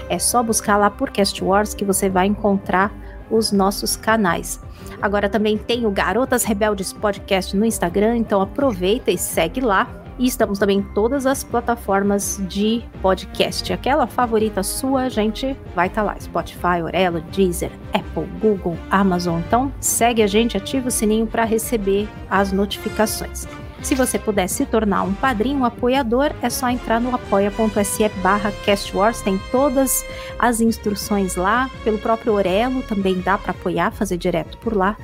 É 0.09 0.19
só 0.19 0.43
buscar 0.43 0.77
lá 0.77 0.91
por 0.91 1.11
Cast 1.11 1.43
Wars 1.43 1.75
que 1.75 1.85
você 1.85 2.09
vai 2.09 2.27
encontrar 2.27 2.93
os 3.31 3.53
nossos 3.53 3.97
canais. 3.97 4.61
Agora 5.01 5.29
também 5.29 5.59
tem 5.59 5.87
o 5.87 5.91
Garotas 5.91 6.45
Rebeldes 6.45 6.93
Podcast 6.93 7.57
no 7.57 7.65
Instagram, 7.65 8.17
então 8.17 8.41
aproveita 8.41 9.11
e 9.11 9.19
segue 9.19 9.61
lá. 9.61 9.89
E 10.19 10.27
estamos 10.27 10.59
também 10.59 10.79
em 10.79 10.83
todas 10.83 11.27
as 11.27 11.45
plataformas 11.45 12.41
de 12.49 12.83
podcast. 13.03 13.71
Aquela 13.71 14.07
favorita 14.07 14.63
sua, 14.63 15.03
a 15.03 15.09
gente 15.11 15.55
vai 15.75 15.89
estar 15.89 16.03
lá. 16.03 16.17
Spotify, 16.19 16.81
Orelo, 16.83 17.21
Deezer, 17.21 17.71
Apple, 17.93 18.25
Google, 18.41 18.79
Amazon. 18.91 19.41
Então 19.47 19.71
segue 19.79 20.23
a 20.23 20.27
gente, 20.27 20.57
ativa 20.57 20.89
o 20.89 20.91
sininho 20.91 21.27
para 21.27 21.45
receber 21.45 22.09
as 22.31 22.51
notificações. 22.51 23.47
Se 23.87 23.95
você 23.95 24.19
puder 24.19 24.49
se 24.49 24.67
tornar 24.67 25.05
um 25.05 25.15
padrinho, 25.15 25.61
um 25.61 25.65
apoiador, 25.65 26.33
é 26.43 26.51
só 26.51 26.69
entrar 26.69 27.01
no 27.01 27.15
apoia.se 27.15 28.09
barra 28.21 28.51
castwars, 28.65 29.21
tem 29.21 29.41
todas 29.53 30.05
as 30.41 30.61
instruções 30.61 31.37
lá, 31.37 31.71
pelo 31.85 31.97
próprio 31.97 32.33
Orelo 32.33 32.83
também 32.83 33.21
dá 33.21 33.39
para 33.39 33.53
apoiar, 33.53 33.93
fazer 33.93 34.17
direto 34.17 34.59
por 34.59 34.77
lá. 34.77 34.97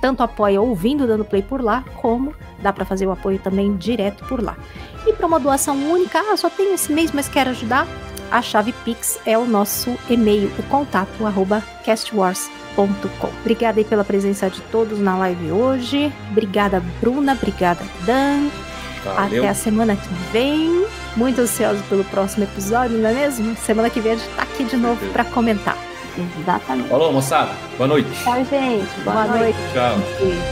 Tanto 0.00 0.22
apoia 0.22 0.60
ouvindo, 0.60 1.04
dando 1.04 1.24
play 1.24 1.42
por 1.42 1.60
lá, 1.60 1.84
como 1.96 2.32
dá 2.62 2.72
para 2.72 2.84
fazer 2.84 3.08
o 3.08 3.10
apoio 3.10 3.40
também 3.40 3.74
direto 3.76 4.24
por 4.26 4.40
lá. 4.40 4.56
E 5.04 5.12
para 5.12 5.26
uma 5.26 5.40
doação 5.40 5.76
única, 5.90 6.20
ah, 6.20 6.36
só 6.36 6.48
tenho 6.48 6.74
esse 6.74 6.92
mês, 6.92 7.10
mas 7.10 7.28
quero 7.28 7.50
ajudar, 7.50 7.88
a 8.30 8.42
chave 8.42 8.72
Pix 8.84 9.18
é 9.26 9.36
o 9.36 9.44
nosso 9.44 9.96
e-mail, 10.08 10.50
o 10.58 10.62
contato 10.64 11.26
arroba 11.26 11.62
castwars.com. 11.84 13.28
Obrigada 13.40 13.80
aí 13.80 13.84
pela 13.84 14.04
presença 14.04 14.48
de 14.48 14.60
todos 14.62 14.98
na 14.98 15.16
live 15.16 15.50
hoje. 15.50 16.12
Obrigada, 16.30 16.82
Bruna. 17.00 17.32
Obrigada, 17.32 17.80
Dan. 18.04 18.48
Valeu. 19.04 19.42
Até 19.42 19.48
a 19.48 19.54
semana 19.54 19.96
que 19.96 20.08
vem. 20.32 20.86
Muito 21.16 21.40
ansioso 21.40 21.82
pelo 21.88 22.04
próximo 22.04 22.44
episódio, 22.44 22.96
não 22.98 23.10
é 23.10 23.14
mesmo? 23.14 23.56
Semana 23.56 23.90
que 23.90 24.00
vem 24.00 24.12
a 24.12 24.16
gente 24.16 24.28
tá 24.36 24.42
aqui 24.42 24.64
de 24.64 24.76
novo 24.76 25.04
para 25.12 25.24
comentar. 25.24 25.76
Exatamente. 26.40 26.88
Falou, 26.88 27.12
moçada. 27.12 27.52
Boa 27.76 27.88
noite. 27.88 28.10
Tchau, 28.22 28.44
gente. 28.44 29.00
Boa, 29.04 29.24
noite. 29.24 29.58
Tchau. 29.72 29.96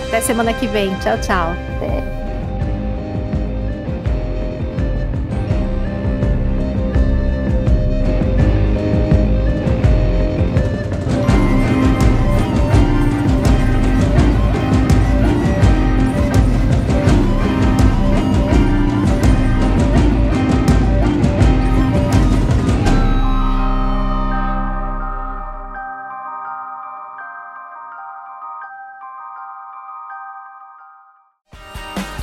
Até 0.09 0.21
semana 0.21 0.53
que 0.53 0.67
vem. 0.67 0.95
Tchau, 0.99 1.19
tchau. 1.21 1.53
Até. 1.77 2.36